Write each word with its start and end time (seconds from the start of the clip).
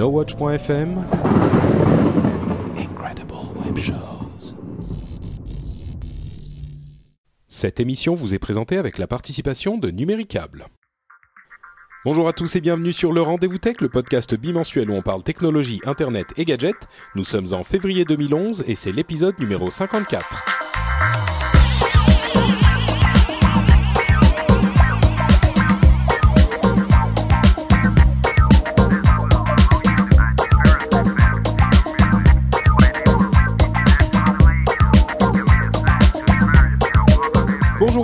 NoWatch.fm 0.00 1.04
Incredible 2.78 3.34
Web 3.62 3.78
Shows 3.78 4.56
Cette 7.48 7.80
émission 7.80 8.14
vous 8.14 8.32
est 8.32 8.38
présentée 8.38 8.78
avec 8.78 8.96
la 8.96 9.06
participation 9.06 9.76
de 9.76 9.90
Numéricable. 9.90 10.68
Bonjour 12.06 12.28
à 12.28 12.32
tous 12.32 12.56
et 12.56 12.62
bienvenue 12.62 12.94
sur 12.94 13.12
le 13.12 13.20
Rendez-vous 13.20 13.58
Tech, 13.58 13.82
le 13.82 13.90
podcast 13.90 14.34
bimensuel 14.34 14.88
où 14.88 14.94
on 14.94 15.02
parle 15.02 15.22
technologie, 15.22 15.82
internet 15.84 16.28
et 16.38 16.46
gadgets. 16.46 16.88
Nous 17.14 17.24
sommes 17.24 17.52
en 17.52 17.62
février 17.62 18.06
2011 18.06 18.64
et 18.66 18.76
c'est 18.76 18.92
l'épisode 18.92 19.38
numéro 19.38 19.70
54. 19.70 21.49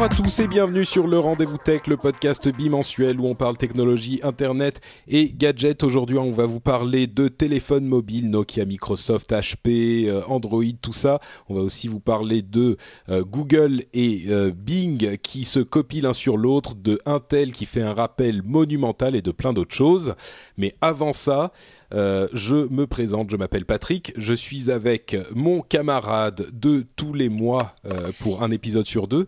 À 0.07 0.09
tous 0.09 0.39
et 0.39 0.47
bienvenue 0.47 0.85
sur 0.85 1.09
le 1.09 1.19
Rendez-vous 1.19 1.59
Tech, 1.59 1.89
le 1.89 1.97
podcast 1.97 2.49
bimensuel 2.49 3.19
où 3.19 3.27
on 3.27 3.35
parle 3.35 3.57
technologie, 3.57 4.21
internet 4.23 4.81
et 5.09 5.33
gadgets. 5.35 5.83
Aujourd'hui, 5.83 6.17
on 6.17 6.31
va 6.31 6.47
vous 6.47 6.61
parler 6.61 7.09
de 7.09 7.27
téléphones 7.27 7.87
mobiles, 7.87 8.31
Nokia, 8.31 8.67
Microsoft, 8.67 9.33
HP, 9.33 10.07
euh, 10.07 10.23
Android, 10.29 10.63
tout 10.81 10.93
ça. 10.93 11.19
On 11.49 11.57
va 11.57 11.61
aussi 11.61 11.89
vous 11.89 11.99
parler 11.99 12.43
de 12.43 12.77
euh, 13.09 13.25
Google 13.25 13.83
et 13.95 14.27
euh, 14.29 14.53
Bing 14.57 15.17
qui 15.19 15.45
se 15.45 15.59
copient 15.59 16.03
l'un 16.03 16.13
sur 16.13 16.37
l'autre, 16.37 16.77
de 16.77 17.01
Intel 17.05 17.51
qui 17.51 17.67
fait 17.67 17.83
un 17.83 17.93
rappel 17.93 18.43
monumental 18.45 19.17
et 19.17 19.23
de 19.23 19.33
plein 19.33 19.53
d'autres 19.53 19.75
choses. 19.75 20.15
Mais 20.57 20.77
avant 20.81 21.15
ça, 21.15 21.51
je 21.93 22.69
me 22.73 22.87
présente, 22.87 23.31
je 23.31 23.37
m'appelle 23.37 23.65
Patrick, 23.65 24.13
je 24.17 24.35
suis 24.35 24.71
avec 24.71 25.17
mon 25.35 25.63
camarade 25.63 26.47
de 26.53 26.85
tous 26.95 27.13
les 27.13 27.29
mois 27.29 27.75
pour 28.21 28.43
un 28.43 28.51
épisode 28.51 28.87
sur 28.87 29.07
deux, 29.07 29.27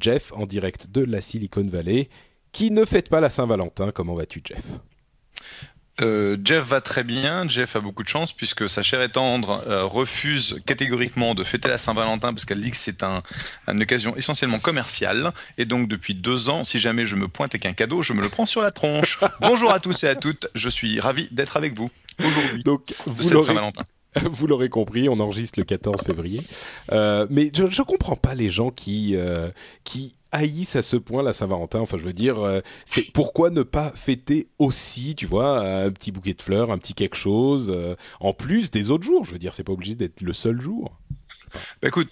Jeff 0.00 0.32
en 0.32 0.46
direct 0.46 0.90
de 0.90 1.02
la 1.04 1.20
Silicon 1.20 1.66
Valley, 1.66 2.08
qui 2.52 2.70
ne 2.70 2.84
fête 2.84 3.08
pas 3.08 3.20
la 3.20 3.30
Saint-Valentin. 3.30 3.90
Comment 3.92 4.14
vas-tu, 4.14 4.42
Jeff? 4.44 4.62
Euh, 6.00 6.36
Jeff 6.42 6.64
va 6.64 6.80
très 6.80 7.04
bien. 7.04 7.48
Jeff 7.48 7.76
a 7.76 7.80
beaucoup 7.80 8.02
de 8.02 8.08
chance 8.08 8.32
puisque 8.32 8.68
sa 8.68 8.82
chère 8.82 9.00
et 9.00 9.08
tendre 9.08 9.62
euh, 9.68 9.84
refuse 9.84 10.60
catégoriquement 10.66 11.34
de 11.34 11.44
fêter 11.44 11.68
la 11.68 11.78
Saint-Valentin 11.78 12.32
parce 12.32 12.44
qu'elle 12.44 12.60
dit 12.60 12.70
que 12.70 12.76
c'est 12.76 13.02
un, 13.04 13.22
une 13.68 13.82
occasion 13.82 14.16
essentiellement 14.16 14.58
commerciale. 14.58 15.32
Et 15.56 15.66
donc 15.66 15.88
depuis 15.88 16.14
deux 16.14 16.48
ans, 16.48 16.64
si 16.64 16.78
jamais 16.80 17.06
je 17.06 17.14
me 17.14 17.28
pointe 17.28 17.54
avec 17.54 17.66
un 17.66 17.74
cadeau, 17.74 18.02
je 18.02 18.12
me 18.12 18.22
le 18.22 18.28
prends 18.28 18.46
sur 18.46 18.62
la 18.62 18.72
tronche. 18.72 19.20
Bonjour 19.40 19.72
à 19.72 19.78
tous 19.78 20.02
et 20.02 20.08
à 20.08 20.16
toutes. 20.16 20.48
Je 20.54 20.68
suis 20.68 20.98
ravi 20.98 21.28
d'être 21.30 21.56
avec 21.56 21.76
vous 21.76 21.90
aujourd'hui. 22.18 22.64
Donc, 22.64 22.88
de 22.88 22.94
vous 23.06 23.22
cette 23.22 23.42
Saint-Valentin. 23.44 23.84
vous 24.30 24.46
l'aurez 24.46 24.68
compris, 24.68 25.08
on 25.08 25.18
enregistre 25.20 25.58
le 25.58 25.64
14 25.64 26.02
février. 26.02 26.42
Euh, 26.92 27.26
mais 27.30 27.50
je, 27.54 27.66
je 27.66 27.82
comprends 27.82 28.16
pas 28.16 28.34
les 28.34 28.50
gens 28.50 28.70
qui 28.70 29.16
euh, 29.16 29.50
qui 29.84 30.14
haïssent 30.32 30.76
à 30.76 30.82
ce 30.82 30.96
point 30.96 31.22
la 31.22 31.32
Saint-Valentin. 31.32 31.80
Enfin, 31.80 31.96
je 31.96 32.04
veux 32.04 32.12
dire, 32.12 32.40
euh, 32.40 32.60
c'est 32.86 33.02
pourquoi 33.12 33.50
ne 33.50 33.62
pas 33.62 33.92
fêter 33.94 34.48
aussi, 34.58 35.14
tu 35.14 35.26
vois, 35.26 35.60
un 35.60 35.90
petit 35.90 36.10
bouquet 36.10 36.34
de 36.34 36.42
fleurs, 36.42 36.70
un 36.70 36.78
petit 36.78 36.94
quelque 36.94 37.16
chose, 37.16 37.74
en 38.20 38.32
plus 38.32 38.70
des 38.70 38.90
autres 38.90 39.04
jours? 39.04 39.24
Je 39.24 39.32
veux 39.32 39.38
dire, 39.38 39.54
c'est 39.54 39.64
pas 39.64 39.72
obligé 39.72 39.94
d'être 39.94 40.22
le 40.22 40.32
seul 40.32 40.60
jour. 40.60 40.98
Bah, 41.80 41.88
écoute, 41.88 42.10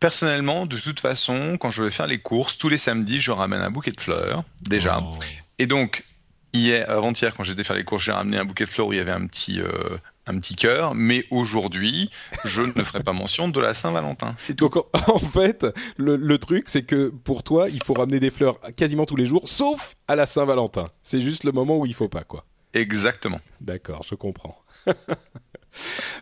personnellement, 0.00 0.64
de 0.64 0.78
toute 0.78 0.98
façon, 0.98 1.58
quand 1.60 1.70
je 1.70 1.84
vais 1.84 1.90
faire 1.90 2.06
les 2.06 2.18
courses, 2.18 2.56
tous 2.56 2.70
les 2.70 2.78
samedis, 2.78 3.20
je 3.20 3.30
ramène 3.30 3.60
un 3.60 3.70
bouquet 3.70 3.92
de 3.92 4.00
fleurs, 4.00 4.42
déjà. 4.62 5.00
Oh. 5.02 5.14
Et 5.58 5.66
donc, 5.66 6.04
hier, 6.52 6.88
avant-hier, 6.90 7.34
quand 7.36 7.42
j'étais 7.42 7.64
faire 7.64 7.76
les 7.76 7.84
courses, 7.84 8.04
j'ai 8.04 8.12
ramené 8.12 8.38
un 8.38 8.44
bouquet 8.44 8.64
de 8.64 8.70
fleurs 8.70 8.88
où 8.88 8.92
il 8.92 8.96
y 8.96 9.00
avait 9.00 9.12
un 9.12 9.26
petit, 9.26 9.60
euh, 9.60 9.68
un 10.30 10.38
petit 10.38 10.56
cœur. 10.56 10.94
Mais 10.94 11.24
aujourd'hui, 11.30 12.10
je 12.44 12.62
ne 12.62 12.82
ferai 12.82 13.02
pas 13.02 13.12
mention 13.12 13.48
de 13.48 13.60
la 13.60 13.74
Saint-Valentin. 13.74 14.34
C'est 14.38 14.54
tout. 14.54 14.68
Donc 14.68 14.84
en, 15.08 15.18
fait, 15.18 15.66
le, 15.96 16.16
le 16.16 16.38
truc, 16.38 16.68
c'est 16.68 16.82
que 16.82 17.08
pour 17.08 17.42
toi, 17.42 17.68
il 17.68 17.82
faut 17.82 17.94
ramener 17.94 18.20
des 18.20 18.30
fleurs 18.30 18.58
quasiment 18.76 19.06
tous 19.06 19.16
les 19.16 19.26
jours, 19.26 19.48
sauf 19.48 19.96
à 20.08 20.16
la 20.16 20.26
Saint-Valentin. 20.26 20.84
C'est 21.02 21.20
juste 21.20 21.44
le 21.44 21.52
moment 21.52 21.78
où 21.78 21.86
il 21.86 21.94
faut 21.94 22.08
pas, 22.08 22.24
quoi. 22.24 22.44
Exactement. 22.72 23.40
D'accord, 23.60 24.02
je 24.08 24.14
comprends. 24.14 24.56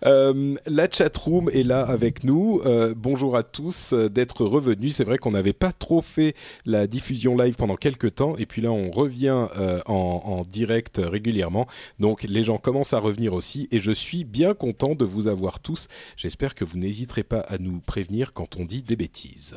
Euh, 0.05 0.55
la 0.67 0.91
chatroom 0.91 1.51
est 1.51 1.63
là 1.63 1.83
avec 1.83 2.25
nous. 2.25 2.61
Euh, 2.67 2.95
bonjour 2.97 3.37
à 3.37 3.43
tous 3.43 3.93
euh, 3.93 4.09
d'être 4.09 4.45
revenus. 4.45 4.97
C'est 4.97 5.05
vrai 5.05 5.19
qu'on 5.19 5.31
n'avait 5.33 5.53
pas 5.53 5.73
trop 5.73 6.03
fait 6.03 6.35
la 6.67 6.87
diffusion 6.87 7.37
live 7.37 7.57
pendant 7.57 7.77
quelques 7.77 8.17
temps 8.17 8.37
et 8.37 8.47
puis 8.47 8.63
là 8.63 8.71
on 8.71 8.91
revient 8.91 9.47
euh, 9.57 9.81
en, 9.87 10.23
en 10.25 10.43
direct 10.43 11.01
régulièrement. 11.03 11.67
Donc 11.99 12.23
les 12.23 12.45
gens 12.45 12.59
commencent 12.59 12.93
à 12.93 12.99
revenir 12.99 13.33
aussi 13.33 13.69
et 13.71 13.81
je 13.81 13.93
suis 13.93 14.25
bien 14.25 14.55
content 14.55 14.95
de 14.95 15.05
vous 15.05 15.29
avoir 15.29 15.61
tous. 15.61 15.89
J'espère 16.17 16.55
que 16.55 16.65
vous 16.65 16.79
n'hésiterez 16.79 17.25
pas 17.25 17.41
à 17.41 17.59
nous 17.59 17.81
prévenir 17.81 18.33
quand 18.33 18.57
on 18.57 18.65
dit 18.65 18.83
des 18.83 18.97
bêtises. 18.97 19.57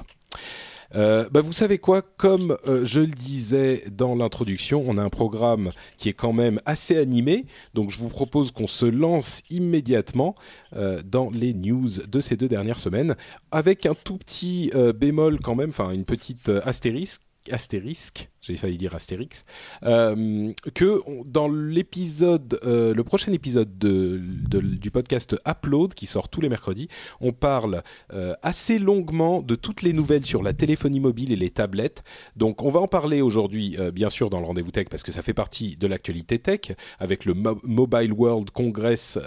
Euh, 0.96 1.30
bah 1.32 1.42
vous 1.42 1.54
savez 1.54 1.78
quoi 1.78 2.02
Comme 2.02 2.58
euh, 2.68 2.84
je 2.84 3.02
le 3.02 3.08
disais 3.08 3.84
dans 3.92 4.16
l'introduction, 4.16 4.84
on 4.86 4.98
a 4.98 5.04
un 5.04 5.10
programme 5.10 5.72
qui 5.98 6.10
est 6.10 6.14
quand 6.14 6.34
même 6.34 6.60
assez 6.66 6.98
animé, 6.98 7.46
donc 7.74 7.92
je 7.92 8.00
vous 8.00 8.10
propose 8.10 8.52
qu'on 8.52 8.68
se 8.68 8.86
lance 8.86 9.42
immédiatement 9.50 10.36
euh, 10.76 11.02
dans 11.06 11.30
les 11.30 11.54
news 11.54 11.90
de 12.08 12.22
ces 12.22 12.36
deux 12.36 12.50
dernières 12.50 12.80
semaines, 12.80 13.16
avec 13.52 13.86
un 13.86 13.96
tout 13.96 14.18
petit 14.18 14.72
bémol 14.96 15.40
quand 15.40 15.56
même, 15.56 15.70
enfin 15.70 15.92
une 15.92 16.06
petite 16.06 16.50
astérisque 16.66 17.22
astérisque, 17.52 18.30
j'ai 18.42 18.56
failli 18.58 18.78
dire 18.78 18.94
astérix, 18.94 19.46
euh, 19.84 20.52
que 20.76 21.02
on- 21.08 21.24
dans 21.26 21.48
l'épisode, 21.48 22.60
euh, 22.64 22.94
le 22.94 23.04
prochain 23.04 23.32
épisode 23.32 23.78
de, 23.78 24.20
de- 24.24 24.60
du 24.60 24.92
podcast 24.92 25.36
Upload 25.48 25.94
qui 25.94 26.06
sort 26.06 26.30
tous 26.30 26.42
les 26.42 26.50
mercredis, 26.50 26.88
on 27.20 27.32
parle 27.32 27.82
euh, 28.14 28.34
assez 28.44 28.78
longuement 28.80 29.42
de 29.42 29.56
toutes 29.56 29.82
les 29.82 29.94
nouvelles 29.94 30.26
sur 30.26 30.44
la 30.44 30.54
téléphonie 30.54 31.00
mobile 31.00 31.32
et 31.32 31.36
les 31.36 31.50
tablettes. 31.50 32.04
Donc 32.36 32.62
on 32.62 32.70
va 32.70 32.80
en 32.80 32.88
parler 32.88 33.22
aujourd'hui, 33.22 33.78
bien 33.94 34.10
sûr, 34.10 34.30
dans 34.30 34.40
le 34.40 34.46
rendez-vous 34.46 34.72
tech 34.72 34.88
parce 34.90 35.04
que 35.04 35.12
ça 35.12 35.22
fait 35.24 35.34
partie 35.34 35.76
de 35.78 35.88
l'actualité 35.88 36.38
tech 36.40 36.74
avec 37.00 37.26
le 37.26 37.34
Mo- 37.34 37.60
Mobile 37.64 38.14
World 38.14 38.52
Congress 38.52 39.18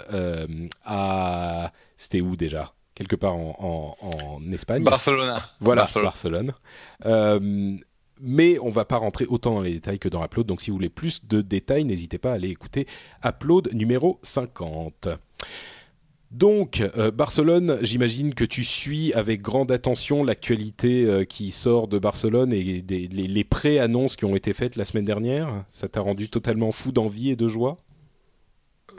à, 0.83 1.71
c'était 1.97 2.21
où 2.21 2.35
déjà? 2.35 2.73
Quelque 2.93 3.17
part 3.17 3.35
en, 3.35 3.95
en, 4.01 4.07
en 4.39 4.51
Espagne. 4.53 4.81
Barcelona. 4.83 5.49
Voilà, 5.59 5.81
Barcelone. 5.81 6.53
Barcelone. 7.03 7.79
Mais 8.21 8.57
on 8.59 8.69
va 8.69 8.85
pas 8.85 8.97
rentrer 8.97 9.25
autant 9.25 9.55
dans 9.55 9.61
les 9.61 9.73
détails 9.73 9.99
que 9.99 10.09
dans 10.09 10.23
Upload. 10.23 10.47
Donc 10.47 10.61
si 10.61 10.71
vous 10.71 10.77
voulez 10.77 10.89
plus 10.89 11.25
de 11.25 11.41
détails, 11.41 11.85
n'hésitez 11.85 12.17
pas 12.17 12.31
à 12.31 12.35
aller 12.35 12.49
écouter 12.49 12.87
Upload 13.23 13.73
numéro 13.73 14.19
50. 14.21 15.09
Donc, 16.31 16.81
euh, 16.97 17.11
Barcelone, 17.11 17.77
j'imagine 17.81 18.33
que 18.33 18.43
tu 18.43 18.65
suis 18.65 19.13
avec 19.13 19.41
grande 19.41 19.71
attention 19.71 20.23
l'actualité 20.23 21.05
euh, 21.05 21.23
qui 21.23 21.51
sort 21.51 21.87
de 21.87 21.97
Barcelone 21.97 22.51
et 22.51 22.83
les, 22.85 23.07
les 23.07 23.43
pré-annonces 23.45 24.17
qui 24.17 24.25
ont 24.25 24.35
été 24.35 24.51
faites 24.51 24.75
la 24.75 24.83
semaine 24.83 25.05
dernière. 25.05 25.63
Ça 25.69 25.87
t'a 25.87 26.01
rendu 26.01 26.27
totalement 26.27 26.73
fou 26.73 26.91
d'envie 26.91 27.29
et 27.29 27.35
de 27.37 27.47
joie? 27.47 27.77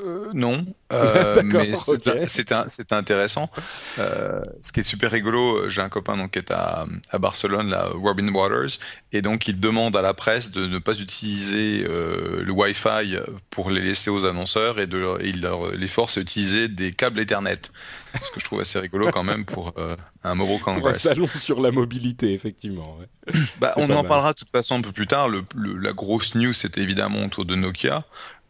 Euh, 0.03 0.31
non, 0.35 0.65
euh, 0.93 1.41
mais 1.45 1.73
c'est 1.77 2.93
intéressant. 2.93 3.51
Euh, 3.99 4.41
ce 4.61 4.73
qui 4.73 4.81
est 4.81 4.83
super 4.83 5.11
rigolo, 5.11 5.69
j'ai 5.69 5.81
un 5.81 5.89
copain 5.89 6.17
donc 6.17 6.33
qui 6.33 6.39
est 6.39 6.51
à, 6.51 6.85
à 7.11 7.19
Barcelone, 7.19 7.71
là, 7.71 7.89
Robin 7.95 8.29
Waters, 8.33 8.79
et 9.13 9.23
donc 9.23 9.49
il 9.49 9.59
demande 9.59 9.97
à 9.97 10.03
la 10.03 10.15
presse 10.15 10.51
de 10.51 10.67
ne 10.67 10.79
pas 10.79 10.99
utiliser 10.99 11.85
le 11.87 12.51
Wi-Fi 12.51 13.17
pour 13.51 13.71
les 13.71 13.81
laisser 13.81 14.11
aux 14.11 14.27
annonceurs 14.27 14.79
et 14.81 14.87
de 14.87 15.03
il 15.25 15.41
leur- 15.43 15.71
les 15.73 15.87
force 15.89 16.19
à 16.19 16.21
utiliser 16.21 16.69
des 16.69 16.93
câbles 16.93 17.21
Ethernet. 17.21 17.61
Ce 18.15 18.31
que 18.31 18.41
je 18.41 18.45
trouve 18.47 18.61
assez 18.61 18.79
rigolo 18.79 19.11
quand 19.11 19.25
même 19.25 19.45
pour 19.45 19.75
un 20.25 20.35
Mobile 20.35 20.59
Pour 20.61 20.71
un 20.71 20.75
Congress. 20.77 21.03
salon 21.03 21.27
sur 21.37 21.61
la 21.61 21.71
mobilité, 21.71 22.33
effectivement. 22.33 22.99
ouais. 22.99 23.07
Bah, 23.61 23.73
on 23.77 23.85
en 23.91 23.97
mal. 24.03 24.07
parlera 24.07 24.33
de 24.33 24.39
toute 24.39 24.51
façon 24.51 24.77
un 24.77 24.81
peu 24.81 24.93
plus 24.93 25.07
tard. 25.07 25.29
Le, 25.29 25.43
le- 25.55 25.77
la 25.77 25.93
grosse 25.93 26.35
news, 26.35 26.53
c'était 26.55 26.81
évidemment 26.81 27.25
autour 27.25 27.45
de 27.45 27.55
Nokia. 27.57 28.05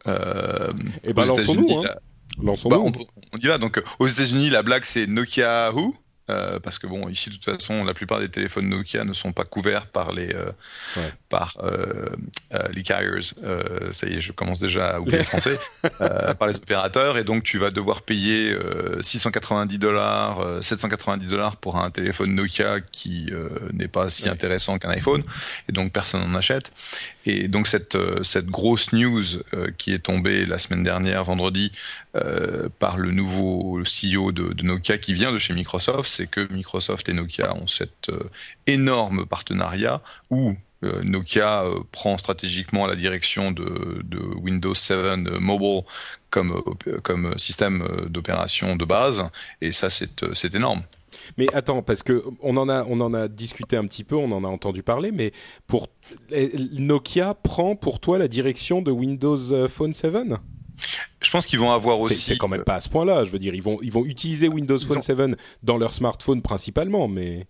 Euh, 0.09 0.73
Eh 1.05 1.13
ben, 1.13 1.25
lançons-nous, 1.25 1.79
hein. 1.79 1.83
la- 1.85 1.99
Lançons-nous. 2.43 2.77
bah, 2.77 2.83
on, 2.83 2.93
on 3.35 3.39
y 3.39 3.47
va. 3.47 3.59
Donc, 3.59 3.83
aux 3.99 4.07
États-Unis, 4.07 4.51
la 4.51 4.63
blague, 4.63 4.85
c'est 4.85 5.07
Nokia 5.07 5.73
Who? 5.73 5.97
Euh, 6.29 6.59
parce 6.59 6.81
que 6.81 6.89
bon, 6.89 7.09
ici 7.09 7.31
de 7.31 7.37
toute 7.37 7.45
façon, 7.45 7.85
la 7.85 7.95
plupart 7.95 8.19
des 8.19 8.29
téléphones 8.29 8.69
Nokia 8.69 9.05
ne 9.05 9.13
sont 9.13 9.33
pas 9.33 9.45
couverts 9.45 9.87
par 9.87 10.11
les 10.13 10.35
euh, 10.35 10.51
par 11.37 11.57
euh, 11.63 12.07
les 12.73 12.83
carriers. 12.83 13.21
ça 13.93 14.07
y 14.07 14.15
est, 14.15 14.21
je 14.21 14.33
commence 14.33 14.61
déjà 14.61 14.97
à 14.97 15.01
oublier 15.01 15.19
le 15.19 15.25
français. 15.25 15.59
par 16.39 16.49
les 16.49 16.57
opérateurs, 16.57 17.19
et 17.19 17.25
donc 17.25 17.43
tu 17.43 17.59
vas 17.59 17.71
devoir 17.71 18.03
payer 18.03 18.57
690 19.01 19.79
dollars, 19.79 20.63
790 20.63 21.27
dollars 21.29 21.57
pour 21.57 21.77
un 21.77 21.91
téléphone 21.91 22.35
Nokia 22.35 22.81
qui 22.81 23.31
n'est 23.73 23.89
pas 23.89 24.11
si 24.11 24.29
intéressant 24.29 24.79
qu'un 24.79 24.91
iPhone, 24.91 25.23
et 25.69 25.73
donc 25.73 25.93
personne 25.93 26.23
n'en 26.27 26.39
achète. 26.39 26.71
Et 27.27 27.49
donc 27.49 27.67
cette 27.67 27.99
cette 28.23 28.47
grosse 28.47 28.93
news 28.93 29.25
qui 29.79 29.93
est 29.93 30.05
tombée 30.11 30.47
la 30.47 30.59
semaine 30.59 30.83
dernière, 30.83 31.25
vendredi, 31.25 31.73
par 32.79 32.97
le 32.97 33.11
nouveau 33.11 33.83
CEO 33.83 34.33
de, 34.33 34.53
de 34.55 34.63
Nokia 34.63 34.99
qui 34.99 35.13
vient 35.13 35.33
de 35.33 35.39
chez 35.39 35.53
Microsoft 35.53 36.07
c'est 36.07 36.27
que 36.27 36.51
Microsoft 36.53 37.09
et 37.09 37.13
Nokia 37.13 37.55
ont 37.55 37.67
cet 37.67 38.09
euh, 38.09 38.31
énorme 38.67 39.27
partenariat 39.27 40.03
où 40.31 40.51
euh, 40.51 40.55
Nokia 41.03 41.65
euh, 41.65 41.81
prend 41.93 42.19
stratégiquement 42.19 42.87
la 42.87 42.97
direction 42.97 43.53
de, 43.53 43.65
Windows 44.37 44.75
7 44.75 45.41
Mobile 45.41 45.83
comme, 46.31 46.63
comme 47.03 47.37
système 47.39 47.87
d'opération 48.09 48.77
de 48.77 48.85
base, 48.85 49.25
et 49.61 49.73
ça 49.73 49.89
c'est 49.91 50.55
énorme. 50.55 50.83
Mais 51.39 51.47
attends, 51.55 51.83
parce 51.83 52.03
que 52.03 52.25
on 52.41 52.57
en 52.57 52.69
a, 52.69 52.85
on 52.85 53.01
en 53.01 53.15
a 53.15 53.29
discuté 53.29 53.77
un 53.77 53.87
petit 53.87 54.05
peu, 54.05 54.17
on 54.17 54.31
en 54.33 54.45
a 54.45 54.49
entendu 54.49 54.83
parler, 54.83 55.13
mais 55.13 55.33
pour 55.67 55.89
Nokia 56.73 57.35
prend 57.35 57.75
pour 57.75 58.01
toi 58.01 58.19
la 58.19 58.29
direction 58.29 58.83
de 58.83 58.91
Windows 58.91 59.69
Phone 59.69 59.93
7 59.95 60.15
je 61.23 61.31
pense 61.31 61.47
qu'ils 61.47 61.59
vont 61.59 61.73
avoir 61.73 61.99
aussi. 61.99 62.15
C'est 62.15 62.37
quand 62.37 62.49
même 62.49 62.65
pas 62.65 62.77
à 62.77 62.81
ce 62.81 62.89
point-là. 62.89 63.25
Je 63.25 63.31
veux 63.31 63.39
dire, 63.39 63.55
ils 63.55 63.63
vont, 63.63 63.79
ils 63.83 63.93
vont 63.93 64.05
utiliser 64.05 64.49
Windows 64.49 64.79
Phone 64.79 65.03
7 65.03 65.37
dans 65.63 65.79
leur 65.79 65.93
smartphone 65.93 66.43
principalement, 66.43 67.09
mais. 67.09 67.47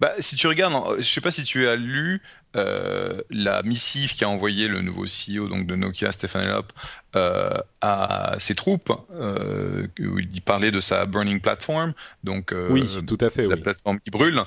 Bah, 0.00 0.12
si 0.20 0.36
tu 0.36 0.46
regardes, 0.46 0.98
je 0.98 1.02
sais 1.02 1.20
pas 1.20 1.32
si 1.32 1.42
tu 1.42 1.66
as 1.66 1.76
lu 1.76 2.22
euh, 2.56 3.20
la 3.30 3.62
missive 3.62 4.16
qu'a 4.16 4.28
envoyé 4.28 4.68
le 4.68 4.80
nouveau 4.80 5.04
CEO 5.04 5.48
donc 5.48 5.66
de 5.66 5.76
Nokia, 5.76 6.12
Stéphane 6.12 6.44
Elop, 6.44 6.72
euh, 7.14 7.58
à 7.80 8.36
ses 8.38 8.54
troupes, 8.54 8.92
euh, 9.12 9.86
où 10.00 10.18
il 10.18 10.40
parlait 10.40 10.70
de 10.70 10.80
sa 10.80 11.04
burning 11.04 11.40
platform, 11.40 11.92
donc 12.24 12.54
oui, 12.70 12.86
tout 13.06 13.18
à 13.20 13.28
fait, 13.28 13.46
la 13.46 13.56
plateforme 13.56 14.00
qui 14.00 14.10
brûle, 14.10 14.40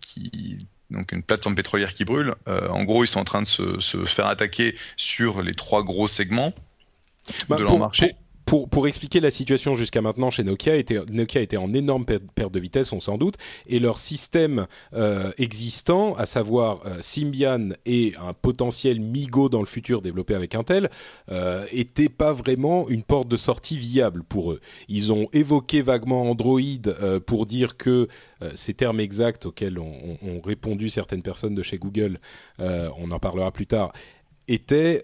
qui 0.00 0.58
donc 0.90 1.12
une 1.12 1.22
plateforme 1.22 1.54
pétrolière 1.54 1.94
qui 1.94 2.04
brûle. 2.04 2.34
en 2.46 2.84
gros, 2.84 3.04
ils 3.04 3.08
sont 3.08 3.20
en 3.20 3.24
train 3.24 3.42
de 3.42 3.48
se, 3.48 3.80
se 3.80 4.04
faire 4.04 4.26
attaquer 4.26 4.76
sur 4.96 5.42
les 5.42 5.54
trois 5.54 5.84
gros 5.84 6.08
segments 6.08 6.52
bah, 7.48 7.56
de 7.56 7.62
leur 7.62 7.78
marché. 7.78 8.08
Pour, 8.08 8.21
pour, 8.44 8.86
expliquer 8.86 9.20
la 9.20 9.30
situation 9.30 9.74
jusqu'à 9.74 10.02
maintenant 10.02 10.30
chez 10.30 10.44
Nokia, 10.44 10.74
Nokia 11.10 11.40
était 11.40 11.56
en 11.56 11.72
énorme 11.72 12.04
perte 12.04 12.52
de 12.52 12.60
vitesse, 12.60 12.92
on 12.92 13.00
s'en 13.00 13.16
doute, 13.16 13.36
et 13.66 13.78
leur 13.78 13.98
système 13.98 14.66
euh, 14.94 15.32
existant, 15.38 16.14
à 16.14 16.26
savoir 16.26 16.80
euh, 16.86 16.98
Symbian 17.00 17.70
et 17.86 18.14
un 18.20 18.32
potentiel 18.32 19.00
Migo 19.00 19.48
dans 19.48 19.60
le 19.60 19.66
futur 19.66 20.02
développé 20.02 20.34
avec 20.34 20.54
Intel, 20.54 20.90
euh, 21.30 21.64
était 21.72 22.08
pas 22.08 22.32
vraiment 22.32 22.88
une 22.88 23.02
porte 23.02 23.28
de 23.28 23.36
sortie 23.36 23.76
viable 23.76 24.22
pour 24.22 24.52
eux. 24.52 24.60
Ils 24.88 25.12
ont 25.12 25.28
évoqué 25.32 25.80
vaguement 25.80 26.30
Android 26.30 26.60
euh, 26.86 27.20
pour 27.20 27.46
dire 27.46 27.76
que 27.76 28.08
ces 28.56 28.74
termes 28.74 28.98
exacts 28.98 29.46
auxquels 29.46 29.78
ont, 29.78 30.18
répondu 30.44 30.90
certaines 30.90 31.22
personnes 31.22 31.54
de 31.54 31.62
chez 31.62 31.78
Google, 31.78 32.18
on 32.58 33.12
en 33.12 33.18
parlera 33.20 33.52
plus 33.52 33.68
tard, 33.68 33.92
étaient 34.52 35.02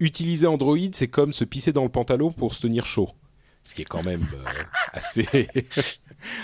utiliser 0.00 0.46
Android, 0.46 0.78
c'est 0.92 1.08
comme 1.08 1.32
se 1.32 1.44
pisser 1.44 1.72
dans 1.72 1.82
le 1.82 1.88
pantalon 1.88 2.32
pour 2.32 2.54
se 2.54 2.62
tenir 2.62 2.86
chaud. 2.86 3.10
Ce 3.62 3.74
qui 3.74 3.82
est 3.82 3.86
quand 3.86 4.02
même 4.02 4.26
euh, 4.34 4.62
assez, 4.92 5.26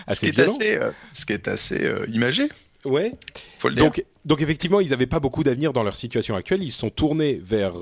assez, 0.07 0.27
ce 0.27 0.33
qui 0.33 0.41
est 0.41 0.41
assez, 0.41 0.77
euh, 0.77 0.91
ce 1.13 1.27
qui 1.27 1.33
est 1.35 1.49
assez 1.49 1.85
euh, 1.85 2.07
imagé. 2.09 2.49
Ouais. 2.85 3.13
Faut 3.59 3.69
le 3.69 3.75
dire. 3.75 3.85
Donc, 3.85 4.05
donc 4.25 4.41
effectivement, 4.41 4.81
ils 4.81 4.91
n'avaient 4.91 5.07
pas 5.07 5.21
beaucoup 5.21 5.45
d'avenir 5.45 5.75
dans 5.75 5.83
leur 5.83 5.97
situation 5.97 6.35
actuelle. 6.35 6.63
Ils 6.63 6.71
se 6.71 6.79
sont 6.79 6.91
tournés 6.91 7.35
vers 7.35 7.75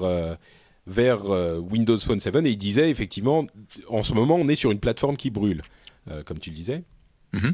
vers 0.89 1.25
Windows 1.61 1.99
Phone 1.99 2.19
7 2.19 2.35
et 2.37 2.51
ils 2.51 2.57
disaient 2.57 2.91
effectivement, 2.91 3.47
en 3.89 4.03
ce 4.03 4.13
moment, 4.15 4.35
on 4.35 4.49
est 4.49 4.57
sur 4.57 4.73
une 4.73 4.81
plateforme 4.81 5.17
qui 5.17 5.31
brûle, 5.31 5.63
comme 6.25 6.39
tu 6.41 6.51
le 6.51 6.57
disais. 6.57 6.83
Mm 7.33 7.51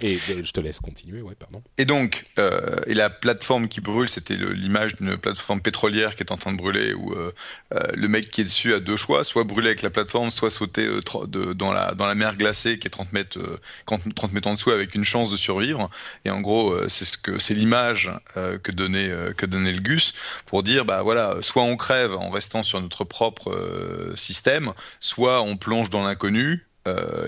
et 0.00 0.16
je 0.16 0.52
te 0.52 0.60
laisse 0.60 0.80
continuer, 0.80 1.22
ouais, 1.22 1.34
pardon. 1.34 1.62
Et 1.76 1.84
donc, 1.84 2.26
euh, 2.38 2.80
et 2.86 2.94
la 2.94 3.10
plateforme 3.10 3.68
qui 3.68 3.80
brûle, 3.80 4.08
c'était 4.08 4.36
l'image 4.36 4.94
d'une 4.94 5.16
plateforme 5.16 5.60
pétrolière 5.60 6.14
qui 6.14 6.22
est 6.22 6.32
en 6.32 6.36
train 6.36 6.52
de 6.52 6.56
brûler, 6.56 6.94
où 6.94 7.12
euh, 7.12 7.32
euh, 7.74 7.82
le 7.94 8.08
mec 8.08 8.30
qui 8.30 8.42
est 8.42 8.44
dessus 8.44 8.74
a 8.74 8.80
deux 8.80 8.96
choix, 8.96 9.24
soit 9.24 9.44
brûler 9.44 9.68
avec 9.68 9.82
la 9.82 9.90
plateforme, 9.90 10.30
soit 10.30 10.50
sauter 10.50 10.86
euh, 10.86 11.00
de, 11.26 11.52
dans, 11.52 11.72
la, 11.72 11.94
dans 11.94 12.06
la 12.06 12.14
mer 12.14 12.36
glacée 12.36 12.78
qui 12.78 12.86
est 12.86 12.90
30 12.90 13.12
mètres, 13.12 13.38
30 13.86 14.32
mètres 14.32 14.48
en 14.48 14.54
dessous 14.54 14.70
avec 14.70 14.94
une 14.94 15.04
chance 15.04 15.30
de 15.30 15.36
survivre. 15.36 15.90
Et 16.24 16.30
en 16.30 16.40
gros, 16.40 16.76
c'est 16.88 17.04
ce 17.04 17.18
que 17.18 17.38
c'est 17.38 17.54
l'image 17.54 18.10
que 18.34 18.72
donnait 18.72 19.10
que 19.36 19.46
donnait 19.46 19.72
le 19.72 19.80
Gus 19.80 20.14
pour 20.46 20.62
dire, 20.62 20.84
bah 20.84 21.02
voilà, 21.02 21.36
soit 21.40 21.62
on 21.62 21.76
crève 21.76 22.12
en 22.12 22.30
restant 22.30 22.62
sur 22.62 22.80
notre 22.80 23.04
propre 23.04 24.12
système, 24.14 24.72
soit 25.00 25.42
on 25.42 25.56
plonge 25.56 25.90
dans 25.90 26.04
l'inconnu. 26.06 26.67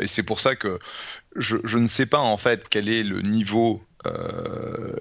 Et 0.00 0.06
c'est 0.06 0.22
pour 0.22 0.40
ça 0.40 0.56
que 0.56 0.78
je, 1.36 1.78
ne 1.78 1.86
sais 1.86 2.06
pas 2.06 2.18
en 2.18 2.36
fait 2.36 2.66
quel 2.68 2.88
est 2.88 3.02
le 3.02 3.22
niveau 3.22 3.82
euh, 4.06 4.96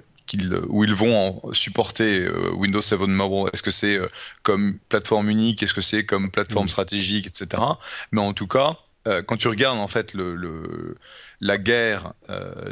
où 0.67 0.83
ils 0.83 0.93
vont 0.93 1.41
supporter 1.53 2.25
euh, 2.25 2.51
Windows 2.51 2.81
7 2.81 2.99
Mobile. 2.99 3.49
Est-ce 3.51 3.63
que 3.63 3.71
c'est 3.71 3.97
euh, 3.97 4.07
comme 4.43 4.77
plateforme 4.89 5.29
unique? 5.29 5.63
Est-ce 5.63 5.73
que 5.73 5.81
c'est 5.81 6.05
comme 6.05 6.29
plateforme 6.29 6.69
stratégique, 6.69 7.25
etc. 7.25 7.61
Mais 8.11 8.21
en 8.21 8.33
tout 8.33 8.47
cas, 8.47 8.77
quand 9.25 9.37
tu 9.37 9.47
regardes 9.47 9.79
en 9.79 9.87
fait 9.87 10.13
le, 10.13 10.95
la 11.41 11.57
guerre 11.57 12.13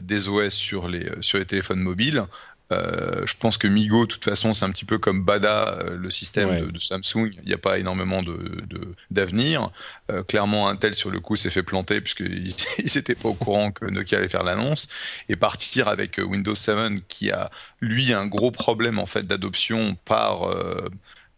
des 0.04 0.28
OS 0.28 0.54
sur 0.54 0.88
les 0.88 1.10
sur 1.22 1.40
les 1.40 1.46
téléphones 1.46 1.80
mobiles, 1.80 2.26
euh, 2.72 3.26
je 3.26 3.34
pense 3.40 3.58
que 3.58 3.68
Migo, 3.68 4.06
de 4.06 4.12
toute 4.12 4.26
façon, 4.26 4.54
c'est 4.54 4.66
un 4.66 4.72
petit 4.72 4.86
peu 4.86 4.98
comme 4.98 5.24
Bada, 5.24 5.80
euh, 5.80 5.98
le 5.98 6.12
système 6.12 6.70
de, 6.70 6.80
Samsung. 6.80 7.32
Il 7.42 7.48
n'y 7.48 7.54
a 7.54 7.58
pas 7.58 7.80
énormément 7.80 8.22
de 8.24 8.38
d'avenir. 9.10 9.70
Euh, 10.12 10.24
clairement, 10.24 10.68
Intel 10.68 10.94
sur 10.96 11.10
le 11.10 11.20
coup 11.20 11.36
s'est 11.36 11.50
fait 11.50 11.64
planter 11.64 12.02
puisqu'ils 12.02 12.54
n'étaient 12.96 13.16
pas 13.16 13.30
au 13.30 13.34
courant 13.34 13.72
que 13.72 13.86
Nokia 13.86 14.18
allait 14.18 14.28
faire 14.28 14.44
l'annonce 14.44 14.88
et 15.30 15.36
partir 15.36 15.88
avec 15.88 16.18
Windows 16.18 16.56
7 16.56 17.08
qui 17.08 17.32
a 17.32 17.50
lui 17.82 18.14
un 18.14 18.26
gros 18.26 18.52
problème 18.52 19.00
en 19.00 19.06
fait 19.06 19.26
d'adoption 19.26 19.96
par 20.06 20.50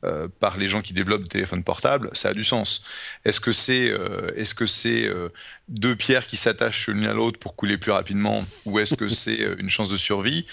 euh, 0.05 0.29
par 0.39 0.55
les 0.55 0.67
gens 0.67 0.81
qui 0.81 0.93
développent 0.93 1.23
des 1.23 1.27
téléphones 1.27 1.65
portables, 1.65 2.09
ça 2.13 2.29
a 2.29 2.33
du 2.33 2.45
sens. 2.45 2.83
Est-ce 3.25 3.41
que 3.41 3.51
c'est 3.51 3.91
euh, 3.91 4.29
est-ce 4.37 4.55
que 4.55 4.65
c'est 4.65 5.05
euh, 5.05 5.27
deux 5.67 5.93
pierres 5.93 6.25
qui 6.25 6.37
s'attachent 6.37 6.87
l'une 6.87 7.05
à 7.05 7.13
l'autre 7.13 7.37
pour 7.37 7.53
couler 7.53 7.77
plus 7.77 7.91
rapidement, 7.91 8.45
ou 8.63 8.79
est-ce 8.79 8.95
que 8.95 9.09
c'est 9.09 9.39
une 9.59 9.69
chance 9.69 9.89
de 9.89 9.97
survie? 9.97 10.45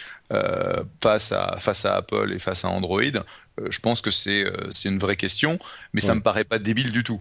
Face 1.00 1.32
à 1.32 1.58
face 1.58 1.84
à 1.84 1.96
Apple 1.96 2.32
et 2.34 2.38
face 2.38 2.64
à 2.64 2.68
Android 2.68 3.00
Je 3.70 3.78
pense 3.78 4.00
que 4.00 4.10
c'est 4.10 4.44
c'est 4.70 4.88
une 4.88 4.98
vraie 4.98 5.16
question, 5.16 5.58
mais 5.92 6.00
ça 6.00 6.14
me 6.14 6.20
paraît 6.20 6.44
pas 6.44 6.58
débile 6.58 6.92
du 6.92 7.04
tout. 7.04 7.20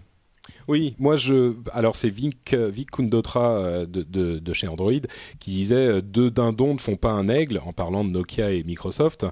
Oui, 0.68 0.96
moi 0.98 1.16
je. 1.16 1.54
Alors 1.72 1.94
c'est 1.94 2.10
Vic, 2.10 2.54
Vic 2.54 2.90
Kundotra 2.90 3.86
de, 3.86 4.02
de, 4.02 4.38
de, 4.38 4.52
chez 4.52 4.66
Android 4.66 4.92
qui 5.38 5.50
disait 5.50 6.02
deux 6.02 6.30
dindons 6.30 6.74
ne 6.74 6.78
font 6.78 6.96
pas 6.96 7.10
un 7.10 7.28
aigle 7.28 7.60
en 7.64 7.72
parlant 7.72 8.04
de 8.04 8.10
Nokia 8.10 8.50
et 8.50 8.64
Microsoft. 8.64 9.26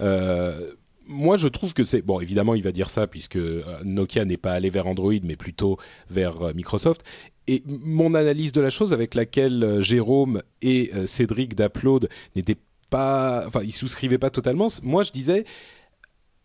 Euh, 0.00 0.72
moi, 1.08 1.38
je 1.38 1.48
trouve 1.48 1.72
que 1.72 1.84
c'est 1.84 2.02
bon. 2.02 2.20
Évidemment, 2.20 2.54
il 2.54 2.62
va 2.62 2.70
dire 2.70 2.90
ça 2.90 3.06
puisque 3.06 3.36
euh, 3.36 3.62
Nokia 3.82 4.24
n'est 4.24 4.36
pas 4.36 4.52
allé 4.52 4.70
vers 4.70 4.86
Android, 4.86 5.14
mais 5.24 5.36
plutôt 5.36 5.78
vers 6.10 6.40
euh, 6.42 6.52
Microsoft. 6.54 7.02
Et 7.46 7.62
mon 7.66 8.14
analyse 8.14 8.52
de 8.52 8.60
la 8.60 8.68
chose, 8.68 8.92
avec 8.92 9.14
laquelle 9.14 9.64
euh, 9.64 9.80
Jérôme 9.80 10.42
et 10.60 10.92
Cédric 11.06 11.54
d'Upload 11.54 12.10
n'étaient 12.36 12.58
pas, 12.90 13.44
enfin, 13.46 13.60
ils 13.62 13.72
souscrivaient 13.72 14.18
pas 14.18 14.30
totalement. 14.30 14.68
Moi, 14.82 15.02
je 15.02 15.12
disais, 15.12 15.44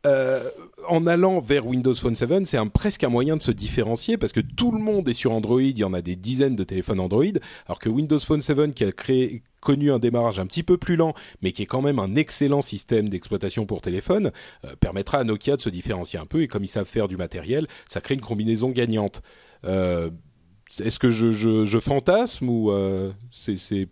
euh, 0.06 0.50
en 0.90 1.08
allant 1.08 1.40
vers 1.40 1.66
Windows 1.66 1.94
Phone 1.94 2.18
7, 2.18 2.46
c'est 2.46 2.58
un, 2.58 2.68
presque 2.68 3.06
un 3.06 3.10
moyen 3.10 3.38
de 3.38 3.42
se 3.42 3.52
différencier 3.52 4.18
parce 4.18 4.34
que 4.34 4.42
tout 4.42 4.74
le 4.74 4.80
monde 4.80 5.08
est 5.08 5.14
sur 5.14 5.32
Android, 5.32 5.62
il 5.62 5.78
y 5.78 5.84
en 5.86 5.94
a 5.94 6.02
des 6.02 6.18
dizaines 6.18 6.58
de 6.58 6.66
téléphones 6.66 7.00
Android, 7.00 7.24
alors 7.68 7.80
que 7.80 7.88
Windows 7.88 8.20
Phone 8.20 8.42
7 8.42 8.76
qui 8.76 8.84
a 8.84 8.92
créé, 8.92 9.44
connu 9.62 9.94
un 9.94 10.00
démarrage 10.00 10.40
un 10.40 10.46
petit 10.46 10.64
peu 10.64 10.78
plus 10.78 10.98
lent, 10.98 11.14
mais 11.42 11.54
qui 11.54 11.62
est 11.62 11.68
quand 11.68 11.82
même 11.82 12.00
un 12.00 12.16
excellent 12.16 12.60
système 12.60 13.08
d'exploitation 13.08 13.66
pour 13.66 13.80
téléphone, 13.80 14.32
euh, 14.66 14.76
permettra 14.78 15.20
à 15.20 15.24
Nokia 15.24 15.56
de 15.56 15.62
se 15.62 15.70
différencier 15.70 16.20
un 16.20 16.26
peu 16.26 16.42
et 16.42 16.50
comme 16.50 16.66
ils 16.66 16.70
savent 16.70 16.86
faire 16.86 17.08
du 17.08 17.16
matériel, 17.16 17.68
ça 17.88 18.02
crée 18.02 18.16
une 18.16 18.22
combinaison 18.22 18.72
gagnante. 18.72 19.22
Euh, 19.64 20.10
est-ce 20.84 21.00
que 21.00 21.10
je, 21.10 21.32
je, 21.32 21.80
fantasme 21.80 22.50
ou 22.50 22.74
c'est 23.32 23.88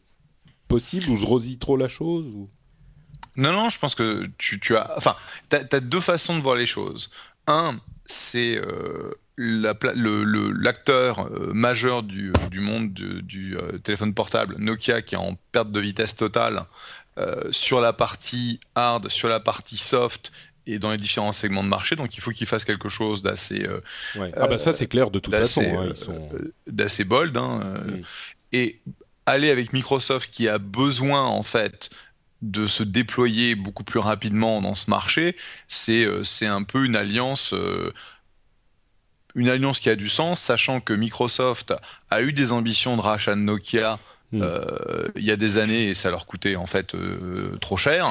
possible 0.72 1.10
ou 1.10 1.18
je 1.18 1.26
rosie 1.26 1.58
trop 1.58 1.78
la 1.78 1.88
chose 1.88 2.26
ou... 2.26 2.50
Non, 3.38 3.54
non, 3.54 3.70
je 3.70 3.80
pense 3.80 3.96
que 3.96 4.26
tu, 4.38 4.60
tu 4.60 4.76
as. 4.76 4.94
Enfin, 4.98 5.16
tu 5.50 5.56
as, 5.56 5.80
deux 5.80 6.02
façons 6.02 6.38
de 6.38 6.44
voir 6.44 6.56
les 6.56 6.66
choses. 6.66 7.10
Un, 7.48 7.76
c'est 8.06 8.58
euh, 8.58 9.14
l'acteur 9.38 11.28
euh, 11.28 11.54
majeur 11.54 12.04
du, 12.04 12.34
du 12.50 12.60
monde 12.60 12.92
du, 12.92 13.58
euh, 13.58 13.78
téléphone 13.78 14.14
portable, 14.14 14.56
Nokia, 14.60 15.02
qui 15.02 15.16
est 15.16 15.18
en 15.18 15.38
perte 15.54 15.72
de 15.72 15.80
vitesse 15.80 16.16
totale 16.16 16.66
sur 17.52 17.82
la 17.82 17.94
partie 17.94 18.60
hard, 18.74 19.08
sur 19.10 19.30
la 19.30 19.40
partie 19.40 19.78
soft 19.78 20.32
et 20.66 20.80
dans 20.80 20.90
les 20.90 20.98
différents 20.98 21.34
segments 21.34 21.64
de 21.64 21.70
marché. 21.70 21.96
Donc 21.96 22.18
il 22.18 22.22
faut 22.22 22.32
qu'ils 22.32 22.48
fassent 22.48 22.66
quelque 22.66 22.90
chose 22.90 23.22
d'assez. 23.22 23.68
Ouais. 24.16 24.32
Ah, 24.36 24.48
bah 24.48 24.58
ça, 24.58 24.74
c'est 24.74 24.88
clair 24.88 25.12
de 25.12 25.20
toute 25.20 25.36
façon. 25.36 25.62
Hein, 25.62 25.94
sont... 25.94 26.30
d'assez 26.66 27.04
bold. 27.04 27.38
Hein, 27.38 27.84
mm. 27.86 28.02
Et 28.54 28.82
aller 29.26 29.50
avec 29.50 29.74
Microsoft 29.74 30.30
qui 30.32 30.48
a 30.48 30.58
besoin 30.58 31.24
en 31.24 31.44
fait 31.44 31.90
de 32.42 32.66
se 32.66 32.84
déployer 32.84 33.56
beaucoup 33.56 33.84
plus 33.84 34.00
rapidement 34.00 34.62
dans 34.62 34.74
ce 34.74 34.90
marché, 34.90 35.38
c'est 35.68 36.08
c'est 36.24 36.48
un 36.48 36.64
peu 36.64 36.86
une 36.86 36.96
alliance 36.96 37.54
une 39.36 39.50
alliance 39.50 39.80
qui 39.80 39.90
a 39.90 39.96
du 39.96 40.10
sens, 40.10 40.40
sachant 40.40 40.80
que 40.80 40.94
Microsoft 40.94 41.74
a 42.10 42.22
eu 42.22 42.34
des 42.34 42.52
ambitions 42.52 42.98
de 42.98 43.02
rachat 43.02 43.36
de 43.36 43.40
Nokia 43.40 44.00
hmm. 44.32 44.42
euh, 44.42 45.08
il 45.16 45.24
y 45.24 45.32
a 45.32 45.36
des 45.36 45.58
années 45.58 45.90
et 45.90 45.94
ça 45.94 46.10
leur 46.10 46.26
coûtait 46.26 46.56
en 46.56 46.66
fait 46.66 46.96
euh, 46.96 47.58
trop 47.62 47.78
cher. 47.78 48.08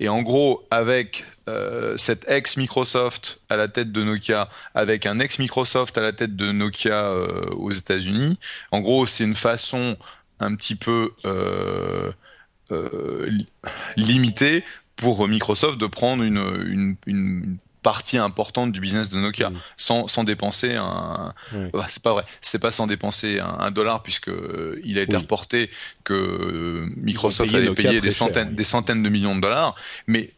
Et 0.00 0.08
en 0.08 0.22
gros, 0.22 0.66
avec 0.70 1.24
euh, 1.48 1.96
cet 1.96 2.28
ex-Microsoft 2.28 3.40
à 3.48 3.56
la 3.56 3.68
tête 3.68 3.92
de 3.92 4.02
Nokia, 4.02 4.48
avec 4.74 5.06
un 5.06 5.18
ex-Microsoft 5.18 5.96
à 5.98 6.02
la 6.02 6.12
tête 6.12 6.36
de 6.36 6.52
Nokia 6.52 7.12
aux 7.52 7.70
États-Unis, 7.70 8.38
en 8.70 8.80
gros, 8.80 9.06
c'est 9.06 9.24
une 9.24 9.34
façon 9.34 9.96
un 10.44 10.54
petit 10.54 10.76
peu 10.76 11.10
limitée 13.96 14.64
pour 14.96 15.26
Microsoft 15.26 15.78
de 15.78 15.86
prendre 15.86 16.22
une, 16.22 16.96
une 17.06 17.58
partie 17.84 18.18
importante 18.18 18.72
du 18.72 18.80
business 18.80 19.10
de 19.10 19.18
Nokia 19.18 19.50
mm. 19.50 19.56
sans, 19.76 20.08
sans, 20.08 20.24
dépenser 20.24 20.74
un 20.74 21.32
bah, 21.72 21.86
c'est 21.88 22.02
pas 22.02 22.12
vrai. 22.12 22.24
C'est 22.40 22.58
pas 22.58 22.72
sans 22.72 22.88
dépenser 22.88 23.38
un, 23.38 23.70
dollar 23.70 24.02
puisque 24.02 24.30
euh, 24.30 24.80
il 24.84 24.98
a 24.98 25.02
été 25.02 25.16
reporté 25.16 25.70
que 26.02 26.14
euh, 26.14 26.86
Microsoft 26.96 27.54
allait 27.54 27.72
payer 27.74 28.00
des 28.00 28.10
centaines 28.10 28.54
des 28.54 28.64
centaines 28.64 29.04
de 29.04 29.08
millions 29.08 29.36
de 29.36 29.40
dollars. 29.40 29.76
Mais 30.08 30.32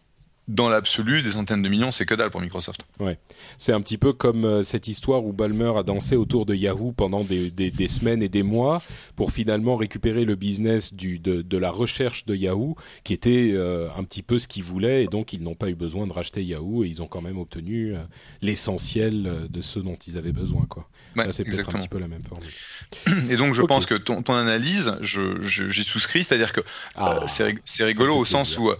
dans 0.48 0.68
l'absolu, 0.68 1.22
des 1.22 1.32
centaines 1.32 1.62
de 1.62 1.68
millions, 1.68 1.90
c'est 1.90 2.06
que 2.06 2.14
dalle 2.14 2.30
pour 2.30 2.40
Microsoft. 2.40 2.82
Ouais. 3.00 3.18
C'est 3.58 3.72
un 3.72 3.80
petit 3.80 3.98
peu 3.98 4.12
comme 4.12 4.44
euh, 4.44 4.62
cette 4.62 4.86
histoire 4.86 5.24
où 5.24 5.32
Balmer 5.32 5.72
a 5.76 5.82
dansé 5.82 6.14
autour 6.14 6.46
de 6.46 6.54
Yahoo 6.54 6.92
pendant 6.92 7.24
des, 7.24 7.50
des, 7.50 7.88
semaines 7.88 8.22
et 8.22 8.28
des 8.28 8.44
mois 8.44 8.80
pour 9.16 9.32
finalement 9.32 9.74
récupérer 9.74 10.24
le 10.24 10.36
business 10.36 10.94
du, 10.94 11.18
de, 11.18 11.42
de 11.42 11.58
la 11.58 11.70
recherche 11.70 12.26
de 12.26 12.36
Yahoo, 12.36 12.76
qui 13.02 13.12
était 13.12 13.50
euh, 13.54 13.88
un 13.96 14.04
petit 14.04 14.22
peu 14.22 14.38
ce 14.38 14.46
qu'ils 14.46 14.62
voulaient, 14.62 15.02
et 15.02 15.06
donc 15.08 15.32
ils 15.32 15.42
n'ont 15.42 15.56
pas 15.56 15.68
eu 15.68 15.74
besoin 15.74 16.06
de 16.06 16.12
racheter 16.12 16.44
Yahoo, 16.44 16.84
et 16.84 16.88
ils 16.88 17.02
ont 17.02 17.08
quand 17.08 17.22
même 17.22 17.38
obtenu 17.38 17.96
euh, 17.96 17.98
l'essentiel 18.40 19.48
de 19.50 19.60
ce 19.60 19.80
dont 19.80 19.96
ils 20.06 20.16
avaient 20.16 20.32
besoin. 20.32 20.64
Quoi. 20.68 20.88
c'est 21.32 21.42
peut-être 21.42 21.74
un 21.74 21.80
petit 21.80 21.88
peu 21.88 21.98
la 21.98 22.08
même 22.08 22.22
formule. 22.22 23.30
Et 23.32 23.36
donc 23.36 23.54
je 23.54 23.62
pense 23.62 23.86
que 23.86 23.94
ton, 23.94 24.22
ton 24.22 24.34
analyse, 24.34 24.96
j'y 25.00 25.82
souscris, 25.82 26.22
c'est-à-dire 26.22 26.52
que 26.52 26.60
ah, 26.94 27.24
c'est 27.26 27.84
rigolo 27.84 28.16
au 28.16 28.24
sens 28.24 28.56
où 28.58 28.70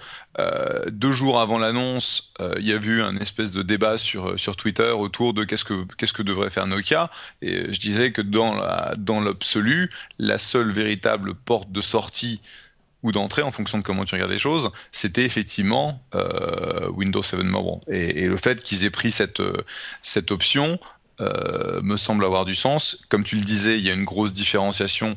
deux 0.91 1.13
jours 1.13 1.41
avant 1.41 1.56
l'annonce, 1.59 2.33
euh, 2.41 2.55
il 2.59 2.67
y 2.67 2.73
a 2.73 2.77
eu 2.77 3.03
un 3.03 3.17
espèce 3.19 3.51
de 3.53 3.63
débat 3.63 3.99
sur 3.99 4.31
euh, 4.31 4.37
sur 4.37 4.57
Twitter 4.57 4.91
autour 4.91 5.35
de 5.35 5.45
qu'est-ce 5.45 5.65
que 5.65 5.87
qu'est-ce 5.97 6.13
que 6.13 6.23
devrait 6.23 6.51
faire 6.51 6.67
Nokia. 6.67 7.11
Et 7.43 7.73
je 7.73 7.81
disais 7.81 8.13
que 8.13 8.23
dans 8.23 8.55
la 8.55 8.95
dans 8.97 9.21
l'absolu, 9.21 9.91
la 10.19 10.39
seule 10.39 10.71
véritable 10.71 11.35
porte 11.35 11.71
de 11.71 11.81
sortie 11.81 12.41
ou 13.03 13.13
d'entrée, 13.13 13.43
en 13.43 13.53
fonction 13.53 13.79
de 13.79 13.83
comment 13.83 14.05
tu 14.05 14.15
regardes 14.15 14.33
les 14.33 14.39
choses, 14.39 14.71
c'était 14.91 15.25
effectivement 15.25 16.03
euh, 16.15 16.89
Windows 16.89 17.23
7 17.23 17.41
Mobile. 17.45 17.81
Et, 17.89 18.27
le 18.27 18.37
fait 18.37 18.63
qu'ils 18.63 18.85
aient 18.85 18.91
pris 18.91 19.13
cette 19.13 19.43
cette 20.03 20.31
option 20.31 20.79
me 21.21 21.97
semble 21.97 22.25
avoir 22.25 22.45
du 22.45 22.55
sens. 22.55 23.07
Comme 23.09 23.25
tu 23.25 23.37
le 23.37 23.43
disais, 23.43 23.79
il 23.79 23.85
y 23.85 23.91
a 23.91 23.95
une 23.95 24.05
grosse 24.05 24.33
différenciation 24.33 25.17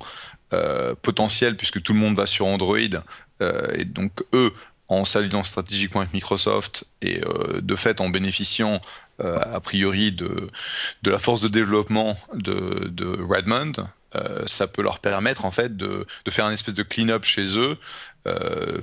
potentielle 1.01 1.58
puisque 1.58 1.81
tout 1.81 1.93
le 1.93 2.00
monde 2.00 2.15
va 2.15 2.25
sur 2.25 2.46
Android. 2.46 2.77
Et 3.74 3.86
donc 3.86 4.24
eux 4.34 4.53
en 4.89 5.05
s'alliant 5.05 5.43
stratégiquement 5.43 6.01
avec 6.01 6.13
Microsoft 6.13 6.84
et 7.01 7.22
euh, 7.24 7.62
de 7.62 7.75
fait 7.75 8.01
en 8.01 8.10
bénéficiant 8.10 8.81
euh, 9.22 9.39
a 9.39 9.60
priori 9.60 10.12
de, 10.12 10.50
de 11.03 11.12
la 11.12 11.19
force 11.19 11.41
de 11.41 11.48
développement 11.48 12.17
de, 12.34 12.88
de 12.88 13.22
Redmond, 13.22 13.74
euh, 14.15 14.43
ça 14.48 14.67
peut 14.67 14.81
leur 14.81 15.00
permettre 15.00 15.46
en 15.46 15.51
fait 15.51 15.77
de, 15.77 16.08
de 16.25 16.31
faire 16.31 16.46
un 16.46 16.51
espèce 16.51 16.74
de 16.74 16.84
clean-up 16.84 17.24
chez 17.24 17.58
eux, 17.58 17.77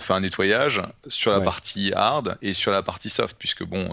faire 0.00 0.16
un 0.16 0.20
nettoyage 0.20 0.82
sur 1.06 1.30
la 1.30 1.40
partie 1.40 1.92
hard 1.94 2.36
et 2.42 2.52
sur 2.52 2.72
la 2.72 2.82
partie 2.82 3.10
soft, 3.10 3.36
puisque 3.38 3.62
bon, 3.62 3.88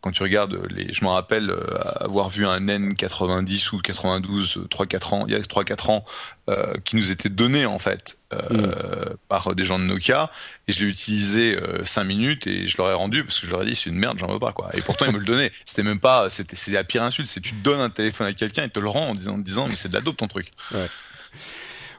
quand 0.00 0.12
tu 0.12 0.22
regardes 0.22 0.58
les, 0.70 0.92
je 0.92 1.04
me 1.04 1.10
rappelle 1.10 1.50
euh, 1.50 1.78
avoir 1.96 2.28
vu 2.30 2.46
un 2.46 2.58
N90 2.60 3.74
ou 3.74 3.78
92 3.80 4.66
3-4 4.70 5.14
ans, 5.14 5.24
il 5.26 5.32
y 5.32 5.36
a 5.36 5.40
3-4 5.40 5.90
ans, 5.90 6.04
euh, 6.48 6.72
qui 6.84 6.96
nous 6.96 7.10
était 7.10 7.28
donné 7.28 7.66
en 7.66 7.78
fait 7.78 8.18
euh, 8.32 9.10
mm. 9.10 9.16
par 9.28 9.54
des 9.54 9.64
gens 9.64 9.78
de 9.78 9.84
Nokia, 9.84 10.30
et 10.68 10.72
je 10.72 10.84
l'ai 10.84 10.90
utilisé 10.90 11.58
5 11.84 12.04
minutes 12.04 12.46
et 12.46 12.66
je 12.66 12.76
leur 12.78 12.90
ai 12.90 12.94
rendu 12.94 13.24
parce 13.24 13.40
que 13.40 13.46
je 13.46 13.50
leur 13.50 13.62
ai 13.62 13.66
dit 13.66 13.76
c'est 13.76 13.90
une 13.90 13.98
merde, 13.98 14.18
j'en 14.18 14.28
veux 14.28 14.38
pas 14.38 14.52
quoi. 14.52 14.70
Et 14.74 14.80
pourtant 14.80 15.04
ils 15.06 15.12
me 15.12 15.18
le 15.18 15.24
donnaient. 15.24 15.52
C'était 15.64 15.82
même 15.82 16.00
pas, 16.00 16.30
c'était 16.30 16.56
c'est 16.56 16.72
la 16.72 16.84
pire 16.84 17.02
insulte, 17.02 17.28
c'est 17.28 17.40
tu 17.40 17.54
donnes 17.54 17.80
un 17.80 17.90
téléphone 17.90 18.26
à 18.26 18.32
quelqu'un 18.32 18.64
et 18.64 18.70
te 18.70 18.80
le 18.80 18.88
rend 18.88 19.08
en 19.10 19.14
disant, 19.14 19.34
en 19.34 19.38
disant 19.38 19.68
mais 19.68 19.76
c'est 19.76 19.88
de 19.88 19.94
la 19.94 20.00
dope 20.00 20.16
ton 20.16 20.28
truc. 20.28 20.50
Ouais. 20.72 20.86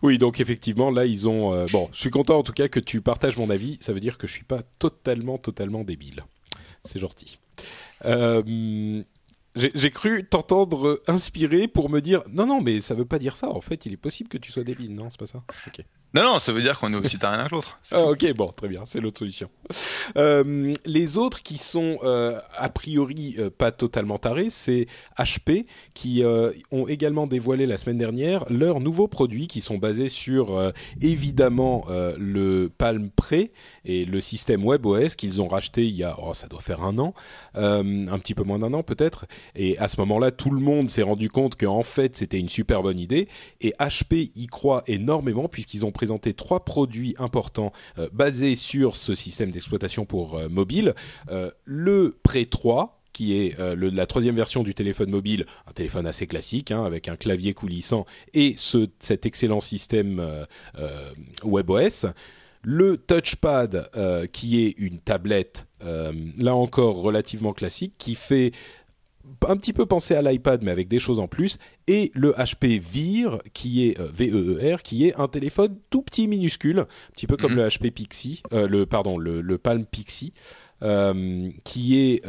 Oui, 0.02 0.18
donc 0.18 0.40
effectivement, 0.40 0.90
là, 0.90 1.06
ils 1.06 1.28
ont. 1.28 1.66
bon, 1.68 1.88
je 1.94 2.00
suis 2.00 2.10
content 2.10 2.40
en 2.40 2.44
tout 2.44 2.54
cas 2.54 2.68
que 2.68 2.80
tu 2.80 3.02
partages 3.02 3.38
mon 3.38 3.52
avis. 3.52 3.78
Ça 3.82 3.94
veut 3.94 4.00
dire 4.00 4.18
que 4.18 4.26
je 4.26 4.32
suis 4.32 4.44
pas 4.44 4.64
totalement, 4.80 5.38
totalement 5.38 5.84
débile. 5.84 6.24
C'est 6.84 7.00
gentil. 7.00 7.38
Euh, 8.06 9.04
j'ai 9.56 9.92
cru 9.92 10.26
t'entendre 10.26 11.02
inspirer 11.08 11.68
pour 11.68 11.90
me 11.90 12.00
dire 12.00 12.24
non 12.32 12.46
non 12.46 12.62
mais 12.62 12.80
ça 12.80 12.96
veut 12.96 13.06
pas 13.06 13.20
dire 13.20 13.36
ça. 13.36 13.50
En 13.50 13.62
fait 13.62 13.86
il 13.86 13.94
est 13.94 13.98
possible 13.98 14.30
que 14.30 14.38
tu 14.38 14.52
sois 14.52 14.64
débile. 14.64 14.96
Non 14.96 15.10
c'est 15.10 15.20
pas 15.20 15.28
ça. 15.28 15.44
Ok. 15.68 15.84
Non, 16.14 16.24
non, 16.24 16.40
ça 16.40 16.52
veut 16.52 16.62
dire 16.62 16.78
qu'on 16.78 16.92
est 16.94 16.98
aussi 16.98 17.18
rien 17.22 17.46
que 17.48 17.56
l'autre. 17.56 17.80
Ah, 17.92 18.04
ok, 18.04 18.34
bon, 18.34 18.48
très 18.48 18.68
bien, 18.68 18.82
c'est 18.86 19.00
l'autre 19.00 19.20
solution. 19.20 19.50
Euh, 20.18 20.74
les 20.86 21.18
autres 21.18 21.42
qui 21.42 21.58
sont 21.58 22.00
euh, 22.04 22.38
a 22.58 22.68
priori 22.68 23.36
euh, 23.40 23.50
pas 23.50 23.72
totalement 23.72 24.18
tarés, 24.18 24.50
c'est 24.50 24.88
HP 25.18 25.66
qui 25.94 26.24
ont 26.72 26.88
également 26.88 27.28
dévoilé 27.28 27.66
la 27.66 27.78
semaine 27.78 27.98
dernière 27.98 28.44
leurs 28.50 28.82
nouveaux 28.82 29.08
produits 29.08 29.48
qui 29.48 29.62
sont 29.62 29.78
basés 29.78 30.10
sur 30.10 30.74
évidemment 31.00 31.86
le 32.18 32.70
Palm 32.78 33.10
Pre 33.10 33.50
et 33.86 34.06
le 34.06 34.20
système 34.20 34.66
WebOS 34.66 35.16
qu'ils 35.18 35.42
ont 35.42 35.48
racheté 35.48 35.86
il 35.86 35.96
y 35.96 36.04
a, 36.04 36.18
oh, 36.22 36.34
ça 36.34 36.48
doit 36.48 36.62
faire 36.62 36.84
un 36.84 36.98
an, 36.98 37.14
un 37.56 38.20
petit 38.20 38.36
peu 38.36 38.44
moins 38.44 38.60
d'un 38.60 38.74
an 38.74 38.84
peut-être. 38.84 39.26
Et 39.56 39.78
à 39.78 39.88
ce 39.88 40.00
moment-là, 40.02 40.32
tout 40.32 40.52
le 40.52 40.60
monde 40.60 40.90
s'est 40.90 41.02
rendu 41.02 41.30
compte 41.30 41.56
qu'en 41.56 41.84
fait 41.84 42.16
c'était 42.18 42.40
une 42.40 42.50
super 42.50 42.84
bonne 42.84 43.00
idée 43.00 43.28
et 43.62 43.74
HP 43.80 44.32
y 44.36 44.48
croit 44.48 44.84
énormément 44.88 45.48
puisqu'ils 45.48 45.86
ont 45.86 45.92
présenter 45.92 46.34
trois 46.34 46.66
produits 46.66 47.16
importants 47.20 47.72
euh, 48.00 48.10
basés 48.12 48.56
sur 48.56 48.96
ce 48.96 49.14
système 49.14 49.52
d'exploitation 49.52 50.06
pour 50.06 50.38
euh, 50.38 50.50
mobile. 50.50 50.96
Euh, 51.30 51.52
le 51.66 52.18
Pré 52.24 52.46
3, 52.46 53.00
qui 53.14 53.34
est 53.34 53.58
la 53.60 54.06
troisième 54.06 54.36
version 54.36 54.64
du 54.64 54.74
téléphone 54.74 55.10
mobile, 55.10 55.46
un 55.68 55.74
téléphone 55.74 56.08
assez 56.08 56.28
classique, 56.28 56.72
hein, 56.72 56.86
avec 56.86 57.10
un 57.10 57.18
clavier 57.18 57.54
coulissant 57.54 58.06
et 58.34 58.54
ce, 58.56 58.88
cet 59.00 59.26
excellent 59.26 59.60
système 59.60 60.26
WebOS. 61.44 62.08
Le 62.64 62.98
touchpad, 62.98 63.90
qui 64.32 64.66
est 64.66 64.78
une 64.78 65.00
tablette, 65.00 65.68
là 65.82 66.56
encore 66.56 67.02
relativement 67.02 67.54
classique, 67.54 67.96
qui 67.98 68.16
fait 68.16 68.52
un 69.48 69.58
petit 69.58 69.74
peu 69.74 69.86
penser 69.86 70.16
à 70.16 70.22
l'iPad 70.22 70.64
mais 70.64 70.72
avec 70.72 70.88
des 70.88 71.00
choses 71.00 71.20
en 71.20 71.28
plus 71.28 71.58
et 71.88 72.12
le 72.14 72.32
HP 72.32 72.80
Veer 72.80 73.40
qui 73.54 73.88
est 73.88 74.00
euh, 74.00 74.08
VEER 74.12 74.78
qui 74.84 75.08
est 75.08 75.20
un 75.20 75.28
téléphone 75.28 75.78
tout 75.90 76.02
petit 76.02 76.28
minuscule 76.28 76.80
un 76.80 76.88
petit 77.14 77.28
peu 77.28 77.38
comme 77.38 77.52
mhm. 77.52 77.58
le 77.58 77.68
HP 77.68 77.92
Pixie 77.92 78.44
euh, 78.54 78.68
le 78.68 78.86
pardon 78.86 79.18
le, 79.18 79.42
le 79.42 79.58
Palm 79.58 79.86
Pixie 79.86 80.34
euh, 80.36 80.71
qui 81.64 82.00
est 82.00 82.26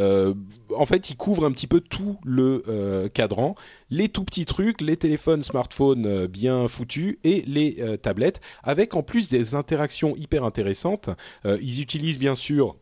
en 0.76 0.86
fait 0.86 1.10
il 1.10 1.16
couvre 1.16 1.44
un 1.46 1.52
petit 1.52 1.66
peu 1.66 1.80
tout 1.80 2.18
le 2.24 3.08
cadran 3.14 3.54
les 3.90 4.08
tout 4.08 4.24
petits 4.24 4.44
trucs 4.44 4.80
les 4.80 4.96
téléphones 4.96 5.42
smartphones 5.42 6.26
bien 6.26 6.68
foutus 6.68 7.16
et 7.24 7.42
les 7.46 7.98
tablettes 8.02 8.40
avec 8.62 8.94
en 8.94 9.02
plus 9.02 9.28
des 9.28 9.54
interactions 9.54 10.14
hyper 10.16 10.44
intéressantes 10.44 11.08
ils 11.44 11.80
utilisent 11.80 12.18
bien 12.18 12.34
sûr 12.34 12.76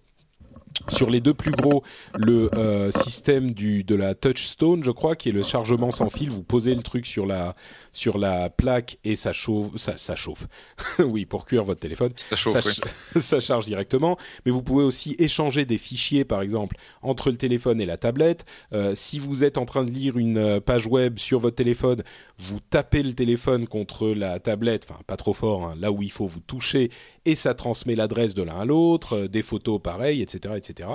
sur 0.88 1.10
les 1.10 1.20
deux 1.20 1.34
plus 1.34 1.52
gros, 1.52 1.82
le 2.16 2.50
euh, 2.56 2.90
système 2.90 3.52
du 3.52 3.84
de 3.84 3.94
la 3.94 4.14
Touchstone, 4.14 4.82
je 4.82 4.90
crois, 4.90 5.16
qui 5.16 5.28
est 5.28 5.32
le 5.32 5.42
chargement 5.42 5.90
sans 5.90 6.10
fil. 6.10 6.30
Vous 6.30 6.42
posez 6.42 6.74
le 6.74 6.82
truc 6.82 7.06
sur 7.06 7.26
la 7.26 7.54
sur 7.92 8.18
la 8.18 8.50
plaque 8.50 8.98
et 9.04 9.16
ça 9.16 9.32
chauffe, 9.32 9.76
ça, 9.76 9.96
ça 9.98 10.16
chauffe. 10.16 10.46
oui, 10.98 11.26
pour 11.26 11.44
cuire 11.44 11.64
votre 11.64 11.80
téléphone, 11.80 12.12
ça 12.16 12.36
chauffe, 12.36 12.60
ça, 12.60 13.20
ça, 13.20 13.40
charge 13.40 13.66
directement. 13.66 14.16
Mais 14.44 14.52
vous 14.52 14.62
pouvez 14.62 14.84
aussi 14.84 15.16
échanger 15.18 15.64
des 15.64 15.78
fichiers, 15.78 16.24
par 16.24 16.42
exemple, 16.42 16.76
entre 17.02 17.30
le 17.30 17.36
téléphone 17.36 17.80
et 17.80 17.86
la 17.86 17.96
tablette. 17.96 18.44
Euh, 18.72 18.94
si 18.94 19.18
vous 19.18 19.44
êtes 19.44 19.58
en 19.58 19.64
train 19.64 19.84
de 19.84 19.90
lire 19.90 20.16
une 20.16 20.38
euh, 20.38 20.60
page 20.60 20.86
web 20.86 21.18
sur 21.18 21.40
votre 21.40 21.56
téléphone, 21.56 22.02
vous 22.38 22.60
tapez 22.60 23.02
le 23.02 23.12
téléphone 23.12 23.66
contre 23.66 24.08
la 24.08 24.38
tablette, 24.38 24.86
enfin 24.88 25.00
pas 25.06 25.16
trop 25.16 25.32
fort, 25.32 25.64
hein, 25.64 25.74
là 25.78 25.92
où 25.92 26.02
il 26.02 26.12
faut 26.12 26.26
vous 26.26 26.40
toucher, 26.40 26.90
et 27.24 27.34
ça 27.34 27.54
transmet 27.54 27.94
l'adresse 27.94 28.34
de 28.34 28.42
l'un 28.42 28.60
à 28.60 28.64
l'autre, 28.64 29.16
euh, 29.16 29.28
des 29.28 29.42
photos 29.42 29.80
pareilles, 29.82 30.22
etc., 30.22 30.54
etc 30.56 30.88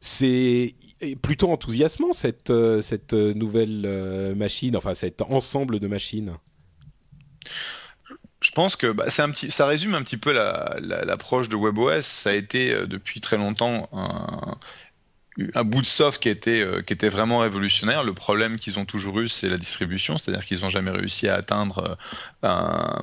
c'est 0.00 0.74
plutôt 1.22 1.50
enthousiasmant 1.50 2.12
cette, 2.12 2.50
euh, 2.50 2.80
cette 2.82 3.12
nouvelle 3.12 3.82
euh, 3.84 4.34
machine, 4.34 4.76
enfin 4.76 4.94
cet 4.94 5.22
ensemble 5.22 5.80
de 5.80 5.86
machines. 5.86 6.34
Je 8.40 8.50
pense 8.52 8.76
que 8.76 8.92
bah, 8.92 9.06
un 9.18 9.30
petit, 9.30 9.50
ça 9.50 9.66
résume 9.66 9.94
un 9.94 10.02
petit 10.02 10.16
peu 10.16 10.32
l'approche 10.32 11.48
de 11.48 11.56
WebOS. 11.56 12.02
Ça 12.02 12.30
a 12.30 12.34
été 12.34 12.72
euh, 12.72 12.86
depuis 12.86 13.20
très 13.20 13.36
longtemps 13.36 13.88
un, 13.92 14.56
un 15.54 15.64
bout 15.64 15.80
de 15.80 15.86
soft 15.86 16.22
qui 16.22 16.28
était, 16.28 16.64
qui 16.86 16.92
était 16.92 17.08
vraiment 17.08 17.38
révolutionnaire. 17.38 18.04
Le 18.04 18.14
problème 18.14 18.58
qu'ils 18.58 18.78
ont 18.78 18.84
toujours 18.84 19.18
eu, 19.20 19.28
c'est 19.28 19.48
la 19.48 19.58
distribution, 19.58 20.18
c'est-à-dire 20.18 20.44
qu'ils 20.44 20.60
n'ont 20.60 20.68
jamais 20.68 20.90
réussi 20.90 21.28
à 21.28 21.34
atteindre 21.34 21.96
un, 22.42 23.00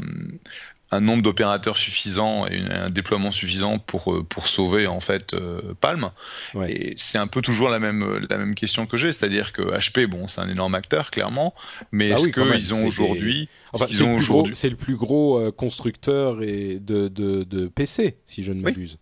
un 0.95 1.01
nombre 1.01 1.23
d'opérateurs 1.23 1.77
suffisant 1.77 2.47
et 2.47 2.61
un 2.71 2.89
déploiement 2.89 3.31
suffisant 3.31 3.79
pour 3.79 4.25
pour 4.27 4.47
sauver 4.47 4.87
en 4.87 4.99
fait 4.99 5.35
Palm. 5.81 6.09
Et 6.67 6.93
c'est 6.97 7.17
un 7.17 7.27
peu 7.27 7.41
toujours 7.41 7.69
la 7.69 7.79
même 7.79 8.25
la 8.29 8.37
même 8.37 8.55
question 8.55 8.85
que 8.85 8.97
j'ai, 8.97 9.11
c'est-à-dire 9.11 9.53
que 9.53 9.61
HP, 9.61 10.05
bon, 10.07 10.27
c'est 10.27 10.41
un 10.41 10.49
énorme 10.49 10.75
acteur 10.75 11.11
clairement, 11.11 11.53
mais 11.91 12.09
bah 12.09 12.15
est-ce 12.15 12.29
qu'ils 12.29 12.73
ont 12.73 12.85
aujourd'hui 12.85 13.49
c'est 14.53 14.69
le 14.69 14.75
plus 14.75 14.95
gros 14.95 15.51
constructeur 15.51 16.41
et 16.41 16.79
de, 16.79 17.07
de, 17.07 17.43
de 17.43 17.67
PC, 17.67 18.17
si 18.25 18.43
je 18.43 18.53
ne 18.53 18.61
m'abuse. 18.61 18.97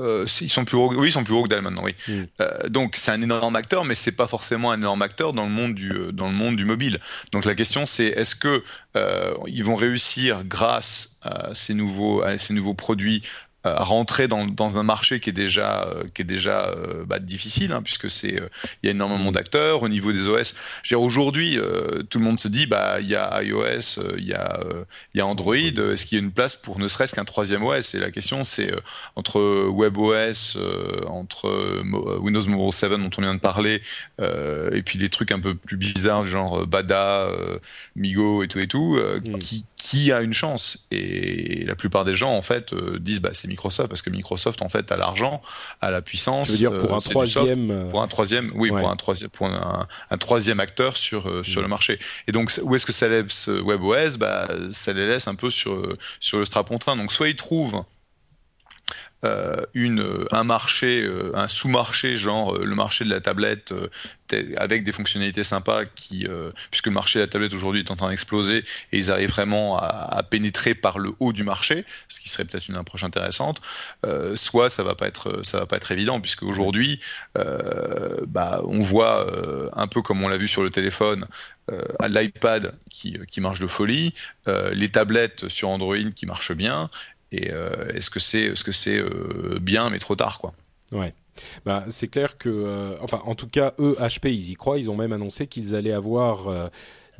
Euh, 0.00 0.26
ils 0.40 0.48
sont 0.48 0.64
plus 0.64 0.76
gros, 0.76 0.92
oui, 0.94 1.08
ils 1.08 1.12
sont 1.12 1.24
plus 1.24 1.34
gros 1.34 1.44
que 1.44 1.48
Dell 1.48 1.62
maintenant, 1.62 1.84
oui. 1.84 1.94
Hmm. 2.08 2.24
Euh, 2.40 2.68
donc 2.68 2.96
c'est 2.96 3.10
un 3.10 3.20
énorme 3.20 3.56
acteur, 3.56 3.84
mais 3.84 3.94
c'est 3.94 4.12
pas 4.12 4.26
forcément 4.26 4.72
un 4.72 4.78
énorme 4.78 5.02
acteur 5.02 5.32
dans 5.32 5.44
le 5.44 5.50
monde 5.50 5.74
du 5.74 5.92
euh, 5.92 6.12
dans 6.12 6.28
le 6.28 6.34
monde 6.34 6.56
du 6.56 6.64
mobile. 6.64 6.98
Donc 7.32 7.44
la 7.44 7.54
question 7.54 7.86
c'est 7.86 8.06
est-ce 8.06 8.34
que 8.34 8.62
ils 9.46 9.64
vont 9.64 9.76
réussir 9.76 10.42
grâce 10.44 11.18
à 11.22 11.54
ces 11.54 11.74
nouveaux 11.74 12.22
à 12.22 12.38
ces 12.38 12.54
nouveaux 12.54 12.74
produits 12.74 13.22
euh, 13.66 13.74
rentrer 13.76 14.26
dans, 14.26 14.46
dans, 14.46 14.78
un 14.78 14.82
marché 14.82 15.20
qui 15.20 15.28
est 15.28 15.34
déjà 15.34 15.82
euh, 15.82 16.04
qui 16.14 16.22
est 16.22 16.24
déjà 16.24 16.68
euh, 16.68 17.04
bah, 17.04 17.18
difficile 17.18 17.72
hein, 17.72 17.82
puisque 17.82 18.08
c'est 18.08 18.40
il 18.82 18.86
y 18.86 18.88
a 18.88 18.92
énormément 18.92 19.32
d'acteurs 19.32 19.82
au 19.82 19.90
niveau 19.90 20.12
des 20.12 20.28
OS. 20.28 20.54
Je 20.82 20.94
veux 20.94 21.00
aujourd'hui 21.00 21.58
tout 22.08 22.18
le 22.18 22.24
monde 22.24 22.38
se 22.38 22.48
dit 22.48 22.64
bah 22.64 23.00
il 23.00 23.08
y 23.08 23.16
a 23.16 23.42
iOS, 23.42 24.00
il 24.16 24.24
y 24.26 24.32
a 24.32 24.60
il 25.12 25.18
y 25.18 25.20
a 25.20 25.26
Android. 25.26 25.54
Est-ce 25.56 26.06
qu'il 26.06 26.16
y 26.16 26.20
a 26.22 26.24
une 26.24 26.32
place 26.32 26.56
pour 26.56 26.78
ne 26.78 26.88
serait-ce 26.88 27.14
qu'un 27.14 27.26
troisième 27.26 27.62
OS 27.62 27.94
Et 27.94 27.98
la 27.98 28.10
question 28.10 28.44
c'est 28.44 28.72
entre 29.14 29.38
WebOS, 29.68 30.56
entre 31.06 31.82
Windows 32.18 32.46
Mobile 32.46 32.72
7 32.72 32.92
dont 32.92 33.10
on 33.18 33.20
vient 33.20 33.34
de 33.34 33.40
parler, 33.40 33.82
et 34.18 34.82
puis 34.82 34.98
des 34.98 35.10
trucs 35.10 35.32
un 35.32 35.40
peu 35.40 35.54
plus 35.54 35.76
bizarres 35.76 36.24
genre 36.24 36.66
Bada, 36.66 37.28
Migo 37.94 38.42
et 38.42 38.48
tout 38.48 38.58
et 38.58 38.68
tout, 38.68 38.96
mm. 38.96 39.38
qui 39.38 39.66
qui 39.80 40.12
a 40.12 40.20
une 40.20 40.34
chance 40.34 40.86
Et 40.90 41.64
la 41.64 41.74
plupart 41.74 42.04
des 42.04 42.14
gens 42.14 42.32
en 42.32 42.42
fait 42.42 42.74
disent 43.00 43.20
bah 43.20 43.30
c'est 43.32 43.48
Microsoft 43.48 43.88
parce 43.88 44.02
que 44.02 44.10
Microsoft 44.10 44.62
en 44.62 44.68
fait 44.68 44.92
a 44.92 44.96
l'argent, 44.96 45.40
a 45.80 45.90
la 45.90 46.02
puissance. 46.02 46.48
Je 46.48 46.52
veux 46.52 46.58
dire 46.58 46.78
pour 46.78 46.92
euh, 46.92 46.96
un 46.96 47.00
troisième, 47.00 47.70
euh, 47.70 47.84
pour 47.88 48.02
un 48.02 48.08
troisième, 48.08 48.52
oui, 48.54 48.68
pour 48.68 48.88
un 48.88 48.96
troisième, 48.96 49.30
pour 49.30 49.46
un, 49.46 49.86
troisième 50.18 50.60
acteur 50.60 50.96
sur 50.96 51.28
euh, 51.28 51.42
sur 51.42 51.60
mm. 51.60 51.64
le 51.64 51.68
marché. 51.68 51.98
Et 52.28 52.32
donc 52.32 52.52
où 52.62 52.74
est-ce 52.74 52.86
que 52.86 52.92
ça 52.92 53.08
laisse 53.08 53.48
WebOS 53.48 54.18
Bah 54.18 54.48
ça 54.70 54.92
les 54.92 55.06
laisse 55.06 55.28
un 55.28 55.34
peu 55.34 55.50
sur 55.50 55.96
sur 56.20 56.38
le 56.38 56.44
strapontin. 56.44 56.96
Donc 56.96 57.12
soit 57.12 57.28
ils 57.28 57.36
trouvent 57.36 57.82
euh, 59.22 59.66
une, 59.74 60.24
un 60.32 60.44
marché, 60.44 61.02
euh, 61.02 61.30
un 61.34 61.46
sous-marché, 61.46 62.16
genre 62.16 62.56
euh, 62.56 62.64
le 62.64 62.74
marché 62.74 63.04
de 63.04 63.10
la 63.10 63.20
tablette, 63.20 63.74
avec 64.56 64.82
des 64.84 64.92
fonctionnalités 64.92 65.42
sympas, 65.42 65.84
qui, 65.84 66.24
puisque 66.70 66.86
le 66.86 66.92
marché 66.92 67.18
de 67.18 67.24
la 67.24 67.28
tablette 67.28 67.52
aujourd'hui 67.52 67.80
est 67.80 67.90
en 67.90 67.96
train 67.96 68.10
d'exploser, 68.10 68.58
et 68.92 68.98
ils 68.98 69.10
arrivent 69.10 69.30
vraiment 69.30 69.76
à, 69.76 70.22
pénétrer 70.22 70.76
par 70.76 71.00
le 71.00 71.10
haut 71.18 71.32
du 71.32 71.42
marché, 71.42 71.84
ce 72.08 72.20
qui 72.20 72.28
serait 72.28 72.44
peut-être 72.44 72.68
une 72.68 72.76
approche 72.76 73.02
intéressante. 73.02 73.60
soit 74.36 74.70
ça 74.70 74.84
va 74.84 74.94
pas 74.94 75.08
être, 75.08 75.44
ça 75.44 75.58
va 75.58 75.66
pas 75.66 75.78
être 75.78 75.90
évident, 75.90 76.20
puisque 76.20 76.44
aujourd'hui, 76.44 77.00
bah, 77.34 78.62
on 78.68 78.82
voit 78.82 79.26
un 79.74 79.88
peu 79.88 80.00
comme 80.00 80.22
on 80.22 80.28
l'a 80.28 80.38
vu 80.38 80.46
sur 80.46 80.62
le 80.62 80.70
téléphone, 80.70 81.26
l'iPad 82.00 82.76
qui, 82.88 83.18
qui, 83.28 83.40
marche 83.40 83.58
de 83.58 83.66
folie, 83.66 84.14
les 84.46 84.90
tablettes 84.90 85.48
sur 85.48 85.70
Android 85.70 85.96
qui 86.14 86.26
marchent 86.26 86.54
bien, 86.54 86.88
et 87.32 87.50
euh, 87.50 87.92
est-ce 87.94 88.10
que 88.10 88.20
c'est 88.72 88.98
euh, 88.98 89.58
bien 89.60 89.90
mais 89.90 89.98
trop 89.98 90.16
tard 90.16 90.38
quoi? 90.38 90.52
Ouais. 90.92 91.14
Bah, 91.64 91.84
c'est 91.88 92.08
clair 92.08 92.36
que, 92.36 92.48
euh, 92.48 92.96
enfin, 93.00 93.22
en 93.24 93.34
tout 93.34 93.46
cas, 93.46 93.72
eux, 93.78 93.96
HP, 94.00 94.32
ils 94.32 94.50
y 94.50 94.54
croient. 94.54 94.78
Ils 94.78 94.90
ont 94.90 94.96
même 94.96 95.12
annoncé 95.12 95.46
qu'ils 95.46 95.74
allaient 95.74 95.92
avoir 95.92 96.70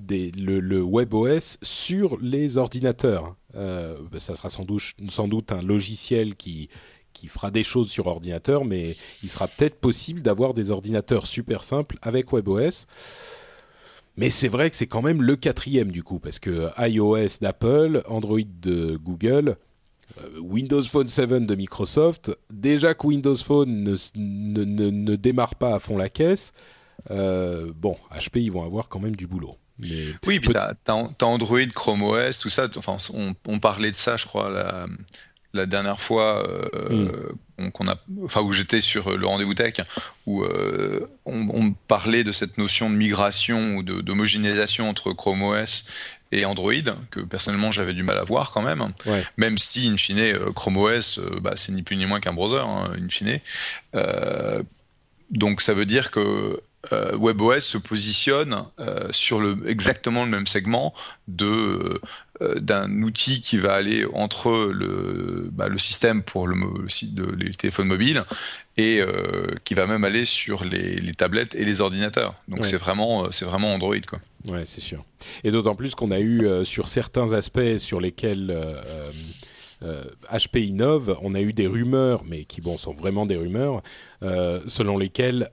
le, 0.09 0.81
WebOS 0.83 1.59
sur 1.63 2.19
les 2.21 2.59
ordinateurs. 2.59 3.37
ça 3.55 4.35
sera 4.35 4.49
sans 4.51 4.65
doute, 4.65 4.83
sans 5.09 5.29
doute 5.29 5.53
un 5.53 5.63
logiciel 5.63 6.35
qui, 6.35 6.69
qui 7.13 7.29
fera 7.29 7.51
des 7.51 7.65
choses 7.65 7.91
sur 7.91 8.09
ordinateur, 8.09 8.65
mais 8.65 8.97
il 9.23 9.29
sera 9.29 9.47
peut-être 9.47 9.77
possible 9.77 10.23
d'avoir 10.23 10.53
des 10.53 10.71
ordinateurs 10.71 11.27
super 11.27 11.63
simples 11.63 11.97
avec 12.03 12.33
WebOS. 12.33 12.87
Mais 14.17 14.29
c'est 14.29 14.49
vrai 14.49 14.69
que 14.71 14.77
c'est 14.77 14.89
quand 14.89 15.03
même 15.03 15.23
le 15.23 15.37
quatrième 15.37 15.93
du 15.93 16.03
coup, 16.03 16.19
parce 16.19 16.39
que 16.39 16.69
iOS 16.79 17.39
d'Apple, 17.41 18.03
Android 18.07 18.41
de 18.61 18.97
Google, 18.97 19.51
euh, 19.51 19.55
Windows 20.41 20.83
Phone 20.83 21.09
7 21.09 21.47
de 21.47 21.55
Microsoft, 21.55 22.31
déjà 22.53 22.95
que 22.95 23.07
Windows 23.07 23.37
Phone 23.37 23.83
ne, 23.83 23.97
ne, 24.17 24.91
ne, 24.91 25.17
démarre 25.17 25.55
pas 25.55 25.75
à 25.75 25.79
fond 25.79 25.97
la 25.97 26.09
caisse, 26.09 26.53
euh, 27.11 27.73
bon, 27.75 27.97
HP, 28.15 28.41
ils 28.41 28.53
vont 28.53 28.65
avoir 28.65 28.89
quand 28.89 29.01
même 29.01 29.17
du 29.17 29.27
boulot. 29.27 29.57
Mais 29.79 30.07
oui, 30.27 30.41
puis 30.41 30.53
t'as 30.53 30.75
as, 30.87 31.25
Android, 31.25 31.67
Chrome 31.75 32.03
OS, 32.03 32.39
tout 32.39 32.51
ça. 32.51 32.69
Enfin, 32.77 32.99
on, 33.15 33.35
on, 33.49 33.59
parlait 33.59 33.91
de 33.91 33.97
ça, 33.97 34.19
je 34.19 34.27
crois, 34.27 34.51
la, 34.51 34.85
la 35.55 35.65
dernière 35.65 35.99
fois 35.99 36.47
euh, 36.47 37.33
hmm. 37.59 37.71
qu'on 37.71 37.89
a, 37.89 37.97
enfin 38.23 38.43
où 38.43 38.53
j'étais 38.53 38.83
sur 38.83 39.17
le 39.17 39.27
rendez-vous 39.27 39.55
tech, 39.55 39.81
où 40.27 40.43
euh, 40.43 41.09
on, 41.25 41.49
on, 41.49 41.73
parlait 41.73 42.25
de 42.25 42.33
cette 42.33 42.59
notion 42.59 42.91
de 42.91 42.95
migration 42.95 43.77
ou 43.77 43.83
d'homogénéisation 43.83 44.89
entre 44.89 45.13
Chrome 45.15 45.43
OS 45.43 45.87
et 46.33 46.45
Android, 46.45 46.73
que 47.11 47.21
personnellement 47.21 47.73
j'avais 47.73 47.93
du 47.93 48.03
mal 48.03 48.17
à 48.17 48.25
voir 48.25 48.53
quand 48.53 48.63
même, 48.63 48.93
même 49.37 49.59
si, 49.59 49.89
in 49.89 49.97
fine, 49.97 50.19
euh, 50.19 50.53
Chrome 50.53 50.77
OS, 50.77 51.19
euh, 51.19 51.41
bah, 51.41 51.55
c'est 51.57 51.73
ni 51.73 51.83
plus 51.83 51.97
ni 51.97 52.07
moins 52.07 52.21
qu'un 52.21 52.33
browser, 52.33 52.59
hein, 52.61 52.91
in 52.97 53.09
fine. 53.09 53.41
Euh, 53.95 54.63
donc 55.31 55.61
ça 55.61 55.75
veut 55.75 55.87
dire 55.87 56.11
que 56.11 56.61
WebOS 56.93 57.61
se 57.61 57.79
positionne 57.79 58.65
sur 59.11 59.39
le, 59.41 59.69
exactement 59.69 60.25
le 60.25 60.31
même 60.31 60.47
segment 60.47 60.95
de 61.29 62.01
d'un 62.57 63.03
outil 63.03 63.41
qui 63.41 63.59
va 63.59 63.75
aller 63.75 64.07
entre 64.15 64.71
le, 64.73 65.51
bah, 65.53 65.69
le 65.69 65.79
système 65.79 66.23
pour 66.23 66.47
le, 66.47 66.55
le, 66.57 67.35
les 67.37 67.55
téléphones 67.55 67.89
mobiles 67.89 68.25
et 68.81 69.01
euh, 69.01 69.47
qui 69.65 69.75
va 69.75 69.87
même 69.87 70.05
aller 70.05 70.25
sur 70.25 70.65
les, 70.65 71.01
tablettes 71.15 71.55
et 71.55 71.65
les 71.65 71.81
ordinateurs. 71.81 72.35
Donc 72.49 72.65
c'est 72.65 72.77
vraiment, 72.77 73.25
euh, 73.25 73.29
c'est 73.31 73.45
vraiment 73.45 73.75
Android 73.75 74.01
quoi. 74.07 74.21
Ouais, 74.49 74.65
c'est 74.65 74.81
sûr. 74.81 75.05
Et 75.45 75.51
d'autant 75.51 75.75
plus 75.75 75.95
qu'on 75.95 76.11
a 76.11 76.21
eu 76.21 76.47
euh, 76.47 76.65
sur 76.65 76.89
certains 76.89 77.33
aspects 77.33 77.79
sur 77.79 78.01
lesquels 78.01 78.57
HP 80.31 80.61
innove, 80.67 81.19
on 81.23 81.35
a 81.35 81.41
eu 81.41 81.53
des 81.53 81.67
rumeurs, 81.67 82.23
mais 82.25 82.45
qui 82.45 82.61
bon 82.61 82.79
sont 82.79 82.95
vraiment 82.95 83.27
des 83.27 83.37
rumeurs, 83.37 83.83
selon 84.23 84.97
lesquelles 84.99 85.51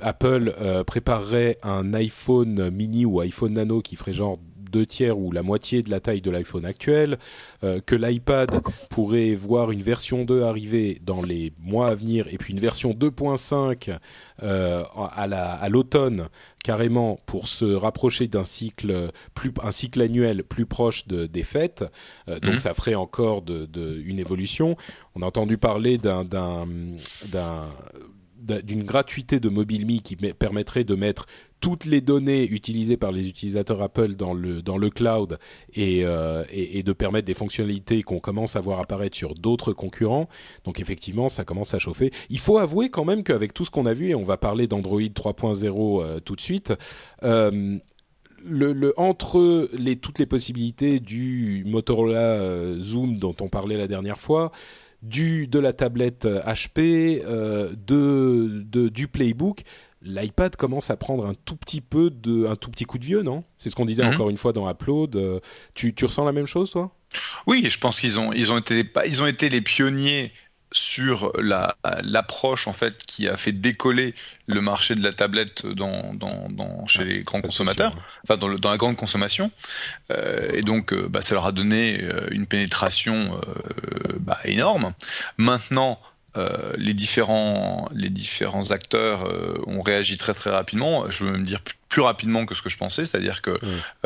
Apple 0.00 0.54
préparerait 0.86 1.56
un 1.62 1.94
iPhone 1.94 2.70
mini 2.70 3.04
ou 3.04 3.20
iPhone 3.20 3.54
nano 3.54 3.80
qui 3.80 3.96
ferait 3.96 4.12
genre 4.12 4.38
deux 4.72 4.86
tiers 4.86 5.18
ou 5.18 5.30
la 5.30 5.42
moitié 5.42 5.82
de 5.82 5.90
la 5.90 6.00
taille 6.00 6.20
de 6.20 6.30
l'iPhone 6.30 6.64
actuel, 6.64 7.18
euh, 7.62 7.80
que 7.84 7.94
l'iPad 7.94 8.50
pourrait 8.90 9.34
voir 9.34 9.70
une 9.70 9.82
version 9.82 10.24
2 10.24 10.42
arriver 10.42 10.98
dans 11.04 11.22
les 11.22 11.52
mois 11.60 11.88
à 11.88 11.94
venir 11.94 12.26
et 12.30 12.38
puis 12.38 12.52
une 12.52 12.60
version 12.60 12.90
2.5 12.90 13.96
euh, 14.42 14.82
à 14.96 15.68
l'automne 15.68 16.28
carrément 16.64 17.20
pour 17.26 17.48
se 17.48 17.64
rapprocher 17.64 18.28
d'un 18.28 18.44
cycle 18.44 19.10
plus 19.34 19.52
un 19.62 19.72
cycle 19.72 20.00
annuel 20.00 20.44
plus 20.44 20.66
proche 20.66 21.06
de, 21.06 21.26
des 21.26 21.42
fêtes. 21.42 21.84
Euh, 22.28 22.38
donc 22.40 22.54
mhm. 22.54 22.60
ça 22.60 22.74
ferait 22.74 22.94
encore 22.94 23.42
de, 23.42 23.66
de, 23.66 24.00
une 24.04 24.18
évolution. 24.18 24.76
On 25.14 25.22
a 25.22 25.26
entendu 25.26 25.58
parler 25.58 25.98
d'un 25.98 26.24
d'un 26.24 26.66
d'une 28.42 28.82
gratuité 28.82 29.38
de 29.38 29.48
MobileMe 29.48 30.00
qui 30.00 30.16
permettrait 30.16 30.82
de 30.82 30.96
mettre 30.96 31.26
toutes 31.62 31.84
les 31.84 32.00
données 32.00 32.44
utilisées 32.44 32.96
par 32.96 33.12
les 33.12 33.28
utilisateurs 33.28 33.80
Apple 33.82 34.16
dans 34.16 34.34
le 34.34 34.62
dans 34.62 34.76
le 34.76 34.90
cloud 34.90 35.38
et, 35.74 36.00
euh, 36.04 36.44
et, 36.50 36.82
de 36.82 36.92
permettre 36.92 37.24
des 37.24 37.34
fonctionnalités 37.34 38.02
qu'on 38.02 38.18
commence 38.18 38.56
à 38.56 38.60
voir 38.60 38.80
apparaître 38.80 39.16
sur 39.16 39.34
d'autres 39.34 39.72
concurrents. 39.72 40.28
Donc 40.64 40.80
effectivement, 40.80 41.28
ça 41.28 41.44
commence 41.44 41.72
à 41.72 41.78
chauffer. 41.78 42.10
Il 42.30 42.40
faut 42.40 42.58
avouer 42.58 42.90
quand 42.90 43.04
même 43.04 43.22
qu'avec 43.22 43.54
tout 43.54 43.64
ce 43.64 43.70
qu'on 43.70 43.86
a 43.86 43.94
vu 43.94 44.08
et 44.08 44.16
on 44.16 44.24
va 44.24 44.36
parler 44.36 44.66
d'Android 44.66 45.00
3.0 45.00 46.02
euh, 46.02 46.18
tout 46.18 46.34
de 46.34 46.40
suite. 46.40 46.72
Euh, 47.22 47.78
le, 48.44 48.72
le, 48.72 48.92
entre 48.96 49.68
les, 49.72 49.94
toutes 49.94 50.18
les 50.18 50.26
possibilités 50.26 50.98
du 50.98 51.62
Motorola 51.64 52.74
Zoom 52.80 53.18
dont 53.18 53.36
on 53.40 53.48
parlait 53.48 53.76
la 53.76 53.86
dernière 53.86 54.18
fois, 54.18 54.50
du 55.02 55.46
de 55.46 55.60
la 55.60 55.72
tablette 55.72 56.26
HP, 56.26 57.22
de, 57.22 58.64
de, 58.66 58.88
du 58.88 59.06
Playbook, 59.06 59.62
l'iPad 60.04 60.56
commence 60.56 60.90
à 60.90 60.96
prendre 60.96 61.26
un 61.26 61.34
tout 61.34 61.56
petit 61.56 61.80
peu 61.80 62.10
de, 62.10 62.46
un 62.46 62.56
tout 62.56 62.70
petit 62.70 62.84
coup 62.84 62.98
de 62.98 63.04
vieux, 63.04 63.22
non? 63.22 63.44
C'est 63.58 63.70
ce 63.70 63.76
qu'on 63.76 63.84
disait 63.84 64.04
mhm. 64.04 64.14
encore 64.14 64.30
une 64.30 64.36
fois 64.36 64.52
dans 64.52 64.68
Upload. 64.68 65.16
Euh, 65.16 65.40
tu, 65.74 65.94
tu 65.94 66.04
ressens 66.04 66.24
la 66.24 66.32
même 66.32 66.46
chose, 66.46 66.70
toi? 66.70 66.94
Oui, 67.46 67.66
je 67.68 67.78
pense 67.78 68.00
qu'ils 68.00 68.18
ont, 68.18 68.32
ils 68.32 68.52
ont 68.52 68.58
été, 68.58 68.90
ils 69.06 69.22
ont 69.22 69.26
été 69.26 69.48
les 69.48 69.60
pionniers 69.60 70.32
sur 70.72 71.32
la, 71.38 71.76
l'approche 72.02 72.66
en 72.66 72.72
fait 72.72 73.04
qui 73.04 73.28
a 73.28 73.36
fait 73.36 73.52
décoller 73.52 74.14
le 74.46 74.60
marché 74.60 74.94
de 74.94 75.02
la 75.02 75.12
tablette 75.12 75.66
dans, 75.66 76.14
dans, 76.14 76.48
dans 76.50 76.86
chez 76.86 77.04
les 77.04 77.22
grands 77.22 77.40
consommateurs, 77.40 77.94
enfin 78.24 78.36
dans, 78.36 78.48
le, 78.48 78.58
dans, 78.58 78.70
la 78.70 78.78
grande 78.78 78.96
consommation, 78.96 79.50
euh, 80.10 80.50
et 80.52 80.62
donc 80.62 80.92
euh, 80.92 81.08
bah, 81.08 81.22
ça 81.22 81.34
leur 81.34 81.46
a 81.46 81.52
donné 81.52 82.02
une 82.30 82.46
pénétration 82.46 83.40
euh, 83.46 84.16
bah, 84.18 84.38
énorme. 84.44 84.94
Maintenant, 85.36 86.00
euh, 86.38 86.72
les 86.78 86.94
différents 86.94 87.90
les 87.94 88.08
différents 88.08 88.70
acteurs 88.70 89.26
euh, 89.26 89.62
ont 89.66 89.82
réagi 89.82 90.16
très 90.16 90.32
très 90.32 90.48
rapidement. 90.48 91.10
Je 91.10 91.24
veux 91.24 91.32
me 91.32 91.44
dire 91.44 91.60
plus, 91.90 92.00
rapidement 92.00 92.46
que 92.46 92.54
ce 92.54 92.62
que 92.62 92.70
je 92.70 92.78
pensais, 92.78 93.04
c'est-à-dire 93.04 93.42
que 93.42 93.50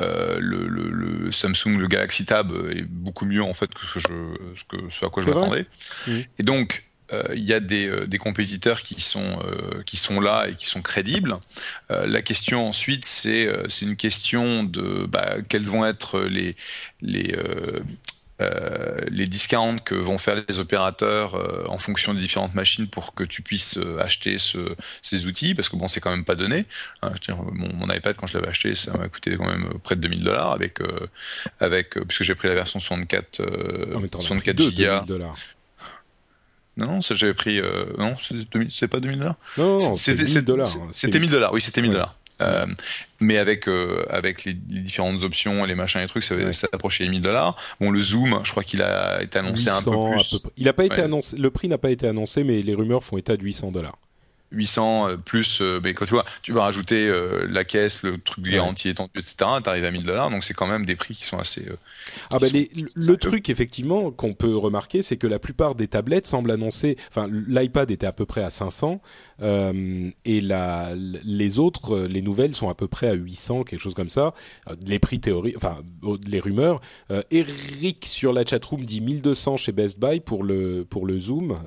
euh, 0.00 0.38
le, 0.40 0.66
le, 0.66 0.90
le, 0.90 1.30
Samsung 1.30 1.78
le 1.78 1.86
Galaxy 1.86 2.24
Tab 2.24 2.52
est 2.72 2.82
beaucoup 2.82 3.26
mieux 3.26 3.44
en 3.44 3.54
fait 3.54 3.72
que 3.72 3.86
ce 3.86 3.94
que 3.94 4.00
je 4.00 4.56
ce 4.56 4.64
que 4.64 4.90
ce 4.90 5.06
à 5.06 5.08
quoi 5.08 5.22
je 5.22 5.30
m'attendais. 5.30 5.66
Et 6.08 6.42
donc 6.42 6.82
il 7.32 7.44
y 7.44 7.52
a 7.52 7.60
des, 7.60 8.08
des, 8.08 8.18
compétiteurs 8.18 8.82
qui 8.82 9.00
sont 9.00 9.40
qui 9.86 9.96
sont 9.96 10.20
là 10.20 10.48
et 10.48 10.56
qui 10.56 10.66
sont 10.66 10.82
crédibles. 10.82 11.36
la 11.88 12.22
question 12.22 12.66
ensuite, 12.66 13.04
c'est 13.04 13.48
c'est 13.68 13.86
une 13.86 13.94
question 13.94 14.64
de 14.64 15.06
bah, 15.06 15.36
quels 15.48 15.62
vont 15.62 15.86
être 15.86 16.22
les 16.22 16.56
les 17.02 17.32
euh, 18.42 18.98
les 19.08 19.26
discounts 19.26 19.78
que 19.78 19.94
vont 19.94 20.18
faire 20.18 20.42
les 20.46 20.58
opérateurs 20.58 21.36
euh, 21.36 21.64
en 21.68 21.78
fonction 21.78 22.12
des 22.12 22.20
différentes 22.20 22.54
machines 22.54 22.86
pour 22.86 23.14
que 23.14 23.24
tu 23.24 23.40
puisses 23.40 23.78
euh, 23.78 23.98
acheter 23.98 24.36
ce, 24.36 24.58
ces 25.00 25.24
outils, 25.24 25.54
parce 25.54 25.70
que 25.70 25.76
bon, 25.76 25.88
c'est 25.88 26.00
quand 26.00 26.10
même 26.10 26.24
pas 26.24 26.34
donné. 26.34 26.66
Hein, 27.00 27.12
je 27.14 27.32
veux 27.32 27.36
dire, 27.36 27.44
mon, 27.52 27.86
iPad 27.86 28.14
quand 28.14 28.26
je 28.26 28.34
l'avais 28.34 28.48
acheté, 28.48 28.74
ça 28.74 28.96
m'a 28.98 29.08
coûté 29.08 29.36
quand 29.38 29.48
même 29.48 29.70
près 29.82 29.96
de 29.96 30.02
2000 30.02 30.22
dollars 30.22 30.52
avec, 30.52 30.80
avec 31.60 31.98
puisque 32.04 32.24
j'ai 32.24 32.34
pris 32.34 32.48
la 32.48 32.54
version 32.54 32.78
64, 32.78 33.42
64 34.20 34.56
Go. 34.56 34.70
Non, 36.76 36.86
non, 36.86 37.00
j'avais 37.00 37.32
pris. 37.32 37.62
non, 37.96 38.16
c'est 38.70 38.88
pas 38.88 39.00
2000 39.00 39.18
dollars? 39.18 39.38
Non, 39.56 39.78
non 39.78 39.96
c'était 39.96 40.24
1000 40.24 40.44
dollars. 40.44 40.68
C'était 40.92 41.18
1000 41.18 41.30
dollars. 41.30 41.52
Oui, 41.54 41.62
c'était 41.62 41.80
1000 41.80 41.92
dollars. 41.92 42.14
Euh, 42.42 42.66
mais 43.20 43.38
avec 43.38 43.68
euh, 43.68 44.04
avec 44.10 44.44
les, 44.44 44.56
les, 44.70 44.80
différentes 44.80 45.22
options 45.22 45.64
les 45.64 45.74
machins 45.74 46.00
et 46.00 46.06
trucs, 46.06 46.24
ça 46.24 46.34
va 46.34 46.52
s'approcher 46.52 47.04
les 47.04 47.10
1000 47.10 47.22
dollars. 47.22 47.56
Bon, 47.80 47.90
le 47.90 48.00
zoom, 48.00 48.40
je 48.44 48.50
crois 48.50 48.62
qu'il 48.62 48.82
a 48.82 49.22
été 49.22 49.38
annoncé 49.38 49.68
un 49.68 49.82
peu 49.82 49.90
plus. 49.90 50.46
Il 50.56 50.68
a 50.68 50.72
pas 50.72 50.84
été 50.84 51.00
annoncé. 51.00 51.36
Le 51.36 51.50
prix 51.50 51.68
n'a 51.68 51.78
pas 51.78 51.90
été 51.90 52.06
annoncé, 52.06 52.44
mais 52.44 52.62
les 52.62 52.74
rumeurs 52.74 53.04
font 53.04 53.16
état 53.16 53.36
de 53.36 53.42
800 53.42 53.72
dollars. 53.72 53.98
800 54.52 55.08
euh, 55.08 55.16
plus, 55.16 55.60
euh, 55.60 55.80
mais 55.82 55.94
quand 55.94 56.04
tu 56.04 56.12
vois, 56.12 56.24
tu 56.42 56.52
vas 56.52 56.62
rajouter 56.62 57.08
euh, 57.08 57.46
la 57.50 57.64
caisse, 57.64 58.02
le 58.02 58.18
truc 58.18 58.44
de 58.44 58.50
garantie 58.50 58.88
étendu, 58.88 59.10
etc. 59.16 59.36
T'arrives 59.62 59.84
à 59.84 59.90
1000 59.90 60.04
dollars, 60.04 60.30
donc 60.30 60.44
c'est 60.44 60.54
quand 60.54 60.66
même 60.66 60.86
des 60.86 60.96
prix 60.96 61.14
qui 61.14 61.24
sont 61.24 61.38
assez. 61.38 61.66
ah 62.30 62.38
bah 62.38 62.46
le 62.52 63.16
truc 63.16 63.48
effectivement 63.48 64.10
qu'on 64.10 64.34
peut 64.34 64.56
remarquer, 64.56 65.02
c'est 65.02 65.16
que 65.16 65.26
la 65.26 65.38
plupart 65.38 65.74
des 65.74 65.88
tablettes 65.88 66.26
semblent 66.26 66.50
annoncer, 66.50 66.96
enfin 67.08 67.28
l'iPad 67.48 67.90
était 67.90 68.06
à 68.06 68.12
peu 68.12 68.26
près 68.26 68.42
à 68.42 68.50
500 68.50 69.00
et 69.40 70.40
la, 70.40 70.94
les 70.94 71.58
autres, 71.58 71.98
les 72.06 72.22
nouvelles 72.22 72.54
sont 72.54 72.68
à 72.68 72.74
peu 72.74 72.88
près 72.88 73.08
à 73.08 73.12
800, 73.12 73.64
quelque 73.64 73.80
chose 73.80 73.94
comme 73.94 74.08
ça. 74.08 74.34
Les 74.86 74.98
prix 74.98 75.20
théoriques, 75.20 75.56
enfin 75.56 75.78
les 76.26 76.40
rumeurs. 76.40 76.80
Eric 77.30 78.06
sur 78.06 78.32
la 78.32 78.44
chatroom 78.44 78.84
dit 78.84 79.00
1200 79.00 79.56
chez 79.56 79.72
Best 79.72 79.98
Buy 79.98 80.20
pour 80.20 80.42
le 80.42 80.86
pour 80.88 81.06
le 81.06 81.18
zoom, 81.18 81.58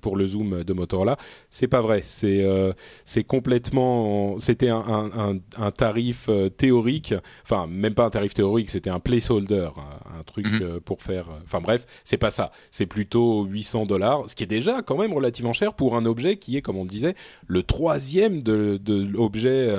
pour 0.00 0.16
le 0.16 0.26
zoom 0.26 0.64
de 0.64 0.72
Motorola. 0.72 1.16
C'est 1.50 1.68
pas 1.68 1.80
vrai 1.80 2.02
c'est 2.04 2.42
euh, 2.42 2.72
c'est 3.04 3.24
complètement. 3.24 4.38
C'était 4.38 4.68
un, 4.68 4.84
un, 4.86 5.38
un, 5.56 5.70
tarif 5.70 6.26
euh, 6.28 6.48
théorique, 6.48 7.14
enfin 7.42 7.66
même 7.66 7.94
pas 7.94 8.04
un 8.04 8.10
tarif 8.10 8.34
théorique, 8.34 8.70
c'était 8.70 8.90
un 8.90 9.00
placeholder, 9.00 9.70
un, 10.18 10.22
truc 10.24 10.46
mhm. 10.46 10.62
euh, 10.62 10.80
pour 10.80 11.02
faire. 11.02 11.26
Enfin 11.44 11.60
bref, 11.60 11.86
c'est 12.04 12.18
pas 12.18 12.30
ça. 12.30 12.52
C'est 12.70 12.86
plutôt 12.86 13.44
800 13.44 13.86
dollars, 13.86 14.28
ce 14.28 14.36
qui 14.36 14.44
est 14.44 14.46
déjà 14.46 14.82
quand 14.82 14.96
même 14.96 15.12
relativement 15.12 15.52
cher 15.52 15.74
pour 15.74 15.96
un 15.96 16.04
objet 16.04 16.36
qui 16.36 16.56
est, 16.56 16.62
comme 16.62 16.76
on 16.76 16.84
le 16.84 16.90
disait, 16.90 17.01
le 17.46 17.62
troisième 17.62 18.42
de, 18.42 18.78
de 18.82 19.02
l'objet 19.02 19.70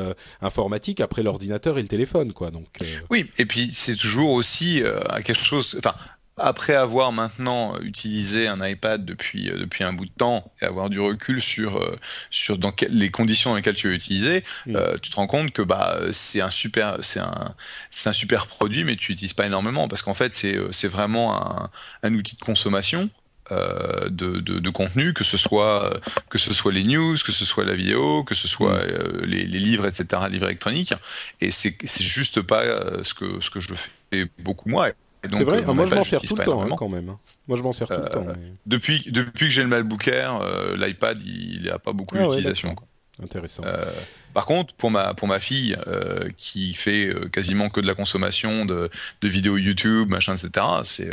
informatique 0.41 0.99
après 0.99 1.23
l'ordinateur 1.23 1.77
et 1.77 1.81
le 1.81 1.87
téléphone, 1.87 2.33
quoi. 2.33 2.51
Donc. 2.51 2.67
Oui, 3.09 3.29
et 3.37 3.45
puis 3.45 3.71
c'est 3.73 3.95
toujours 3.95 4.31
aussi 4.31 4.81
quelque 5.23 5.43
chose. 5.43 5.75
Enfin, 5.77 5.95
après 6.37 6.73
avoir 6.73 7.11
maintenant 7.11 7.79
utilisé 7.79 8.47
un 8.47 8.65
iPad 8.65 9.05
depuis 9.05 9.49
euh, 9.49 9.59
depuis 9.59 9.83
un 9.83 9.93
bout 9.93 10.05
de 10.05 10.11
temps 10.11 10.51
et 10.61 10.65
avoir 10.65 10.89
du 10.89 10.99
recul 10.99 11.41
sur 11.41 11.77
euh, 11.77 11.99
sur 12.31 12.57
dans 12.57 12.73
les 12.89 13.09
conditions 13.09 13.51
dans 13.51 13.55
lesquelles 13.57 13.75
tu 13.75 13.87
mm. 13.87 14.75
euh, 14.75 14.97
tu 15.01 15.11
te 15.11 15.15
rends 15.15 15.27
compte 15.27 15.51
que 15.51 15.61
bah 15.61 15.99
c'est 16.11 16.41
un 16.41 16.49
super 16.49 16.97
c'est 17.01 17.19
un 17.19 17.55
c'est 17.91 18.09
un 18.09 18.13
super 18.13 18.47
produit 18.47 18.83
mais 18.83 18.95
tu 18.95 19.11
l'utilises 19.11 19.33
pas 19.33 19.45
énormément 19.45 19.87
parce 19.87 20.01
qu'en 20.01 20.15
fait 20.15 20.33
c'est 20.33 20.57
c'est 20.71 20.87
vraiment 20.87 21.35
un, 21.35 21.69
un 22.01 22.13
outil 22.15 22.35
de 22.35 22.41
consommation 22.41 23.09
euh, 23.51 24.09
de, 24.09 24.39
de, 24.39 24.59
de, 24.59 24.69
contenu, 24.69 25.13
que 25.13 25.23
ce 25.23 25.37
soit 25.37 25.99
que 26.29 26.37
ce 26.37 26.53
soit 26.53 26.71
les 26.71 26.83
news, 26.83 27.15
que 27.25 27.31
ce 27.31 27.45
soit 27.45 27.65
la 27.65 27.75
vidéo, 27.75 28.23
que 28.23 28.35
ce 28.35 28.47
soit 28.47 28.85
mm. 28.85 29.25
les, 29.25 29.45
les, 29.45 29.59
livres, 29.59 29.85
etc., 29.85 30.21
livres 30.29 30.45
électroniques. 30.45 30.93
Et 31.41 31.51
c'est 31.51 31.75
c'est 31.83 32.03
juste 32.03 32.41
pas 32.41 32.63
ce 33.03 33.13
que 33.13 33.39
ce 33.41 33.49
que 33.49 33.59
je 33.59 33.73
fais 33.73 34.27
beaucoup 34.39 34.69
moi. 34.69 34.89
C'est 35.31 35.43
vrai, 35.43 35.61
moi 35.61 35.85
je 35.85 35.95
m'en 35.95 36.03
sers 36.03 36.21
tout 36.21 36.35
le 36.35 36.43
temps 36.43 36.63
hein, 36.63 36.75
quand 36.77 36.89
même. 36.89 37.09
Hein. 37.09 37.19
Moi 37.47 37.57
je 37.57 37.63
m'en 37.63 37.71
sers 37.71 37.87
tout 37.87 38.01
le 38.01 38.09
temps. 38.09 38.25
Depuis, 38.65 39.05
depuis 39.07 39.47
que 39.47 39.51
j'ai 39.51 39.61
le 39.61 39.69
MacBook 39.69 40.07
Air, 40.07 40.41
euh, 40.41 40.75
l'iPad 40.75 41.21
il 41.23 41.63
n'a 41.63 41.79
pas 41.79 41.93
beaucoup 41.93 42.15
ah 42.19 42.27
d'utilisation. 42.27 42.75
Intéressant. 43.23 43.63
Euh, 43.65 43.85
par 44.33 44.45
contre, 44.45 44.73
pour 44.73 44.91
ma 44.91 45.13
pour 45.13 45.27
ma 45.27 45.39
fille 45.39 45.77
euh, 45.87 46.29
qui 46.37 46.73
fait 46.73 47.07
euh, 47.07 47.29
quasiment 47.29 47.69
que 47.69 47.79
de 47.79 47.87
la 47.87 47.95
consommation 47.95 48.65
de, 48.65 48.89
de 49.21 49.27
vidéos 49.27 49.57
YouTube, 49.57 50.09
machin, 50.09 50.35
etc. 50.35 50.65
C'est 50.83 51.09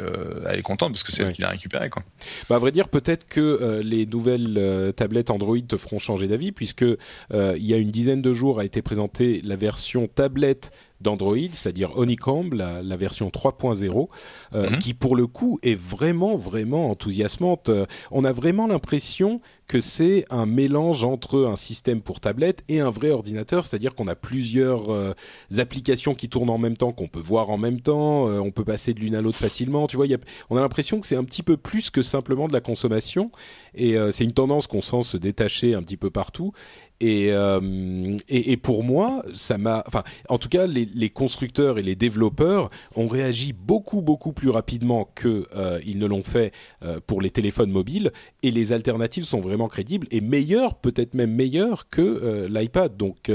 elle 0.48 0.58
est 0.58 0.62
contente 0.62 0.92
parce 0.92 1.02
que 1.02 1.12
c'est 1.12 1.22
elle 1.22 1.32
qui 1.32 1.42
l'a 1.42 1.50
récupéré 1.50 1.90
quoi. 1.90 2.02
Bah 2.48 2.56
à 2.56 2.58
vrai 2.58 2.72
dire, 2.72 2.88
peut-être 2.88 3.28
que 3.28 3.80
les 3.84 4.06
nouvelles 4.06 4.92
tablettes 4.96 5.30
Android 5.30 5.60
te 5.66 5.76
feront 5.76 5.98
changer 5.98 6.28
d'avis 6.28 6.52
puisque 6.52 6.82
il 6.82 7.64
y 7.64 7.74
a 7.74 7.76
une 7.76 7.90
dizaine 7.90 8.22
de 8.22 8.32
jours 8.32 8.60
a 8.60 8.64
été 8.64 8.82
présentée 8.82 9.40
la 9.44 9.56
version 9.56 10.08
tablette 10.08 10.72
d'Android, 11.00 11.36
c'est-à-dire 11.52 11.96
Honeycomb, 11.96 12.50
la, 12.52 12.82
la 12.82 12.96
version 12.96 13.28
3.0, 13.28 14.08
mhm. 14.52 14.78
qui 14.78 14.94
pour 14.94 15.16
le 15.16 15.26
coup 15.26 15.58
est 15.62 15.78
vraiment 15.78 16.36
vraiment 16.36 16.90
enthousiasmante. 16.90 17.70
on 18.10 18.24
a 18.24 18.32
vraiment 18.32 18.66
l'impression 18.66 19.40
que 19.70 19.80
c'est 19.80 20.24
un 20.30 20.46
mélange 20.46 21.04
entre 21.04 21.44
un 21.44 21.54
système 21.54 22.00
pour 22.00 22.18
tablette 22.18 22.64
et 22.68 22.80
un 22.80 22.90
vrai 22.90 23.10
ordinateur, 23.10 23.64
c'est-à-dire 23.64 23.94
qu'on 23.94 24.08
a 24.08 24.16
plusieurs 24.16 24.90
euh, 24.90 25.14
applications 25.58 26.16
qui 26.16 26.28
tournent 26.28 26.50
en 26.50 26.58
même 26.58 26.76
temps, 26.76 26.90
qu'on 26.90 27.06
peut 27.06 27.20
voir 27.20 27.50
en 27.50 27.56
même 27.56 27.80
temps, 27.80 28.28
euh, 28.28 28.40
on 28.40 28.50
peut 28.50 28.64
passer 28.64 28.94
de 28.94 28.98
l'une 28.98 29.14
à 29.14 29.20
l'autre 29.20 29.38
facilement. 29.38 29.86
Tu 29.86 29.94
vois, 29.94 30.08
y 30.08 30.14
a, 30.14 30.18
on 30.50 30.56
a 30.56 30.60
l'impression 30.60 30.98
que 30.98 31.06
c'est 31.06 31.14
un 31.14 31.22
petit 31.22 31.44
peu 31.44 31.56
plus 31.56 31.90
que 31.90 32.02
simplement 32.02 32.48
de 32.48 32.52
la 32.52 32.60
consommation, 32.60 33.30
et 33.76 33.96
euh, 33.96 34.10
c'est 34.10 34.24
une 34.24 34.32
tendance 34.32 34.66
qu'on 34.66 34.80
sent 34.80 35.02
se 35.02 35.16
détacher 35.16 35.74
un 35.74 35.82
petit 35.82 35.96
peu 35.96 36.10
partout. 36.10 36.52
Et, 37.00 37.28
euh, 37.32 38.18
et, 38.28 38.52
et, 38.52 38.56
pour 38.58 38.84
moi, 38.84 39.24
ça 39.32 39.56
m'a, 39.56 39.82
enfin, 39.86 40.04
en 40.28 40.36
tout 40.36 40.50
cas, 40.50 40.66
les, 40.66 41.10
constructeurs 41.10 41.78
et 41.78 41.82
les 41.82 41.96
développeurs 41.96 42.68
ont 42.94 43.08
réagi 43.08 43.54
beaucoup 43.54 44.02
beaucoup 44.02 44.32
plus 44.32 44.50
rapidement 44.50 45.10
que 45.14 45.46
euh, 45.56 45.80
ne 45.86 46.06
l'ont 46.06 46.22
fait 46.22 46.52
euh, 46.84 47.00
pour 47.06 47.22
les 47.22 47.30
téléphones 47.30 47.70
mobiles, 47.70 48.12
et 48.42 48.50
les 48.50 48.72
alternatives 48.72 49.24
sont 49.24 49.40
vraiment 49.40 49.68
crédibles 49.68 50.06
et 50.10 50.20
meilleures, 50.20 50.74
peut-être 50.74 51.14
même 51.14 51.34
meilleures 51.34 51.88
que 51.88 52.02
euh, 52.02 52.48
l'iPad. 52.48 52.96
Donc, 52.96 53.30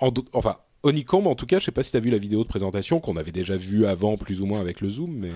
en, 0.00 0.10
enfin. 0.32 0.56
Honeycomb, 0.84 1.26
en 1.26 1.34
tout 1.34 1.44
cas, 1.44 1.58
je 1.58 1.64
sais 1.64 1.72
pas 1.72 1.82
si 1.82 1.90
tu 1.90 1.96
as 1.96 2.00
vu 2.00 2.08
la 2.08 2.18
vidéo 2.18 2.44
de 2.44 2.48
présentation 2.48 3.00
qu'on 3.00 3.16
avait 3.16 3.32
déjà 3.32 3.56
vue 3.56 3.84
avant, 3.84 4.16
plus 4.16 4.42
ou 4.42 4.46
moins 4.46 4.60
avec 4.60 4.80
le 4.80 4.88
zoom, 4.88 5.12
mais. 5.12 5.32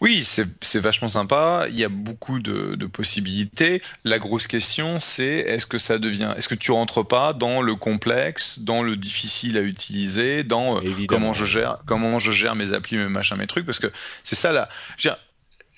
Oui, 0.00 0.24
c'est 0.24 0.78
vachement 0.78 1.08
sympa. 1.08 1.66
Il 1.68 1.78
y 1.78 1.84
a 1.84 1.90
beaucoup 1.90 2.40
de, 2.40 2.74
de 2.74 2.86
possibilités. 2.86 3.82
La 4.04 4.18
grosse 4.18 4.46
question, 4.46 4.98
c'est 4.98 5.40
est-ce 5.40 5.66
que 5.66 5.76
ça 5.76 5.98
devient, 5.98 6.32
est-ce 6.38 6.48
que 6.48 6.54
tu 6.54 6.72
rentres 6.72 7.06
pas 7.06 7.34
dans 7.34 7.60
le 7.60 7.74
complexe, 7.74 8.60
dans 8.60 8.82
le 8.82 8.96
difficile 8.96 9.58
à 9.58 9.60
utiliser, 9.60 10.42
dans 10.42 10.78
euh, 10.78 11.06
comment 11.06 11.34
je 11.34 11.44
gère, 11.44 11.82
comment 11.84 12.18
je 12.18 12.32
gère 12.32 12.54
mes 12.54 12.72
applis, 12.72 12.96
mes 12.96 13.08
machins, 13.08 13.36
mes 13.36 13.46
trucs, 13.46 13.66
parce 13.66 13.78
que 13.78 13.92
c'est 14.24 14.36
ça 14.36 14.52
là. 14.52 14.70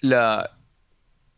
La, 0.03 0.51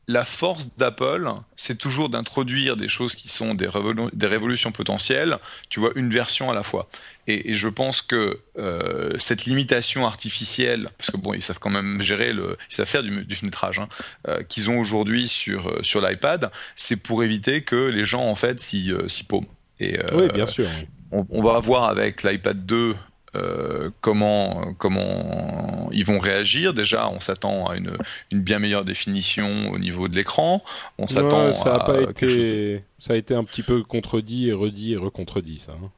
la 0.06 0.24
force 0.24 0.74
d'Apple, 0.76 1.30
c'est 1.56 1.78
toujours 1.78 2.08
d'introduire 2.08 2.76
des 2.76 2.88
choses 2.88 3.14
qui 3.14 3.28
sont 3.28 3.54
des, 3.54 3.68
des, 4.12 4.26
révolutions 4.26 4.70
potentielles, 4.70 5.38
tu 5.70 5.80
vois, 5.80 5.92
une 5.94 6.10
version 6.10 6.50
à 6.50 6.54
la 6.54 6.62
fois. 6.62 6.88
Et, 7.26 7.50
et 7.50 7.52
je 7.54 7.68
pense 7.68 8.02
que 8.02 8.38
euh, 8.58 9.12
cette 9.18 9.46
limitation 9.46 10.06
artificielle, 10.06 10.90
parce 10.98 11.10
que 11.10 11.16
bon, 11.16 11.32
ils 11.32 11.40
savent 11.40 11.58
quand 11.58 11.70
même 11.70 12.02
gérer 12.02 12.32
le, 12.32 12.58
ils 12.70 12.74
savent 12.74 12.86
faire 12.86 13.02
du, 13.02 13.24
du 13.24 13.34
filtrage, 13.34 13.78
hein, 13.78 13.88
euh, 14.28 14.42
qu'ils 14.42 14.68
ont 14.68 14.78
aujourd'hui 14.78 15.26
sur 15.26 15.68
euh, 15.68 15.82
sur 15.82 16.06
l'iPad, 16.06 16.50
c'est 16.76 16.96
pour 16.96 17.24
éviter 17.24 17.62
que 17.62 17.88
les 17.88 18.04
gens 18.04 18.24
en 18.24 18.34
fait 18.34 18.60
s'y 18.60 18.92
paument. 19.26 19.48
Et, 19.80 19.98
oui, 20.12 20.28
bien 20.32 20.46
sûr. 20.46 20.68
On, 21.10 21.26
on, 21.30 21.42
va 21.42 21.58
voir 21.60 21.84
avec 21.84 22.22
l'iPad 22.22 22.64
2 22.66 22.94
euh, 23.35 23.90
comment 24.01 24.75
comment 24.79 25.88
ils 25.92 26.05
vont 26.05 26.18
réagir. 26.18 26.75
Déjà, 26.75 27.09
on 27.09 27.20
s'attend 27.20 27.66
à 27.66 27.77
une, 27.77 27.97
une 28.31 28.42
bien 28.42 28.59
meilleure 28.59 28.85
définition 28.85 29.70
au 29.73 29.79
niveau 29.79 30.09
de 30.09 30.14
l'écran. 30.14 30.62
On 30.99 31.07
s'attend 31.07 31.53
ça 31.53 31.77
a 31.77 31.85
pas 31.85 32.03
été 32.03 32.83
ça 32.99 33.14
a 33.14 33.16
été 33.16 33.35
un 33.35 33.44
petit 33.44 33.62
peu 33.62 33.83
contredit 33.83 34.49
et 34.49 34.53
redit 34.53 34.94
et 34.94 34.97
recontredit 34.97 35.59
ça. 35.59 35.73
Hein. 35.73 35.90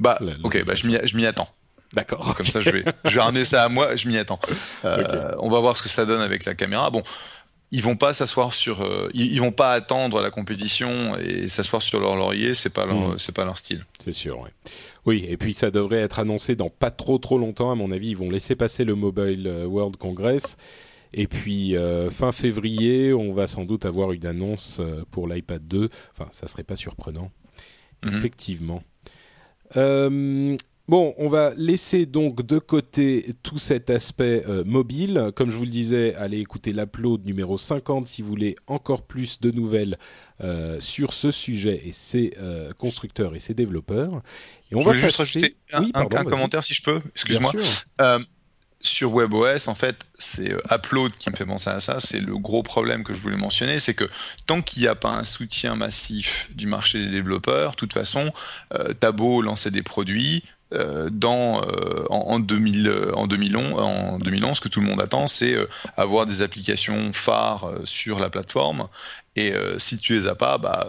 Bah, 0.00 0.18
ok, 0.44 0.64
bah, 0.64 0.74
je 0.74 0.86
m'y 1.16 1.26
attends. 1.26 1.48
D'accord. 1.92 2.34
Comme 2.36 2.46
ça, 2.46 2.60
je 2.60 2.70
vais, 2.70 2.84
je 3.04 3.14
vais 3.14 3.20
ramener 3.20 3.44
ça 3.44 3.64
à 3.64 3.68
moi. 3.68 3.96
Je 3.96 4.08
m'y 4.08 4.18
attends. 4.18 4.40
Euh, 4.84 5.32
On 5.38 5.50
va 5.50 5.58
voir 5.58 5.76
ce 5.76 5.82
que 5.82 5.88
ça 5.88 6.04
donne 6.04 6.20
avec 6.20 6.44
la 6.44 6.54
caméra. 6.54 6.88
Bon, 6.90 7.02
ils 7.70 7.82
vont 7.82 7.96
pas 7.96 8.14
s'asseoir 8.14 8.54
sur, 8.54 8.82
euh, 8.82 9.10
ils, 9.12 9.38
vont 9.40 9.52
pas 9.52 9.72
attendre 9.72 10.22
la 10.22 10.30
compétition 10.30 11.16
et 11.18 11.48
s'asseoir 11.48 11.82
sur 11.82 12.00
leur 12.00 12.16
laurier. 12.16 12.54
C'est 12.54 12.72
pas 12.72 12.86
leur, 12.86 13.14
mm. 13.14 13.18
c'est 13.18 13.34
pas 13.34 13.44
leur 13.44 13.58
style. 13.58 13.84
C'est 13.98 14.12
sûr. 14.12 14.40
Ouais. 14.40 14.50
Oui, 15.04 15.26
et 15.28 15.36
puis 15.36 15.52
ça 15.52 15.70
devrait 15.70 15.98
être 15.98 16.18
annoncé 16.18 16.56
dans 16.56 16.70
pas 16.70 16.90
trop 16.90 17.18
trop 17.18 17.38
longtemps. 17.38 17.70
À 17.70 17.74
mon 17.74 17.90
avis, 17.90 18.08
ils 18.08 18.16
vont 18.16 18.30
laisser 18.30 18.56
passer 18.56 18.84
le 18.84 18.94
Mobile 18.94 19.46
euh, 19.46 19.66
World 19.66 19.96
Congress 19.96 20.56
Et 21.12 21.26
puis 21.26 21.74
fin 22.10 22.32
février, 22.32 23.12
on 23.12 23.32
va 23.32 23.46
sans 23.46 23.64
doute 23.64 23.84
avoir 23.84 24.12
une 24.12 24.26
annonce 24.26 24.80
pour 25.10 25.28
l'iPad 25.28 25.66
2. 25.66 25.88
Enfin, 26.12 26.28
ça 26.32 26.46
serait 26.46 26.64
pas 26.64 26.76
surprenant. 26.76 27.30
Mhm. 28.02 28.16
Effectivement. 28.16 28.82
Bon, 30.88 31.14
on 31.18 31.28
va 31.28 31.52
laisser 31.54 32.06
donc 32.06 32.40
de 32.46 32.58
côté 32.58 33.34
tout 33.42 33.58
cet 33.58 33.90
aspect 33.90 34.42
euh, 34.48 34.64
mobile. 34.64 35.32
Comme 35.36 35.50
je 35.50 35.56
vous 35.56 35.66
le 35.66 35.70
disais, 35.70 36.14
allez 36.14 36.38
écouter 36.38 36.72
l'upload 36.72 37.26
numéro 37.26 37.58
50 37.58 38.06
si 38.06 38.22
vous 38.22 38.28
voulez 38.28 38.56
encore 38.66 39.02
plus 39.02 39.38
de 39.38 39.50
nouvelles 39.50 39.98
euh, 40.40 40.80
sur 40.80 41.12
ce 41.12 41.30
sujet 41.30 41.82
et 41.84 41.92
ses 41.92 42.32
euh, 42.38 42.72
constructeurs 42.72 43.34
et 43.34 43.38
ses 43.38 43.52
développeurs. 43.52 44.22
Et 44.72 44.76
on 44.76 44.80
je 44.80 44.86
va 44.86 44.94
juste 44.94 45.16
rajouter 45.16 45.56
un, 45.74 45.84
commentaire 46.06 46.64
si 46.64 46.72
je 46.72 46.82
peux. 46.82 47.00
Excuse-moi 47.10 47.52
sur 48.80 49.12
WebOS, 49.12 49.66
en 49.66 49.74
fait, 49.74 50.06
c'est 50.14 50.54
Upload 50.70 51.10
qui 51.18 51.30
me 51.30 51.34
fait 51.34 51.44
penser 51.44 51.68
à 51.68 51.80
ça. 51.80 51.98
C'est 51.98 52.20
le 52.20 52.38
gros 52.38 52.62
problème 52.62 53.02
que 53.02 53.12
je 53.12 53.20
voulais 53.20 53.36
mentionner, 53.36 53.80
c'est 53.80 53.92
que 53.92 54.04
tant 54.46 54.62
qu'il 54.62 54.82
n'y 54.82 54.88
a 54.88 54.94
pas 54.94 55.10
un 55.10 55.24
soutien 55.24 55.74
massif 55.74 56.48
du 56.54 56.68
marché 56.68 57.04
des 57.04 57.10
développeurs, 57.10 57.72
de 57.72 57.76
toute 57.76 57.92
façon, 57.92 58.32
t'as 59.00 59.10
beau 59.10 59.42
lancer 59.42 59.72
des 59.72 59.82
produits, 59.82 60.44
euh, 60.74 61.08
dans, 61.10 61.62
euh, 61.62 62.04
en, 62.10 62.38
2000, 62.40 63.12
en, 63.14 63.26
2011, 63.26 63.80
en 63.80 64.18
2011, 64.18 64.56
ce 64.56 64.60
que 64.60 64.68
tout 64.68 64.80
le 64.80 64.86
monde 64.86 65.00
attend, 65.00 65.26
c'est 65.26 65.54
euh, 65.54 65.66
avoir 65.96 66.26
des 66.26 66.42
applications 66.42 67.12
phares 67.14 67.70
sur 67.84 68.20
la 68.20 68.28
plateforme. 68.28 68.88
Et 69.36 69.54
si 69.78 69.98
tu 69.98 70.14
les 70.14 70.26
as 70.26 70.34
pas, 70.34 70.58
bah, 70.58 70.88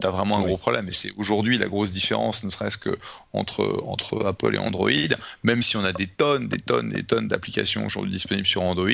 tu 0.00 0.06
as 0.06 0.10
vraiment 0.10 0.38
un 0.38 0.40
gros 0.40 0.56
problème. 0.56 0.88
Et 0.88 0.92
c'est 0.92 1.12
aujourd'hui 1.18 1.58
la 1.58 1.66
grosse 1.66 1.92
différence, 1.92 2.42
ne 2.44 2.48
serait-ce 2.48 2.78
que 2.78 2.98
entre, 3.34 3.82
entre 3.86 4.24
Apple 4.24 4.54
et 4.54 4.58
Android. 4.58 4.90
Même 5.42 5.62
si 5.62 5.76
on 5.76 5.84
a 5.84 5.92
des 5.92 6.06
tonnes, 6.06 6.48
des 6.48 6.60
tonnes, 6.60 6.88
des 6.88 7.02
tonnes 7.02 7.28
d'applications 7.28 7.84
aujourd'hui 7.84 8.12
disponibles 8.12 8.46
sur 8.46 8.62
Android, 8.62 8.88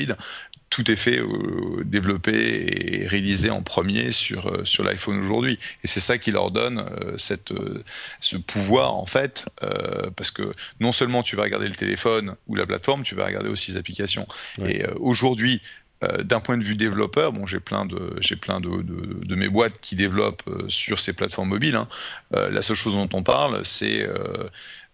tout 0.69 0.91
est 0.91 0.95
fait, 0.95 1.19
euh, 1.19 1.83
développé 1.83 3.01
et 3.01 3.07
réalisé 3.07 3.49
en 3.49 3.61
premier 3.61 4.11
sur, 4.11 4.47
euh, 4.47 4.65
sur 4.65 4.83
l'iPhone 4.83 5.17
aujourd'hui. 5.17 5.59
Et 5.83 5.87
c'est 5.87 5.99
ça 5.99 6.17
qui 6.17 6.31
leur 6.31 6.51
donne 6.51 6.79
euh, 6.79 7.17
cette, 7.17 7.53
ce 8.19 8.37
pouvoir, 8.37 8.95
en 8.95 9.05
fait, 9.05 9.45
parce 10.15 10.31
que 10.31 10.51
non 10.79 10.91
seulement 10.91 11.23
tu 11.23 11.35
vas 11.35 11.43
regarder 11.43 11.67
le 11.67 11.75
téléphone 11.75 12.35
ou 12.47 12.55
la 12.55 12.65
plateforme, 12.65 13.03
tu 13.03 13.15
vas 13.15 13.25
regarder 13.25 13.49
aussi 13.49 13.71
les 13.71 13.77
applications. 13.77 14.27
Et 14.65 14.83
aujourd'hui, 14.99 15.61
d'un 16.23 16.39
point 16.39 16.57
de 16.57 16.63
vue 16.63 16.75
développeur, 16.75 17.31
bon, 17.31 17.45
j'ai 17.45 17.59
plein 17.59 17.85
de 17.85 18.15
j'ai 18.19 18.35
plein 18.35 18.59
de, 18.59 18.83
de, 18.83 19.35
mes 19.35 19.49
boîtes 19.49 19.79
qui 19.81 19.95
développent 19.95 20.43
sur 20.67 20.99
ces 20.99 21.13
plateformes 21.13 21.49
mobiles. 21.49 21.75
Hein. 21.75 21.87
la 22.31 22.61
seule 22.61 22.75
chose 22.75 22.93
dont 22.93 23.09
on 23.13 23.23
parle, 23.23 23.65
c'est 23.65 24.03
euh, 24.03 24.49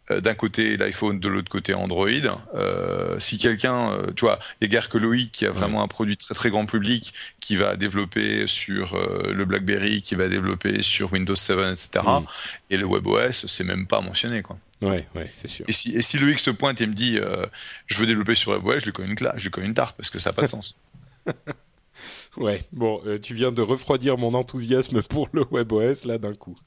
d'un 0.10 0.34
côté 0.34 0.76
l'iPhone, 0.76 1.20
de 1.20 1.28
l'autre 1.30 1.50
côté 1.50 1.74
Android. 1.74 2.10
Euh, 2.56 3.18
si 3.20 3.38
quelqu'un, 3.38 3.94
euh, 3.94 4.12
tu 4.14 4.26
vois, 4.26 4.40
il 4.60 4.72
y 4.72 4.78
a 4.78 4.82
que 4.82 4.98
Loïc 4.98 5.32
qui 5.32 5.46
a 5.46 5.52
vraiment 5.52 5.82
un 5.82 5.88
produit 5.88 6.18
très 6.18 6.36
très 6.36 6.50
grand 6.50 6.66
public 6.66 7.14
qui 7.40 7.56
va 7.56 7.78
développer 7.78 8.46
sur 8.48 8.98
le 8.98 9.46
BlackBerry, 9.46 10.02
qui 10.02 10.16
va 10.16 10.28
développer 10.28 10.82
sur 10.82 11.14
Windows 11.14 11.36
7, 11.36 11.58
etc. 11.72 12.06
Mm. 12.06 12.26
Et 12.70 12.78
le 12.78 12.86
WebOS, 12.86 13.48
c'est 13.48 13.64
même 13.64 13.88
pas 13.88 14.02
mentionné, 14.02 14.42
quoi. 14.42 14.58
Ouais, 14.82 15.08
ouais, 15.16 15.30
c'est 15.32 15.48
sûr. 15.48 15.66
Et 15.70 15.72
si, 15.72 15.96
et 15.96 16.02
si 16.02 16.18
Loïc 16.18 16.40
se 16.40 16.52
pointe 16.52 16.82
et 16.82 16.88
me 16.88 16.94
dit, 16.94 17.18
je 17.86 17.98
veux 17.98 18.06
développer 18.06 18.36
sur 18.36 18.52
WebOS, 18.52 18.80
je 18.80 18.86
lui 18.86 18.92
connais 18.92 19.10
une, 19.10 19.32
je 19.38 19.50
lui 19.50 19.66
une 19.66 19.74
tarte 19.74 19.96
parce 19.96 20.10
que 20.10 20.20
ça 20.20 20.30
n'a 20.30 20.34
pas 20.34 20.42
de 20.42 20.48
sens. 20.48 20.78
ouais, 22.38 22.64
bon, 22.74 23.02
tu 23.22 23.34
viens 23.34 23.54
de 23.54 23.62
refroidir 23.62 24.18
mon 24.18 24.34
enthousiasme 24.34 25.02
pour 25.04 25.30
le 25.32 25.46
WebOS 25.50 26.06
là 26.06 26.18
d'un 26.18 26.34
coup. 26.34 26.58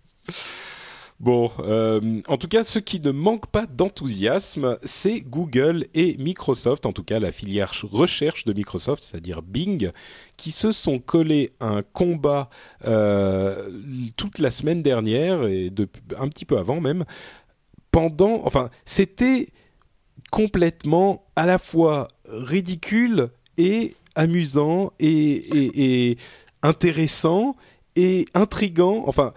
Bon, 1.18 1.50
euh, 1.60 2.20
en 2.28 2.36
tout 2.36 2.46
cas, 2.46 2.62
ce 2.62 2.78
qui 2.78 3.00
ne 3.00 3.10
manque 3.10 3.46
pas 3.46 3.64
d'enthousiasme, 3.64 4.76
c'est 4.84 5.22
Google 5.22 5.86
et 5.94 6.14
Microsoft, 6.18 6.84
en 6.84 6.92
tout 6.92 7.04
cas 7.04 7.18
la 7.18 7.32
filière 7.32 7.72
recherche 7.90 8.44
de 8.44 8.52
Microsoft, 8.52 9.02
c'est-à-dire 9.02 9.40
Bing, 9.40 9.92
qui 10.36 10.50
se 10.50 10.72
sont 10.72 10.98
collés 10.98 11.52
un 11.60 11.80
combat 11.94 12.50
euh, 12.86 13.70
toute 14.18 14.38
la 14.38 14.50
semaine 14.50 14.82
dernière 14.82 15.46
et 15.46 15.70
un 16.18 16.28
petit 16.28 16.44
peu 16.44 16.58
avant 16.58 16.82
même. 16.82 17.06
Pendant, 17.90 18.42
enfin, 18.44 18.68
c'était 18.84 19.48
complètement 20.30 21.24
à 21.34 21.46
la 21.46 21.58
fois 21.58 22.08
ridicule 22.28 23.30
et 23.56 23.94
amusant 24.16 24.92
et, 24.98 26.10
et 26.10 26.18
intéressant 26.62 27.56
et 27.94 28.26
intrigant. 28.34 29.04
Enfin, 29.06 29.32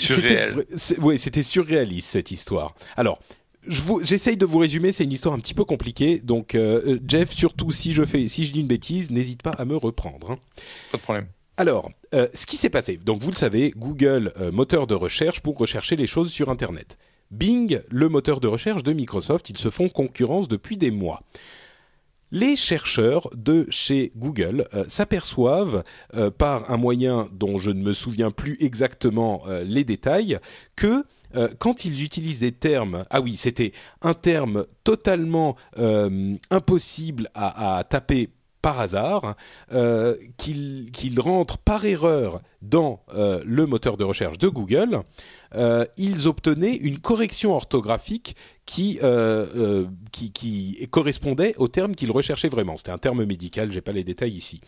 Surréel. 0.00 0.64
Oui, 0.98 1.18
c'était 1.18 1.42
surréaliste 1.42 2.08
cette 2.08 2.30
histoire. 2.30 2.74
Alors, 2.96 3.18
j'essaye 4.02 4.36
de 4.36 4.46
vous 4.46 4.58
résumer. 4.58 4.92
C'est 4.92 5.04
une 5.04 5.12
histoire 5.12 5.34
un 5.34 5.38
petit 5.38 5.54
peu 5.54 5.64
compliquée. 5.64 6.18
Donc, 6.18 6.54
euh, 6.54 6.80
euh, 6.86 6.98
Jeff, 7.06 7.30
surtout 7.30 7.70
si 7.70 7.92
je 7.92 8.04
fais, 8.04 8.28
si 8.28 8.44
je 8.44 8.52
dis 8.52 8.60
une 8.60 8.66
bêtise, 8.66 9.10
n'hésite 9.10 9.42
pas 9.42 9.50
à 9.50 9.64
me 9.64 9.76
reprendre. 9.76 10.32
Hein. 10.32 10.38
Pas 10.92 10.98
de 10.98 11.02
problème. 11.02 11.26
Alors, 11.56 11.90
euh, 12.14 12.26
ce 12.32 12.46
qui 12.46 12.56
s'est 12.56 12.70
passé. 12.70 12.96
Donc, 12.96 13.22
vous 13.22 13.30
le 13.30 13.36
savez, 13.36 13.72
Google, 13.76 14.32
moteur 14.52 14.86
de 14.86 14.94
recherche 14.94 15.40
pour 15.40 15.58
rechercher 15.58 15.96
les 15.96 16.06
choses 16.06 16.30
sur 16.30 16.48
Internet. 16.48 16.96
Bing, 17.30 17.80
le 17.88 18.08
moteur 18.08 18.40
de 18.40 18.48
recherche 18.48 18.82
de 18.82 18.92
Microsoft, 18.92 19.50
ils 19.50 19.58
se 19.58 19.70
font 19.70 19.88
concurrence 19.88 20.48
depuis 20.48 20.76
des 20.76 20.90
mois 20.90 21.22
les 22.32 22.56
chercheurs 22.56 23.28
de 23.34 23.66
chez 23.70 24.12
Google 24.16 24.66
euh, 24.74 24.84
s'aperçoivent 24.88 25.82
euh, 26.14 26.30
par 26.30 26.70
un 26.70 26.76
moyen 26.76 27.28
dont 27.32 27.58
je 27.58 27.70
ne 27.70 27.82
me 27.82 27.92
souviens 27.92 28.30
plus 28.30 28.56
exactement 28.60 29.42
euh, 29.46 29.64
les 29.64 29.84
détails 29.84 30.38
que 30.76 31.04
quand 31.60 31.84
ils 31.84 32.02
utilisent 32.02 32.40
des 32.40 32.50
termes, 32.50 33.04
ah 33.08 33.20
oui, 33.20 33.36
c'était 33.36 33.70
un 34.02 34.14
terme 34.14 34.66
totalement 34.82 35.54
impossible 36.50 37.28
à, 37.34 37.84
taper 37.88 38.30
par 38.62 38.80
hasard, 38.80 39.36
qu'ils 40.36 41.20
rentrent 41.20 41.58
par 41.58 41.84
erreur 41.84 42.40
dans 42.62 43.04
le 43.14 43.64
moteur 43.66 43.96
de 43.96 44.02
recherche 44.02 44.38
de 44.38 44.48
Google, 44.48 45.02
ils 45.96 46.28
obtenaient 46.28 46.76
une 46.76 46.98
correction 46.98 47.54
orthographique 47.54 48.36
euh, 48.78 49.46
euh, 49.56 49.86
qui, 50.12 50.88
correspondait 50.90 51.54
au 51.56 51.68
terme 51.68 51.94
qu'ils 51.94 52.10
recherchaient 52.10 52.48
vraiment. 52.48 52.76
C'était 52.76 52.90
un 52.92 52.98
terme 52.98 53.24
médical, 53.24 53.70
j'ai 53.70 53.80
pas 53.80 53.92
les 53.92 54.04
détails 54.04 54.32
ici. 54.32 54.60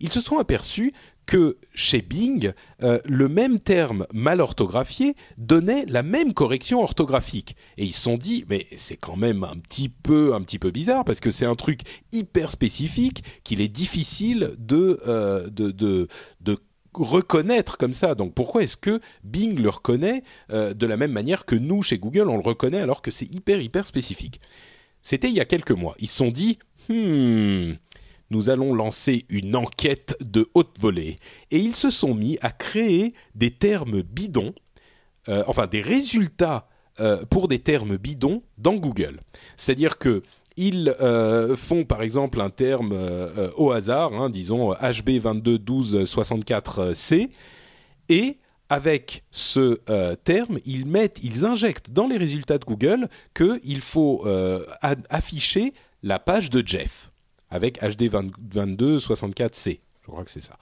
Ils 0.00 0.10
se 0.10 0.20
sont 0.20 0.38
aperçus 0.38 0.92
que 1.26 1.56
chez 1.74 2.02
Bing, 2.02 2.52
euh, 2.82 2.98
le 3.04 3.28
même 3.28 3.58
terme 3.58 4.06
mal 4.12 4.40
orthographié 4.40 5.16
donnait 5.38 5.84
la 5.86 6.02
même 6.02 6.34
correction 6.34 6.82
orthographique. 6.82 7.56
Et 7.78 7.84
ils 7.84 7.92
se 7.92 8.00
sont 8.02 8.16
dit, 8.16 8.44
mais 8.48 8.66
c'est 8.76 8.96
quand 8.96 9.16
même 9.16 9.42
un 9.42 9.56
petit 9.56 9.88
peu, 9.88 10.34
un 10.34 10.42
petit 10.42 10.58
peu 10.58 10.70
bizarre 10.70 11.04
parce 11.04 11.20
que 11.20 11.30
c'est 11.30 11.46
un 11.46 11.56
truc 11.56 11.80
hyper 12.12 12.50
spécifique 12.50 13.22
qu'il 13.42 13.60
est 13.60 13.68
difficile 13.68 14.54
de 14.58 14.98
reconnaître 17.04 17.76
comme 17.78 17.92
ça. 17.92 18.14
Donc 18.14 18.34
pourquoi 18.34 18.62
est-ce 18.62 18.76
que 18.76 19.00
Bing 19.24 19.58
le 19.60 19.68
reconnaît 19.68 20.22
euh, 20.50 20.74
de 20.74 20.86
la 20.86 20.96
même 20.96 21.12
manière 21.12 21.44
que 21.44 21.54
nous 21.54 21.82
chez 21.82 21.98
Google 21.98 22.28
on 22.28 22.36
le 22.36 22.42
reconnaît 22.42 22.80
alors 22.80 23.02
que 23.02 23.10
c'est 23.10 23.30
hyper 23.30 23.60
hyper 23.60 23.84
spécifique? 23.84 24.40
C'était 25.02 25.28
il 25.28 25.34
y 25.34 25.40
a 25.40 25.44
quelques 25.44 25.72
mois. 25.72 25.94
Ils 25.98 26.08
se 26.08 26.16
sont 26.16 26.30
dit 26.30 26.58
hmm, 26.88 27.74
nous 28.30 28.50
allons 28.50 28.74
lancer 28.74 29.24
une 29.28 29.54
enquête 29.56 30.16
de 30.20 30.48
haute 30.54 30.78
volée 30.80 31.16
et 31.50 31.58
ils 31.58 31.76
se 31.76 31.90
sont 31.90 32.14
mis 32.14 32.38
à 32.40 32.50
créer 32.50 33.14
des 33.34 33.50
termes 33.50 34.02
bidons, 34.02 34.54
euh, 35.28 35.44
enfin 35.46 35.66
des 35.66 35.82
résultats 35.82 36.68
euh, 36.98 37.24
pour 37.26 37.46
des 37.46 37.58
termes 37.58 37.96
bidons 37.96 38.42
dans 38.58 38.74
Google. 38.74 39.20
C'est-à-dire 39.56 39.98
que 39.98 40.22
ils 40.56 40.94
euh, 41.00 41.56
font 41.56 41.84
par 41.84 42.02
exemple 42.02 42.40
un 42.40 42.50
terme 42.50 42.92
euh, 42.92 43.28
euh, 43.38 43.50
au 43.56 43.72
hasard, 43.72 44.14
hein, 44.14 44.30
disons 44.30 44.72
HB221264C, 44.72 47.30
et 48.08 48.38
avec 48.68 49.22
ce 49.30 49.78
terme, 50.24 50.58
ils 50.64 50.86
mettent, 50.86 51.20
ils 51.22 51.44
injectent 51.44 51.92
dans 51.92 52.08
les 52.08 52.16
résultats 52.16 52.58
de 52.58 52.64
Google 52.64 53.08
qu'il 53.32 53.80
faut 53.80 54.26
afficher 54.82 55.72
la 56.02 56.18
page 56.18 56.50
de 56.50 56.66
Jeff 56.66 57.12
avec 57.48 57.80
HD2264C. 57.80 59.78
Je 60.02 60.10
crois 60.10 60.24
que 60.24 60.32
c'est 60.32 60.42
ça. 60.42 60.58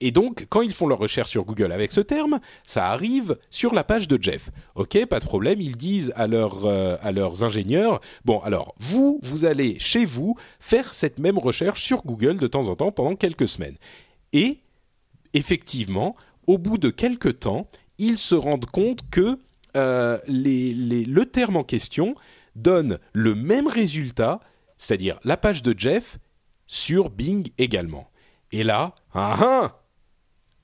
Et 0.00 0.12
donc, 0.12 0.46
quand 0.48 0.62
ils 0.62 0.72
font 0.72 0.86
leur 0.86 0.98
recherche 0.98 1.30
sur 1.30 1.44
Google 1.44 1.72
avec 1.72 1.92
ce 1.92 2.00
terme, 2.00 2.40
ça 2.66 2.88
arrive 2.88 3.36
sur 3.50 3.74
la 3.74 3.84
page 3.84 4.08
de 4.08 4.18
Jeff. 4.20 4.50
Ok, 4.74 5.04
pas 5.06 5.20
de 5.20 5.26
problème. 5.26 5.60
Ils 5.60 5.76
disent 5.76 6.12
à, 6.16 6.24
euh, 6.24 7.12
leurs 7.12 7.44
ingénieurs, 7.44 8.00
bon, 8.24 8.38
alors 8.40 8.74
vous, 8.78 9.20
vous 9.22 9.44
allez 9.44 9.78
chez 9.78 10.06
vous 10.06 10.36
faire 10.58 10.94
cette 10.94 11.18
même 11.18 11.38
recherche 11.38 11.82
sur 11.82 12.02
Google 12.02 12.38
de 12.38 12.46
temps 12.46 12.68
en 12.68 12.76
temps 12.76 12.92
pendant 12.92 13.14
quelques 13.14 13.48
semaines. 13.48 13.76
Et 14.32 14.60
effectivement, 15.34 16.16
au 16.46 16.56
bout 16.56 16.78
de 16.78 16.88
quelques 16.88 17.40
temps, 17.40 17.68
ils 17.98 18.18
se 18.18 18.34
rendent 18.34 18.66
compte 18.66 19.00
que 19.10 19.38
euh, 19.76 20.18
le 20.26 21.24
terme 21.24 21.56
en 21.56 21.62
question 21.62 22.14
donne 22.56 22.98
le 23.12 23.34
même 23.34 23.66
résultat, 23.66 24.40
c'est-à-dire 24.78 25.20
la 25.24 25.36
page 25.36 25.62
de 25.62 25.74
Jeff, 25.76 26.18
sur 26.66 27.10
Bing 27.10 27.50
également. 27.58 28.10
Et 28.52 28.64
là, 28.64 28.94
ah 29.12 29.36
ah 29.40 29.79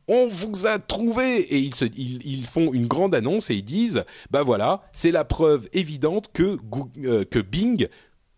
on 0.09 0.29
vous 0.29 0.66
a 0.66 0.79
trouvé. 0.79 1.40
Et 1.40 1.59
ils, 1.59 2.47
font 2.47 2.73
une 2.73 2.87
grande 2.87 3.14
annonce 3.14 3.51
et 3.51 3.57
ils 3.57 3.64
disent 3.64 4.05
bah 4.31 4.42
voilà 4.42 4.83
c'est 4.92 5.11
la 5.11 5.25
preuve 5.25 5.69
évidente 5.73 6.31
que, 6.33 6.59
euh, 7.05 7.25
Bing 7.42 7.88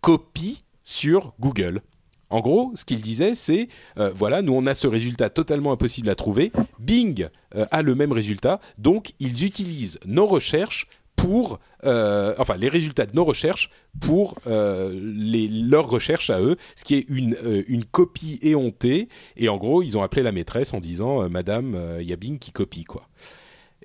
copie 0.00 0.64
sur 0.84 1.34
Google. 1.40 1.82
En 2.30 2.40
gros, 2.40 2.72
ce 2.74 2.84
qu'il 2.84 3.00
disait, 3.00 3.34
c'est 3.34 3.68
voilà, 4.14 4.42
nous 4.42 4.52
on 4.52 4.66
a 4.66 4.74
ce 4.74 4.86
résultat 4.86 5.30
totalement 5.30 5.72
impossible 5.72 6.10
à 6.10 6.14
trouver. 6.14 6.52
Bing 6.78 7.28
a 7.52 7.82
le 7.82 7.94
même 7.94 8.12
résultat, 8.12 8.60
donc 8.76 9.14
ils 9.18 9.46
utilisent 9.46 9.98
nos 10.04 10.26
recherches 10.26 10.88
pour, 11.18 11.58
euh, 11.84 12.34
enfin, 12.38 12.56
les 12.56 12.68
résultats 12.68 13.04
de 13.04 13.14
nos 13.14 13.24
recherches 13.24 13.70
pour 14.00 14.36
euh, 14.46 14.98
les, 15.02 15.48
leurs 15.48 15.88
recherches 15.88 16.30
à 16.30 16.40
eux, 16.40 16.56
ce 16.76 16.84
qui 16.84 16.94
est 16.94 17.04
une, 17.08 17.34
euh, 17.44 17.64
une 17.66 17.84
copie 17.84 18.38
éhontée. 18.40 19.08
Et 19.36 19.48
en 19.48 19.56
gros, 19.56 19.82
ils 19.82 19.98
ont 19.98 20.02
appelé 20.02 20.22
la 20.22 20.32
maîtresse 20.32 20.72
en 20.72 20.80
disant, 20.80 21.28
Madame, 21.28 21.76
il 22.00 22.08
y 22.08 22.12
a 22.12 22.16
Bing 22.16 22.38
qui 22.38 22.52
copie, 22.52 22.84
quoi. 22.84 23.08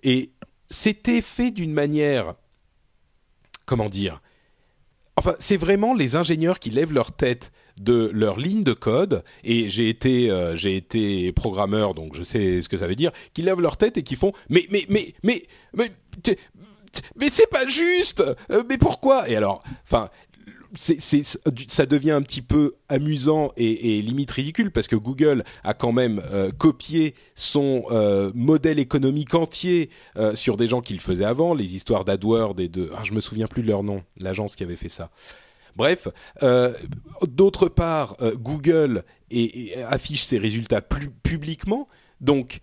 Et 0.04 0.30
c'était 0.70 1.22
fait 1.22 1.50
d'une 1.50 1.74
manière, 1.74 2.36
comment 3.66 3.90
dire, 3.90 4.22
enfin, 5.16 5.34
c'est 5.40 5.58
vraiment 5.58 5.96
les 5.96 6.16
ingénieurs 6.16 6.60
qui 6.60 6.70
lèvent 6.70 6.94
leur 6.94 7.12
tête 7.12 7.52
de 7.82 8.12
leur 8.14 8.38
ligne 8.38 8.64
de 8.64 8.74
code 8.74 9.24
et 9.44 9.68
j'ai 9.68 9.90
été 9.90 10.30
été 10.64 11.32
programmeur 11.32 11.96
donc 11.96 12.16
je 12.16 12.22
sais 12.22 12.62
ce 12.62 12.70
que 12.70 12.78
ça 12.78 12.86
veut 12.86 12.94
dire 12.94 13.12
qui 13.34 13.42
lèvent 13.42 13.62
leur 13.62 13.78
tête 13.78 13.98
et 13.98 14.04
qui 14.04 14.16
font 14.16 14.32
mais 14.48 14.68
mais 14.70 14.86
mais 14.90 15.16
mais 15.24 15.42
mais 15.76 15.90
mais 17.16 17.30
c'est 17.30 17.50
pas 17.50 17.68
juste. 17.68 18.24
Euh, 18.52 18.64
mais 18.68 18.78
pourquoi? 18.78 19.30
Et 19.30 19.36
alors, 19.36 19.62
enfin, 19.86 20.10
ça 20.76 21.86
devient 21.86 22.12
un 22.12 22.24
petit 22.24 22.42
peu 22.42 22.76
amusant 22.90 23.52
et, 23.58 24.02
limite 24.02 24.32
ridicule 24.32 24.72
parce 24.72 24.88
que 24.88 24.96
Google 24.96 25.44
a 25.64 25.74
quand 25.76 25.92
même 25.92 26.22
euh, 26.32 26.50
copié 26.52 27.14
son 27.36 27.84
euh, 27.92 28.32
modèle 28.34 28.80
économique 28.80 29.36
entier 29.36 29.92
sur 30.34 30.58
des 30.58 30.68
gens 30.68 30.82
qui 30.82 30.94
le 30.94 31.00
faisaient 31.00 31.26
avant, 31.26 31.54
les 31.54 31.76
histoires 31.76 32.06
d'AdWords 32.06 32.60
et 32.60 32.70
de, 32.70 32.90
ah, 32.96 33.04
je 33.04 33.14
me 33.14 33.20
souviens 33.20 33.46
plus 33.46 33.62
de 33.62 33.68
leur 33.68 33.84
nom, 33.84 34.04
l'agence 34.20 34.56
qui 34.56 34.64
avait 34.64 34.76
fait 34.76 34.90
ça. 34.90 35.12
Bref, 35.76 36.08
d'autre 37.28 37.68
part, 37.68 38.16
Google 38.36 39.04
affiche 39.88 40.24
ses 40.24 40.38
résultats 40.38 40.82
plus 40.82 41.10
publiquement, 41.10 41.88
donc 42.22 42.62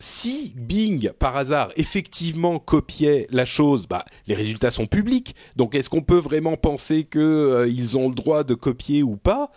si 0.00 0.52
Bing, 0.56 1.10
par 1.18 1.36
hasard, 1.36 1.70
effectivement 1.76 2.60
copiait 2.60 3.26
la 3.30 3.44
chose, 3.44 3.86
bah, 3.88 4.04
les 4.28 4.36
résultats 4.36 4.70
sont 4.70 4.86
publics. 4.86 5.34
Donc, 5.56 5.74
est-ce 5.74 5.90
qu'on 5.90 6.02
peut 6.02 6.18
vraiment 6.18 6.56
penser 6.56 7.04
qu'ils 7.04 7.20
euh, 7.20 7.96
ont 7.96 8.08
le 8.08 8.14
droit 8.14 8.44
de 8.44 8.54
copier 8.54 9.02
ou 9.02 9.16
pas? 9.16 9.50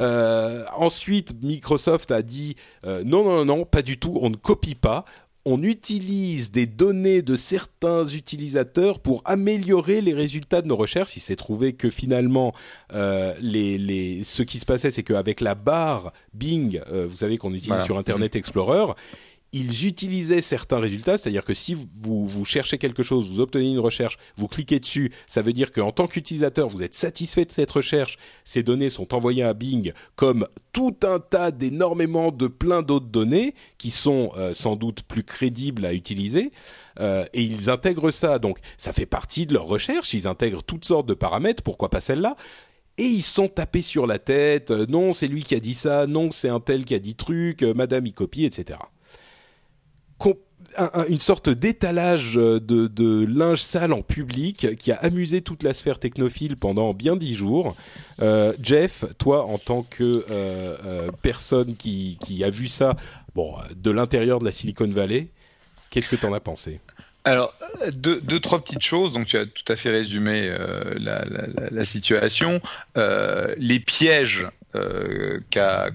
Euh, 0.00 0.64
Ensuite, 0.76 1.40
Microsoft 1.42 2.10
a 2.10 2.22
dit 2.22 2.56
euh, 2.84 3.04
non, 3.04 3.24
non, 3.24 3.44
non, 3.44 3.64
pas 3.64 3.82
du 3.82 3.98
tout, 3.98 4.18
on 4.20 4.30
ne 4.30 4.36
copie 4.36 4.74
pas. 4.74 5.04
On 5.46 5.62
utilise 5.62 6.50
des 6.50 6.66
données 6.66 7.20
de 7.20 7.36
certains 7.36 8.04
utilisateurs 8.06 8.98
pour 8.98 9.20
améliorer 9.26 10.00
les 10.00 10.14
résultats 10.14 10.62
de 10.62 10.66
nos 10.66 10.76
recherches. 10.76 11.18
Il 11.18 11.20
s'est 11.20 11.36
trouvé 11.36 11.74
que 11.74 11.90
finalement, 11.90 12.54
les, 12.90 14.22
ce 14.24 14.42
qui 14.42 14.58
se 14.58 14.64
passait, 14.64 14.90
c'est 14.90 15.02
qu'avec 15.02 15.42
la 15.42 15.54
barre 15.54 16.14
Bing, 16.32 16.80
vous 16.90 17.16
savez 17.16 17.36
qu'on 17.36 17.52
utilise 17.52 17.82
sur 17.82 17.98
Internet 17.98 18.36
Explorer, 18.36 18.94
ils 19.54 19.86
utilisaient 19.86 20.40
certains 20.40 20.80
résultats, 20.80 21.16
c'est-à-dire 21.16 21.44
que 21.44 21.54
si 21.54 21.74
vous, 21.74 22.26
vous 22.26 22.44
cherchez 22.44 22.76
quelque 22.76 23.04
chose, 23.04 23.30
vous 23.30 23.40
obtenez 23.40 23.70
une 23.70 23.78
recherche, 23.78 24.18
vous 24.36 24.48
cliquez 24.48 24.80
dessus, 24.80 25.12
ça 25.28 25.42
veut 25.42 25.52
dire 25.52 25.70
qu'en 25.70 25.92
tant 25.92 26.08
qu'utilisateur, 26.08 26.66
vous 26.66 26.82
êtes 26.82 26.94
satisfait 26.94 27.44
de 27.44 27.52
cette 27.52 27.70
recherche, 27.70 28.16
ces 28.44 28.64
données 28.64 28.90
sont 28.90 29.14
envoyées 29.14 29.44
à 29.44 29.54
Bing 29.54 29.92
comme 30.16 30.48
tout 30.72 30.96
un 31.04 31.20
tas 31.20 31.52
d'énormément 31.52 32.32
de 32.32 32.48
plein 32.48 32.82
d'autres 32.82 33.06
données 33.06 33.54
qui 33.78 33.92
sont 33.92 34.32
euh, 34.36 34.52
sans 34.54 34.74
doute 34.74 35.02
plus 35.02 35.22
crédibles 35.22 35.86
à 35.86 35.94
utiliser. 35.94 36.50
Euh, 36.98 37.24
et 37.32 37.42
ils 37.42 37.70
intègrent 37.70 38.10
ça, 38.10 38.40
donc 38.40 38.58
ça 38.76 38.92
fait 38.92 39.06
partie 39.06 39.46
de 39.46 39.54
leur 39.54 39.66
recherche, 39.66 40.14
ils 40.14 40.26
intègrent 40.26 40.64
toutes 40.64 40.84
sortes 40.84 41.06
de 41.06 41.14
paramètres, 41.14 41.62
pourquoi 41.62 41.90
pas 41.90 42.00
celle-là? 42.00 42.34
Et 42.98 43.04
ils 43.04 43.22
sont 43.22 43.48
tapés 43.48 43.82
sur 43.82 44.08
la 44.08 44.18
tête. 44.18 44.72
Euh, 44.72 44.86
non, 44.88 45.12
c'est 45.12 45.28
lui 45.28 45.44
qui 45.44 45.54
a 45.54 45.60
dit 45.60 45.74
ça. 45.74 46.06
Non, 46.06 46.30
c'est 46.30 46.48
un 46.48 46.60
tel 46.60 46.84
qui 46.84 46.94
a 46.94 47.00
dit 47.00 47.16
truc. 47.16 47.62
Madame, 47.62 48.06
il 48.06 48.12
copie, 48.12 48.44
etc 48.44 48.78
une 51.08 51.20
sorte 51.20 51.48
d'étalage 51.48 52.34
de, 52.34 53.24
linge 53.24 53.60
sale 53.60 53.92
en 53.92 54.02
public 54.02 54.76
qui 54.76 54.92
a 54.92 54.96
amusé 54.96 55.42
toute 55.42 55.62
la 55.62 55.74
sphère 55.74 55.98
technophile 55.98 56.56
pendant 56.56 56.92
bien 56.92 57.16
dix 57.16 57.34
jours. 57.34 57.76
Euh, 58.22 58.52
Jeff, 58.62 59.04
toi, 59.18 59.44
en 59.46 59.58
tant 59.58 59.82
que 59.82 60.02
euh, 60.02 60.24
euh, 60.84 61.10
personne 61.22 61.76
qui, 61.76 62.18
a 62.44 62.50
vu 62.50 62.68
ça 62.68 62.96
bon, 63.34 63.54
de 63.76 63.90
l'intérieur 63.90 64.38
de 64.38 64.44
la 64.44 64.52
Silicon 64.52 64.88
Valley, 64.88 65.28
qu'est-ce 65.90 66.08
que 66.08 66.16
tu 66.16 66.26
en 66.26 66.32
as 66.32 66.40
pensé? 66.40 66.80
Alors, 67.26 67.54
deux, 67.94 68.40
trois 68.40 68.62
petites 68.62 68.82
choses. 68.82 69.12
Donc, 69.12 69.26
tu 69.26 69.38
as 69.38 69.46
tout 69.46 69.64
à 69.72 69.76
fait 69.76 69.90
résumé 69.90 70.54
la, 70.96 71.84
situation. 71.84 72.60
les 72.94 73.80
pièges 73.80 74.46
euh, 74.74 75.40
qu'a 75.50 75.90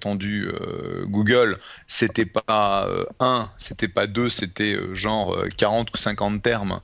tendu 0.00 0.48
euh, 0.48 1.04
Google, 1.06 1.58
c'était 1.86 2.24
pas 2.24 2.86
euh, 2.88 3.04
un, 3.20 3.50
c'était 3.58 3.88
pas 3.88 4.06
deux, 4.06 4.28
c'était 4.28 4.78
genre 4.92 5.44
40 5.56 5.90
ou 5.92 5.96
50 5.96 6.42
termes 6.42 6.80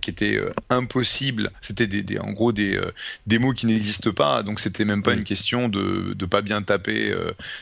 qui 0.00 0.10
étaient 0.10 0.40
impossibles. 0.70 1.50
C'était 1.60 1.86
des, 1.86 2.18
en 2.18 2.30
gros 2.32 2.52
des, 2.52 2.80
des 3.26 3.38
mots 3.38 3.52
qui 3.52 3.66
n'existent 3.66 4.12
pas, 4.12 4.42
donc 4.42 4.60
c'était 4.60 4.84
même 4.84 5.02
pas 5.02 5.14
une 5.14 5.24
question 5.24 5.68
de 5.68 6.14
de 6.14 6.26
pas 6.26 6.42
bien 6.42 6.62
taper, 6.62 7.14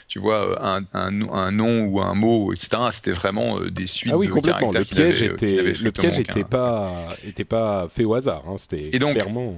tu 0.08 0.18
vois, 0.18 0.58
un, 0.62 0.84
un, 0.92 1.52
nom 1.52 1.84
ou 1.84 2.00
un 2.00 2.14
mot, 2.14 2.52
etc. 2.52 2.82
C'était 2.90 3.12
vraiment 3.12 3.60
des 3.60 3.86
suites 3.86 4.12
ah 4.12 4.18
oui, 4.18 4.26
de 4.26 4.32
complètement. 4.32 4.70
Le 4.72 4.84
piège 4.84 5.22
était, 5.22 5.72
le 5.72 5.90
piège 5.90 6.20
était 6.20 6.44
pas 6.44 7.08
était 7.24 7.44
pas 7.44 7.88
fait 7.88 8.04
au 8.04 8.14
hasard. 8.14 8.44
Hein. 8.46 8.56
C'était 8.58 8.90
clairement 8.90 9.56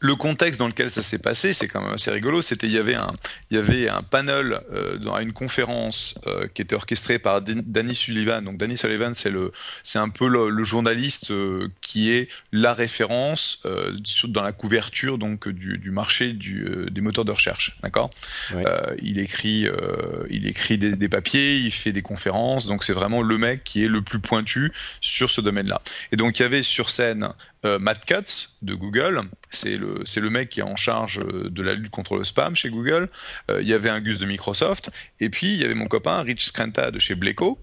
le 0.00 0.16
contexte 0.16 0.60
dans 0.60 0.66
lequel 0.66 0.90
ça 0.90 1.02
s'est 1.02 1.18
passé, 1.18 1.52
c'est 1.52 1.68
quand 1.68 1.80
même 1.80 1.94
assez 1.94 2.10
rigolo. 2.10 2.40
C'était 2.40 2.66
il 2.66 2.72
y 2.72 2.78
avait 2.78 2.94
un 2.94 3.12
il 3.50 3.56
y 3.56 3.58
avait 3.58 3.88
un 3.88 4.02
panel 4.02 4.60
euh, 4.72 4.98
dans 4.98 5.18
une 5.18 5.32
conférence 5.32 6.18
euh, 6.26 6.46
qui 6.52 6.62
était 6.62 6.74
orchestrée 6.74 7.18
par 7.18 7.42
Danny 7.42 7.94
Sullivan. 7.94 8.42
Donc 8.44 8.58
Danny 8.58 8.76
Sullivan, 8.76 9.14
c'est 9.14 9.30
le 9.30 9.52
c'est 9.82 9.98
un 9.98 10.08
peu 10.08 10.28
le, 10.28 10.64
journaliste 10.64 11.30
euh, 11.30 11.68
qui 11.80 12.10
est 12.10 12.28
la 12.52 12.72
référence 12.72 13.62
dans 14.24 14.42
la 14.42 14.52
couverture 14.52 15.18
donc 15.18 15.48
du, 15.48 15.78
du 15.78 15.90
marché 15.90 16.32
du, 16.32 16.66
des 16.90 17.00
moteurs 17.00 17.24
de 17.24 17.32
recherche. 17.32 17.76
D'accord? 17.82 18.10
il 19.02 19.18
écrit 19.18 19.66
il 20.30 20.46
écrit 20.46 20.78
des, 20.78 20.96
des, 20.96 21.08
papiers, 21.08 21.58
il 21.58 21.70
fait 21.70 21.92
des 21.92 22.02
conférences. 22.02 22.66
Donc 22.66 22.84
c'est 22.84 22.92
vraiment 22.92 23.22
le 23.22 23.36
mec 23.36 23.64
qui 23.64 23.84
est 23.84 23.88
le 23.88 24.02
plus 24.02 24.20
pointu 24.20 24.72
sur 25.00 25.30
ce 25.30 25.40
domaine-là. 25.40 25.82
Et 26.12 26.16
donc 26.16 26.38
il 26.38 26.42
y 26.42 26.44
avait 26.46 26.62
sur 26.62 26.90
scène 26.90 27.28
euh, 27.64 27.78
Matt 27.78 28.04
Cutts 28.04 28.50
de 28.62 28.74
Google, 28.74 29.22
c'est 29.50 29.76
le, 29.76 30.02
c'est 30.04 30.20
le 30.20 30.30
mec 30.30 30.48
qui 30.48 30.60
est 30.60 30.64
en 30.64 30.76
charge 30.76 31.20
euh, 31.20 31.48
de 31.50 31.62
la 31.62 31.74
lutte 31.74 31.90
contre 31.90 32.16
le 32.16 32.24
spam 32.24 32.54
chez 32.54 32.70
Google. 32.70 33.08
Euh, 33.50 33.62
il 33.62 33.68
y 33.68 33.72
avait 33.72 33.88
un 33.88 34.00
Gus 34.00 34.18
de 34.18 34.26
Microsoft. 34.26 34.90
Et 35.20 35.30
puis, 35.30 35.54
il 35.54 35.60
y 35.60 35.64
avait 35.64 35.74
mon 35.74 35.86
copain 35.86 36.22
Rich 36.22 36.46
Skrenta 36.46 36.90
de 36.90 36.98
chez 36.98 37.14
Bleco 37.14 37.58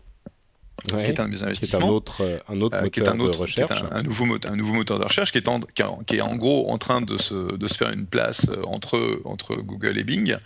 qui 0.88 0.96
est 0.96 1.20
un 1.20 1.26
de 1.26 1.32
mes 1.32 1.44
investissements, 1.44 1.88
un 1.88 1.90
autre, 1.90 2.24
euh, 2.24 2.40
un 2.50 2.62
autre 2.62 2.82
moteur 2.82 3.14
un 3.14 3.20
autre, 3.20 3.38
de 3.38 3.42
recherche, 3.42 3.84
un, 3.92 4.04
nouveau 4.04 4.26
moteur, 4.26 4.52
un 4.52 4.56
nouveau 4.56 4.74
moteur 4.74 5.00
de 5.00 5.06
recherche 5.06 5.32
qui 5.32 5.38
est 5.38 5.48
en, 5.48 5.60
qui, 6.06 6.16
est 6.16 6.22
en 6.22 6.36
gros 6.36 6.70
en 6.72 6.78
train 6.78 7.02
de 7.02 7.18
se, 7.18 7.56
de 7.56 7.68
se 7.68 7.76
faire 7.76 7.92
une 7.92 8.06
place 8.06 8.48
euh, 8.50 8.64
entre 8.66 9.22
entre 9.26 9.56
Google 9.56 9.98
et 9.98 10.04
Bing, 10.04 10.38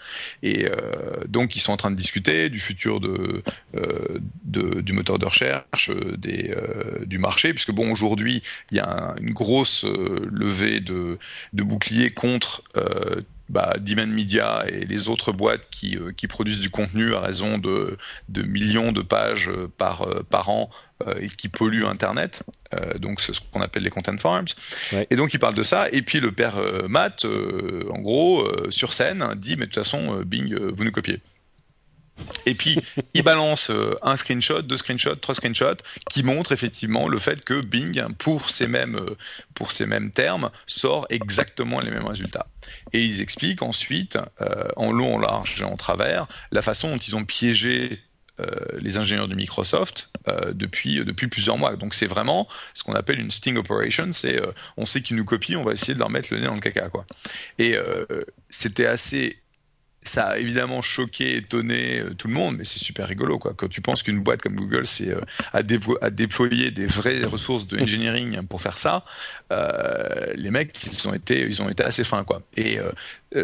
et 0.43 0.65
euh, 0.65 0.71
donc 1.27 1.55
ils 1.55 1.59
sont 1.59 1.71
en 1.71 1.77
train 1.77 1.91
de 1.91 1.95
discuter 1.95 2.49
du 2.49 2.59
futur 2.59 2.99
de, 2.99 3.43
euh, 3.75 4.19
de 4.43 4.81
du 4.81 4.93
moteur 4.93 5.19
de 5.19 5.25
recherche, 5.25 5.91
des 6.17 6.51
euh, 6.51 7.05
du 7.05 7.17
marché, 7.17 7.53
puisque 7.53 7.71
bon 7.71 7.91
aujourd'hui 7.91 8.43
il 8.71 8.77
y 8.77 8.81
a 8.81 9.15
une 9.21 9.31
grosse 9.31 9.85
levée 9.85 10.79
de 10.79 11.17
de 11.53 11.63
boucliers 11.63 12.11
contre 12.11 12.63
bah, 13.49 13.75
Demand 13.79 14.07
Media 14.07 14.65
et 14.67 14.85
les 14.85 15.07
autres 15.07 15.31
boîtes 15.31 15.67
qui, 15.69 15.97
euh, 15.97 16.11
qui 16.15 16.27
produisent 16.27 16.59
du 16.59 16.69
contenu 16.69 17.13
à 17.13 17.19
raison 17.19 17.57
de, 17.57 17.97
de 18.29 18.41
millions 18.41 18.91
de 18.91 19.01
pages 19.01 19.49
euh, 19.49 19.71
par, 19.77 20.03
euh, 20.03 20.23
par 20.29 20.49
an 20.49 20.69
et 21.19 21.27
qui 21.27 21.49
polluent 21.49 21.85
Internet. 21.85 22.43
donc, 22.99 23.19
c'est 23.19 23.35
ce 23.35 23.41
qu'on 23.51 23.59
appelle 23.59 23.83
les 23.83 23.89
content 23.89 24.17
farms. 24.17 24.45
Et 25.09 25.17
donc, 25.17 25.33
il 25.33 25.39
parle 25.39 25.53
de 25.53 25.61
ça. 25.61 25.89
Et 25.91 26.01
puis, 26.01 26.21
le 26.21 26.31
père 26.31 26.55
Matt, 26.87 27.25
en 27.25 27.99
gros, 27.99 28.47
sur 28.69 28.93
scène, 28.93 29.25
dit 29.35 29.57
Mais 29.57 29.65
de 29.65 29.71
toute 29.71 29.83
façon, 29.83 30.21
Bing, 30.25 30.55
vous 30.57 30.85
nous 30.85 30.93
copiez. 30.93 31.19
Et 32.45 32.55
puis, 32.55 32.79
il 33.13 33.23
balance 33.23 33.69
euh, 33.69 33.95
un 34.01 34.17
screenshot, 34.17 34.61
deux 34.61 34.77
screenshots, 34.77 35.15
trois 35.15 35.35
screenshots, 35.35 35.81
qui 36.09 36.23
montrent 36.23 36.51
effectivement 36.51 37.07
le 37.07 37.19
fait 37.19 37.43
que 37.43 37.61
Bing, 37.61 38.03
pour 38.17 38.49
ces 38.49 38.67
mêmes, 38.67 38.95
euh, 38.95 39.17
pour 39.53 39.71
ces 39.71 39.85
mêmes 39.85 40.11
termes, 40.11 40.49
sort 40.65 41.05
exactement 41.09 41.79
les 41.79 41.91
mêmes 41.91 42.05
résultats. 42.05 42.47
Et 42.93 43.03
ils 43.03 43.21
expliquent 43.21 43.61
ensuite, 43.61 44.17
euh, 44.41 44.67
en 44.75 44.91
long, 44.91 45.15
en 45.15 45.19
large 45.19 45.61
et 45.61 45.65
en 45.65 45.75
travers, 45.75 46.27
la 46.51 46.61
façon 46.61 46.91
dont 46.91 46.97
ils 46.97 47.15
ont 47.15 47.25
piégé 47.25 48.01
les 48.79 48.97
ingénieurs 48.97 49.29
de 49.29 49.33
Microsoft 49.33 50.09
depuis 50.51 51.05
depuis 51.05 51.27
plusieurs 51.27 51.57
mois. 51.57 51.77
Donc 51.77 51.93
c'est 51.93 52.05
vraiment 52.05 52.49
ce 52.73 52.83
qu'on 52.83 52.93
appelle 52.93 53.21
une 53.21 53.31
sting 53.31 53.55
operation. 53.55 54.11
C'est 54.11 54.41
on 54.75 54.83
sait 54.83 55.01
qu'ils 55.01 55.15
nous 55.15 55.23
copient, 55.23 55.61
on 55.61 55.63
va 55.63 55.71
essayer 55.71 55.93
de 55.93 55.99
leur 55.99 56.09
mettre 56.09 56.33
le 56.33 56.41
nez 56.41 56.47
dans 56.47 56.55
le 56.55 56.59
caca 56.59 56.89
quoi. 56.89 57.05
Et 57.59 57.77
c'était 58.49 58.87
assez 58.87 59.39
ça 60.07 60.29
a 60.29 60.37
évidemment 60.37 60.81
choqué, 60.81 61.37
étonné 61.37 61.99
euh, 61.99 62.13
tout 62.13 62.27
le 62.27 62.33
monde, 62.33 62.57
mais 62.57 62.63
c'est 62.63 62.79
super 62.79 63.07
rigolo 63.07 63.37
quoi. 63.37 63.53
Quand 63.55 63.67
tu 63.67 63.81
penses 63.81 64.03
qu'une 64.03 64.19
boîte 64.21 64.41
comme 64.41 64.55
Google 64.55 64.85
c'est 64.85 65.09
euh, 65.09 65.21
à, 65.53 65.61
déployer 65.63 66.71
des 66.71 66.85
vraies 66.85 67.23
ressources 67.23 67.67
de 67.67 67.79
engineering 67.79 68.45
pour 68.47 68.61
faire 68.61 68.77
ça, 68.77 69.03
euh, 69.51 70.33
les 70.35 70.51
mecs 70.51 70.75
ils 70.85 71.07
ont 71.07 71.13
été 71.13 71.41
ils 71.41 71.61
ont 71.61 71.69
été 71.69 71.83
assez 71.83 72.03
fins 72.03 72.23
quoi. 72.23 72.41
Et 72.55 72.77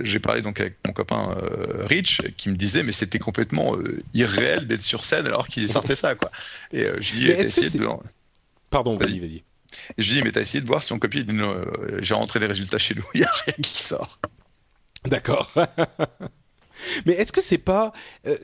j'ai 0.03 0.19
parlé 0.19 0.41
donc 0.41 0.59
avec 0.59 0.77
mon 0.85 0.93
copain 0.93 1.35
Rich 1.81 2.21
qui 2.37 2.49
me 2.49 2.55
disait 2.55 2.83
mais 2.83 2.93
c'était 2.93 3.19
complètement 3.19 3.75
irréel 4.13 4.67
d'être 4.67 4.81
sur 4.81 5.03
scène 5.03 5.25
alors 5.25 5.47
qu'il 5.47 5.67
sortait 5.67 5.95
ça 5.95 6.15
quoi. 6.15 6.31
Et 6.71 6.85
je 6.99 7.15
lui 7.15 7.29
ai 7.29 7.41
essayé 7.41 7.69
de 7.69 7.87
Pardon, 8.69 8.95
vas-y, 8.95 9.19
vas-y. 9.19 9.43
Et 9.97 10.01
je 10.01 10.11
lui 10.11 10.19
dis 10.19 10.23
mais 10.23 10.31
t'as 10.31 10.41
essayé 10.41 10.61
de 10.61 10.67
voir 10.67 10.81
si 10.81 10.93
on 10.93 10.99
copie 10.99 11.25
J'ai 11.99 12.13
rentré 12.13 12.39
les 12.39 12.45
résultats 12.45 12.77
chez 12.77 12.95
nous, 12.95 13.05
il 13.13 13.21
n'y 13.21 13.25
a 13.25 13.31
rien 13.45 13.55
qui 13.61 13.81
sort. 13.81 14.19
D'accord. 15.05 15.51
Mais 17.05 17.13
est-ce 17.13 17.31
que 17.31 17.41
c'est 17.41 17.57
pas 17.57 17.91
euh, 18.27 18.35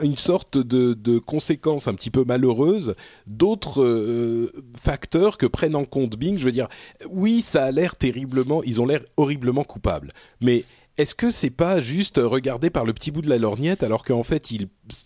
une 0.00 0.16
sorte 0.16 0.58
de, 0.58 1.18
conséquence 1.18 1.88
un 1.88 1.94
petit 1.94 2.10
peu 2.10 2.24
malheureuse 2.24 2.94
d'autres 3.26 3.82
euh, 3.82 4.52
facteurs 4.80 5.38
que 5.38 5.46
prennent 5.46 5.76
en 5.76 5.84
compte 5.84 6.16
Bing? 6.16 6.38
Je 6.38 6.44
veux 6.44 6.52
dire, 6.52 6.68
oui, 7.10 7.40
ça 7.40 7.64
a 7.64 7.70
l'air 7.70 7.96
terriblement, 7.96 8.62
ils 8.62 8.80
ont 8.80 8.86
l'air 8.86 9.02
horriblement 9.16 9.64
coupables. 9.64 10.12
Mais 10.40 10.64
est-ce 10.98 11.14
que 11.14 11.30
c'est 11.30 11.50
pas 11.50 11.80
juste 11.80 12.18
regardé 12.22 12.70
par 12.70 12.84
le 12.86 12.94
petit 12.94 13.10
bout 13.10 13.20
de 13.20 13.28
la 13.28 13.36
lorgnette 13.36 13.82
alors 13.82 14.02
qu'en 14.02 14.22
fait 14.22 14.48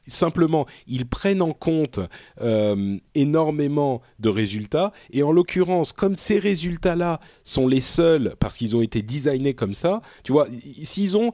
simplement 0.07 0.67
ils 0.87 1.07
prennent 1.07 1.43
en 1.43 1.53
compte 1.53 1.99
euh, 2.41 2.97
énormément 3.17 4.01
de 4.21 4.29
résultats? 4.29 4.93
Et 5.13 5.25
en 5.25 5.33
l'occurrence 5.33 5.93
comme 5.93 6.15
ces 6.15 6.39
résultats 6.39 6.95
là 6.95 7.19
sont 7.43 7.67
les 7.67 7.81
seuls 7.81 8.37
parce 8.39 8.57
qu'ils 8.57 8.77
ont 8.77 8.83
été 8.83 9.03
designés 9.03 9.55
comme 9.55 9.75
ça 9.75 10.01
tu 10.23 10.31
vois 10.31 10.47
s'ils 10.85 11.17
ont 11.17 11.33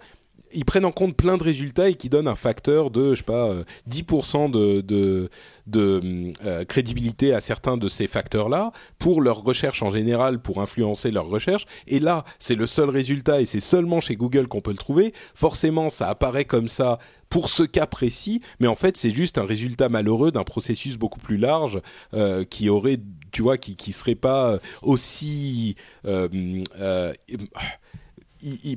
ils 0.52 0.64
prennent 0.64 0.84
en 0.84 0.92
compte 0.92 1.16
plein 1.16 1.36
de 1.36 1.42
résultats 1.42 1.88
et 1.88 1.94
qui 1.94 2.08
donnent 2.08 2.28
un 2.28 2.36
facteur 2.36 2.90
de, 2.90 3.14
je 3.14 3.18
sais 3.18 3.24
pas, 3.24 3.50
10% 3.88 4.36
euh, 4.36 4.48
de, 4.48 4.80
de, 4.80 5.30
de 5.66 6.32
euh, 6.44 6.64
crédibilité 6.64 7.34
à 7.34 7.40
certains 7.40 7.76
de 7.76 7.88
ces 7.88 8.06
facteurs-là 8.06 8.72
pour 8.98 9.20
leur 9.20 9.42
recherche 9.42 9.82
en 9.82 9.90
général, 9.90 10.40
pour 10.40 10.60
influencer 10.60 11.10
leur 11.10 11.26
recherche. 11.26 11.66
Et 11.86 12.00
là, 12.00 12.24
c'est 12.38 12.54
le 12.54 12.66
seul 12.66 12.90
résultat 12.90 13.40
et 13.40 13.46
c'est 13.46 13.60
seulement 13.60 14.00
chez 14.00 14.16
Google 14.16 14.48
qu'on 14.48 14.60
peut 14.60 14.70
le 14.70 14.76
trouver. 14.76 15.12
Forcément, 15.34 15.88
ça 15.88 16.08
apparaît 16.08 16.44
comme 16.44 16.68
ça 16.68 16.98
pour 17.28 17.50
ce 17.50 17.64
cas 17.64 17.86
précis, 17.86 18.40
mais 18.60 18.68
en 18.68 18.76
fait, 18.76 18.96
c'est 18.96 19.10
juste 19.10 19.36
un 19.36 19.44
résultat 19.44 19.88
malheureux 19.88 20.30
d'un 20.30 20.44
processus 20.44 20.96
beaucoup 20.96 21.18
plus 21.18 21.38
large 21.38 21.80
euh, 22.14 22.44
qui 22.44 22.68
aurait, 22.68 22.98
tu 23.32 23.42
vois, 23.42 23.58
qui 23.58 23.74
qui 23.74 23.92
serait 23.92 24.14
pas 24.14 24.58
aussi 24.82 25.74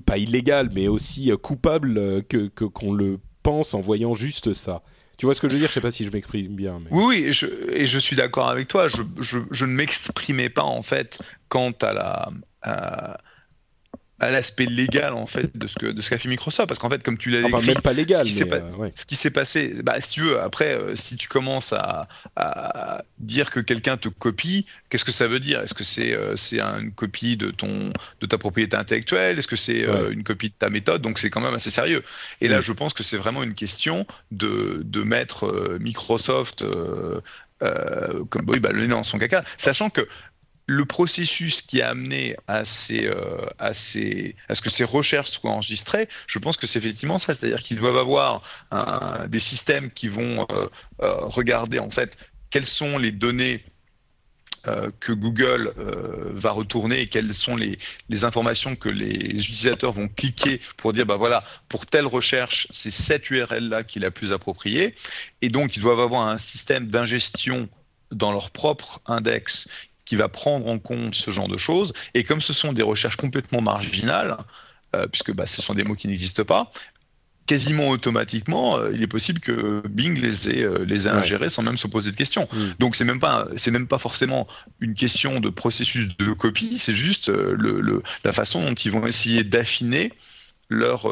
pas 0.06 0.18
illégal, 0.18 0.70
mais 0.74 0.88
aussi 0.88 1.32
euh, 1.32 1.38
coupable 1.38 1.98
euh, 1.98 2.22
que 2.22 2.48
qu'on 2.48 2.94
le 2.94 3.20
pense 3.44 3.74
en 3.74 3.80
voyant 3.80 4.14
juste 4.14 4.54
ça. 4.54 4.84
Tu 5.18 5.26
vois 5.26 5.36
ce 5.36 5.42
que 5.42 5.50
je 5.50 5.54
veux 5.54 5.60
dire? 5.60 5.68
Je 5.68 5.74
sais 5.74 5.82
pas 5.82 5.92
si 5.92 6.06
je 6.06 6.12
m'exprime 6.12 6.56
bien. 6.56 6.82
Oui, 6.92 7.04
oui, 7.06 7.26
et 7.26 7.86
je, 7.86 8.00
suis 8.00 8.16
d'accord 8.16 8.48
avec 8.48 8.70
toi. 8.70 8.88
Je, 8.88 9.02
je, 9.20 9.66
ne 9.66 9.72
m'exprimais 9.72 10.48
pas 10.48 10.64
en 10.64 10.82
fait 10.82 11.22
quant 11.50 11.74
à 11.82 11.94
la, 11.94 13.18
à 14.20 14.32
l'aspect 14.32 14.66
légal 14.66 15.14
en 15.14 15.26
fait 15.26 15.58
de 15.58 15.68
ce 15.68 15.78
que 15.78 15.86
de 15.86 16.02
ce 16.02 16.10
qu'a 16.10 16.18
fait 16.18 16.30
Microsoft 16.30 16.68
parce 16.68 16.80
qu'en 16.80 16.90
fait 16.90 17.02
comme 17.04 17.18
tu 17.18 17.30
l'as 17.30 17.46
enfin, 17.46 17.62
même 17.62 17.82
pas 17.82 17.94
légal 17.94 18.28
ce 18.28 18.34
qui 18.34 18.44
euh, 18.44 19.18
s'est 19.18 19.32
passé 19.32 19.76
bah 19.84 20.00
si 20.00 20.12
tu 20.12 20.22
veux 20.22 20.40
après 20.40 20.74
euh, 20.74 20.96
si 20.96 21.16
tu 21.16 21.28
commences 21.28 21.74
à, 21.74 22.08
à 22.36 23.04
dire 23.20 23.50
que 23.50 23.60
quelqu'un 23.60 23.98
te 23.98 24.10
copie 24.10 24.66
qu'est-ce 24.90 25.06
que 25.06 25.12
ça 25.12 25.28
veut 25.28 25.40
dire? 25.40 25.62
Est-ce 25.62 25.74
que 25.74 25.84
c'est 25.84 26.14
euh, 26.14 26.36
c'est 26.36 26.60
une 26.60 26.92
copie 26.92 27.38
de 27.38 27.52
ton 27.52 27.94
de 28.20 28.26
ta 28.26 28.38
propriété 28.38 28.76
intellectuelle? 28.76 29.40
Est-ce 29.40 29.48
que 29.48 29.56
c'est 29.56 29.86
une 30.12 30.24
copie 30.24 30.50
de 30.50 30.56
ta 30.58 30.70
méthode? 30.70 31.02
Donc 31.02 31.20
c'est 31.20 31.30
quand 31.30 31.42
même 31.42 31.54
assez 31.54 31.70
sérieux. 31.70 32.04
Et 32.42 32.48
là 32.48 32.62
je 32.62 32.72
pense 32.74 32.94
que 32.94 33.04
c'est 33.04 33.18
vraiment 33.18 33.44
une 33.44 33.54
question 33.54 34.06
de 34.32 34.82
de 34.84 35.04
mettre 35.04 35.78
Microsoft 35.80 36.64
comme 37.60 38.46
oui 38.48 38.60
bah 38.60 38.72
le 38.72 38.82
nez 38.82 38.88
dans 38.88 39.04
son 39.04 39.20
caca 39.20 39.44
sachant 39.58 39.90
que 39.90 40.08
le 40.70 40.86
processus 40.86 41.64
qui 41.64 41.82
a 41.82 41.90
amené 41.90 42.36
à, 42.48 42.64
ces, 42.64 43.08
euh, 43.08 43.44
à, 43.58 43.74
ces, 43.74 44.36
à 44.50 44.56
ce 44.56 44.62
que 44.62 44.70
ces 44.70 44.84
recherches 44.84 45.32
soient 45.32 45.50
enregistrées, 45.50 46.08
je 46.28 46.38
pense 46.38 46.58
que 46.58 46.68
c'est 46.68 46.78
effectivement 46.78 47.18
ça. 47.18 47.34
C'est-à-dire 47.34 47.64
qu'ils 47.64 47.78
doivent 47.78 47.98
avoir 47.98 48.44
des 49.28 49.40
systèmes 49.40 49.90
qui 49.90 50.08
vont 50.08 50.46
euh, 50.52 50.68
euh, 51.02 51.16
regarder 51.22 51.80
en 51.80 51.90
fait 51.90 52.16
quelles 52.52 52.68
sont 52.68 52.98
les 52.98 53.12
données 53.12 53.64
que 55.00 55.14
Google 55.14 55.74
va 56.34 56.52
retourner 56.52 57.00
et 57.00 57.08
quelles 57.08 57.34
sont 57.34 57.56
les, 57.56 57.78
informations 58.26 58.76
que 58.76 58.90
les 58.90 59.16
utilisateurs 59.16 59.94
vont 59.94 60.10
cliquer 60.10 60.60
pour 60.76 60.92
dire 60.92 61.06
bah 61.06 61.16
voilà 61.16 61.46
pour 61.70 61.86
telle 61.86 62.06
recherche 62.06 62.68
c'est 62.70 62.92
cette 62.92 63.32
URL 63.32 63.70
là 63.70 63.84
qui 63.84 64.00
est 64.00 64.02
la 64.02 64.12
plus 64.12 64.34
appropriée 64.34 64.96
et 65.42 65.50
donc 65.50 65.78
ils 65.78 65.82
doivent 65.82 66.02
avoir 66.02 66.28
un 66.28 66.38
système 66.38 66.88
d'ingestion 66.88 67.70
dans 68.12 68.32
leur 68.32 68.52
propre 68.52 69.02
index 69.06 69.70
qui 70.10 70.16
va 70.16 70.28
prendre 70.28 70.68
en 70.68 70.80
compte 70.80 71.14
ce 71.14 71.30
genre 71.30 71.48
de 71.48 71.60
choses. 71.60 71.94
Et 72.16 72.24
comme 72.24 72.42
ce 72.42 72.52
sont 72.52 72.74
des 72.74 72.82
recherches 72.82 73.16
complètement 73.16 73.62
marginales, 73.62 74.38
euh, 74.96 75.06
puisque 75.06 75.32
bah, 75.32 75.46
ce 75.46 75.62
sont 75.62 75.76
des 75.76 75.84
mots 75.84 75.94
qui 75.94 76.08
n'existent 76.08 76.44
pas, 76.44 76.72
quasiment 77.46 77.90
automatiquement, 77.90 78.80
euh, 78.80 78.92
il 78.92 79.04
est 79.04 79.08
possible 79.08 79.40
que 79.40 79.84
Bing 79.88 80.20
les 80.20 80.50
ait, 80.50 80.64
euh, 80.64 80.84
les 80.84 81.06
ait 81.06 81.12
ingérés 81.12 81.52
sans 81.52 81.62
même 81.62 81.78
se 81.78 81.86
poser 81.86 82.10
de 82.10 82.16
questions. 82.16 82.48
Mm. 82.52 82.70
Donc 82.80 82.96
c'est 82.96 83.06
même 83.06 83.20
pas 83.20 83.48
c'est 83.58 83.70
même 83.70 83.88
pas 83.88 84.00
forcément 84.00 84.48
une 84.80 84.96
question 84.96 85.40
de 85.40 85.50
processus 85.50 86.18
de 86.18 86.34
copie, 86.34 86.80
c'est 86.80 86.96
juste 86.96 87.30
le, 87.30 87.80
le, 87.80 88.02
la 88.24 88.34
façon 88.34 88.64
dont 88.64 88.74
ils 88.74 88.92
vont 88.92 89.06
essayer 89.06 89.44
d'affiner 89.44 90.12
leur 90.70 91.08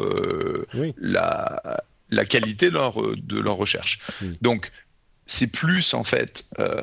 la, 1.00 1.82
la 2.10 2.24
qualité 2.24 2.66
de 2.66 2.74
leur, 2.74 3.00
de 3.16 3.38
leur 3.38 3.54
recherche. 3.54 4.00
Mm. 4.20 4.26
Donc 4.42 4.72
c'est 5.28 5.46
plus 5.46 5.94
en 5.94 6.04
fait 6.04 6.44
euh, 6.58 6.82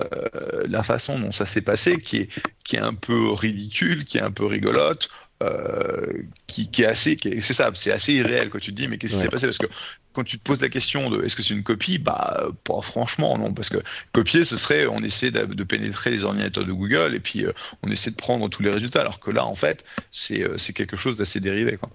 la 0.67 0.83
façon 0.83 1.19
dont 1.19 1.31
ça 1.31 1.45
s'est 1.45 1.61
passé 1.61 1.99
qui 1.99 2.17
est 2.17 2.29
qui 2.63 2.77
est 2.77 2.79
un 2.79 2.93
peu 2.93 3.31
ridicule, 3.31 4.05
qui 4.05 4.17
est 4.17 4.21
un 4.21 4.31
peu 4.31 4.45
rigolote, 4.45 5.09
euh, 5.43 6.13
qui, 6.47 6.71
qui, 6.71 6.83
est 6.83 6.85
assez, 6.85 7.17
c'est 7.21 7.53
ça, 7.53 7.69
c'est 7.75 7.91
assez 7.91 8.13
irréel 8.13 8.49
quand 8.49 8.59
tu 8.59 8.71
te 8.71 8.81
dis 8.81 8.87
mais 8.87 8.97
qu'est-ce 8.97 9.15
qui 9.15 9.19
s'est 9.19 9.27
passé? 9.27 9.47
Parce 9.47 9.57
que 9.57 9.67
quand 10.13 10.23
tu 10.23 10.39
te 10.39 10.43
poses 10.43 10.61
la 10.61 10.69
question 10.69 11.09
de 11.09 11.23
est-ce 11.23 11.35
que 11.35 11.43
c'est 11.43 11.53
une 11.53 11.63
copie, 11.63 11.97
bah 11.97 12.47
pas 12.63 12.81
franchement 12.81 13.37
non 13.37 13.53
parce 13.53 13.67
que 13.67 13.77
copier 14.13 14.45
ce 14.45 14.55
serait 14.55 14.87
on 14.87 15.01
essaie 15.01 15.31
de, 15.31 15.43
de 15.45 15.63
pénétrer 15.65 16.11
les 16.11 16.23
ordinateurs 16.23 16.63
de 16.63 16.71
Google 16.71 17.15
et 17.15 17.19
puis 17.19 17.43
euh, 17.43 17.51
on 17.83 17.91
essaie 17.91 18.11
de 18.11 18.15
prendre 18.15 18.47
tous 18.49 18.63
les 18.63 18.69
résultats 18.69 19.01
alors 19.01 19.19
que 19.19 19.29
là 19.29 19.45
en 19.45 19.55
fait 19.55 19.83
c'est 20.11 20.41
euh, 20.41 20.57
c'est 20.57 20.71
quelque 20.71 20.95
chose 20.95 21.17
d'assez 21.17 21.41
dérivé 21.41 21.77
quoi. 21.77 21.89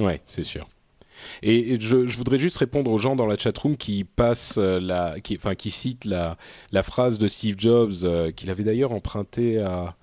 Ouais, 0.00 0.20
c'est 0.26 0.44
sûr. 0.44 0.68
Et 1.42 1.78
je, 1.80 1.96
voudrais 1.96 2.38
juste 2.38 2.58
répondre 2.58 2.90
aux 2.90 2.98
gens 2.98 3.16
dans 3.16 3.26
la 3.26 3.36
chatroom 3.36 3.76
qui 3.76 4.04
passent 4.04 4.58
euh, 4.58 4.80
la, 4.80 5.20
qui, 5.20 5.36
enfin 5.36 5.54
qui 5.54 5.70
citent 5.70 6.04
la, 6.04 6.36
phrase 6.82 7.18
de 7.18 7.28
Steve 7.28 7.56
Jobs 7.58 7.92
euh, 8.04 8.30
qu'il 8.30 8.50
avait 8.50 8.64
d'ailleurs 8.64 8.92
emprunté 8.92 9.60
à, 9.60 9.96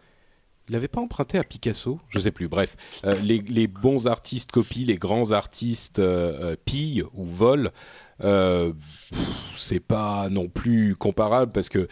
il 0.68 0.74
n'avait 0.74 0.88
pas 0.88 1.02
emprunté 1.02 1.38
à 1.38 1.44
Picasso, 1.44 2.00
je 2.10 2.20
sais 2.20 2.32
plus. 2.32 2.48
Bref, 2.48 2.76
euh, 3.06 3.16
les, 3.22 3.68
bons 3.68 4.08
artistes 4.08 4.52
copient, 4.52 4.86
les 4.86 4.98
grands 4.98 5.32
artistes 5.32 6.02
pillent 6.66 7.04
ou 7.14 7.26
volent. 7.26 7.70
c'est 9.56 9.80
pas 9.80 10.28
non 10.30 10.50
plus 10.50 10.96
comparable 10.96 11.52
parce 11.52 11.70
que 11.70 11.88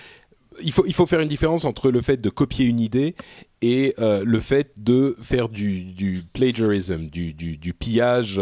il 0.61 0.71
faut, 0.71 0.85
il 0.85 0.93
faut 0.93 1.05
faire 1.05 1.19
une 1.19 1.27
différence 1.27 1.65
entre 1.65 1.91
le 1.91 2.01
fait 2.01 2.21
de 2.21 2.29
copier 2.29 2.65
une 2.65 2.79
idée 2.79 3.15
et 3.61 3.93
le 3.97 4.39
fait 4.39 4.71
de 4.81 5.15
faire 5.21 5.49
du, 5.49 5.83
du 5.83 6.23
plagiarism, 6.33 7.07
du, 7.07 7.33
du 7.33 7.73
pillage 7.73 8.39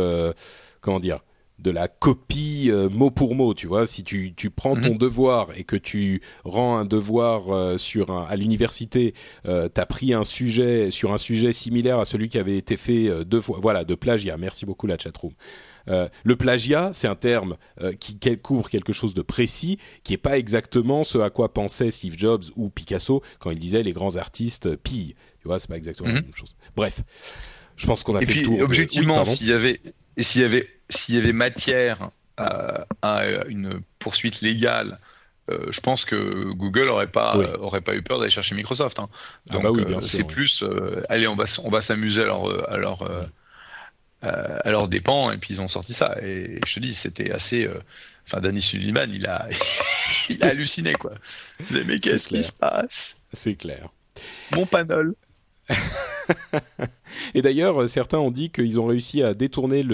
comment 0.84 1.00
dire 1.00 1.22
de 1.60 1.72
la 1.72 1.88
copie 1.88 2.70
euh, 2.70 2.90
mot 2.90 3.10
pour 3.10 3.36
mot, 3.36 3.54
tu 3.54 3.68
vois. 3.68 3.88
Si 3.88 4.04
tu, 4.04 4.34
tu 4.36 4.50
prends 4.50 4.76
ton 4.76 4.92
mhm. 4.92 4.98
devoir 4.98 5.48
et 5.56 5.64
que 5.64 5.76
tu 5.76 6.22
rends 6.44 6.78
un 6.78 6.86
devoir 6.86 7.50
euh, 7.50 7.78
sur 7.78 8.12
un, 8.12 8.26
à 8.26 8.36
l'université, 8.36 9.14
euh, 9.46 9.70
tu 9.74 9.80
as 9.80 9.86
pris 9.86 10.14
un 10.14 10.24
sujet 10.24 10.92
sur 10.92 11.14
un 11.14 11.18
sujet 11.18 11.54
similaire 11.54 12.00
à 12.00 12.06
celui 12.06 12.28
qui 12.28 12.38
avait 12.38 12.58
été 12.58 12.76
fait 12.76 13.08
euh, 13.08 13.24
deux 13.24 13.40
fois. 13.40 13.60
Voilà, 13.62 13.86
de 13.86 13.96
plagiat. 13.96 14.36
Merci 14.38 14.66
beaucoup 14.66 14.88
la 14.88 14.98
chatroom. 14.98 15.34
le 15.88 16.36
plagiat, 16.36 16.92
c'est 16.94 17.08
un 17.08 17.16
terme 17.16 17.56
qui, 18.00 18.18
couvre 18.42 18.70
quelque 18.70 18.94
chose 18.94 19.14
de 19.14 19.22
précis, 19.22 19.78
qui 20.04 20.14
est 20.14 20.18
pas 20.18 20.38
exactement 20.38 21.04
ce 21.04 21.18
à 21.18 21.30
quoi 21.30 21.54
pensait 21.54 21.92
Steve 21.92 22.18
Jobs 22.18 22.44
ou 22.56 22.70
Picasso 22.70 23.22
quand 23.40 23.52
il 23.52 23.60
disait 23.60 23.84
les 23.84 23.94
grands 23.94 24.16
artistes 24.16 24.76
pillent. 24.78 25.16
Tu 25.40 25.48
vois, 25.48 25.60
c'est 25.60 25.70
pas 25.70 25.78
exactement 25.78 26.10
la 26.10 26.16
mhm. 26.16 26.26
même 26.26 26.36
chose. 26.36 26.56
Bref, 26.76 27.04
je 27.78 27.86
pense 27.86 28.04
qu'on 28.04 28.16
a 28.16 28.22
fait 28.22 28.34
le 28.34 28.44
tour. 28.44 28.60
Objectivement, 28.62 29.24
s'il 29.26 29.48
y 29.48 29.54
avait 29.54 29.80
et 30.18 30.24
s'il 30.24 30.42
y 30.42 30.44
avait 30.44 30.70
s'il 30.90 31.16
y 31.16 31.18
avait 31.18 31.34
matière 31.34 32.10
à, 32.38 32.86
une 33.48 33.82
poursuite 34.00 34.42
légale, 34.42 35.00
euh, 35.50 35.68
je 35.72 35.82
pense 35.82 36.06
que 36.06 36.52
Google 36.54 36.88
aurait 36.88 37.12
pas 37.12 37.36
aurait 37.36 37.82
pas 37.82 37.96
eu 37.96 38.02
peur 38.02 38.20
d'aller 38.20 38.32
chercher 38.32 38.56
Microsoft. 38.56 39.00
Hein. 39.00 39.10
Ah 39.50 39.54
Donc 39.54 39.64
bah 39.64 39.98
euh, 39.98 40.00
c'est 40.00 40.26
plus, 40.26 40.64
euh, 40.64 41.04
allez, 41.10 41.28
on 41.28 41.36
va 41.36 41.46
on 41.64 41.70
va 41.70 41.82
s'amuser 41.82 42.22
à 42.22 42.26
leur 42.26 42.72
à 42.72 42.78
leur 42.78 43.30
à 44.22 44.72
leur 44.72 44.88
dépens 44.88 45.32
et 45.32 45.38
puis 45.38 45.56
ils 45.56 45.62
ont 45.62 45.68
sorti 45.68 45.94
ça. 45.94 46.16
Et 46.22 46.60
je 46.66 46.76
te 46.76 46.80
dis, 46.80 46.96
c'était 46.96 47.32
assez. 47.32 47.70
Enfin, 48.26 48.40
Danny 48.40 48.62
Sullivan, 48.62 49.12
il 49.12 49.28
a 49.28 49.48
il 50.30 50.42
a 50.44 50.48
halluciné 50.48 50.94
quoi. 50.94 51.12
mais 51.86 52.00
qu'est-ce 52.00 52.30
qui 52.30 52.44
se 52.44 52.54
passe? 52.54 53.18
C'est 53.34 53.56
clair. 53.56 53.90
Mon 54.52 54.66
panel. 54.66 55.14
Et 57.36 57.42
d'ailleurs, 57.42 57.88
certains 57.90 58.20
ont 58.20 58.32
dit 58.32 58.50
qu'ils 58.50 58.80
ont 58.80 58.86
réussi 58.86 59.22
à 59.22 59.34
détourner 59.34 59.86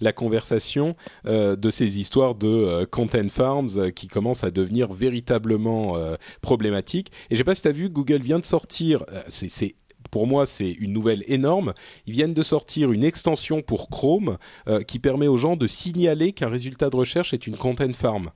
la 0.00 0.12
conversation 0.12 0.96
euh, 1.26 1.56
de 1.56 1.70
ces 1.70 1.98
histoires 1.98 2.34
de 2.34 2.48
euh, 2.48 2.86
content 2.86 3.28
farms 3.28 3.68
euh, 3.76 3.90
qui 3.90 4.08
commencent 4.08 4.44
à 4.44 4.50
devenir 4.50 4.92
véritablement 4.92 5.96
euh, 5.96 6.16
problématiques. 6.42 7.10
Et 7.30 7.34
je 7.34 7.38
sais 7.38 7.44
pas 7.44 7.54
si 7.54 7.62
tu 7.62 7.68
as 7.68 7.72
vu, 7.72 7.88
Google 7.88 8.20
vient 8.20 8.38
de 8.38 8.44
sortir, 8.44 9.04
euh, 9.12 9.22
c'est 9.28 9.76
pour 10.10 10.26
moi, 10.26 10.46
c'est 10.46 10.70
une 10.70 10.92
nouvelle 10.92 11.24
énorme. 11.26 11.74
Ils 12.06 12.12
viennent 12.12 12.34
de 12.34 12.42
sortir 12.42 12.92
une 12.92 13.04
extension 13.04 13.60
pour 13.62 13.88
Chrome 13.88 14.38
euh, 14.68 14.80
qui 14.80 14.98
permet 14.98 15.26
aux 15.26 15.36
gens 15.36 15.56
de 15.56 15.66
signaler 15.66 16.32
qu'un 16.32 16.48
résultat 16.48 16.90
de 16.90 16.96
recherche 16.96 17.34
est 17.34 17.46
une 17.46 17.56
content 17.56 17.92
farm. 17.92 18.30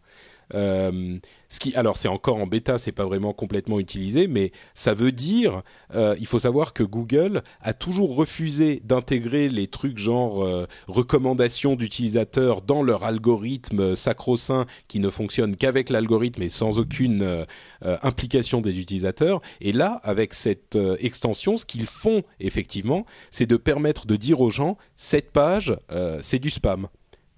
Euh, 0.55 1.19
ce 1.49 1.59
qui, 1.59 1.75
alors 1.75 1.97
c'est 1.97 2.09
encore 2.09 2.37
en 2.37 2.47
bêta, 2.47 2.79
c'est 2.79 2.93
pas 2.93 3.05
vraiment 3.05 3.33
complètement 3.33 3.81
utilisé, 3.81 4.29
mais 4.29 4.53
ça 4.75 4.95
veut 4.95 5.11
dire, 5.13 5.63
euh, 5.95 6.15
il 6.21 6.27
faut 6.27 6.39
savoir 6.39 6.73
que 6.73 6.83
Google 6.85 7.43
a 7.61 7.73
toujours 7.73 8.15
refusé 8.15 8.81
d'intégrer 8.85 9.49
les 9.49 9.67
trucs 9.67 9.99
genre 9.99 10.45
euh, 10.45 10.67
recommandations 10.87 11.75
d'utilisateurs 11.77 12.63
dans 12.63 12.83
leur 12.83 13.05
algorithme 13.05 13.97
sacro-saint 13.97 14.67
qui 14.87 15.01
ne 15.01 15.11
fonctionne 15.11 15.57
qu'avec 15.57 15.91
l'algorithme 15.91 16.43
et 16.43 16.49
sans 16.49 16.79
aucune 16.79 17.47
implication 17.83 18.61
des 18.61 18.81
utilisateurs. 18.81 19.41
Et 19.61 19.73
là, 19.73 20.01
avec 20.05 20.35
cette 20.35 20.79
extension, 21.01 21.57
ce 21.57 21.65
qu'ils 21.67 21.87
font 21.87 22.23
effectivement, 22.39 23.05
c'est 23.31 23.47
de 23.47 23.57
permettre 23.57 24.07
de 24.07 24.17
dire 24.17 24.41
aux 24.41 24.51
gens 24.51 24.77
cette 24.97 25.31
page, 25.33 25.77
c'est 26.21 26.39
du 26.39 26.51
spam 26.51 26.89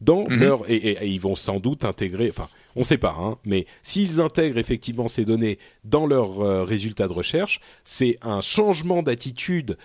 dans 0.01 0.25
Mhm. 0.29 0.41
leur 0.41 0.71
et, 0.71 0.75
et- 0.77 1.05
et 1.05 1.09
ils 1.09 1.21
vont 1.21 1.35
sans 1.37 1.61
doute 1.61 1.85
intégrer, 1.85 2.29
enfin, 2.31 2.49
on 2.77 2.81
ne 2.81 2.85
sait 2.85 2.99
pas, 2.99 3.17
hein, 3.19 3.39
mais 3.45 3.67
s'ils 3.83 4.21
intègrent 4.21 4.59
effectivement 4.59 5.09
ces 5.09 5.25
données 5.25 5.59
dans 5.85 6.07
leurs 6.07 6.41
euh, 6.41 6.65
résultats 6.65 7.09
de 7.09 7.13
recherche, 7.13 7.61
c'est 7.85 8.19
un 8.23 8.41
changement 8.41 9.03
d'attitude 9.03 9.77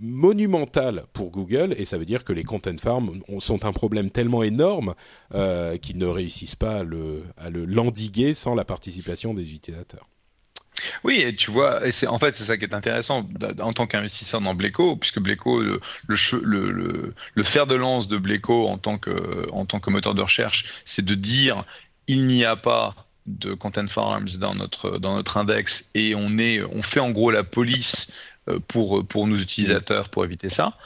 monumental 0.00 1.04
pour 1.12 1.30
Google 1.30 1.74
et 1.78 1.84
ça 1.84 1.98
veut 1.98 2.04
dire 2.04 2.24
que 2.24 2.32
les 2.32 2.42
content 2.44 2.76
farms 2.78 3.20
ont- 3.28 3.40
sont 3.40 3.64
un 3.64 3.72
problème 3.72 4.10
tellement 4.10 4.42
énorme 4.42 4.94
euh, 5.34 5.76
qu'ils 5.76 5.98
ne 5.98 6.06
réussissent 6.06 6.56
pas 6.56 6.78
à 6.78 6.82
le, 6.82 7.22
à 7.36 7.48
le 7.48 7.64
l'endiguer 7.64 8.34
sans 8.34 8.54
la 8.54 8.64
participation 8.64 9.34
des 9.34 9.54
utilisateurs. 9.54 10.08
Oui, 11.04 11.20
et 11.20 11.34
tu 11.36 11.52
vois, 11.52 11.80
c'est 11.92 12.08
en 12.08 12.18
fait 12.18 12.34
c'est 12.34 12.44
ça 12.44 12.56
qui 12.56 12.64
est 12.64 12.74
intéressant 12.74 13.28
en 13.60 13.72
tant 13.72 13.86
qu'investisseur 13.86 14.40
dans 14.40 14.54
Bleco, 14.54 14.96
puisque 14.96 15.20
Bleco, 15.20 15.62
le, 15.62 15.80
fer 17.44 17.66
de 17.68 17.76
lance 17.76 18.08
de 18.08 18.18
Bleco 18.18 18.66
en 18.66 18.78
tant 18.78 18.98
que 18.98 19.90
moteur 19.90 20.14
de 20.14 20.22
recherche, 20.22 20.66
c'est 20.84 21.04
de 21.04 21.14
dire 21.14 21.64
il 22.08 22.26
n'y 22.26 22.44
a 22.44 22.56
pas 22.56 22.94
de 23.26 23.54
content 23.54 23.86
farms 23.88 24.28
dans 24.38 24.54
notre 24.54 24.98
dans 24.98 25.14
notre 25.16 25.36
index 25.38 25.88
et 25.94 26.14
on 26.14 26.38
est 26.38 26.62
on 26.62 26.82
fait 26.82 27.00
en 27.00 27.10
gros 27.10 27.30
la 27.30 27.42
police 27.44 28.08
euh, 28.48 28.58
pour 28.68 29.06
pour 29.06 29.26
nos 29.26 29.36
utilisateurs 29.36 30.08
pour 30.10 30.24
éviter 30.24 30.50
ça. 30.50 30.76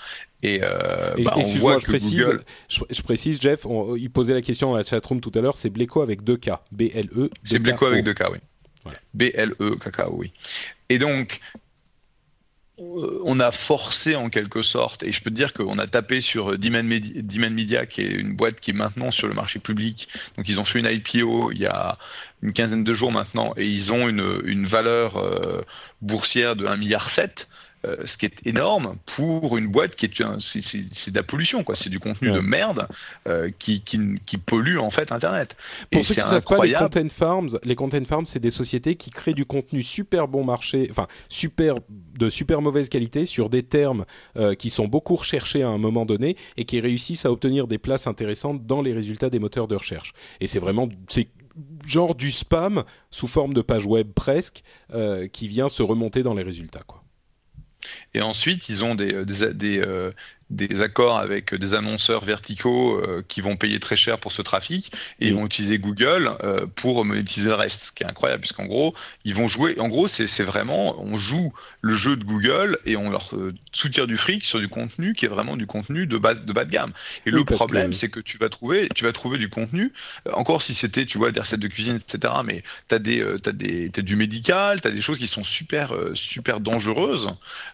Et, 0.44 0.60
euh, 0.62 1.16
Et- 1.16 1.24
bah, 1.24 1.32
on 1.34 1.40
excuse-moi, 1.40 1.72
voit 1.72 1.80
je 1.80 1.86
que 1.86 1.90
précise, 1.90 2.20
Google, 2.20 2.44
je, 2.68 2.80
je 2.90 3.02
précise, 3.02 3.40
Jeff, 3.40 3.66
on- 3.66 3.96
il 3.96 4.08
posait 4.08 4.34
la 4.34 4.42
question 4.42 4.70
dans 4.70 4.76
la 4.76 4.84
chatroom 4.84 5.20
tout 5.20 5.32
à 5.34 5.40
l'heure, 5.40 5.56
c'est 5.56 5.68
Bleco 5.68 6.00
avec 6.00 6.22
deux 6.22 6.36
K, 6.36 6.50
B-L-E. 6.70 7.28
c'est 7.42 7.58
Bleco 7.58 7.86
avec 7.86 8.04
deux 8.04 8.14
K, 8.14 8.22
oui. 8.30 8.38
Voilà. 8.84 9.00
B-L-E, 9.14 9.74
cacao, 9.82 10.14
oui. 10.16 10.32
Et 10.88 11.00
donc, 11.00 11.40
on 12.78 13.40
a 13.40 13.50
forcé 13.50 14.14
en 14.14 14.28
quelque 14.28 14.62
sorte, 14.62 15.02
et 15.02 15.12
je 15.12 15.22
peux 15.22 15.30
te 15.30 15.34
dire 15.34 15.52
qu'on 15.52 15.78
a 15.78 15.86
tapé 15.86 16.20
sur 16.20 16.52
euh, 16.52 16.58
Demand 16.58 16.84
Media, 16.84 17.86
qui 17.86 18.02
est 18.02 18.12
une 18.12 18.34
boîte 18.34 18.60
qui 18.60 18.70
est 18.70 18.74
maintenant 18.74 19.10
sur 19.10 19.26
le 19.26 19.34
marché 19.34 19.58
public. 19.58 20.08
Donc 20.36 20.48
ils 20.48 20.60
ont 20.60 20.64
fait 20.64 20.78
une 20.78 20.86
IPO 20.86 21.52
il 21.52 21.58
y 21.58 21.66
a 21.66 21.98
une 22.42 22.52
quinzaine 22.52 22.84
de 22.84 22.94
jours 22.94 23.12
maintenant, 23.12 23.52
et 23.56 23.66
ils 23.66 23.92
ont 23.92 24.08
une, 24.08 24.42
une 24.44 24.66
valeur 24.66 25.16
euh, 25.16 25.62
boursière 26.02 26.56
de 26.56 26.66
1,7 26.66 26.78
milliard. 26.78 27.08
Euh, 27.84 27.96
ce 28.06 28.16
qui 28.16 28.26
est 28.26 28.34
énorme 28.44 28.96
pour 29.06 29.56
une 29.56 29.68
boîte 29.68 29.94
qui 29.94 30.06
est 30.06 30.22
c'est 30.40 31.10
de 31.10 31.14
la 31.16 31.22
pollution 31.22 31.62
quoi 31.62 31.76
c'est 31.76 31.90
du 31.90 32.00
contenu 32.00 32.28
Ouais. 32.30 32.34
de 32.34 32.40
merde 32.40 32.88
euh, 33.28 33.50
qui, 33.56 33.82
qui 33.82 33.98
qui 34.26 34.36
pollue 34.36 34.78
en 34.78 34.90
fait 34.90 35.12
internet 35.12 35.56
Pour 35.92 36.00
Et 36.00 36.02
ceux 36.02 36.14
qui 36.14 36.20
ne 36.20 36.24
savent 36.24 36.42
pas, 36.44 36.64
les 36.64 36.72
content 36.72 37.08
farms, 37.08 37.48
les 37.62 37.74
content 37.76 38.04
farms, 38.04 38.26
c'est 38.26 38.40
des 38.40 38.50
sociétés 38.50 38.96
qui 38.96 39.10
créent 39.10 39.32
du 39.34 39.44
contenu 39.44 39.84
super 39.84 40.26
bon 40.26 40.42
marché, 40.44 40.88
enfin 40.90 41.06
super 41.28 41.76
de 42.18 42.28
super 42.28 42.60
mauvaise 42.62 42.88
qualité 42.88 43.26
sur 43.26 43.48
des 43.48 43.62
termes 43.62 44.04
euh, 44.36 44.54
qui 44.56 44.70
sont 44.70 44.88
beaucoup 44.88 45.14
recherchés 45.14 45.62
à 45.62 45.68
un 45.68 45.78
moment 45.78 46.04
donné 46.04 46.36
et 46.56 46.64
qui 46.64 46.80
réussissent 46.80 47.26
à 47.26 47.30
obtenir 47.30 47.68
des 47.68 47.78
places 47.78 48.08
intéressantes 48.08 48.66
dans 48.66 48.82
les 48.82 48.92
résultats 48.92 49.30
des 49.30 49.38
moteurs 49.38 49.68
de 49.68 49.76
recherche. 49.76 50.12
Et 50.40 50.48
c'est 50.48 50.58
vraiment 50.58 50.88
c'est 51.08 51.28
genre 51.86 52.16
du 52.16 52.30
spam 52.32 52.82
sous 53.10 53.28
forme 53.28 53.54
de 53.54 53.62
page 53.62 53.86
web 53.86 54.08
presque 54.14 54.62
qui 55.32 55.48
vient 55.48 55.68
se 55.68 55.82
remonter 55.82 56.22
dans 56.22 56.34
les 56.34 56.42
résultats 56.42 56.82
quoi. 56.86 56.97
Et 58.14 58.20
ensuite, 58.22 58.68
ils 58.68 58.84
ont 58.84 58.94
des, 58.94 59.14
euh, 59.14 59.52
des, 59.52 59.78
euh, 59.80 60.12
des 60.50 60.80
accords 60.80 61.18
avec 61.18 61.54
des 61.54 61.74
annonceurs 61.74 62.24
verticaux 62.24 62.96
euh, 63.02 63.22
qui 63.28 63.40
vont 63.40 63.56
payer 63.56 63.80
très 63.80 63.96
cher 63.96 64.18
pour 64.18 64.32
ce 64.32 64.42
trafic 64.42 64.92
et 65.20 65.28
ils 65.28 65.34
vont 65.34 65.44
utiliser 65.46 65.78
Google 65.78 66.30
euh, 66.42 66.66
pour 66.76 67.04
monétiser 67.04 67.48
le 67.48 67.54
reste, 67.54 67.82
ce 67.84 67.92
qui 67.92 68.02
est 68.02 68.06
incroyable 68.06 68.40
puisqu'en 68.40 68.64
gros, 68.66 68.94
ils 69.24 69.34
vont 69.34 69.48
jouer. 69.48 69.78
En 69.78 69.88
gros, 69.88 70.08
c'est 70.08 70.42
vraiment, 70.44 71.00
on 71.02 71.16
joue 71.18 71.52
le 71.82 71.94
jeu 71.94 72.16
de 72.16 72.24
Google 72.24 72.78
et 72.86 72.96
on 72.96 73.10
leur 73.10 73.34
euh, 73.36 73.54
soutire 73.72 74.06
du 74.06 74.16
fric 74.16 74.44
sur 74.44 74.58
du 74.60 74.68
contenu 74.68 75.14
qui 75.14 75.26
est 75.26 75.28
vraiment 75.28 75.56
du 75.56 75.66
contenu 75.66 76.06
de 76.06 76.16
bas 76.18 76.34
de 76.34 76.52
bas 76.52 76.64
de 76.64 76.70
gamme. 76.70 76.92
Et 77.26 77.30
Oui, 77.30 77.40
le 77.40 77.44
problème, 77.44 77.90
que- 77.90 77.96
c'est 77.96 78.08
que 78.08 78.20
tu 78.20 78.38
vas 78.38 78.48
trouver, 78.48 78.88
tu 78.94 79.04
vas 79.04 79.12
trouver 79.12 79.38
du 79.38 79.48
contenu. 79.50 79.92
euh, 80.26 80.32
encore 80.32 80.62
si 80.62 80.74
c'était, 80.74 81.06
tu 81.06 81.18
vois, 81.18 81.30
des 81.32 81.40
recettes 81.40 81.60
de 81.60 81.68
cuisine, 81.68 81.96
etc. 81.96 82.34
Mais 82.44 82.62
t'as 82.88 82.98
des, 82.98 83.20
euh, 83.20 83.38
t'as 83.38 83.52
des, 83.52 83.90
t'as 83.90 84.02
du 84.02 84.16
médical, 84.16 84.80
t'as 84.80 84.90
des 84.90 85.02
choses 85.02 85.18
qui 85.18 85.26
sont 85.26 85.44
super, 85.44 85.94
euh, 85.94 86.14
super 86.14 86.60
dangereuses 86.60 87.28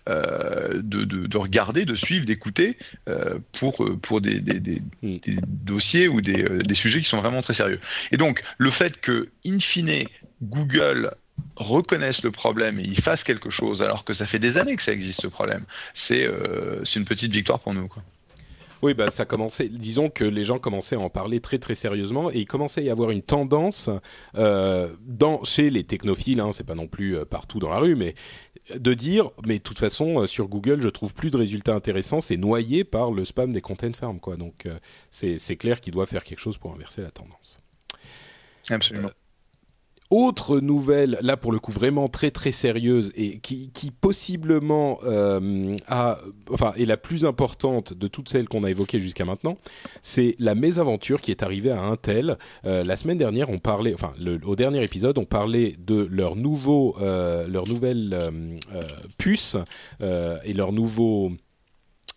euh, 0.08 0.80
de, 0.82 1.04
de, 1.04 1.26
de 1.26 1.36
regarder, 1.36 1.84
de 1.84 1.94
suivre, 1.94 2.24
d'écouter 2.26 2.63
euh, 3.08 3.38
pour 3.58 3.84
euh, 3.84 3.96
pour 3.96 4.20
des, 4.20 4.40
des, 4.40 4.60
des, 4.60 4.82
Mm. 5.04 5.18
des 5.18 5.36
dossiers 5.46 6.08
ou 6.08 6.20
des, 6.20 6.44
euh, 6.44 6.58
des 6.62 6.74
sujets 6.74 7.00
qui 7.00 7.08
sont 7.08 7.20
vraiment 7.20 7.42
très 7.42 7.54
sérieux. 7.54 7.80
Et 8.10 8.16
donc 8.16 8.42
le 8.58 8.70
fait 8.70 9.00
que 9.00 9.28
in 9.46 9.58
fine 9.58 10.04
Google 10.42 11.12
reconnaisse 11.56 12.22
le 12.22 12.30
problème 12.30 12.78
et 12.78 12.84
il 12.84 13.00
fasse 13.00 13.24
quelque 13.24 13.50
chose 13.50 13.82
alors 13.82 14.04
que 14.04 14.12
ça 14.12 14.26
fait 14.26 14.38
des 14.38 14.56
années 14.56 14.76
que 14.76 14.82
ça 14.82 14.92
existe 14.92 15.20
ce 15.22 15.26
problème, 15.26 15.64
c'est 15.92 16.24
euh, 16.24 16.82
une 16.96 17.04
petite 17.04 17.32
victoire 17.32 17.60
pour 17.60 17.74
nous. 17.74 17.88
Quoi. 17.88 18.02
Oui, 18.82 18.92
bah 18.92 19.10
ça 19.10 19.24
commençait. 19.24 19.68
Disons 19.68 20.10
que 20.10 20.24
les 20.24 20.44
gens 20.44 20.58
commençaient 20.58 20.96
à 20.96 21.00
en 21.00 21.08
parler 21.08 21.40
très 21.40 21.58
très 21.58 21.74
sérieusement 21.74 22.30
et 22.30 22.40
il 22.40 22.46
commençait 22.46 22.82
à 22.82 22.84
y 22.84 22.90
avoir 22.90 23.10
une 23.10 23.22
tendance 23.22 23.88
euh, 24.36 24.92
dans 25.00 25.42
chez 25.42 25.70
les 25.70 25.84
technophiles. 25.84 26.40
Hein, 26.40 26.50
c'est 26.52 26.66
pas 26.66 26.74
non 26.74 26.86
plus 26.86 27.16
partout 27.24 27.58
dans 27.58 27.70
la 27.70 27.78
rue, 27.78 27.96
mais 27.96 28.14
de 28.74 28.94
dire, 28.94 29.30
mais 29.46 29.58
de 29.58 29.62
toute 29.62 29.78
façon 29.78 30.20
euh, 30.20 30.26
sur 30.26 30.48
Google, 30.48 30.80
je 30.80 30.88
trouve 30.88 31.14
plus 31.14 31.30
de 31.30 31.36
résultats 31.36 31.74
intéressants. 31.74 32.20
C'est 32.20 32.36
noyé 32.36 32.84
par 32.84 33.12
le 33.12 33.24
spam 33.24 33.52
des 33.52 33.60
content 33.60 33.92
farms, 33.92 34.20
quoi. 34.20 34.36
Donc 34.36 34.66
euh, 34.66 34.78
c'est 35.10 35.38
c'est 35.38 35.56
clair 35.56 35.80
qu'il 35.80 35.92
doit 35.92 36.06
faire 36.06 36.24
quelque 36.24 36.40
chose 36.40 36.56
pour 36.56 36.72
inverser 36.72 37.02
la 37.02 37.10
tendance. 37.10 37.60
Absolument. 38.70 39.10
Autre 40.16 40.60
nouvelle, 40.60 41.18
là 41.22 41.36
pour 41.36 41.50
le 41.50 41.58
coup 41.58 41.72
vraiment 41.72 42.06
très 42.06 42.30
très 42.30 42.52
sérieuse 42.52 43.10
et 43.16 43.38
qui, 43.40 43.90
possiblement 44.00 45.00
euh, 45.02 45.76
est 46.76 46.84
la 46.84 46.96
plus 46.96 47.26
importante 47.26 47.94
de 47.94 48.06
toutes 48.06 48.28
celles 48.28 48.48
qu'on 48.48 48.62
a 48.62 48.70
évoquées 48.70 49.00
jusqu'à 49.00 49.24
maintenant, 49.24 49.58
c'est 50.02 50.36
la 50.38 50.54
mésaventure 50.54 51.20
qui 51.20 51.32
est 51.32 51.42
arrivée 51.42 51.72
à 51.72 51.80
Intel. 51.80 52.38
Euh, 52.64 52.84
la 52.84 52.94
semaine 52.94 53.18
dernière, 53.18 53.50
on 53.50 53.58
parlait, 53.58 53.92
enfin 53.92 54.12
au 54.44 54.54
dernier 54.54 54.84
épisode, 54.84 55.18
on 55.18 55.24
parlait 55.24 55.72
de 55.84 56.06
leur 56.08 56.36
nouveau, 56.36 56.94
euh, 57.02 57.48
leur 57.48 57.66
nouvelle 57.66 58.16
puce 59.18 59.56
et 60.00 60.52
leur 60.52 60.70
nouveau 60.70 61.32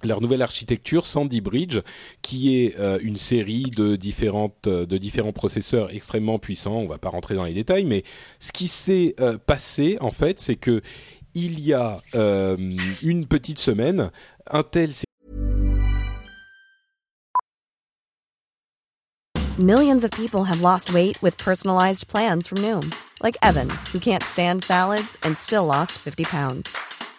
leur 0.03 0.21
nouvelle 0.21 0.41
architecture 0.41 1.05
Sandy 1.05 1.41
Bridge, 1.41 1.79
qui 2.21 2.55
est 2.55 2.79
euh, 2.79 2.99
une 3.01 3.17
série 3.17 3.71
de 3.75 3.95
différentes 3.95 4.67
euh, 4.67 4.85
de 4.85 4.97
différents 4.97 5.33
processeurs 5.33 5.93
extrêmement 5.93 6.39
puissants. 6.39 6.75
On 6.75 6.87
va 6.87 6.97
pas 6.97 7.09
rentrer 7.09 7.35
dans 7.35 7.43
les 7.43 7.53
détails, 7.53 7.85
mais 7.85 8.03
ce 8.39 8.51
qui 8.51 8.67
s'est 8.67 9.15
euh, 9.19 9.37
passé 9.37 9.97
en 10.01 10.11
fait, 10.11 10.39
c'est 10.39 10.55
que 10.55 10.81
il 11.33 11.59
y 11.59 11.73
a 11.73 12.01
euh, 12.15 12.57
une 13.03 13.27
petite 13.27 13.59
semaine, 13.59 14.11
Intel 14.49 14.91
Millions 19.59 20.03
of 20.03 20.11
people 20.11 20.43
have 20.43 20.61
lost 20.61 20.93
weight 20.93 21.19
with 21.23 21.35
personalized 21.37 22.07
plans 22.07 22.47
from 22.47 22.59
Noom, 22.59 22.93
like 23.23 23.35
Evan, 23.41 23.69
who 23.91 23.99
can't 23.99 24.21
stand 24.23 24.63
salads 24.63 25.17
and 25.23 25.35
still 25.37 25.65
lost 25.65 25.93
50 25.93 26.25
pounds. 26.25 26.77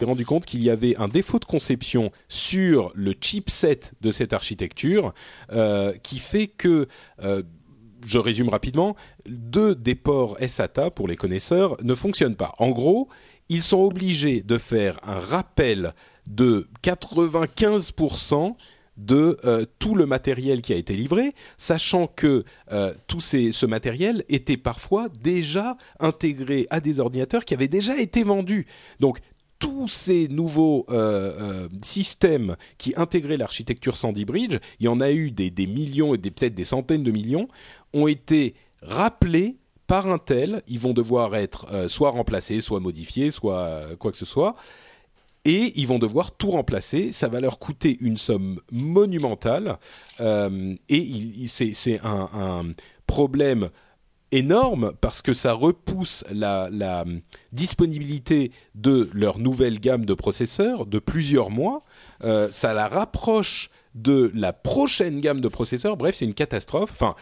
S'est 0.00 0.06
rendu 0.06 0.24
compte 0.24 0.46
qu'il 0.46 0.62
y 0.62 0.70
avait 0.70 0.96
un 0.96 1.08
défaut 1.08 1.38
de 1.38 1.44
conception 1.44 2.10
sur 2.28 2.90
le 2.94 3.14
chipset 3.20 3.80
de 4.00 4.10
cette 4.10 4.32
architecture 4.32 5.12
euh, 5.52 5.92
qui 6.02 6.18
fait 6.18 6.46
que, 6.46 6.88
euh, 7.22 7.42
je 8.06 8.18
résume 8.18 8.48
rapidement, 8.48 8.96
deux 9.28 9.74
des 9.74 9.94
ports 9.94 10.38
SATA, 10.46 10.90
pour 10.90 11.06
les 11.06 11.16
connaisseurs, 11.16 11.76
ne 11.82 11.94
fonctionnent 11.94 12.36
pas. 12.36 12.54
En 12.58 12.70
gros, 12.70 13.08
ils 13.50 13.62
sont 13.62 13.80
obligés 13.80 14.42
de 14.42 14.56
faire 14.56 14.98
un 15.02 15.18
rappel 15.18 15.92
de 16.26 16.66
95% 16.82 18.54
de 18.96 19.38
euh, 19.44 19.64
tout 19.78 19.94
le 19.94 20.06
matériel 20.06 20.62
qui 20.62 20.72
a 20.72 20.76
été 20.76 20.94
livré, 20.94 21.34
sachant 21.58 22.06
que 22.06 22.44
tout 23.06 23.20
ce 23.20 23.66
matériel 23.66 24.24
était 24.30 24.56
parfois 24.56 25.08
déjà 25.22 25.76
intégré 25.98 26.66
à 26.70 26.80
des 26.80 27.00
ordinateurs 27.00 27.44
qui 27.44 27.52
avaient 27.52 27.68
déjà 27.68 27.98
été 27.98 28.22
vendus. 28.22 28.66
Donc 28.98 29.18
tous 29.60 29.86
ces 29.86 30.26
nouveaux 30.26 30.86
euh, 30.88 31.32
euh, 31.38 31.68
systèmes 31.82 32.56
qui 32.78 32.94
intégraient 32.96 33.36
l'architecture 33.36 33.94
Sandy 33.94 34.24
Bridge, 34.24 34.58
il 34.80 34.86
y 34.86 34.88
en 34.88 35.00
a 35.00 35.12
eu 35.12 35.30
des, 35.30 35.66
millions 35.66 36.14
et 36.14 36.18
peut-être 36.18 36.54
des 36.54 36.64
centaines 36.64 37.04
de 37.04 37.12
millions, 37.12 37.46
ont 37.92 38.08
été 38.08 38.54
rappelés 38.82 39.58
par 39.86 40.08
Intel. 40.08 40.62
Ils 40.66 40.80
vont 40.80 40.94
devoir 40.94 41.36
être 41.36 41.66
euh, 41.72 41.88
soit 41.88 42.10
remplacés, 42.10 42.60
soit 42.60 42.80
modifiés, 42.80 43.30
soit 43.30 43.82
quoi 43.98 44.10
que 44.10 44.16
ce 44.16 44.24
soit. 44.24 44.56
Et 45.44 45.78
ils 45.78 45.86
vont 45.86 45.98
devoir 45.98 46.32
tout 46.32 46.50
remplacer. 46.50 47.12
Ça 47.12 47.28
va 47.28 47.40
leur 47.40 47.58
coûter 47.58 47.96
une 48.00 48.16
somme 48.16 48.60
monumentale. 48.72 49.78
Et 50.18 51.46
c'est 51.48 52.00
un, 52.00 52.28
un 52.34 52.74
problème 53.06 53.70
énorme 54.32 54.92
parce 55.00 55.22
que 55.22 55.32
ça 55.32 55.52
repousse 55.52 56.24
la, 56.30 57.04
disponibilité 57.52 58.52
de 58.74 59.10
leur 59.12 59.38
nouvelle 59.38 59.80
gamme 59.80 60.04
de 60.04 60.14
processeurs 60.14 60.86
de 60.86 60.98
plusieurs 60.98 61.50
mois. 61.50 61.84
Euh, 62.24 62.48
ça 62.52 62.72
la 62.72 62.88
rapproche 62.88 63.70
de 63.94 64.30
la 64.34 64.52
prochaine 64.52 65.20
gamme 65.20 65.40
de 65.40 65.48
processeurs. 65.48 65.96
Bref, 65.96 66.14
c'est 66.16 66.24
une 66.24 66.34
catastrophe. 66.34 66.90
Enfin, 66.92 67.14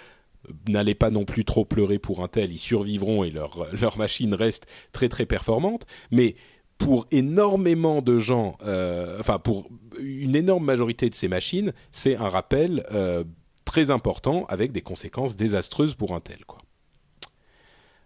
n'allez 0.68 0.94
pas 0.94 1.10
non 1.10 1.24
plus 1.24 1.44
trop 1.44 1.64
pleurer 1.64 1.98
pour 1.98 2.22
Intel, 2.22 2.52
ils 2.52 2.58
survivront 2.58 3.24
et 3.24 3.30
leur, 3.30 3.66
leur 3.80 3.98
machine 3.98 4.34
reste 4.34 4.66
très 4.92 5.08
très 5.08 5.26
performante. 5.26 5.86
Mais 6.10 6.36
pour 6.76 7.06
énormément 7.10 8.02
de 8.02 8.18
gens, 8.18 8.56
euh, 8.64 9.18
enfin 9.18 9.38
pour 9.38 9.68
une 9.98 10.36
énorme 10.36 10.64
majorité 10.64 11.10
de 11.10 11.14
ces 11.14 11.28
machines, 11.28 11.72
c'est 11.90 12.16
un 12.16 12.28
rappel 12.28 12.84
euh, 12.92 13.24
très 13.64 13.90
important 13.90 14.46
avec 14.48 14.72
des 14.72 14.82
conséquences 14.82 15.36
désastreuses 15.36 15.94
pour 15.94 16.14
Intel. 16.14 16.44
Quoi. 16.46 16.60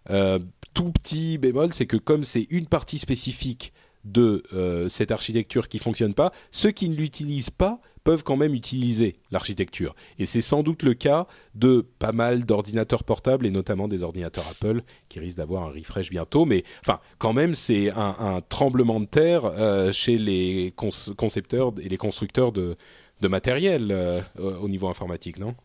Euh, 0.09 0.39
tout 0.73 0.91
petit 0.91 1.37
bémol, 1.37 1.73
c'est 1.73 1.85
que 1.85 1.97
comme 1.97 2.23
c'est 2.23 2.47
une 2.49 2.67
partie 2.67 2.97
spécifique 2.97 3.73
de 4.03 4.43
euh, 4.53 4.89
cette 4.89 5.11
architecture 5.11 5.67
qui 5.69 5.79
fonctionne 5.79 6.13
pas, 6.13 6.31
ceux 6.51 6.71
qui 6.71 6.89
ne 6.89 6.95
l'utilisent 6.95 7.51
pas 7.51 7.79
peuvent 8.03 8.23
quand 8.23 8.35
même 8.35 8.53
utiliser 8.53 9.15
l'architecture. 9.31 9.95
Et 10.19 10.25
c'est 10.25 10.41
sans 10.41 10.61
doute 10.61 10.83
le 10.83 10.93
cas 10.93 11.25
de 11.55 11.87
pas 11.99 12.11
mal 12.11 12.43
d'ordinateurs 12.43 13.05
portables 13.05 13.45
et 13.45 13.51
notamment 13.51 13.87
des 13.87 14.03
ordinateurs 14.03 14.45
Apple 14.49 14.81
qui 15.07 15.19
risquent 15.19 15.37
d'avoir 15.37 15.63
un 15.63 15.71
refresh 15.71 16.09
bientôt. 16.09 16.43
Mais 16.43 16.65
enfin, 16.81 16.99
quand 17.17 17.31
même, 17.31 17.53
c'est 17.53 17.91
un, 17.91 18.41
tremblement 18.49 18.99
de 18.99 19.05
terre 19.05 19.45
euh, 19.45 19.93
chez 19.93 20.17
les 20.17 20.73
concepteurs 20.75 21.71
et 21.81 21.87
les 21.87 21.97
constructeurs 21.97 22.51
de, 22.51 22.75
matériel 23.21 24.21
au 24.37 24.67
niveau 24.67 24.89
informatique, 24.89 25.37
non? 25.37 25.55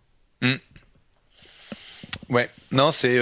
Ouais, 2.31 2.49
non, 2.71 2.93
c'est 2.93 3.19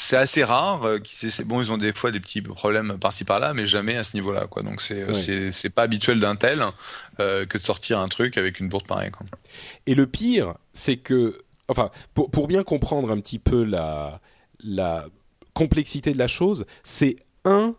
c'est 0.00 0.16
assez 0.16 0.44
rare. 0.44 0.84
euh, 0.84 0.98
c'est 1.04 1.46
bon, 1.46 1.60
ils 1.60 1.72
ont 1.72 1.78
des 1.78 1.92
fois 1.92 2.10
des 2.10 2.20
petits 2.20 2.40
problèmes 2.42 2.98
par-ci 2.98 3.24
par-là, 3.24 3.52
mais 3.54 3.66
jamais 3.66 3.96
à 3.96 4.04
ce 4.04 4.14
niveau-là, 4.14 4.46
quoi. 4.46 4.62
Donc 4.62 4.80
c'est 4.80 5.04
Ouais. 5.04 5.14
c'est 5.14 5.50
c'est 5.52 5.70
pas 5.74 5.82
habituel 5.82 6.20
d'Intel 6.20 6.64
euh, 7.20 7.44
que 7.46 7.58
de 7.58 7.62
sortir 7.64 7.98
un 7.98 8.08
truc 8.08 8.38
avec 8.38 8.60
une 8.60 8.68
bourde 8.68 8.86
pareille, 8.86 9.10
quoi. 9.10 9.26
Et 9.86 9.94
le 9.94 10.06
pire, 10.06 10.54
c'est 10.72 10.96
que, 10.98 11.38
enfin, 11.68 11.90
pour, 12.14 12.30
pour 12.30 12.46
bien 12.46 12.62
comprendre 12.62 13.10
un 13.10 13.18
petit 13.20 13.38
peu 13.40 13.64
la, 13.64 14.20
la 14.62 15.06
complexité 15.52 16.12
de 16.12 16.18
la 16.18 16.28
chose, 16.28 16.64
c'est 16.84 17.16
un 17.44 17.74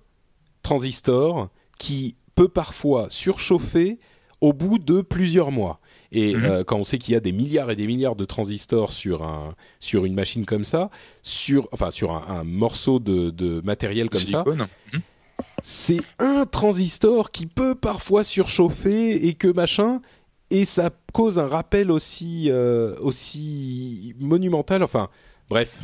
transistor 0.63 1.49
qui 1.77 2.15
peut 2.35 2.49
parfois 2.49 3.07
surchauffer 3.09 3.97
au 4.41 4.53
bout 4.53 4.77
de 4.79 5.01
plusieurs 5.01 5.51
mois. 5.51 5.79
Et 6.11 6.33
Mhm. 6.35 6.45
euh, 6.45 6.63
quand 6.63 6.77
on 6.77 6.83
sait 6.83 6.97
qu'il 6.97 7.13
y 7.13 7.17
a 7.17 7.19
des 7.19 7.31
milliards 7.31 7.69
et 7.69 7.75
des 7.75 7.85
milliards 7.85 8.15
de 8.15 8.25
transistors 8.25 8.91
sur 8.91 9.23
un 9.23 9.53
sur 9.79 10.05
une 10.05 10.13
machine 10.15 10.45
comme 10.45 10.63
ça, 10.63 10.89
sur 11.21 11.67
enfin 11.71 11.91
sur 11.91 12.11
un, 12.11 12.25
un 12.39 12.43
morceau 12.43 12.99
de, 12.99 13.29
de 13.29 13.61
matériel 13.63 14.09
comme 14.09 14.21
ça, 14.33 14.43
c'est 15.61 15.99
un 16.19 16.45
transistor 16.45 17.31
qui 17.31 17.45
peut 17.45 17.75
parfois 17.75 18.23
surchauffer 18.23 19.27
et 19.27 19.33
que 19.35 19.47
machin 19.47 20.01
et 20.51 20.65
ça 20.65 20.89
cause 21.13 21.37
un 21.37 21.47
rappel 21.47 21.91
aussi 21.91 22.47
euh, 22.49 22.95
aussi 23.01 24.15
monumental. 24.19 24.81
Enfin 24.83 25.09
bref 25.49 25.81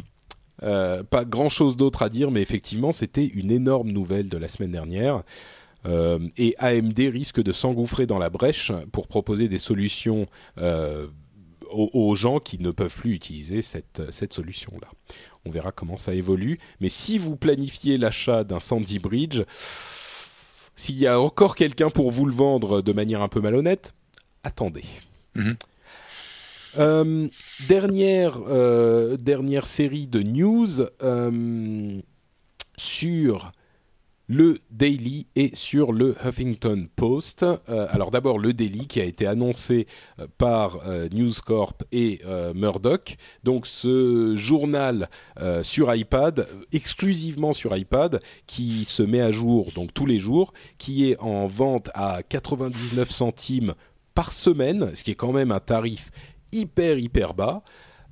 euh, 0.63 1.03
pas 1.03 1.26
grand 1.26 1.49
chose 1.49 1.76
d'autre 1.76 2.01
à 2.01 2.09
dire 2.09 2.32
mais 2.32 2.41
effectivement 2.41 2.91
c'était 2.93 3.26
une 3.26 3.51
énorme 3.51 3.91
nouvelle 3.91 4.30
de 4.30 4.38
la 4.38 4.47
semaine 4.47 4.71
dernière 4.71 5.23
Euh, 5.86 6.19
et 6.38 6.55
AMD 6.57 6.97
risque 6.97 7.41
de 7.41 7.51
s'engouffrer 7.51 8.05
dans 8.05 8.17
la 8.17 8.29
brèche 8.29 8.71
pour 8.91 9.07
proposer 9.07 9.47
des 9.47 9.57
solutions 9.57 10.25
euh, 10.57 11.07
aux, 11.69 11.89
aux 11.93 12.15
gens 12.15 12.39
qui 12.39 12.59
ne 12.59 12.71
peuvent 12.71 12.95
plus 12.95 13.13
utiliser 13.13 13.61
cette, 13.61 14.01
cette 14.11 14.33
solution-là. 14.33 14.88
On 15.45 15.51
verra 15.51 15.71
comment 15.71 15.97
ça 15.97 16.13
évolue. 16.13 16.59
Mais 16.79 16.89
si 16.89 17.17
vous 17.17 17.36
planifiez 17.36 17.97
l'achat 17.97 18.43
d'un 18.43 18.59
Sandy 18.59 18.99
Bridge, 18.99 19.41
s'il 20.75 20.97
y 20.97 21.07
a 21.07 21.19
encore 21.19 21.55
quelqu'un 21.55 21.89
pour 21.89 22.11
vous 22.11 22.25
le 22.25 22.33
vendre 22.33 22.81
de 22.81 22.91
manière 22.91 23.21
un 23.21 23.29
peu 23.29 23.41
malhonnête, 23.41 23.93
attendez. 24.43 24.83
Mhm. 25.36 25.55
Euh, 26.77 27.27
dernière, 27.67 28.38
euh, 28.47 29.15
dernière 29.17 29.65
série 29.65 30.07
de 30.07 30.21
news 30.21 30.81
euh, 31.03 32.01
sur 32.77 33.53
le 34.28 34.57
Daily 34.71 35.28
et 35.36 35.51
sur 35.53 35.91
le 35.91 36.15
Huffington 36.26 36.88
Post. 36.95 37.43
Euh, 37.43 37.88
alors 37.89 38.11
d'abord 38.11 38.39
le 38.39 38.53
Daily 38.53 38.88
qui 38.88 38.99
a 38.99 39.03
été 39.03 39.28
annoncé 39.28 39.88
euh, 40.19 40.28
par 40.38 40.80
euh, 40.88 41.07
News 41.11 41.32
Corp 41.45 41.84
et 41.91 42.21
Murdoch. 42.53 43.17
Donc 43.43 43.67
ce 43.67 44.36
journal 44.36 45.09
sur 45.61 45.93
iPad, 45.93 46.47
exclusivement 46.71 47.53
sur 47.53 47.76
iPad, 47.76 48.19
qui 48.47 48.86
se 48.86 49.03
met 49.03 49.21
à 49.21 49.32
jour 49.32 49.71
donc 49.76 49.93
tous 49.93 50.05
les 50.05 50.19
jours, 50.19 50.53
qui 50.78 51.09
est 51.09 51.19
en 51.19 51.47
vente 51.47 51.89
à 51.93 52.21
99 52.23 53.09
centimes 53.09 53.73
par 54.13 54.32
semaine, 54.32 54.93
ce 54.93 55.03
qui 55.03 55.11
est 55.11 55.15
quand 55.15 55.34
même 55.34 55.51
un 55.51 55.59
tarif 55.59 56.11
hyper 56.51 56.97
hyper 56.97 57.34
bas. 57.34 57.63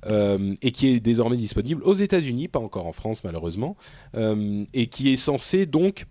Euh, 0.06 0.54
et 0.62 0.72
qui 0.72 0.88
est 0.88 1.00
désormais 1.00 1.36
disponible 1.36 1.82
aux 1.82 1.94
États-Unis, 1.94 2.48
pas 2.48 2.58
encore 2.58 2.86
en 2.86 2.92
France 2.92 3.24
malheureusement, 3.24 3.76
euh, 4.14 4.64
et 4.72 4.86
qui 4.86 5.12
est 5.12 5.16
censé 5.16 5.66
donc 5.66 6.06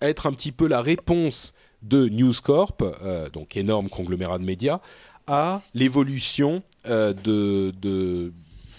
être 0.00 0.26
un 0.26 0.32
petit 0.32 0.52
peu 0.52 0.66
la 0.66 0.82
réponse 0.82 1.52
de 1.82 2.08
News 2.08 2.32
Corp, 2.42 2.82
euh, 2.82 3.28
donc 3.30 3.56
énorme 3.56 3.88
conglomérat 3.88 4.38
de 4.38 4.44
médias, 4.44 4.80
à 5.26 5.62
l'évolution 5.74 6.62
de, 6.86 7.12
de, 7.12 8.32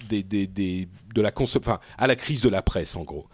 de 0.10 1.22
la 1.22 1.32
enfin, 1.40 1.80
à 1.98 2.08
la 2.08 2.16
crise 2.16 2.42
de 2.42 2.50
la 2.50 2.62
presse 2.62 2.96
en 2.96 3.04
gros. 3.04 3.28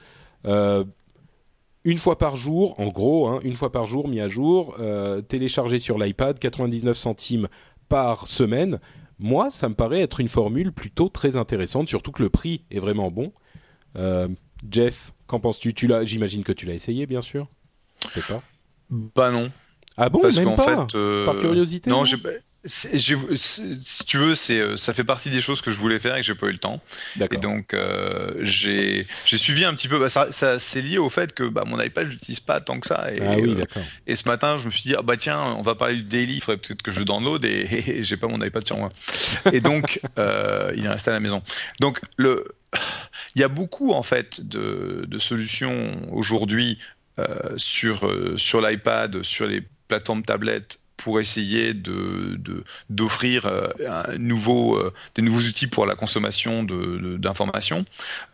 Une 1.88 1.99
fois 1.99 2.18
par 2.18 2.36
jour, 2.36 2.78
en 2.82 2.89
gros, 2.89 3.28
hein, 3.28 3.39
une 3.43 3.55
fois 3.55 3.72
par 3.72 3.86
jour, 3.86 4.10
mis 4.10 4.20
à 4.20 4.28
jour, 4.28 4.76
euh, 4.82 5.22
téléchargé 5.22 5.80
sur 5.80 5.97
l'iPad, 5.97 6.38
99 6.38 6.97
centimes 6.97 7.47
par 7.88 8.28
semaine. 8.28 8.82
Moi, 9.20 9.49
ça 9.49 9.68
me 9.70 9.74
paraît 9.74 10.01
être 10.01 10.20
une 10.20 10.28
formule 10.28 10.72
plutôt 10.72 11.09
très 11.09 11.36
intéressante, 11.38 11.88
surtout 11.88 12.11
que 12.11 12.22
le 12.22 12.30
prix 12.30 12.63
est 12.72 12.80
vraiment 12.80 13.09
bon. 13.09 13.34
Euh, 13.95 14.28
Jeff, 14.70 15.13
qu'en 15.26 15.39
penses-tu? 15.39 15.74
Tu 15.74 15.89
j'imagine 16.03 16.43
que 16.43 16.51
tu 16.51 16.65
l'as 16.65 16.74
essayé, 16.76 17.07
bien 17.07 17.22
sûr. 17.22 17.47
Je 18.13 18.20
sais 18.20 18.34
pas. 18.34 18.41
Bah 18.89 19.32
non. 19.32 19.51
Ah 19.97 20.09
bon, 20.09 20.20
Parce 20.22 20.38
même 20.38 20.45
qu'en 20.45 20.55
pas. 20.55 20.88
fait, 20.88 20.95
euh, 20.95 21.26
Par 21.26 21.38
curiosité, 21.39 21.89
non, 21.89 21.97
non? 21.97 22.05
j'ai 22.05 22.18
si 22.68 24.03
tu 24.05 24.18
veux, 24.18 24.36
c'est 24.36 24.59
euh, 24.59 24.78
ça 24.78 24.93
fait 24.93 25.03
partie 25.03 25.30
des 25.30 25.41
choses 25.41 25.61
que 25.61 25.72
je 25.72 25.78
voulais 25.78 25.99
faire 25.99 26.15
et 26.15 26.20
que 26.20 26.26
j'ai 26.26 26.36
pas 26.36 26.47
eu 26.47 26.51
le 26.51 26.57
temps. 26.57 26.82
Et 27.20 27.38
donc 27.38 27.74
euh, 27.74 28.34
j'ai 28.41 29.07
suivi 29.26 29.65
un 29.65 29.74
petit 29.74 29.88
peu. 29.88 29.99
Bah, 29.99 30.09
ça, 30.09 30.32
ça 30.32 30.59
c'est 30.59 30.82
lié 30.82 30.97
au 30.97 31.09
fait 31.09 31.34
que 31.34 31.43
bah, 31.43 31.63
mon 31.65 31.82
iPad 31.82 32.05
je 32.05 32.11
l'utilise 32.11 32.39
pas 32.39 32.59
tant 32.59 32.80
que 32.80 32.88
ça. 32.88 33.11
Et, 33.13 33.22
ah 33.22 33.36
oui, 33.39 33.55
d'accord. 33.55 33.84
et 34.05 34.15
ce 34.15 34.28
matin, 34.28 34.57
je 34.57 34.65
me 34.65 34.72
suis 34.72 34.84
dit 34.84 34.95
ah 34.97 35.01
bah 35.01 35.18
tiens, 35.18 35.55
on 35.57 35.61
va 35.61 35.76
parler 35.76 35.95
du 35.95 36.03
daily. 36.03 36.36
Il 36.36 36.41
faudrait 36.41 36.57
peut-être 36.57 36.82
que 36.82 36.91
je 36.91 37.01
download 37.01 37.43
et, 37.45 37.68
et, 37.88 38.03
j'ai 38.03 38.18
pas 38.18 38.28
mon 38.28 38.43
iPad 38.43 38.65
sur 38.65 38.78
moi. 38.78 38.89
Et 39.51 39.61
donc 39.61 40.01
il 40.18 40.86
est 40.86 40.89
resté 40.89 41.09
à 41.09 41.13
la 41.13 41.20
maison. 41.20 41.41
Donc 41.80 42.01
le 42.18 42.45
il 43.36 43.41
y 43.41 43.43
a 43.43 43.47
beaucoup 43.47 43.93
en 43.93 44.03
fait 44.03 44.45
de, 44.45 45.05
de 45.07 45.20
solutions 45.20 45.91
aujourd'hui 46.11 46.80
sur 47.55 48.11
sur 48.36 48.61
l'iPad, 48.61 49.24
sur 49.24 49.47
les 49.47 49.63
plateformes 49.88 50.24
tablettes 50.24 50.80
pour 50.98 51.20
essayer 51.20 51.74
de 51.74 52.39
d'offrir 52.89 53.45
euh, 53.45 53.70
un 53.88 54.18
nouveau 54.18 54.76
euh, 54.76 54.93
des 55.16 55.22
nouveaux 55.22 55.41
outils 55.48 55.68
pour 55.68 55.86
la 55.86 55.95
consommation 55.95 56.64
d'informations. 56.64 57.82
De, 57.82 57.86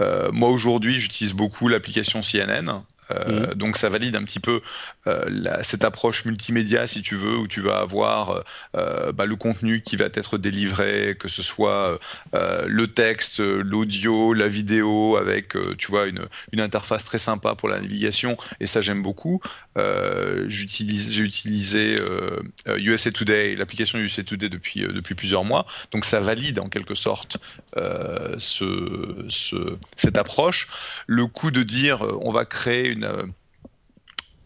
euh, 0.01 0.31
moi 0.31 0.49
aujourd'hui, 0.49 0.95
j'utilise 0.95 1.33
beaucoup 1.33 1.67
l'application 1.67 2.21
CNN 2.21 2.83
euh, 3.13 3.47
mhm. 3.47 3.53
Donc 3.55 3.77
ça 3.77 3.89
valide 3.89 4.15
un 4.15 4.23
petit 4.23 4.39
peu 4.39 4.61
euh, 5.07 5.59
cette 5.61 5.83
approche 5.83 6.25
multimédia, 6.25 6.87
si 6.87 7.01
tu 7.01 7.15
veux, 7.15 7.37
où 7.37 7.47
tu 7.47 7.61
vas 7.61 7.79
avoir 7.79 8.43
euh, 8.75 9.11
bah, 9.11 9.25
le 9.25 9.35
contenu 9.35 9.81
qui 9.81 9.95
va 9.95 10.05
être 10.05 10.37
délivré, 10.37 11.15
que 11.19 11.27
ce 11.27 11.41
soit 11.41 11.99
le 12.33 12.87
texte, 12.87 13.39
l'audio, 13.39 14.33
la 14.33 14.47
vidéo, 14.47 15.17
avec 15.17 15.55
tu 15.77 15.87
vois 15.87 16.07
une, 16.07 16.27
interface 16.59 17.03
très 17.03 17.17
sympa 17.17 17.55
pour 17.55 17.67
la 17.67 17.79
navigation. 17.79 18.37
Et 18.59 18.65
ça 18.65 18.81
j'aime 18.81 19.01
beaucoup. 19.01 19.41
J'utilise, 20.47 21.13
j'ai 21.13 21.23
utilisé 21.23 21.95
USA 22.67 23.11
Today, 23.11 23.55
l'application 23.55 23.99
USA 23.99 24.23
Today 24.23 24.49
depuis 24.49 24.81
depuis 24.81 25.15
plusieurs 25.15 25.43
mois. 25.43 25.65
Donc 25.91 26.05
ça 26.05 26.21
valide 26.21 26.59
en 26.59 26.69
quelque 26.69 26.95
sorte 26.95 27.37
ce, 27.75 29.25
ce, 29.27 29.77
cette 29.97 30.17
approche. 30.17 30.69
Le 31.07 31.27
coup 31.27 31.51
de 31.51 31.63
dire 31.63 32.05
on 32.21 32.31
va 32.31 32.45
créer 32.45 32.89
une 32.89 33.02
euh, 33.03 33.25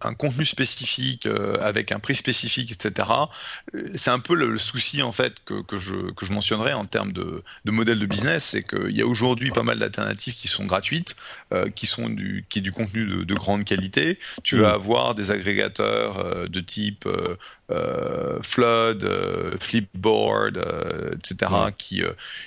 un 0.01 0.14
contenu 0.14 0.45
spécifique 0.45 1.26
euh, 1.26 1.58
avec 1.60 1.91
un 1.91 1.97
prix 1.97 2.14
spécifique, 2.14 2.72
etc. 2.72 3.10
Euh, 3.74 3.89
c'est 3.95 4.12
un 4.12 4.20
peu 4.20 4.36
le, 4.36 4.60
souci 4.60 5.01
en 5.01 5.12
fait 5.12 5.38
que, 5.43 5.64
que, 5.64 5.80
je, 5.80 6.12
que 6.12 6.24
je 6.24 6.34
mentionnerais 6.34 6.74
en 6.74 6.86
termes 6.86 7.14
de, 7.14 7.43
de 7.66 7.72
modèle 7.72 7.97
de 7.97 8.05
business, 8.05 8.43
c'est 8.43 8.62
qu'il 8.62 8.95
y 8.95 9.01
a 9.01 9.08
aujourd'hui 9.08 9.49
pas 9.49 9.64
mal 9.64 9.80
d'alternatives 9.80 10.36
qui 10.36 10.47
sont 10.47 10.66
gratuites, 10.66 11.16
qui 11.76 11.88
sont 11.88 12.10
du 12.10 12.45
qui 12.47 12.60
est 12.60 12.62
du 12.62 12.72
contenu 12.72 13.08
de, 13.08 13.24
de 13.24 13.34
grande 13.34 13.64
qualité. 13.64 14.20
Tu 14.43 14.58
vas 14.58 14.74
mm. 14.74 14.76
avoir 14.76 15.16
des 15.16 15.32
agrégateurs 15.32 16.47
de 16.47 16.60
type 16.60 17.10
euh, 17.70 18.39
Flood, 18.41 19.03
euh, 19.03 19.57
Flipboard, 19.59 20.57
euh, 20.57 21.11
etc., 21.15 21.51
qui, 21.78 22.01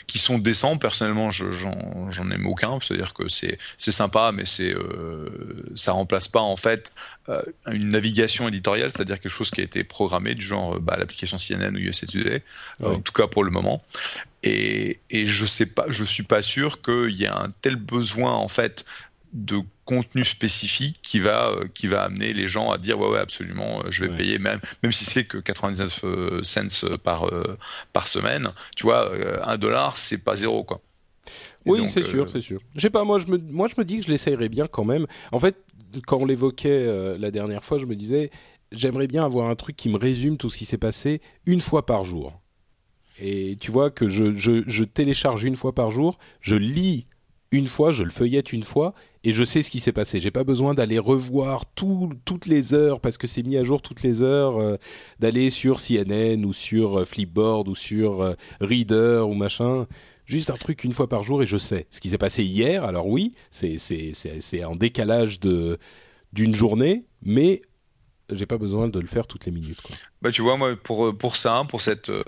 qui 0.07 0.19
sont 0.19 0.39
décents. 0.39 0.79
Personnellement, 0.79 1.31
j'en 1.31 2.31
aime 2.31 2.47
aucun. 2.47 2.79
C'est-à-dire 2.81 3.13
que 3.13 3.29
c'est 3.29 3.59
sympa, 3.77 4.33
mais 4.33 4.47
c'est 4.47 4.75
ça 5.75 5.93
remplace 5.93 6.29
pas 6.29 6.41
en 6.41 6.57
fait 6.57 6.93
une 7.71 7.91
navigation 7.91 8.49
éditoriale, 8.49 8.91
c'est-à-dire 8.95 9.21
quelque 9.21 9.33
chose 9.33 9.51
qui 9.51 9.61
a 9.61 9.65
été 9.65 9.85
programmé 9.85 10.35
du 10.35 10.45
genre 10.45 10.81
bah, 10.81 10.97
l'application 10.99 11.37
CNN 11.37 11.77
ou 11.77 11.79
USA 11.79 12.07
Today, 12.07 12.43
en 12.83 13.01
tout 13.01 13.13
cas 13.13 13.27
pour 13.27 13.45
le 13.45 13.51
moment. 13.51 13.81
Et, 14.43 15.01
et 15.11 15.27
je 15.27 15.45
sais 15.45 15.67
pas, 15.67 15.85
je 15.89 16.03
suis 16.03 16.23
pas 16.23 16.41
sûr 16.41 16.81
qu'il 16.81 17.11
y 17.11 17.25
ait 17.25 17.29
un 17.29 17.53
tel 17.61 17.77
besoin 17.77 18.33
en 18.33 18.49
fait 18.49 18.87
de 19.33 19.61
contenu 19.85 20.25
spécifique 20.25 20.99
qui 21.03 21.21
va 21.21 21.51
euh, 21.51 21.65
qui 21.73 21.87
va 21.87 22.03
amener 22.03 22.33
les 22.33 22.49
gens 22.49 22.71
à 22.71 22.79
dire 22.79 22.99
ouais 22.99 23.09
ouais 23.09 23.19
absolument 23.19 23.81
euh, 23.81 23.91
je 23.91 24.05
vais 24.05 24.15
payer 24.15 24.39
même 24.39 24.61
même 24.83 24.93
si 24.93 25.05
c'est 25.05 25.25
que 25.25 25.39
99 25.39 26.01
euh, 26.05 26.43
cents 26.43 26.97
par 27.03 27.31
par 27.93 28.09
semaine 28.09 28.51
tu 28.77 28.85
vois 28.85 29.13
un 29.47 29.59
dollar 29.59 29.97
c'est 29.97 30.19
pas 30.19 30.37
zéro 30.37 30.65
quoi. 30.65 30.81
Oui 31.67 31.89
c'est 31.89 32.03
sûr 32.03 32.29
c'est 32.29 32.41
sûr. 32.41 32.61
Je 32.75 32.81
sais 32.81 32.91
pas 32.91 33.05
moi 33.05 33.19
je 33.19 33.27
me 33.27 33.39
moi 33.39 33.69
je 33.69 33.75
me 33.79 33.85
dis 33.85 33.99
que 34.01 34.07
je 34.07 34.11
l'essayerais 34.11 34.49
bien 34.49 34.67
quand 34.67 34.85
même. 34.85 35.07
En 35.33 35.39
fait 35.39 35.57
quand 36.07 36.19
on 36.19 36.25
l'évoquait 36.25 37.19
la 37.19 37.31
dernière 37.31 37.65
fois 37.65 37.79
je 37.79 37.87
me 37.87 37.95
disais 37.95 38.31
j'aimerais 38.73 39.07
bien 39.07 39.25
avoir 39.25 39.49
un 39.49 39.57
truc 39.57 39.77
qui 39.77 39.89
me 39.89 39.97
résume 39.97 40.37
tout 40.37 40.51
ce 40.51 40.59
qui 40.59 40.65
s'est 40.65 40.79
passé 40.79 41.21
une 41.47 41.61
fois 41.61 41.87
par 41.87 42.05
jour. 42.05 42.41
Et 43.23 43.57
tu 43.61 43.71
vois 43.71 43.91
que 43.91 44.09
je, 44.09 44.35
je, 44.35 44.63
je 44.67 44.85
télécharge 44.85 45.45
une 45.45 45.57
fois 45.57 45.75
par 45.75 45.91
jour 45.91 46.19
je 46.41 46.57
lis 46.57 47.07
une 47.53 47.67
fois, 47.67 47.93
je 47.93 48.05
le 48.05 48.11
feuillette 48.11 48.53
une 48.53 48.63
fois 48.63 48.95
et 49.23 49.33
je 49.33 49.45
sais 49.45 49.63
ce 49.63 49.71
qui 49.71 49.81
s'est 49.81 49.93
passé. 49.93 50.21
J'ai 50.21 50.31
pas 50.31 50.45
besoin 50.45 50.75
d'aller 50.75 50.99
revoir 50.99 51.65
toutes 51.75 52.47
les 52.47 52.75
heures 52.75 53.01
parce 53.01 53.19
que 53.19 53.27
c'est 53.27 53.43
mis 53.43 53.57
à 53.57 53.65
jour 53.65 53.83
toutes 53.83 54.03
les 54.03 54.23
heures, 54.23 54.59
euh, 54.59 54.77
d'aller 55.19 55.51
sur 55.51 55.79
CNN 55.79 56.45
ou 56.45 56.53
sur 56.53 57.01
euh, 57.01 57.05
Flipboard 57.05 57.69
ou 57.69 57.75
sur 57.75 58.23
euh, 58.23 58.35
Reader 58.61 59.27
ou 59.29 59.35
machin. 59.35 59.87
Juste 60.25 60.51
un 60.51 60.57
truc 60.57 60.85
une 60.85 60.93
fois 60.93 61.09
par 61.09 61.23
jour 61.23 61.43
et 61.43 61.47
je 61.47 61.59
sais 61.59 61.87
ce 61.91 62.01
qui 62.01 62.09
s'est 62.09 62.19
passé 62.19 62.45
hier. 62.45 62.85
Alors 62.85 63.09
oui, 63.09 63.35
c'est 63.51 63.79
c'est 63.79 64.13
c'est 64.15 64.65
en 64.65 64.77
décalage 64.77 65.41
de 65.41 65.79
d'une 66.33 66.55
journée, 66.55 67.05
mais 67.23 67.63
j'ai 68.33 68.47
pas 68.47 68.59
besoin 68.59 68.89
de 68.89 69.01
le 69.01 69.07
faire 69.07 69.27
toutes 69.27 69.47
les 69.47 69.53
minutes. 69.53 69.81
Quoi. 69.83 69.97
Bah 70.23 70.31
tu 70.31 70.43
vois 70.43 70.57
moi 70.57 70.77
pour 70.77 71.17
pour 71.17 71.37
ça 71.37 71.65
pour 71.69 71.81
cette 71.81 72.11
euh, 72.11 72.23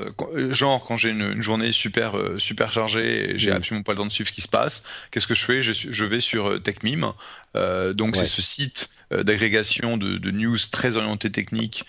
genre 0.53 0.83
quand 0.85 0.97
j'ai 0.97 1.11
une, 1.11 1.41
journée 1.43 1.73
super 1.73 2.17
euh, 2.17 2.39
super 2.39 2.73
chargée 2.73 3.33
j'ai 3.37 3.51
mm. 3.51 3.55
absolument 3.55 3.83
pas 3.83 3.93
le 3.93 3.99
temps 3.99 4.07
de 4.07 4.13
suivre 4.13 4.29
ce 4.29 4.35
qui 4.35 4.41
se 4.41 4.49
passe 4.49 4.85
qu'est-ce 5.11 5.27
que 5.27 5.35
je 5.35 5.45
fais? 5.45 5.63
Je, 5.63 5.73
je 5.73 6.05
vais 6.05 6.21
sur 6.21 6.49
euh, 6.49 6.59
TechMeme 6.59 7.13
euh, 7.55 7.93
donc 7.93 8.17
c'est 8.17 8.27
ce 8.27 8.41
site 8.41 8.91
d'agrégation 9.11 9.99
de, 9.99 10.17
de, 10.17 10.31
news 10.31 10.57
très 10.71 10.97
orienté 10.97 11.31
technique 11.31 11.85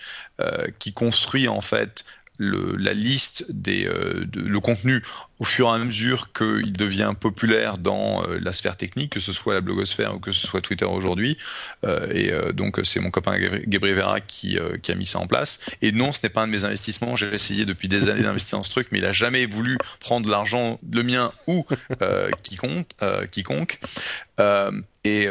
qui 0.78 0.92
construit 0.92 1.48
en 1.48 1.62
fait 1.62 2.04
le, 2.38 2.76
la 2.76 2.92
liste 2.92 3.46
des 3.50 3.86
euh, 3.86 4.26
le 4.34 4.60
contenu 4.60 5.02
au 5.40 5.44
fur 5.44 5.68
et 5.68 5.72
à 5.72 5.78
mesure 5.78 6.32
qu'il 6.32 6.72
devient 6.72 7.12
populaire 7.18 7.78
dans 7.78 8.22
euh, 8.24 8.38
la 8.40 8.52
sphère 8.52 8.76
technique, 8.76 9.12
que 9.12 9.20
ce 9.20 9.32
soit 9.32 9.54
la 9.54 9.60
blogosphère 9.60 10.14
ou 10.14 10.18
que 10.20 10.32
ce 10.32 10.46
soit 10.46 10.60
Twitter 10.60 10.84
aujourd'hui. 10.84 11.38
Euh, 11.84 12.06
et 12.12 12.52
donc 12.52 12.80
c'est 12.84 13.00
mon 13.00 13.10
copain 13.10 13.38
Gabriel 13.66 13.96
Vera 13.96 14.20
qui, 14.20 14.58
a 14.58 14.94
mis 14.94 15.06
ça 15.06 15.18
en 15.18 15.26
place. 15.26 15.60
Et 15.82 15.92
non, 15.92 16.12
ce 16.12 16.20
n'est 16.22 16.28
pas 16.28 16.42
un 16.42 16.46
de 16.46 16.52
mes 16.52 16.64
investissements. 16.64 17.16
J'ai 17.16 17.32
essayé 17.34 17.64
depuis 17.64 17.88
des 17.88 18.10
années 18.10 18.22
d'investir 18.22 18.58
dans 18.58 18.64
ce 18.64 18.70
truc, 18.70 18.88
mais 18.92 18.98
il 18.98 19.04
a 19.04 19.12
jamais 19.12 19.46
voulu 19.46 19.78
prendre 20.00 20.28
l'argent, 20.28 20.78
le 20.90 21.02
mien 21.02 21.32
ou 21.46 21.66
quiconque. 22.42 22.90
quiconque. 23.30 23.80
et 25.04 25.28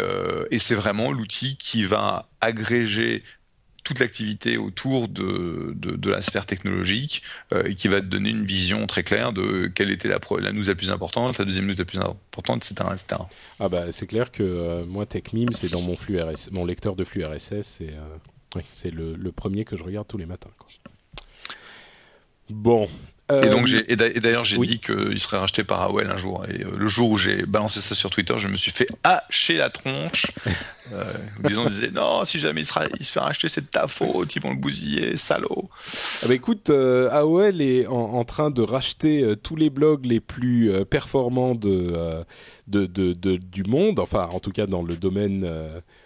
c'est 0.58 0.76
vraiment 0.76 1.12
l'outil 1.12 1.58
qui 1.58 1.86
va 1.86 2.28
agréger 2.42 3.24
toute 3.84 4.00
l'activité 4.00 4.58
autour 4.58 5.08
de, 5.08 5.74
de, 5.76 5.96
de, 5.96 6.10
la 6.10 6.22
sphère 6.22 6.46
technologique 6.46 7.22
euh, 7.54 7.64
et 7.66 7.76
qui 7.76 7.88
va 7.88 8.00
te 8.00 8.06
donner 8.06 8.30
une 8.30 8.46
vision 8.46 8.88
très 8.88 9.04
claire 9.04 9.34
de 9.34 9.68
quelle 9.68 9.92
était 9.92 10.08
la, 10.08 10.20
la 10.40 10.52
news 10.52 10.64
la 10.64 10.76
plus 10.76 10.90
importante, 10.90 11.38
la 11.38 11.46
deuxième 11.46 11.66
news 11.66 11.76
la 11.78 11.86
plus 11.86 12.00
importante, 12.00 12.70
etc. 12.70 12.90
etc. 12.94 13.22
Ah 13.60 13.70
bah 13.70 13.92
c'est 13.92 14.08
clair 14.08 14.32
que 14.32 14.44
euh, 14.44 14.86
moi 14.86 15.06
TechMeme 15.06 15.52
c'est 15.52 15.72
dans 15.72 15.82
mon 15.82 15.96
flux 15.96 16.22
RSS, 16.22 16.52
mon 16.52 16.66
lecteur 16.66 16.96
de 16.96 17.04
flux 17.04 17.26
RSS 17.26 17.82
et 17.82 17.90
euh, 17.90 18.60
c'est 18.72 18.92
le, 18.92 19.16
le, 19.16 19.32
premier 19.32 19.66
que 19.66 19.76
je 19.76 19.84
regarde 19.84 20.08
tous 20.08 20.18
les 20.18 20.26
matins. 20.26 20.52
Quoi. 20.58 20.68
Bon, 22.50 22.88
et 23.32 23.50
donc 23.50 23.70
euh, 23.70 23.84
et 23.88 23.96
d'ailleurs 23.96 24.44
j'ai 24.44 24.58
dit 24.58 24.80
qu'il 24.80 25.20
serait 25.20 25.38
racheté 25.38 25.64
par 25.64 25.82
AOL 25.82 26.10
un 26.10 26.18
jour. 26.18 26.46
Et 26.50 26.64
euh, 26.64 26.72
le 26.78 26.88
jour 26.88 27.12
où 27.12 27.18
j'ai 27.18 27.44
balancé 27.46 27.80
ça 27.80 27.96
sur 27.96 28.10
Twitter, 28.10 28.34
je 28.38 28.50
me 28.50 28.58
suis 28.58 28.72
fait 28.72 28.88
hacher 29.04 29.56
la 29.56 29.70
tronche. 29.70 30.26
euh, 30.94 31.06
les 31.42 31.54
gens 31.54 31.66
disaient 31.66 31.92
non, 31.92 32.26
si 32.26 32.40
jamais 32.40 32.62
il, 32.62 32.66
sera, 32.66 32.84
il 33.00 33.06
se 33.06 33.14
fait 33.14 33.22
racheter, 33.22 33.48
c'est 33.48 33.62
de 33.62 33.68
ta 33.68 33.88
faute, 33.88 34.36
ils 34.36 34.42
vont 34.42 34.52
le 34.52 34.60
bousiller, 34.60 35.16
salaud. 35.16 35.70
Ah 36.24 36.28
bah 36.28 36.34
écoute, 36.34 36.70
euh, 36.70 37.10
AOL 37.12 37.62
est 37.62 37.88
en, 37.88 37.94
en, 37.94 38.24
train 38.26 38.52
de 38.52 38.62
racheter 38.62 39.36
tous 39.42 39.56
les 39.56 39.70
blogs 39.70 40.06
les 40.06 40.20
plus 40.20 40.72
performants 40.90 41.56
de, 41.56 42.26
de, 42.68 42.86
de, 42.86 43.14
de, 43.14 43.38
du 43.38 43.64
monde, 43.64 44.00
enfin 44.00 44.30
en 44.32 44.40
tout 44.40 44.52
cas 44.52 44.68
dans 44.68 44.84
le 44.84 44.96
domaine 44.96 45.50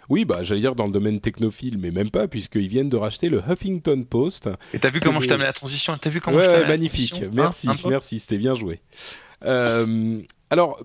oui, 0.08 0.24
bah 0.24 0.42
j'allais 0.42 0.60
dire 0.60 0.74
dans 0.74 0.86
le 0.86 0.92
domaine 0.92 1.20
technophile, 1.20 1.78
mais 1.78 1.90
même 1.90 2.10
pas, 2.10 2.28
puisqu'ils 2.28 2.68
viennent 2.68 2.88
de 2.88 2.96
racheter 2.96 3.28
le 3.28 3.42
Huffington 3.46 4.04
Post. 4.08 4.48
Et 4.72 4.78
t'as 4.78 4.90
vu 4.90 5.00
comment 5.00 5.20
je 5.20 5.28
t'ai 5.28 5.36
la 5.36 5.52
transition? 5.52 5.96
T'as 6.00 6.10
vu 6.10 6.20
comment 6.20 6.38
ouais, 6.38 6.62
je 6.64 6.68
magnifique. 6.68 7.20
La 7.20 7.28
merci, 7.30 7.68
merci, 7.88 8.18
c'était 8.18 8.38
bien 8.38 8.54
joué. 8.54 8.80
Euh, 9.44 10.20
alors, 10.50 10.82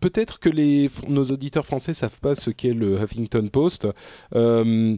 peut-être 0.00 0.38
que 0.38 0.48
les, 0.48 0.90
nos 1.08 1.24
auditeurs 1.24 1.66
français 1.66 1.94
savent 1.94 2.20
pas 2.20 2.34
ce 2.34 2.50
qu'est 2.50 2.74
le 2.74 3.02
Huffington 3.02 3.48
Post. 3.48 3.88
Euh, 4.34 4.96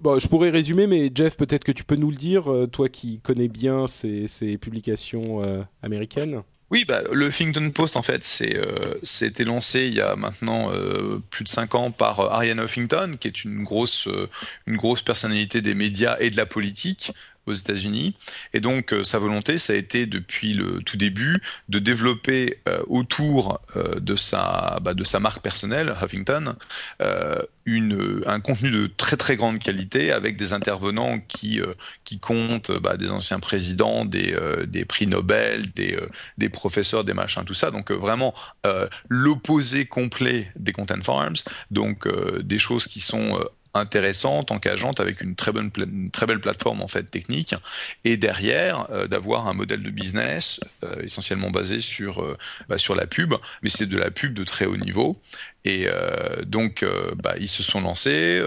Bon, 0.00 0.18
je 0.18 0.26
pourrais 0.26 0.50
résumer, 0.50 0.88
mais 0.88 1.12
Jeff, 1.14 1.36
peut-être 1.36 1.62
que 1.62 1.70
tu 1.70 1.84
peux 1.84 1.94
nous 1.94 2.10
le 2.10 2.16
dire, 2.16 2.52
euh, 2.52 2.66
toi 2.66 2.88
qui 2.88 3.20
connais 3.20 3.46
bien 3.46 3.86
ces, 3.86 4.26
ces 4.26 4.58
publications 4.58 5.44
euh, 5.44 5.62
américaines? 5.80 6.42
Oui, 6.70 6.84
bah, 6.84 7.02
le 7.12 7.26
Huffington 7.26 7.68
Post, 7.72 7.96
en 7.96 8.02
fait, 8.02 8.24
c'est, 8.24 8.56
euh, 8.56 8.94
c'était 9.02 9.44
lancé 9.44 9.86
il 9.88 9.94
y 9.94 10.00
a 10.00 10.14
maintenant 10.14 10.70
euh, 10.72 11.18
plus 11.30 11.42
de 11.42 11.48
5 11.48 11.74
ans 11.74 11.90
par 11.90 12.20
euh, 12.20 12.28
Ariane 12.28 12.60
Huffington, 12.60 13.16
qui 13.18 13.26
est 13.26 13.42
une 13.44 13.64
grosse, 13.64 14.06
euh, 14.06 14.28
une 14.68 14.76
grosse 14.76 15.02
personnalité 15.02 15.62
des 15.62 15.74
médias 15.74 16.16
et 16.20 16.30
de 16.30 16.36
la 16.36 16.46
politique, 16.46 17.12
aux 17.46 17.52
États-Unis. 17.52 18.14
Et 18.54 18.60
donc 18.60 18.94
sa 19.02 19.18
volonté, 19.18 19.58
ça 19.58 19.72
a 19.72 19.76
été 19.76 20.06
depuis 20.06 20.54
le 20.54 20.80
tout 20.82 20.96
début 20.96 21.42
de 21.68 21.78
développer 21.78 22.58
autour 22.86 23.60
de 23.76 24.16
sa 24.16 24.78
bah, 24.82 24.94
de 24.94 25.04
sa 25.04 25.20
marque 25.20 25.42
personnelle, 25.42 25.94
Huffington, 26.02 26.54
une, 27.66 28.22
un 28.26 28.40
contenu 28.40 28.70
de 28.70 28.86
très 28.86 29.16
très 29.16 29.36
grande 29.36 29.58
qualité 29.58 30.12
avec 30.12 30.36
des 30.36 30.52
intervenants 30.52 31.18
qui 31.28 31.60
qui 32.04 32.18
comptent 32.18 32.72
bah, 32.72 32.96
des 32.96 33.10
anciens 33.10 33.40
présidents, 33.40 34.04
des 34.04 34.36
des 34.66 34.84
prix 34.84 35.06
Nobel, 35.06 35.70
des 35.74 35.98
des 36.38 36.48
professeurs, 36.48 37.04
des 37.04 37.14
machins, 37.14 37.44
tout 37.44 37.54
ça. 37.54 37.70
Donc 37.70 37.90
vraiment 37.90 38.34
l'opposé 39.08 39.86
complet 39.86 40.52
des 40.56 40.72
content 40.72 41.02
farms. 41.02 41.34
Donc 41.70 42.08
des 42.42 42.58
choses 42.58 42.86
qui 42.86 43.00
sont 43.00 43.40
intéressante, 43.74 44.50
engageante, 44.50 45.00
avec 45.00 45.20
une 45.20 45.36
très 45.36 45.52
bonne, 45.52 45.70
très 46.10 46.26
belle 46.26 46.40
plateforme 46.40 46.82
en 46.82 46.88
fait 46.88 47.04
technique, 47.04 47.54
et 48.04 48.16
derrière 48.16 48.86
euh, 48.90 49.06
d'avoir 49.06 49.48
un 49.48 49.54
modèle 49.54 49.82
de 49.82 49.90
business 49.90 50.60
euh, 50.84 51.02
essentiellement 51.02 51.50
basé 51.50 51.80
sur 51.80 52.22
euh, 52.22 52.36
bah, 52.68 52.78
sur 52.78 52.94
la 52.94 53.06
pub, 53.06 53.34
mais 53.62 53.70
c'est 53.70 53.86
de 53.86 53.98
la 53.98 54.10
pub 54.10 54.34
de 54.34 54.44
très 54.44 54.66
haut 54.66 54.76
niveau. 54.76 55.20
Et 55.66 55.88
donc, 56.46 56.86
bah, 57.22 57.34
ils 57.38 57.46
se 57.46 57.62
sont 57.62 57.82
lancés. 57.82 58.42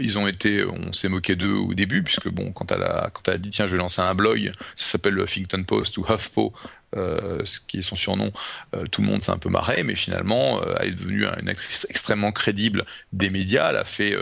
ils 0.00 0.18
ont 0.18 0.26
été, 0.26 0.64
on 0.64 0.90
s'est 0.90 1.10
moqué 1.10 1.36
d'eux 1.36 1.52
au 1.52 1.74
début, 1.74 2.02
puisque 2.02 2.30
bon, 2.30 2.50
quand 2.50 2.72
elle 2.72 2.82
a 2.82 3.10
quand 3.12 3.28
elle 3.28 3.34
a 3.34 3.38
dit 3.38 3.50
tiens, 3.50 3.66
je 3.66 3.72
vais 3.72 3.76
lancer 3.76 4.00
un 4.00 4.14
blog, 4.14 4.54
ça 4.74 4.92
s'appelle 4.92 5.12
le 5.12 5.24
Huffington 5.24 5.62
Post 5.64 5.98
ou 5.98 6.06
HuffPo, 6.08 6.54
ce 7.44 7.60
qui 7.60 7.78
est 7.78 7.82
son 7.82 7.96
surnom, 7.96 8.32
euh, 8.74 8.84
tout 8.86 9.02
le 9.02 9.08
monde 9.08 9.22
s'est 9.22 9.32
un 9.32 9.38
peu 9.38 9.48
marré, 9.48 9.82
mais 9.82 9.94
finalement, 9.94 10.60
euh, 10.62 10.74
elle 10.80 10.88
est 10.88 10.94
devenue 10.94 11.26
une 11.40 11.48
actrice 11.48 11.86
extrêmement 11.90 12.32
crédible 12.32 12.84
des 13.12 13.30
médias. 13.30 13.70
Elle 13.70 13.76
a 13.76 13.84
fait 13.84 14.16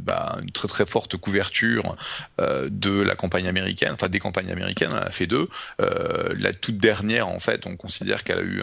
bah, 0.00 0.38
une 0.42 0.50
très 0.50 0.68
très 0.68 0.86
forte 0.86 1.16
couverture 1.16 1.96
de 2.38 3.00
la 3.00 3.14
campagne 3.14 3.48
américaine, 3.48 3.92
enfin 3.94 4.08
des 4.08 4.20
campagnes 4.20 4.50
américaines. 4.50 4.90
Elle 4.92 5.08
a 5.08 5.10
fait 5.10 5.26
deux. 5.26 5.48
la 5.78 6.52
toute 6.52 6.78
dernière, 6.78 7.28
en 7.28 7.38
fait, 7.38 7.66
on 7.66 7.76
considère 7.76 8.24
qu'elle 8.24 8.38
a 8.38 8.42
eu 8.42 8.62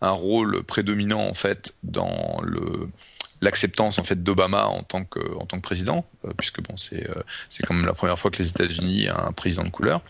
un, 0.00 0.10
rôle 0.10 0.62
prédominant 0.62 1.26
en 1.26 1.34
fait 1.34 1.74
dans 1.82 2.40
l'acceptance 3.40 3.98
en 3.98 4.04
fait 4.04 4.22
d'Obama 4.22 4.66
en 4.66 4.82
tant 4.82 5.04
que 5.04 5.56
président, 5.60 6.06
puisque 6.36 6.62
bon 6.62 6.76
c'est 6.76 7.08
c'est 7.48 7.64
quand 7.64 7.74
même 7.74 7.86
la 7.86 7.94
première 7.94 8.18
fois 8.18 8.30
que 8.30 8.42
les 8.42 8.48
États-Unis 8.48 9.10
ont 9.10 9.28
un 9.28 9.32
président 9.32 9.64
de 9.64 9.70
couleur. 9.70 10.02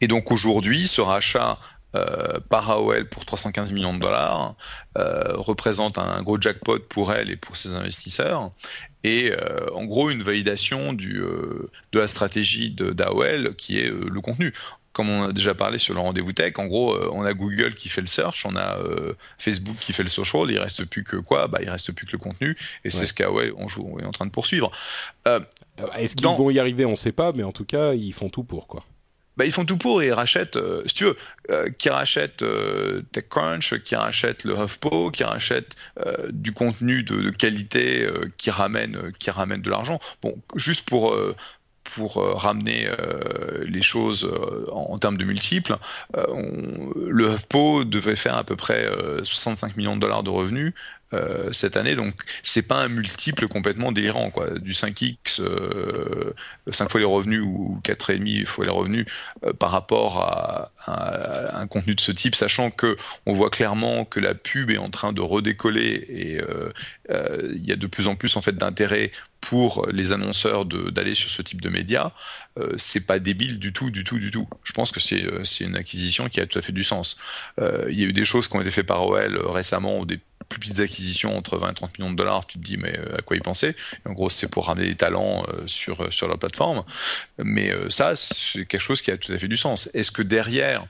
Et 0.00 0.08
donc 0.08 0.30
aujourd'hui, 0.30 0.86
ce 0.86 1.00
rachat 1.00 1.58
euh, 1.96 2.40
par 2.48 2.70
AOL 2.70 3.08
pour 3.08 3.24
315 3.24 3.72
millions 3.72 3.94
de 3.94 4.00
dollars, 4.00 4.54
euh, 4.98 5.34
représente 5.36 5.98
un 5.98 6.20
gros 6.22 6.40
jackpot 6.40 6.78
pour 6.80 7.12
elle 7.12 7.30
et 7.30 7.36
pour 7.36 7.56
ses 7.56 7.74
investisseurs, 7.74 8.50
et 9.02 9.32
euh, 9.32 9.66
en 9.74 9.84
gros 9.84 10.10
une 10.10 10.22
validation 10.22 10.92
du, 10.92 11.22
de 11.92 11.98
la 11.98 12.06
stratégie 12.06 12.70
d'AOL 12.70 13.54
qui 13.56 13.78
est 13.78 13.90
le 13.90 14.20
contenu. 14.20 14.52
Comme 14.92 15.10
on 15.10 15.24
a 15.24 15.32
déjà 15.32 15.54
parlé 15.54 15.78
sur 15.78 15.92
le 15.92 16.00
rendez-vous 16.00 16.32
tech, 16.32 16.54
en 16.56 16.66
gros, 16.66 16.96
on 17.12 17.22
a 17.22 17.34
Google 17.34 17.74
qui 17.74 17.90
fait 17.90 18.00
le 18.00 18.06
search, 18.06 18.46
on 18.46 18.56
a 18.56 18.78
Facebook 19.36 19.76
qui 19.78 19.92
fait 19.92 20.02
le 20.02 20.08
social, 20.08 20.50
il 20.50 20.58
reste 20.58 20.86
plus 20.86 21.04
que 21.04 21.16
quoi? 21.16 21.48
Bah, 21.48 21.58
il 21.60 21.68
reste 21.68 21.92
plus 21.92 22.06
que 22.06 22.12
le 22.12 22.18
contenu, 22.18 22.56
et 22.82 22.88
c'est 22.88 23.04
ce 23.04 23.12
qu'AOL 23.12 23.52
on, 23.58 23.98
est 23.98 24.06
en 24.06 24.12
train 24.12 24.24
de 24.24 24.30
poursuivre. 24.30 24.70
Est-ce 25.96 26.16
qu'ils 26.16 26.26
vont 26.26 26.50
y 26.50 26.58
arriver? 26.58 26.86
On 26.86 26.92
ne 26.92 26.96
sait 26.96 27.12
pas, 27.12 27.32
mais 27.32 27.42
en 27.42 27.52
tout 27.52 27.66
cas, 27.66 27.92
ils 27.92 28.14
font 28.14 28.30
tout 28.30 28.44
pour 28.44 28.66
quoi 28.66 28.84
bah, 29.36 29.44
ils 29.44 29.52
font 29.52 29.64
tout 29.64 29.76
pour 29.76 30.02
et 30.02 30.06
ils 30.06 30.12
rachètent, 30.12 30.56
euh, 30.56 30.82
si 30.86 30.94
tu 30.94 31.04
veux, 31.04 31.16
euh, 31.50 31.68
qui 31.70 31.90
rachètent 31.90 32.42
euh, 32.42 33.02
TechCrunch, 33.12 33.78
qui 33.82 33.94
rachètent 33.94 34.44
le 34.44 34.54
HuffPo, 34.54 35.10
qui 35.10 35.24
rachètent 35.24 35.76
du 36.30 36.52
contenu 36.52 37.02
de, 37.02 37.30
qualité 37.30 38.08
qui 38.36 38.50
ramène, 38.50 39.12
qui 39.18 39.30
ramène 39.30 39.62
de 39.62 39.70
l'argent. 39.70 39.98
Bon, 40.22 40.36
juste 40.54 40.88
pour 40.88 41.16
pour 41.84 42.16
ramener 42.16 42.88
les 43.64 43.82
choses 43.82 44.28
en, 44.72 44.92
en, 44.92 44.98
termes 44.98 45.16
de 45.16 45.24
multiples, 45.24 45.76
on, 46.14 46.92
le 46.96 47.32
HuffPo 47.32 47.84
devait 47.84 48.16
faire 48.16 48.36
à 48.36 48.44
peu 48.44 48.56
près 48.56 48.90
65 49.22 49.76
millions 49.76 49.96
de 49.96 50.00
dollars 50.00 50.22
de 50.22 50.30
revenus. 50.30 50.72
Euh, 51.14 51.52
cette 51.52 51.76
année. 51.76 51.94
Donc 51.94 52.14
c'est 52.42 52.66
pas 52.66 52.82
un 52.82 52.88
multiple 52.88 53.46
complètement 53.46 53.92
délirant 53.92 54.30
quoi. 54.30 54.58
Du 54.58 54.72
5x, 54.72 55.40
euh, 55.40 56.32
5 56.68 56.90
fois 56.90 56.98
les 56.98 57.06
revenus 57.06 57.42
ou 57.42 57.80
4,5 57.84 58.44
fois 58.44 58.64
les 58.64 58.72
revenus 58.72 59.06
euh, 59.44 59.52
par 59.52 59.70
rapport 59.70 60.18
à, 60.18 60.72
à, 60.84 61.60
un 61.60 61.68
contenu 61.68 61.94
de 61.94 62.00
ce 62.00 62.10
type, 62.10 62.34
sachant 62.34 62.72
que 62.72 62.96
on 63.24 63.34
voit 63.34 63.50
clairement 63.50 64.04
que 64.04 64.18
la 64.18 64.34
pub 64.34 64.72
est 64.72 64.78
en 64.78 64.90
train 64.90 65.12
de 65.12 65.20
redécoller 65.20 66.06
et 66.08 66.40
euh, 66.40 66.72
il 67.54 67.64
y 67.64 67.70
a 67.70 67.76
de 67.76 67.86
plus 67.86 68.08
en 68.08 68.16
plus 68.16 68.36
en 68.36 68.40
fait 68.40 68.56
d'intérêt 68.56 69.12
pour 69.40 69.86
les 69.90 70.12
annonceurs 70.12 70.64
d'aller 70.64 71.14
sur 71.14 71.30
ce 71.30 71.42
type 71.42 71.60
de 71.60 71.68
médias, 71.68 72.12
euh, 72.58 72.72
c'est 72.76 73.06
pas 73.06 73.18
débile 73.18 73.58
du 73.58 73.72
tout, 73.72 73.90
du 73.90 74.02
tout, 74.02 74.18
du 74.18 74.30
tout. 74.30 74.48
Je 74.64 74.72
pense 74.72 74.90
que 74.90 75.00
c'est 75.00 75.64
une 75.64 75.76
acquisition 75.76 76.28
qui 76.28 76.40
a 76.40 76.46
tout 76.46 76.58
à 76.58 76.62
fait 76.62 76.72
du 76.72 76.84
sens. 76.84 77.16
Euh, 77.60 77.86
il 77.90 77.98
y 77.98 78.02
a 78.02 78.06
eu 78.06 78.12
des 78.12 78.24
choses 78.24 78.48
qui 78.48 78.56
ont 78.56 78.60
été 78.60 78.70
faites 78.70 78.86
par 78.86 79.06
OL 79.06 79.38
récemment, 79.46 80.00
ou 80.00 80.06
des 80.06 80.20
plus 80.48 80.60
petites 80.60 80.80
acquisitions 80.80 81.36
entre 81.36 81.58
20 81.58 81.70
et 81.70 81.74
30 81.74 81.98
millions 81.98 82.10
de 82.10 82.16
dollars, 82.16 82.46
tu 82.46 82.58
te 82.58 82.64
dis 82.64 82.76
mais 82.76 82.96
euh, 82.98 83.18
à 83.18 83.22
quoi 83.22 83.36
y 83.36 83.40
penser? 83.40 83.74
En 84.04 84.12
gros, 84.12 84.30
c'est 84.30 84.48
pour 84.48 84.66
ramener 84.66 84.86
des 84.86 84.96
talents 84.96 85.44
euh, 85.48 85.66
sur 85.66 86.02
euh, 86.02 86.10
sur 86.10 86.28
leur 86.28 86.38
plateforme. 86.38 86.84
Mais 87.38 87.72
ça, 87.90 88.16
c'est 88.16 88.66
quelque 88.66 88.80
chose 88.80 89.02
qui 89.02 89.10
a 89.10 89.16
tout 89.16 89.32
à 89.32 89.38
fait 89.38 89.48
du 89.48 89.56
sens. 89.56 89.90
Est-ce 89.94 90.10
que 90.10 90.22
derrière 90.22 90.86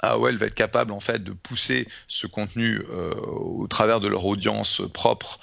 AOL 0.00 0.36
va 0.36 0.46
être 0.46 0.54
capable 0.54 0.92
en 0.92 1.00
fait 1.00 1.22
de 1.22 1.32
pousser 1.32 1.88
ce 2.08 2.26
contenu 2.26 2.80
au 2.80 3.66
travers 3.68 4.00
de 4.00 4.08
leur 4.08 4.24
audience 4.26 4.82
propre 4.92 5.40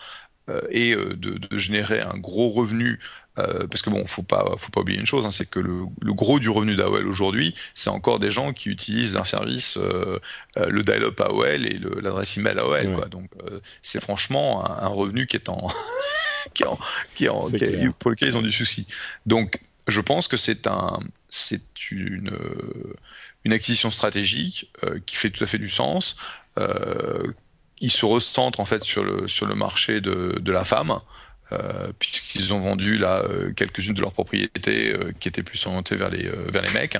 et 0.70 0.96
de, 0.96 1.14
de, 1.14 1.58
générer 1.58 2.02
un 2.02 2.18
gros 2.18 2.50
revenu 2.50 3.00
euh, 3.40 3.66
parce 3.68 3.82
que 3.82 3.90
bon, 3.90 4.06
faut 4.08 4.24
pas, 4.24 4.56
faut 4.58 4.72
pas 4.72 4.82
oublier 4.82 5.00
une 5.00 5.06
chose, 5.06 5.26
hein, 5.26 5.32
c'est 5.32 5.50
que 5.50 5.60
le, 5.60 5.84
le, 6.02 6.14
gros 6.14 6.40
du 6.40 6.50
revenu 6.50 6.76
d'AOL 6.76 7.08
aujourd'hui, 7.08 7.56
c'est 7.74 7.90
encore 7.90 8.20
des 8.20 8.30
gens 8.30 8.52
qui 8.52 8.70
utilisent 8.70 9.14
leur 9.14 9.26
service, 9.26 9.78
euh, 9.78 10.20
euh 10.58 10.66
le 10.68 10.84
dial-up 10.84 11.20
AOL 11.22 11.66
et 11.66 11.80
l'adresse 12.02 12.38
email 12.38 12.60
AOL. 12.60 12.94
Quoi. 12.96 13.06
Donc 13.08 13.30
euh, 13.44 13.62
c'est 13.82 14.02
franchement 14.02 14.70
un, 14.70 14.84
un, 14.84 14.88
revenu 14.88 15.28
qui 15.28 15.38
est 15.38 15.48
en, 15.48 15.70
qui 16.54 16.64
est 16.64 16.68
en, 16.68 16.78
qui 17.16 17.26
est 17.26 17.30
en 17.30 17.50
qui 17.50 17.90
pour 18.00 18.12
lequel 18.12 18.30
ils 18.30 18.38
ont 18.38 18.42
du 18.42 18.52
souci. 18.52 18.86
Donc 19.26 19.60
je 19.88 20.02
pense 20.02 20.28
que 20.28 20.36
c'est 20.36 20.68
un, 20.68 21.00
c'est 21.30 21.90
une, 21.90 22.38
une 23.46 23.54
acquisition 23.54 23.92
stratégique 23.92 24.70
qui 25.06 25.16
fait 25.16 25.30
tout 25.30 25.44
à 25.44 25.48
fait 25.48 25.58
du 25.58 25.70
sens. 25.70 26.18
Ils 27.82 27.92
se 27.92 28.06
recentrent 28.06 28.60
en 28.60 28.66
fait 28.66 28.84
sur 28.84 29.04
le 29.04 29.28
sur 29.28 29.46
le 29.46 29.56
marché 29.56 30.00
de, 30.02 30.40
de 30.40 30.52
la 30.52 30.64
femme. 30.64 31.00
Euh, 31.54 31.92
puisqu'ils 32.00 32.54
ont 32.54 32.62
vendu 32.62 32.98
là 32.98 33.24
euh, 33.26 33.52
quelques-unes 33.52 33.94
de 33.94 34.00
leurs 34.00 34.14
propriétés 34.14 34.94
euh, 34.94 35.12
qui 35.20 35.28
étaient 35.28 35.44
plus 35.44 35.66
orientées 35.66 35.98
vers 35.98 36.10
les 36.10 36.24
vers 36.24 36.62
les 36.62 36.72
mecs. 36.72 36.98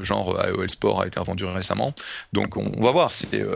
genre 0.00 0.40
AOL 0.40 0.68
Sport 0.68 1.02
a 1.02 1.06
été 1.06 1.20
revendu 1.20 1.44
récemment. 1.44 1.94
Donc 2.32 2.56
on, 2.56 2.82
va 2.82 2.90
voir. 2.90 3.12
C'est 3.12 3.46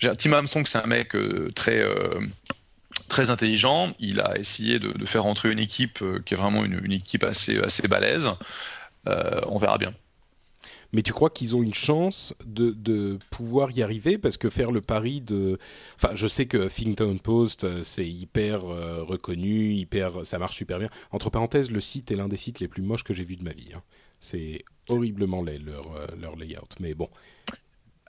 Tim 0.00 0.32
Armstrong, 0.32 0.66
c'est 0.66 0.78
un 0.78 0.86
mec 0.86 1.14
très 1.54 1.84
très 3.08 3.30
intelligent. 3.30 3.94
Il 4.00 4.20
a 4.20 4.36
essayé 4.36 4.80
de, 4.80 5.04
faire 5.06 5.22
rentrer 5.22 5.52
une 5.52 5.60
équipe 5.60 6.02
qui 6.24 6.34
est 6.34 6.36
vraiment 6.36 6.64
une, 6.64 6.80
une 6.82 6.92
équipe 6.92 7.22
assez 7.22 7.60
assez 7.60 7.86
balèze. 7.86 8.30
on 9.06 9.58
verra 9.58 9.78
bien. 9.78 9.94
Mais 10.94 11.02
tu 11.02 11.12
crois 11.12 11.28
qu'ils 11.28 11.56
ont 11.56 11.62
une 11.62 11.74
chance 11.74 12.34
de, 12.46 13.18
pouvoir 13.30 13.72
y 13.72 13.82
arriver? 13.82 14.16
Parce 14.16 14.36
que 14.36 14.48
faire 14.48 14.70
le 14.70 14.80
pari 14.80 15.20
de... 15.20 15.58
Enfin, 15.96 16.14
je 16.14 16.26
sais 16.26 16.46
que 16.46 16.68
Huffington 16.68 17.18
Post, 17.18 17.64
euh, 17.64 17.82
c'est 17.82 18.06
hyper 18.06 18.64
euh, 18.64 19.02
reconnu, 19.02 19.74
hyper, 19.74 20.24
ça 20.24 20.38
marche 20.38 20.56
super 20.56 20.78
bien. 20.78 20.88
Entre 21.10 21.30
parenthèses, 21.30 21.70
le 21.70 21.80
site 21.80 22.12
est 22.12 22.16
l'un 22.16 22.28
des 22.28 22.36
sites 22.36 22.60
les 22.60 22.68
plus 22.68 22.82
moches 22.82 23.02
que 23.02 23.12
j'ai 23.12 23.24
vu 23.24 23.34
de 23.34 23.42
ma 23.42 23.52
vie. 23.52 23.70
Hein. 23.74 23.82
C'est 24.20 24.64
horriblement 24.88 25.42
laid, 25.42 25.58
leur, 25.58 25.92
euh, 25.96 26.06
leur 26.18 26.36
layout. 26.36 26.68
Mais 26.78 26.94
bon, 26.94 27.08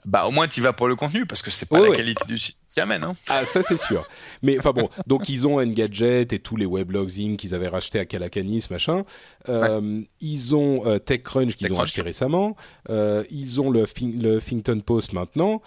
bah 0.06 0.24
au 0.26 0.30
moins 0.30 0.46
tu 0.46 0.60
vas 0.60 0.72
pour 0.72 0.86
le 0.86 0.94
contenu 0.94 1.26
parce 1.26 1.42
que 1.42 1.50
c'est 1.50 1.68
pas 1.68 1.80
la 1.80 1.94
qualité 1.94 2.24
du 2.26 2.38
site 2.38 2.56
qui 2.72 2.80
amène. 2.80 3.02
Hein. 3.02 3.16
Ah 3.28 3.44
ça 3.44 3.62
c'est 3.62 3.76
sûr. 3.76 4.06
Mais 4.42 4.58
enfin 4.58 4.72
bon, 4.72 4.88
donc 5.06 5.28
ils 5.28 5.46
ont 5.46 5.58
Engadget 5.58 6.28
et 6.30 6.38
tous 6.38 6.56
les 6.56 6.66
weblogs 6.66 7.36
qu'ils 7.36 7.54
avaient 7.54 7.68
rachetés 7.68 7.98
à 7.98 8.04
Calacanis 8.04 8.66
machin. 8.70 9.04
Euh, 9.48 10.02
Ils 10.20 10.54
ont 10.54 10.86
euh, 10.86 10.98
TechCrunch 10.98 11.54
qu'ils 11.54 11.72
ont 11.72 11.76
racheté 11.76 12.02
récemment. 12.02 12.56
Euh, 12.88 13.24
ils 13.30 13.60
ont 13.60 13.70
le, 13.70 13.84
le 14.00 14.36
Huffington 14.36 14.80
Post 14.80 15.12
maintenant. 15.12 15.60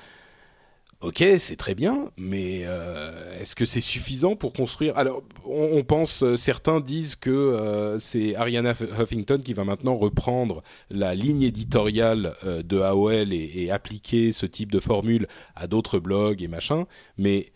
Ok, 1.01 1.23
c'est 1.39 1.55
très 1.55 1.75
bien, 1.75 2.11
mais 2.17 2.63
euh, 2.65 3.39
est-ce 3.39 3.55
que 3.55 3.65
c'est 3.65 3.79
suffisant 3.79 4.35
pour 4.35 4.51
construire? 4.51 4.97
Alors, 4.97 5.23
on, 5.45 5.81
pense, 5.81 6.23
euh, 6.23 6.35
certains 6.35 6.81
disent 6.81 7.15
que 7.15 7.29
euh, 7.29 7.97
c'est 7.99 8.35
Ariana 8.35 8.73
Huffington 8.99 9.39
qui 9.41 9.53
va 9.53 9.63
maintenant 9.63 9.95
reprendre 9.95 10.61
la 10.89 11.15
ligne 11.15 11.43
éditoriale 11.43 12.33
de 12.43 12.81
AOL 12.81 13.31
et, 13.31 13.63
et, 13.63 13.71
appliquer 13.71 14.33
ce 14.33 14.45
type 14.45 14.73
de 14.73 14.81
formule 14.81 15.27
à 15.55 15.67
d'autres 15.67 15.99
blogs 15.99 16.43
et 16.43 16.49
machin. 16.49 16.85
Mais 17.17 17.53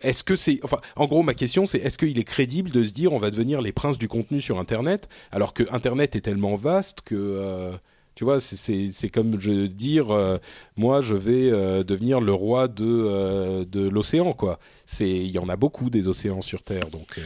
est-ce 0.00 0.24
que 0.24 0.34
c'est, 0.34 0.58
enfin, 0.62 0.80
en 0.96 1.06
gros, 1.06 1.22
ma 1.22 1.34
question 1.34 1.66
c'est 1.66 1.78
est-ce 1.78 1.98
qu'il 1.98 2.18
est 2.18 2.24
crédible 2.24 2.70
de 2.70 2.82
se 2.82 2.92
dire 2.92 3.12
on 3.12 3.18
va 3.18 3.30
devenir 3.30 3.60
les 3.60 3.72
princes 3.72 3.98
du 3.98 4.08
contenu 4.08 4.40
sur 4.40 4.58
Internet 4.58 5.10
alors 5.32 5.52
que 5.52 5.64
Internet 5.70 6.16
est 6.16 6.22
tellement 6.22 6.56
vaste 6.56 7.02
que 7.02 7.76
tu 8.16 8.24
vois, 8.24 8.40
c'est 8.40 9.10
comme 9.10 9.38
je 9.38 9.66
dire, 9.66 10.10
euh, 10.10 10.38
moi, 10.74 11.02
je 11.02 11.14
vais 11.14 11.52
euh, 11.52 11.84
devenir 11.84 12.18
le 12.18 12.32
roi 12.32 12.66
de, 12.66 12.82
euh, 12.82 13.66
de 13.66 13.86
l'océan, 13.90 14.32
quoi. 14.32 14.58
Il 15.00 15.26
y 15.26 15.38
en 15.38 15.50
a 15.50 15.56
beaucoup 15.56 15.90
des 15.90 16.08
océans 16.08 16.40
sur 16.40 16.62
Terre, 16.62 16.88
donc. 16.88 17.20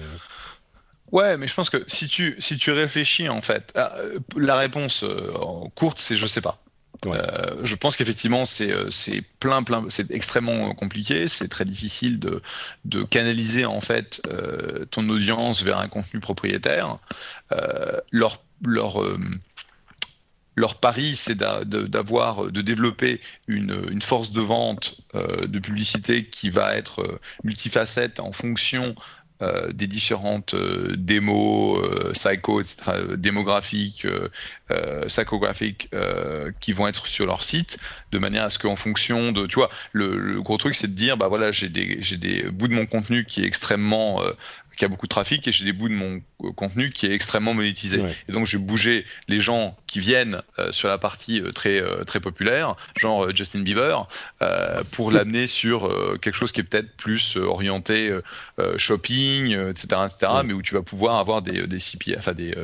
Ouais, 1.13 1.37
mais 1.37 1.47
je 1.47 1.55
pense 1.55 1.71
que 1.71 1.85
si 1.87 2.09
tu, 2.09 2.35
si 2.41 2.57
tu 2.57 2.73
réfléchis, 2.73 3.29
en 3.29 3.41
fait, 3.41 3.73
ah, 3.77 3.95
la 4.37 4.57
réponse 4.57 5.05
courte, 5.77 6.01
c'est 6.01 6.17
je 6.17 6.27
sais 6.27 6.41
pas. 6.41 6.61
Euh, 7.07 7.61
je 7.63 7.75
pense 7.77 7.97
qu'effectivement 7.97 8.45
c'est 8.45 8.75
c'est 8.91 9.23
plein 9.39 9.63
plein 9.63 9.87
c'est 9.89 10.11
extrêmement 10.11 10.75
compliqué, 10.75 11.29
c'est 11.29 11.49
très 11.49 11.65
difficile 11.65 12.19
de 12.19 12.43
de 12.85 13.03
canaliser 13.05 13.65
en 13.65 13.81
fait 13.81 14.21
euh, 14.29 14.85
ton 14.91 15.09
audience 15.09 15.63
vers 15.63 15.79
un 15.79 15.89
contenu 15.89 16.21
propriétaire. 16.21 16.99
leur 18.13 18.43
leur 18.63 19.03
leur 20.61 20.77
pari, 20.77 21.17
c'est 21.17 21.37
d'avoir, 21.37 22.45
de 22.47 22.61
développer 22.61 23.21
une, 23.49 24.01
force 24.03 24.33
de 24.33 24.41
vente 24.41 25.01
de 25.15 25.59
publicité 25.59 26.27
qui 26.27 26.51
va 26.51 26.77
être 26.77 27.21
multifacette 27.45 28.21
en 28.21 28.33
fonction 28.33 28.95
euh, 29.43 29.73
des 29.73 29.87
différentes 29.87 30.53
euh, 30.53 30.97
démos, 30.99 31.79
euh, 31.83 32.13
psycho, 32.13 32.61
etc., 32.61 32.77
démographiques, 33.17 34.07
psychographiques 35.09 35.91
qui 36.61 36.73
vont 36.73 36.87
être 36.87 37.07
sur 37.09 37.27
leur 37.27 37.43
site, 37.43 37.79
de 38.13 38.19
manière 38.19 38.45
à 38.45 38.51
ce 38.51 38.59
qu'en 38.59 38.77
fonction 38.77 39.33
de, 39.33 39.47
tu 39.47 39.57
vois, 39.57 39.71
le, 39.93 40.41
gros 40.43 40.59
truc, 40.59 40.75
c'est 40.75 40.87
de 40.89 40.95
dire, 40.95 41.17
bah 41.17 41.27
voilà, 41.29 41.51
j'ai 41.51 41.69
des 41.69 42.43
bouts 42.53 42.69
de 42.69 42.75
mon 42.75 42.87
contenu 42.87 43.25
qui 43.25 43.43
est 43.43 43.47
extrêmement 43.47 44.23
qui 44.81 44.87
a 44.87 44.89
beaucoup 44.89 45.07
de 45.07 45.11
trafic 45.11 45.47
et 45.47 45.53
j'ai 45.53 45.67
des 45.67 45.75
bouts 45.75 45.91
de 45.91 45.95
mon 45.95 46.23
euh, 46.43 46.53
contenu 46.53 46.89
qui 46.89 47.05
est 47.05 47.13
extrêmement 47.13 47.53
monétisé. 47.53 48.01
Et 48.29 48.33
donc, 48.33 48.47
j'ai 48.47 48.57
bougé 48.57 49.05
les 49.29 49.39
gens 49.39 49.77
qui 49.87 50.01
viennent 50.01 50.41
euh, 50.59 50.73
sur 50.73 50.89
la 50.89 50.97
partie 50.97 51.43
euh, 51.43 51.53
très, 51.53 51.83
très 52.07 52.19
populaire, 52.19 52.77
genre 52.97 53.29
Justin 53.37 53.61
Bieber, 53.61 54.09
pour 54.91 55.11
l'amener 55.11 55.47
sur 55.47 55.87
quelque 56.21 56.35
chose 56.35 56.51
qui 56.53 56.61
est 56.61 56.65
peut-être 56.65 56.97
plus 56.97 57.37
orienté 57.37 58.11
shopping, 58.79 59.53
etc., 59.69 59.87
etc., 60.07 60.33
mais 60.45 60.55
où 60.55 60.63
tu 60.63 60.75
vas 60.75 60.83
pouvoir 60.83 61.19
avoir 61.19 61.43
des, 61.43 61.67
des 61.67 61.79
CPI, 61.79 62.15
enfin 62.17 62.33
des, 62.33 62.55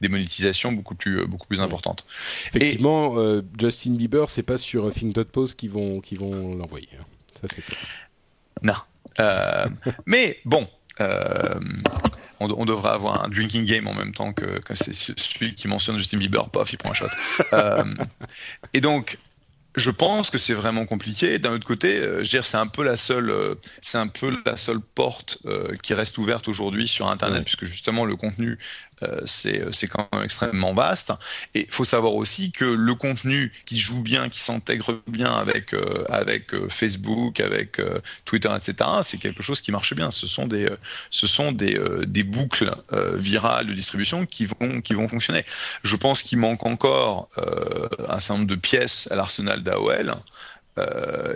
des 0.00 0.08
monétisations 0.08 0.72
beaucoup 0.72 0.94
plus, 0.94 1.26
beaucoup 1.26 1.46
plus 1.46 1.60
importantes. 1.60 2.06
Effectivement, 2.48 3.16
Justin 3.58 3.92
Bieber, 3.92 4.30
c'est 4.30 4.42
pas 4.42 4.56
sur 4.56 4.90
Think.post 4.92 5.58
qu'ils 5.58 5.70
vont, 5.70 6.00
qui 6.00 6.14
vont 6.14 6.54
l'envoyer. 6.54 6.88
Hein. 6.98 7.04
Ça, 7.40 7.48
c'est 7.48 7.62
Non. 8.62 8.74
mais 10.06 10.38
bon, 10.44 10.66
euh, 11.00 11.60
on, 12.40 12.64
devrait 12.64 12.90
avoir 12.90 13.24
un 13.24 13.28
drinking 13.28 13.64
game 13.64 13.86
en 13.86 13.94
même 13.94 14.12
temps 14.12 14.32
que, 14.32 14.60
c'est 14.74 14.94
celui 14.94 15.54
qui 15.54 15.68
mentionne 15.68 15.96
Justin 15.96 16.18
Bieber, 16.18 16.48
paf, 16.50 16.72
il 16.72 16.76
prend 16.76 16.90
un 16.90 16.94
shot. 16.94 17.06
Euh, 17.52 17.84
et 18.74 18.80
donc, 18.80 19.18
je 19.74 19.90
pense 19.90 20.30
que 20.30 20.38
c'est 20.38 20.54
vraiment 20.54 20.86
compliqué. 20.86 21.38
D'un 21.38 21.52
autre 21.52 21.66
côté, 21.66 21.96
euh, 21.96 22.16
je 22.16 22.18
veux 22.18 22.24
dire, 22.24 22.44
c'est 22.44 22.56
un 22.56 22.66
peu 22.66 22.82
la 22.82 22.96
seule, 22.96 23.32
c'est 23.82 23.98
un 23.98 24.08
peu 24.08 24.36
la 24.44 24.56
seule 24.56 24.80
porte 24.80 25.38
qui 25.82 25.94
reste 25.94 26.18
ouverte 26.18 26.48
aujourd'hui 26.48 26.88
sur 26.88 27.08
Internet, 27.08 27.44
puisque 27.44 27.64
justement 27.64 28.04
le 28.04 28.16
contenu 28.16 28.58
euh, 29.02 29.26
euh, 29.46 29.68
c'est 29.72 29.88
quand 29.88 30.08
même 30.12 30.22
extrêmement 30.22 30.72
vaste. 30.72 31.12
Et 31.54 31.66
il 31.66 31.70
faut 31.70 31.84
savoir 31.84 32.14
aussi 32.14 32.52
que 32.52 32.64
le 32.64 32.94
contenu 32.94 33.52
qui 33.66 33.78
joue 33.78 34.02
bien, 34.02 34.28
qui 34.28 34.40
s'intègre 34.40 35.02
bien 35.06 35.34
avec 35.34 35.74
euh, 35.74 36.04
avec 36.08 36.54
Facebook, 36.68 37.40
avec 37.40 37.80
Twitter, 38.24 38.48
etc., 38.56 38.90
c'est 39.02 39.18
quelque 39.18 39.42
chose 39.42 39.60
qui 39.60 39.72
marche 39.72 39.94
bien. 39.94 40.10
Ce 40.10 40.26
sont 40.26 40.46
des 40.46 40.68
ce 41.10 41.26
sont 41.26 41.52
des, 41.52 41.78
des 42.06 42.22
boucles 42.22 42.74
virales 43.14 43.66
de 43.66 43.72
distribution 43.72 44.26
qui 44.26 44.46
vont 44.46 44.80
qui 44.80 44.94
vont 44.94 45.08
fonctionner. 45.08 45.44
Je 45.82 45.96
pense 45.96 46.22
qu'il 46.22 46.38
manque 46.38 46.64
encore 46.64 47.28
un 48.08 48.20
certain 48.20 48.34
nombre 48.38 48.50
de 48.50 48.56
pièces 48.56 49.08
à 49.10 49.16
l'arsenal 49.16 49.62
d'AOL. 49.62 50.14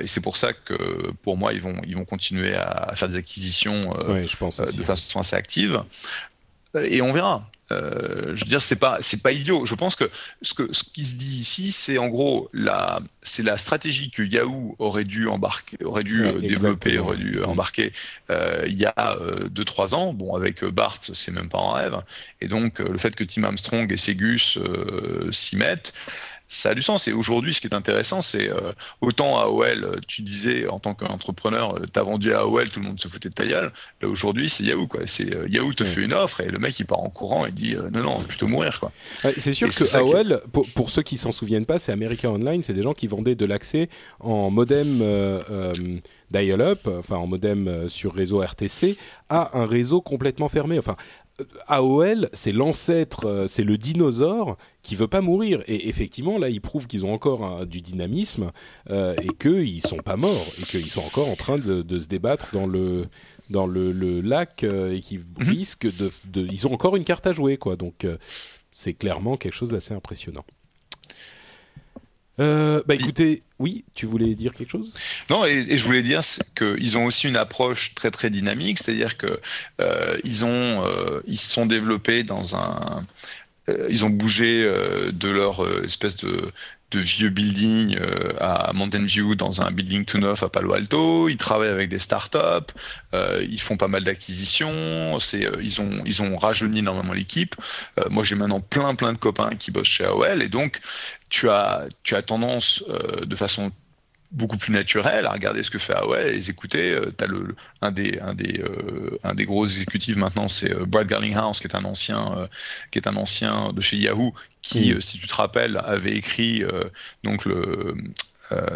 et 0.01 0.07
c'est 0.07 0.21
pour 0.21 0.37
ça 0.37 0.53
que 0.53 1.11
pour 1.23 1.37
moi 1.37 1.53
ils 1.53 1.61
vont 1.61 1.77
ils 1.87 1.97
vont 1.97 2.05
continuer 2.05 2.55
à, 2.55 2.93
faire 2.95 3.09
des 3.09 3.17
acquisitions 3.17 3.83
je 4.27 4.37
pense 4.37 4.59
de 4.59 4.83
façon 4.83 5.21
assez 5.21 5.37
active 5.37 5.83
et 6.75 7.03
on 7.03 7.13
verra. 7.13 7.47
Euh, 7.73 8.35
je 8.35 8.45
veux 8.45 8.49
dire, 8.49 8.63
c'est 8.63 8.77
pas 8.77 8.99
c'est 9.01 9.23
pas 9.23 9.33
idiot. 9.33 9.65
Je 9.65 9.75
pense 9.75 9.95
que 9.95 10.11
ce 10.43 10.55
que 10.55 10.73
ce 10.73 10.83
qui 10.83 11.07
se 11.07 11.17
dit 11.17 11.37
ici, 11.37 11.71
c'est 11.71 11.99
en 11.99 12.09
gros 12.09 12.49
la 12.53 13.01
c'est 13.23 13.45
la 13.45 13.59
stratégie 13.59 14.11
que 14.11 14.23
Yahoo 14.23 14.75
aurait 14.79 15.05
dû 15.05 15.29
embarquer, 15.29 15.77
aurait 15.85 16.03
dû 16.03 16.25
euh, 16.25 16.41
développer, 16.41 16.99
aurait 16.99 17.17
dû 17.17 17.39
euh, 17.39 17.47
embarquer 17.47 17.93
il 18.67 18.79
y 18.79 18.87
a 18.87 19.19
deux 19.51 19.65
trois 19.65 19.95
ans. 19.95 20.13
Bon, 20.13 20.35
avec 20.35 20.65
Bart, 20.65 20.99
c'est 21.01 21.33
même 21.33 21.49
pas 21.49 21.59
en 21.59 21.73
rêve. 21.73 21.97
Et 22.41 22.49
donc 22.49 22.79
le 22.79 22.97
fait 22.97 23.15
que 23.17 23.25
Tim 23.25 23.43
Armstrong 23.43 23.91
et 23.93 23.97
Segus 23.97 24.57
s'y 25.33 25.57
mettent, 25.57 25.93
ça 26.51 26.71
a 26.71 26.75
du 26.75 26.83
sens. 26.83 27.07
Et 27.07 27.13
aujourd'hui, 27.13 27.55
ce 27.55 27.61
qui 27.61 27.69
est 27.69 27.75
intéressant, 27.75 28.21
c'est 28.21 28.51
euh, 28.51 28.73
autant 29.01 29.39
AOL, 29.39 30.01
tu 30.09 30.23
disais 30.23 30.67
en 30.67 30.81
tant 30.81 30.95
qu'entrepreneur, 30.95 31.77
euh, 31.77 31.87
tu 31.91 31.99
as 31.99 32.03
vendu 32.03 32.35
à 32.35 32.41
AOL, 32.41 32.69
tout 32.71 32.81
le 32.81 32.87
monde 32.87 33.01
se 33.01 33.07
foutait 33.07 33.29
de 33.29 33.35
ta 33.35 33.47
gueule. 33.47 33.73
Là 34.03 34.09
aujourd'hui, 34.09 34.49
c'est 34.49 34.65
Yahoo. 34.65 34.89
Quoi. 34.89 35.03
C'est 35.07 35.33
euh, 35.33 35.49
Yahoo 35.49 35.73
te 35.73 35.85
fait 35.85 36.03
une 36.03 36.13
offre 36.13 36.41
et 36.41 36.49
le 36.49 36.59
mec 36.59 36.79
il 36.81 36.87
part 36.87 37.01
en 37.01 37.09
courant 37.09 37.47
et 37.47 37.53
dit 37.53 37.77
non 37.93 38.03
non, 38.03 38.21
plutôt 38.21 38.49
mourir 38.49 38.81
quoi. 38.81 38.91
c'est 39.37 39.53
sûr 39.53 39.69
que 39.69 39.97
AOL, 39.97 40.43
pour, 40.53 40.91
ceux 40.91 41.03
qui 41.03 41.17
s'en 41.17 41.31
souviennent 41.31 41.67
pas, 41.67 41.79
c'est 41.79 41.93
America 41.93 42.29
Online, 42.29 42.65
c'est 42.65 42.75
des 42.75 42.83
gens 42.83 42.95
qui 42.95 43.07
vendaient 43.07 43.37
de 43.37 43.47
l'accès 43.47 43.89
en 44.19 44.51
modem. 44.51 45.03
dial-up, 46.31 46.87
enfin 46.87 47.17
en 47.17 47.27
modem 47.27 47.89
sur 47.89 48.15
réseau 48.15 48.41
RTC, 48.41 48.97
à 49.29 49.59
un 49.59 49.67
réseau 49.67 50.01
complètement 50.01 50.49
fermé. 50.49 50.79
Enfin, 50.79 50.97
AOL, 51.67 52.29
c'est 52.33 52.53
l'ancêtre, 52.53 53.27
euh, 53.27 53.47
c'est 53.49 53.65
le 53.65 53.79
dinosaure 53.79 54.57
qui 54.83 54.95
veut 54.95 55.09
pas 55.09 55.21
mourir. 55.21 55.63
Et 55.67 55.89
effectivement, 55.89 56.39
là, 56.39 56.49
ils 56.49 56.61
prouvent 56.61 56.87
qu'ils 56.87 57.05
ont 57.05 57.13
encore 57.13 57.67
du 57.67 57.81
dynamisme 57.81 58.51
euh, 58.91 59.15
et 59.23 59.29
qu'ils 59.37 59.87
sont 59.87 59.99
pas 59.99 60.17
morts 60.17 60.47
et 60.61 60.65
qu'ils 60.65 60.91
sont 60.91 61.03
encore 61.03 61.29
en 61.29 61.37
train 61.37 61.59
de, 61.59 61.99
se 61.99 62.07
débattre 62.07 62.49
dans 62.53 62.67
le 62.67 63.07
dans 63.51 63.67
le, 63.67 64.21
lac 64.21 64.63
euh, 64.63 64.95
et 64.95 65.01
qu'ils 65.01 65.21
mhm. 65.21 65.49
risquent 65.49 65.97
de, 65.97 66.11
Ils 66.35 66.67
ont 66.67 66.73
encore 66.73 66.97
une 66.97 67.05
carte 67.05 67.27
à 67.27 67.33
jouer, 67.33 67.57
quoi. 67.57 67.77
Donc, 67.77 68.07
c'est 68.73 68.95
clairement 68.95 69.37
quelque 69.37 69.55
chose 69.55 69.71
d'assez 69.71 69.95
impressionnant. 69.95 70.45
Euh, 72.41 72.83
bah 72.87 72.95
écoutez, 72.95 73.43
oui, 73.59 73.85
tu 73.95 74.07
voulais 74.07 74.35
dire 74.35 74.53
quelque 74.53 74.71
chose? 74.71 74.95
Non, 75.29 75.45
et, 75.45 75.77
je 75.77 75.85
voulais 75.85 76.03
dire 76.03 76.23
qu'ils 76.57 76.97
ont 76.97 77.05
aussi 77.05 77.29
une 77.29 77.37
approche 77.37 77.95
très 77.95 78.11
très 78.11 78.31
dynamique, 78.31 78.79
c'est-à-dire 78.79 79.17
que 79.17 79.41
euh, 79.81 80.19
ils 80.25 80.45
ont 80.45 80.85
euh, 80.85 81.21
ils 81.27 81.39
se 81.39 81.51
sont 81.51 81.67
développés 81.67 82.25
dans 82.25 82.57
un 82.57 83.05
ils 83.89 84.05
ont 84.05 84.11
bougé 84.11 84.65
de 84.65 85.29
leur 85.29 85.85
espèce 85.85 86.17
de 86.17 86.51
de 86.91 86.99
vieux 86.99 87.31
buildings 87.31 87.97
euh, 88.01 88.33
à 88.41 88.73
Mountain 88.73 89.05
View 89.05 89.35
dans 89.35 89.63
un 89.63 89.71
building 89.71 90.05
tout 90.05 90.19
neuf 90.19 90.43
à 90.43 90.49
Palo 90.49 90.73
Alto. 90.73 91.29
Ils 91.29 91.37
travaillent 91.37 91.69
avec 91.69 91.89
des 91.89 91.99
startups. 91.99 92.73
Euh, 93.15 93.45
ils 93.49 93.61
font 93.61 93.77
pas 93.77 93.89
mal 93.89 94.03
d'acquisitions. 94.03 95.19
C'est 95.21 95.47
euh, 95.47 95.63
ils 95.63 95.81
ont 95.81 96.03
ils 96.05 96.23
ont 96.23 96.37
rajeuni 96.37 96.81
énormément 96.81 97.13
l'équipe. 97.13 97.55
Euh, 97.99 98.05
moi 98.11 98.25
j'ai 98.25 98.35
maintenant 98.35 98.61
plein 98.61 98.95
plein 98.95 99.13
de 99.13 99.19
copains 99.19 99.57
qui 99.57 99.71
bossent 99.71 99.89
chez 99.89 100.05
AOL 100.05 100.43
et 100.43 100.49
donc 100.49 100.81
tu 101.29 101.49
as 101.49 101.87
tu 102.03 102.17
as 102.17 102.23
tendance 102.23 102.85
de 103.23 103.37
façon 103.37 103.71
beaucoup 104.33 104.57
plus 104.57 104.73
naturel 104.73 105.27
à 105.27 105.33
regarder 105.33 105.63
ce 105.63 105.71
que 105.71 105.79
fait 105.79 105.93
AOL 105.93 106.27
et 106.29 106.33
les 106.33 106.51
écouter. 106.51 106.91
Euh, 106.91 107.13
as 107.21 107.27
le, 107.27 107.55
un 107.83 107.91
des 107.91 108.19
un 108.21 108.35
des 108.35 108.61
euh, 108.61 109.19
un 109.25 109.35
des 109.35 109.45
gros 109.45 109.67
exécutifs 109.67 110.17
maintenant, 110.17 110.49
c'est 110.49 110.73
euh, 110.73 110.87
Brad 110.87 111.07
Garlinghouse 111.07 111.61
qui 111.61 111.67
est 111.67 111.75
un 111.75 111.85
ancien 111.85 112.39
euh, 112.39 112.47
qui 112.91 112.99
est 112.99 113.09
un 113.09 113.17
ancien 113.17 113.73
de 113.73 113.81
chez 113.81 113.97
Yahoo 113.97 114.35
qui, 114.63 114.95
si 115.01 115.19
tu 115.19 115.27
te 115.27 115.35
rappelles, 115.35 115.81
avait 115.85 116.13
écrit 116.13 116.63
donc 117.25 117.47
le 117.47 117.95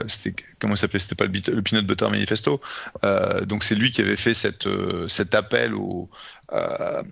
c'était 0.07 0.35
comment 0.59 0.77
ça 0.77 0.83
s'appelait? 0.83 0.99
C'était 0.99 1.15
pas 1.15 1.27
le, 1.27 1.33
le, 1.33 1.63
Peanut 1.63 1.87
Butter 1.87 2.09
Manifesto. 2.09 2.61
Donc 3.43 3.65
c'est 3.65 3.75
lui 3.75 3.91
qui 3.93 4.01
avait 4.01 4.17
fait 4.17 4.35
cette 4.35 4.67
cet 5.09 5.35
appel 5.35 5.75
au 5.75 6.09
à 6.49 7.03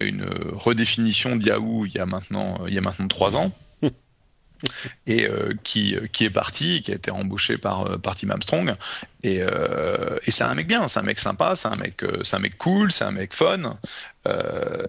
une 0.00 0.26
redéfinition 0.52 1.36
de 1.36 1.44
Yahoo 1.44 1.84
il 1.84 1.94
y 1.94 1.98
a 1.98 2.06
maintenant 2.06 2.66
il 2.66 2.74
y 2.74 2.78
a 2.78 2.80
maintenant 2.80 3.06
trois 3.06 3.36
ans 3.36 3.52
et 5.06 5.26
euh, 5.26 5.52
qui, 5.62 5.96
qui 6.12 6.24
est 6.24 6.30
parti, 6.30 6.82
qui 6.82 6.92
a 6.92 6.94
été 6.94 7.10
embauché 7.10 7.58
par, 7.58 7.86
euh, 7.86 7.98
par 7.98 8.16
Tim 8.16 8.30
Armstrong. 8.30 8.74
Et, 9.22 9.38
euh, 9.40 10.18
et 10.24 10.30
c'est 10.30 10.44
un 10.44 10.54
mec 10.54 10.66
bien, 10.66 10.88
c'est 10.88 11.00
un 11.00 11.02
mec 11.02 11.18
sympa, 11.18 11.56
c'est 11.56 11.68
un 11.68 11.76
mec, 11.76 12.04
c'est 12.22 12.36
un 12.36 12.40
mec 12.40 12.56
cool, 12.58 12.92
c'est 12.92 13.04
un 13.04 13.10
mec 13.10 13.34
fun. 13.34 13.78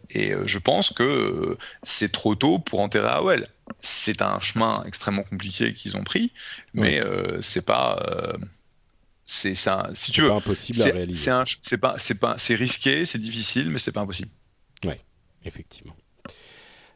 et 0.09 0.33
je 0.45 0.57
pense 0.57 0.91
que 0.91 1.57
c'est 1.83 2.11
trop 2.11 2.35
tôt 2.35 2.59
pour 2.59 2.81
enterrer 2.81 3.07
AOL. 3.07 3.47
C'est 3.81 4.21
un 4.21 4.39
chemin 4.39 4.83
extrêmement 4.87 5.23
compliqué 5.23 5.73
qu'ils 5.73 5.97
ont 5.97 6.03
pris, 6.03 6.31
mais 6.73 7.01
c'est 7.41 7.65
pas 7.65 8.37
c'est 9.29 9.55
ça 9.55 9.89
si 9.91 10.11
tu 10.11 10.21
veux 10.21 10.31
impossible 10.31 10.81
à 10.83 10.85
réaliser 10.85 11.29
c'est 11.61 11.77
pas 11.77 11.95
c'est 11.97 12.15
pas 12.15 12.37
c'est 12.37 12.55
risqué 12.55 13.03
c'est 13.03 13.19
difficile 13.19 13.69
mais 13.69 13.77
c'est 13.77 13.91
pas 13.91 13.99
impossible 13.99 14.31
ouais 14.85 15.01
effectivement 15.43 15.96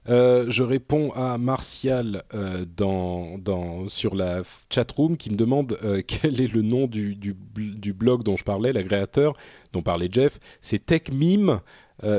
euh, 0.10 0.46
je 0.50 0.64
réponds 0.64 1.12
à 1.12 1.38
Martial 1.38 2.24
euh, 2.34 2.66
dans, 2.76 3.38
dans, 3.38 3.88
sur 3.88 4.16
la 4.16 4.42
chatroom 4.70 5.16
qui 5.16 5.30
me 5.30 5.36
demande 5.36 5.78
euh, 5.84 6.02
quel 6.08 6.42
est 6.42 6.52
le 6.52 6.64
nom 6.64 6.88
du, 6.88 7.16
du, 7.16 7.36
du, 7.56 7.94
blog 7.94 8.24
dont 8.24 8.36
je 8.36 8.44
parlais, 8.44 8.74
l'agréateur 8.74 9.36
dont 9.74 9.84
parlait 9.84 10.10
Jeff. 10.12 10.40
C'est 10.62 10.86
TechMime. 10.86 11.60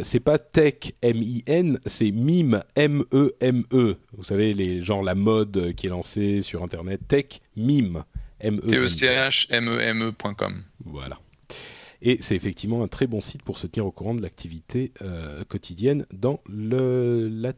c'est 0.04 0.20
pas 0.20 0.38
Tech 0.38 0.92
M-I-N, 1.02 1.80
c'est 1.86 2.12
Mime 2.12 2.62
M-E-M-E. 2.76 3.64
-E. 3.72 3.96
Vous 4.16 4.24
savez, 4.24 4.54
les, 4.54 4.80
genre 4.80 5.02
la 5.02 5.16
mode 5.16 5.72
qui 5.74 5.86
est 5.86 5.90
lancée 5.90 6.40
sur 6.40 6.62
Internet. 6.62 7.00
Tech 7.08 7.40
Mime. 7.56 8.04
M-E-M-E. 8.38 8.70
T-E-C-H-M-E-M-E.com. 8.70 10.62
Voilà. 10.84 11.18
Et 12.04 12.18
c'est 12.20 12.34
effectivement 12.34 12.82
un 12.82 12.88
très 12.88 13.06
bon 13.06 13.20
site 13.20 13.42
pour 13.44 13.58
se 13.58 13.68
tenir 13.68 13.86
au 13.86 13.92
courant 13.92 14.14
de 14.14 14.20
l'activité 14.20 14.90
euh, 15.02 15.44
quotidienne 15.44 16.04
dans 16.12 16.40
la, 16.48 17.52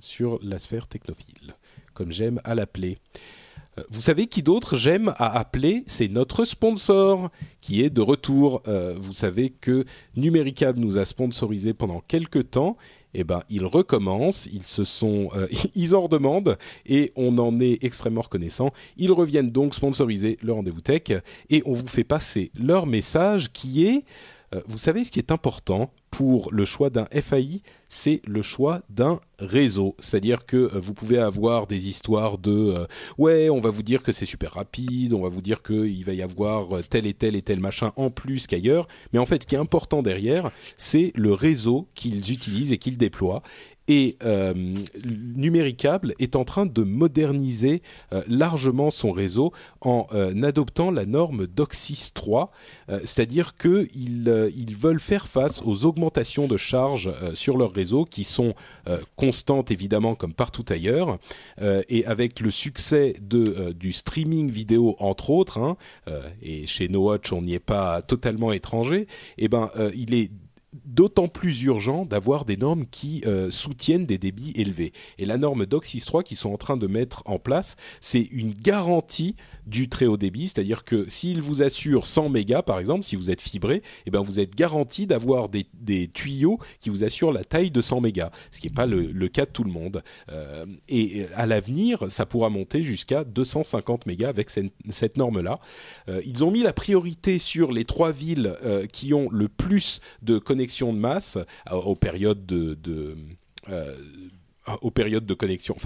sur 0.00 0.38
la 0.42 0.58
sphère 0.58 0.86
technophile, 0.86 1.56
comme 1.94 2.12
j'aime 2.12 2.42
à 2.44 2.54
l'appeler. 2.54 2.98
Euh, 3.78 3.82
vous 3.88 4.02
savez 4.02 4.26
qui 4.26 4.42
d'autre 4.42 4.76
j'aime 4.76 5.14
à 5.16 5.38
appeler? 5.38 5.82
C'est 5.86 6.08
notre 6.08 6.44
sponsor 6.44 7.30
qui 7.60 7.82
est 7.82 7.88
de 7.88 8.02
retour. 8.02 8.62
Euh, 8.68 8.94
vous 8.98 9.14
savez 9.14 9.48
que 9.48 9.86
Numéricable 10.14 10.78
nous 10.78 10.98
a 10.98 11.06
sponsorisé 11.06 11.72
pendant 11.72 12.00
quelques 12.00 12.50
temps. 12.50 12.76
Eh 13.14 13.24
ben, 13.24 13.40
ils 13.48 13.64
recommencent, 13.64 14.46
ils 14.52 14.64
se 14.64 14.84
sont, 14.84 15.30
euh, 15.36 15.46
ils 15.74 15.94
en 15.94 16.02
redemandent 16.02 16.58
et 16.86 17.12
on 17.16 17.38
en 17.38 17.60
est 17.60 17.82
extrêmement 17.84 18.22
reconnaissant. 18.22 18.72
Ils 18.96 19.12
reviennent 19.12 19.50
donc 19.50 19.74
sponsoriser 19.74 20.38
le 20.42 20.52
rendez-vous 20.52 20.80
tech 20.80 21.02
et 21.50 21.62
on 21.64 21.72
vous 21.72 21.86
fait 21.86 22.04
passer 22.04 22.50
leur 22.58 22.86
message 22.86 23.52
qui 23.52 23.86
est 23.86 24.04
euh, 24.54 24.60
vous 24.66 24.78
savez, 24.78 25.04
ce 25.04 25.10
qui 25.10 25.18
est 25.18 25.32
important 25.32 25.90
pour 26.10 26.52
le 26.52 26.64
choix 26.64 26.90
d'un 26.90 27.06
FAI, 27.06 27.62
c'est 27.94 28.20
le 28.26 28.42
choix 28.42 28.82
d'un 28.90 29.20
réseau. 29.38 29.94
C'est-à-dire 30.00 30.46
que 30.46 30.56
euh, 30.56 30.70
vous 30.74 30.94
pouvez 30.94 31.18
avoir 31.18 31.68
des 31.68 31.88
histoires 31.88 32.38
de 32.38 32.50
euh, 32.50 32.86
ouais, 33.18 33.50
on 33.50 33.60
va 33.60 33.70
vous 33.70 33.84
dire 33.84 34.02
que 34.02 34.10
c'est 34.10 34.26
super 34.26 34.54
rapide, 34.54 35.12
on 35.12 35.22
va 35.22 35.28
vous 35.28 35.40
dire 35.40 35.62
qu'il 35.62 36.04
va 36.04 36.12
y 36.12 36.20
avoir 36.20 36.82
tel 36.90 37.06
et 37.06 37.14
tel 37.14 37.36
et 37.36 37.42
tel 37.42 37.60
machin 37.60 37.92
en 37.94 38.10
plus 38.10 38.48
qu'ailleurs. 38.48 38.88
Mais 39.12 39.20
en 39.20 39.26
fait, 39.26 39.44
ce 39.44 39.46
qui 39.46 39.54
est 39.54 39.58
important 39.58 40.02
derrière, 40.02 40.50
c'est 40.76 41.12
le 41.14 41.32
réseau 41.32 41.88
qu'ils 41.94 42.32
utilisent 42.32 42.72
et 42.72 42.78
qu'ils 42.78 42.98
déploient. 42.98 43.42
Et 43.88 44.16
euh, 44.24 44.54
Numéricable 45.04 46.14
est 46.18 46.36
en 46.36 46.44
train 46.44 46.64
de 46.64 46.82
moderniser 46.82 47.82
euh, 48.12 48.22
largement 48.28 48.90
son 48.90 49.12
réseau 49.12 49.52
en 49.82 50.06
euh, 50.14 50.42
adoptant 50.42 50.90
la 50.90 51.04
norme 51.04 51.46
DOCSIS 51.46 52.10
3, 52.14 52.50
euh, 52.88 53.00
c'est-à-dire 53.04 53.56
qu'ils 53.56 54.50
ils 54.56 54.76
veulent 54.76 55.00
faire 55.00 55.26
face 55.26 55.60
aux 55.64 55.84
augmentations 55.84 56.46
de 56.46 56.56
charges 56.56 57.12
sur 57.34 57.58
leur 57.58 57.72
réseau 57.72 58.04
qui 58.04 58.24
sont 58.24 58.54
constantes 59.16 59.70
évidemment 59.70 60.14
comme 60.14 60.32
partout 60.32 60.64
ailleurs, 60.68 61.18
et 61.60 62.04
avec 62.06 62.40
le 62.40 62.50
succès 62.50 63.14
de, 63.20 63.72
du 63.72 63.92
streaming 63.92 64.50
vidéo 64.50 64.96
entre 64.98 65.30
autres, 65.30 65.58
hein, 65.58 65.76
et 66.42 66.66
chez 66.66 66.88
No 66.88 67.04
Watch 67.04 67.32
on 67.32 67.42
n'y 67.42 67.54
est 67.54 67.58
pas 67.58 68.02
totalement 68.02 68.52
étranger, 68.52 69.02
et 69.38 69.44
eh 69.44 69.48
ben 69.48 69.70
il 69.94 70.14
est 70.14 70.30
d'autant 70.84 71.28
plus 71.28 71.62
urgent 71.62 72.04
d'avoir 72.04 72.44
des 72.44 72.56
normes 72.56 72.86
qui 72.86 73.22
euh, 73.26 73.50
soutiennent 73.50 74.06
des 74.06 74.18
débits 74.18 74.52
élevés. 74.56 74.92
Et 75.18 75.26
la 75.26 75.36
norme 75.36 75.66
DOCSIS 75.66 76.04
3 76.04 76.22
qu'ils 76.22 76.36
sont 76.36 76.52
en 76.52 76.56
train 76.56 76.76
de 76.76 76.86
mettre 76.86 77.22
en 77.26 77.38
place, 77.38 77.76
c'est 78.00 78.22
une 78.22 78.52
garantie 78.52 79.36
du 79.66 79.88
très 79.88 80.06
haut 80.06 80.16
débit, 80.16 80.48
c'est-à-dire 80.48 80.84
que 80.84 81.08
s'il 81.08 81.40
vous 81.40 81.62
assure 81.62 82.06
100 82.06 82.28
mégas 82.28 82.62
par 82.62 82.78
exemple, 82.78 83.04
si 83.04 83.16
vous 83.16 83.30
êtes 83.30 83.40
fibré, 83.40 83.82
eh 84.06 84.10
ben 84.10 84.20
vous 84.20 84.40
êtes 84.40 84.54
garanti 84.54 85.06
d'avoir 85.06 85.48
des, 85.48 85.66
tuyaux 86.12 86.58
qui 86.80 86.90
vous 86.90 87.04
assurent 87.04 87.32
la 87.32 87.44
taille 87.44 87.70
de 87.70 87.80
100 87.80 88.00
mégas, 88.00 88.30
ce 88.50 88.60
qui 88.60 88.68
n'est 88.68 88.74
pas 88.74 88.86
le, 88.86 89.28
cas 89.28 89.46
de 89.46 89.50
tout 89.50 89.64
le 89.64 89.70
monde. 89.70 90.02
Euh, 90.30 90.66
et 90.88 91.26
à 91.34 91.46
l'avenir, 91.46 92.10
ça 92.10 92.26
pourra 92.26 92.50
monter 92.50 92.82
jusqu'à 92.82 93.24
250 93.24 94.06
mégas 94.06 94.28
avec 94.28 94.50
cette, 94.50 95.16
norme-là. 95.16 95.60
Euh, 96.08 96.20
ils 96.26 96.44
ont 96.44 96.50
mis 96.50 96.62
la 96.62 96.72
priorité 96.72 97.38
sur 97.38 97.72
les 97.72 97.84
trois 97.84 98.12
villes 98.12 98.54
euh, 98.64 98.86
qui 98.86 99.14
ont 99.14 99.28
le 99.30 99.48
plus 99.48 100.00
de 100.22 100.38
connexions 100.38 100.92
de 100.92 100.98
masse 100.98 101.38
aux 101.70 101.94
périodes 101.94 102.44
de, 102.46 102.74
de 102.74 103.16
de 105.26 105.34
connexion, 105.34 105.76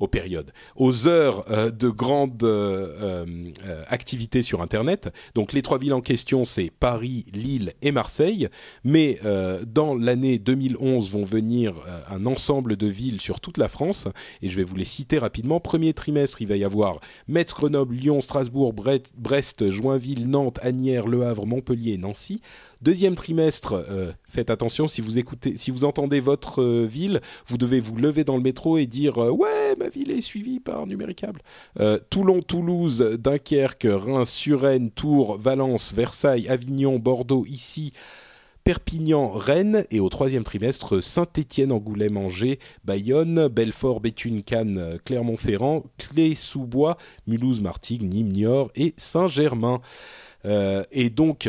aux 0.00 0.08
périodes, 0.08 0.52
aux 0.76 1.06
heures 1.06 1.44
euh, 1.50 1.70
de 1.70 1.88
grande 1.88 2.42
euh, 2.42 3.50
euh, 3.66 3.82
activité 3.88 4.42
sur 4.42 4.62
Internet. 4.62 5.12
Donc 5.34 5.52
les 5.52 5.62
trois 5.62 5.78
villes 5.78 5.94
en 5.94 6.00
question, 6.00 6.44
c'est 6.44 6.70
Paris, 6.70 7.24
Lille 7.32 7.72
et 7.82 7.92
Marseille. 7.92 8.48
Mais 8.84 9.18
dans 9.66 9.94
l'année 9.94 10.38
2011 10.38 11.10
vont 11.10 11.24
venir 11.24 11.74
un 12.08 12.26
ensemble 12.26 12.76
de 12.76 12.86
villes 12.86 13.20
sur 13.20 13.40
toute 13.40 13.58
la 13.58 13.68
France. 13.68 14.08
Et 14.42 14.48
je 14.48 14.56
vais 14.56 14.64
vous 14.64 14.76
les 14.76 14.84
citer 14.84 15.18
rapidement. 15.18 15.60
Premier 15.60 15.92
trimestre, 15.92 16.40
il 16.42 16.48
va 16.48 16.56
y 16.56 16.64
avoir 16.64 17.00
Metz, 17.26 17.52
Grenoble, 17.52 17.94
Lyon, 17.94 18.20
Strasbourg, 18.20 18.72
Brest, 18.72 19.12
Brest 19.16 19.70
Joinville, 19.70 20.28
Nantes, 20.28 20.58
Agnières, 20.62 21.06
Le 21.06 21.24
Havre, 21.24 21.46
Montpellier 21.46 21.94
et 21.94 21.98
Nancy. 21.98 22.40
Deuxième 22.80 23.16
trimestre, 23.16 23.72
euh, 23.72 24.12
faites 24.28 24.50
attention 24.50 24.86
si 24.86 25.00
vous 25.00 25.18
écoutez, 25.18 25.56
si 25.56 25.72
vous 25.72 25.84
entendez 25.84 26.20
votre 26.20 26.62
euh, 26.62 26.86
ville, 26.86 27.20
vous 27.48 27.58
devez 27.58 27.80
vous 27.80 27.96
lever 27.96 28.22
dans 28.22 28.36
le 28.36 28.42
métro 28.42 28.78
et 28.78 28.86
dire 28.86 29.18
euh, 29.18 29.30
ouais 29.30 29.74
ma 29.76 29.88
ville 29.88 30.12
est 30.12 30.20
suivie 30.20 30.60
par 30.60 30.86
numéricable. 30.86 31.42
Toulon, 32.10 32.40
Toulouse, 32.40 33.00
Dunkerque, 33.18 33.86
Reims, 33.90 34.30
Suresnes, 34.30 34.90
Tours, 34.90 35.38
Valence, 35.38 35.92
Versailles, 35.92 36.48
Avignon, 36.48 36.98
Bordeaux, 36.98 37.44
ici. 37.46 37.92
Perpignan, 38.64 39.28
Rennes 39.30 39.86
et 39.90 39.98
au 39.98 40.10
troisième 40.10 40.44
trimestre 40.44 41.02
Saint-Étienne, 41.02 41.72
Angoulême, 41.72 42.18
Angers, 42.18 42.58
Bayonne, 42.84 43.48
Belfort, 43.48 44.00
Béthune, 44.00 44.42
Cannes, 44.42 44.98
Clermont-Ferrand, 45.04 45.84
Clé-sous-Bois, 45.96 46.98
Mulhouse, 47.26 47.62
Martigues, 47.62 48.02
Nîmes, 48.02 48.32
Niort 48.32 48.70
et 48.74 48.92
Saint-Germain. 48.98 49.80
Et 50.44 51.08
donc 51.08 51.48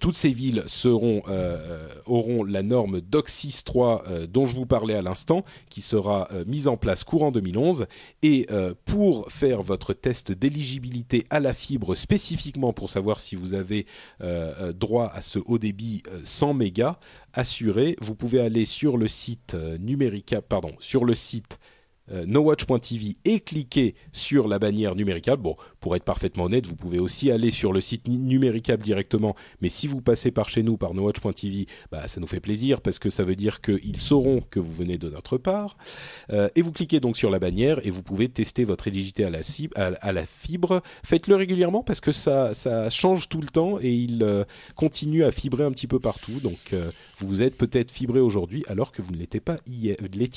toutes 0.00 0.16
ces 0.16 0.30
villes 0.30 0.64
seront, 0.66 1.22
euh, 1.28 1.88
auront 2.06 2.44
la 2.44 2.62
norme 2.62 3.00
DOCSIS 3.00 3.62
3 3.64 4.04
euh, 4.06 4.26
dont 4.26 4.46
je 4.46 4.54
vous 4.54 4.64
parlais 4.64 4.94
à 4.94 5.02
l'instant, 5.02 5.44
qui 5.68 5.82
sera 5.82 6.28
euh, 6.32 6.44
mise 6.46 6.66
en 6.66 6.76
place 6.76 7.04
courant 7.04 7.30
2011. 7.30 7.86
Et 8.22 8.46
euh, 8.50 8.74
pour 8.86 9.30
faire 9.30 9.62
votre 9.62 9.92
test 9.92 10.32
d'éligibilité 10.32 11.26
à 11.30 11.40
la 11.40 11.52
fibre 11.52 11.94
spécifiquement 11.94 12.72
pour 12.72 12.88
savoir 12.88 13.20
si 13.20 13.36
vous 13.36 13.52
avez 13.54 13.86
euh, 14.22 14.54
euh, 14.60 14.72
droit 14.72 15.10
à 15.14 15.20
ce 15.20 15.38
haut 15.44 15.58
débit 15.58 16.02
100 16.24 16.54
mégas 16.54 16.98
assuré, 17.34 17.96
vous 18.00 18.14
pouvez 18.14 18.40
aller 18.40 18.64
sur 18.64 18.96
le 18.96 19.08
site 19.08 19.54
numérica, 19.78 20.40
pardon, 20.40 20.72
sur 20.78 21.04
le 21.04 21.14
site 21.14 21.58
euh, 22.10 22.26
nowatch.tv 22.26 23.16
et 23.24 23.40
cliquer 23.40 23.94
sur 24.12 24.48
la 24.48 24.58
bannière 24.58 24.94
numéricable. 24.94 25.42
Bon, 25.42 25.56
pour 25.80 25.94
être 25.96 26.04
parfaitement 26.04 26.44
honnête, 26.44 26.66
vous 26.66 26.74
pouvez 26.74 26.98
aussi 26.98 27.30
aller 27.30 27.50
sur 27.50 27.72
le 27.72 27.80
site 27.80 28.08
numéricable 28.08 28.82
directement, 28.82 29.34
mais 29.60 29.68
si 29.68 29.86
vous 29.86 30.00
passez 30.00 30.30
par 30.30 30.48
chez 30.48 30.62
nous, 30.62 30.76
par 30.76 30.94
nowatch.tv, 30.94 31.66
bah, 31.90 32.08
ça 32.08 32.20
nous 32.20 32.26
fait 32.26 32.40
plaisir 32.40 32.80
parce 32.80 32.98
que 32.98 33.10
ça 33.10 33.24
veut 33.24 33.36
dire 33.36 33.60
qu'ils 33.60 33.98
sauront 33.98 34.42
que 34.50 34.58
vous 34.58 34.72
venez 34.72 34.98
de 34.98 35.08
notre 35.08 35.38
part. 35.38 35.76
Euh, 36.30 36.48
et 36.56 36.62
vous 36.62 36.72
cliquez 36.72 37.00
donc 37.00 37.16
sur 37.16 37.30
la 37.30 37.38
bannière 37.38 37.84
et 37.86 37.90
vous 37.90 38.02
pouvez 38.02 38.28
tester 38.28 38.64
votre 38.64 38.88
éligibilité 38.88 39.24
à 39.24 40.12
la, 40.12 40.26
fibre. 40.26 40.82
Faites-le 41.04 41.36
régulièrement 41.36 41.82
parce 41.82 42.00
que 42.00 42.12
ça, 42.12 42.54
ça 42.54 42.90
change 42.90 43.28
tout 43.28 43.40
le 43.40 43.48
temps 43.48 43.78
et 43.80 43.92
il 43.92 44.22
euh, 44.22 44.44
continue 44.74 45.24
à 45.24 45.30
fibrer 45.30 45.64
un 45.64 45.70
petit 45.70 45.86
peu 45.86 46.00
partout. 46.00 46.40
Donc, 46.42 46.74
vous 47.24 47.42
êtes 47.42 47.56
peut-être 47.56 47.90
fibré 47.90 48.20
aujourd'hui 48.20 48.64
alors 48.68 48.92
que 48.92 49.02
vous 49.02 49.12
ne 49.12 49.18
l'étiez 49.18 49.40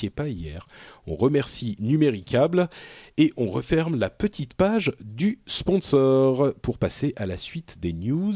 pas 0.09 0.27
hier. 0.27 0.67
On 1.07 1.15
remercie 1.15 1.75
Numéricable 1.79 2.69
et 3.17 3.33
on 3.37 3.49
referme 3.49 3.97
la 3.97 4.09
petite 4.09 4.53
page 4.53 4.91
du 5.03 5.39
sponsor 5.45 6.53
pour 6.61 6.77
passer 6.77 7.13
à 7.15 7.25
la 7.25 7.37
suite 7.37 7.77
des 7.79 7.93
news 7.93 8.33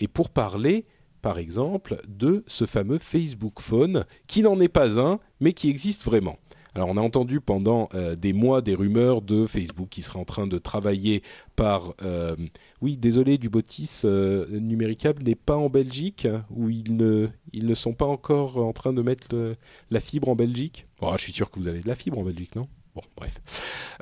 et 0.00 0.08
pour 0.08 0.30
parler 0.30 0.86
par 1.20 1.38
exemple 1.38 2.00
de 2.08 2.44
ce 2.46 2.66
fameux 2.66 2.98
Facebook 2.98 3.60
Phone 3.60 4.04
qui 4.26 4.42
n'en 4.42 4.60
est 4.60 4.68
pas 4.68 5.00
un 5.00 5.20
mais 5.40 5.52
qui 5.52 5.70
existe 5.70 6.04
vraiment. 6.04 6.38
Alors 6.74 6.88
on 6.88 6.96
a 6.96 7.00
entendu 7.00 7.40
pendant 7.40 7.88
euh, 7.94 8.16
des 8.16 8.32
mois 8.32 8.62
des 8.62 8.74
rumeurs 8.74 9.20
de 9.22 9.46
Facebook 9.46 9.88
qui 9.90 10.02
serait 10.02 10.18
en 10.18 10.24
train 10.24 10.46
de 10.46 10.58
travailler 10.58 11.22
par... 11.54 11.94
Euh, 12.02 12.34
oui, 12.80 12.96
désolé, 12.96 13.38
du 13.38 13.48
Botis 13.48 14.02
euh, 14.04 14.46
numéricable 14.58 15.22
n'est 15.22 15.34
pas 15.34 15.56
en 15.56 15.68
Belgique, 15.68 16.26
ils 16.58 16.96
ne, 16.96 17.28
ils 17.52 17.66
ne 17.66 17.74
sont 17.74 17.92
pas 17.92 18.06
encore 18.06 18.56
en 18.56 18.72
train 18.72 18.92
de 18.92 19.02
mettre 19.02 19.28
le, 19.32 19.56
la 19.90 20.00
fibre 20.00 20.28
en 20.28 20.34
Belgique. 20.34 20.86
Bon, 21.00 21.12
je 21.16 21.22
suis 21.22 21.32
sûr 21.32 21.50
que 21.50 21.58
vous 21.58 21.68
avez 21.68 21.80
de 21.80 21.88
la 21.88 21.94
fibre 21.94 22.18
en 22.18 22.22
Belgique, 22.22 22.56
non? 22.56 22.68
Bon, 22.94 23.02
bref. 23.16 23.40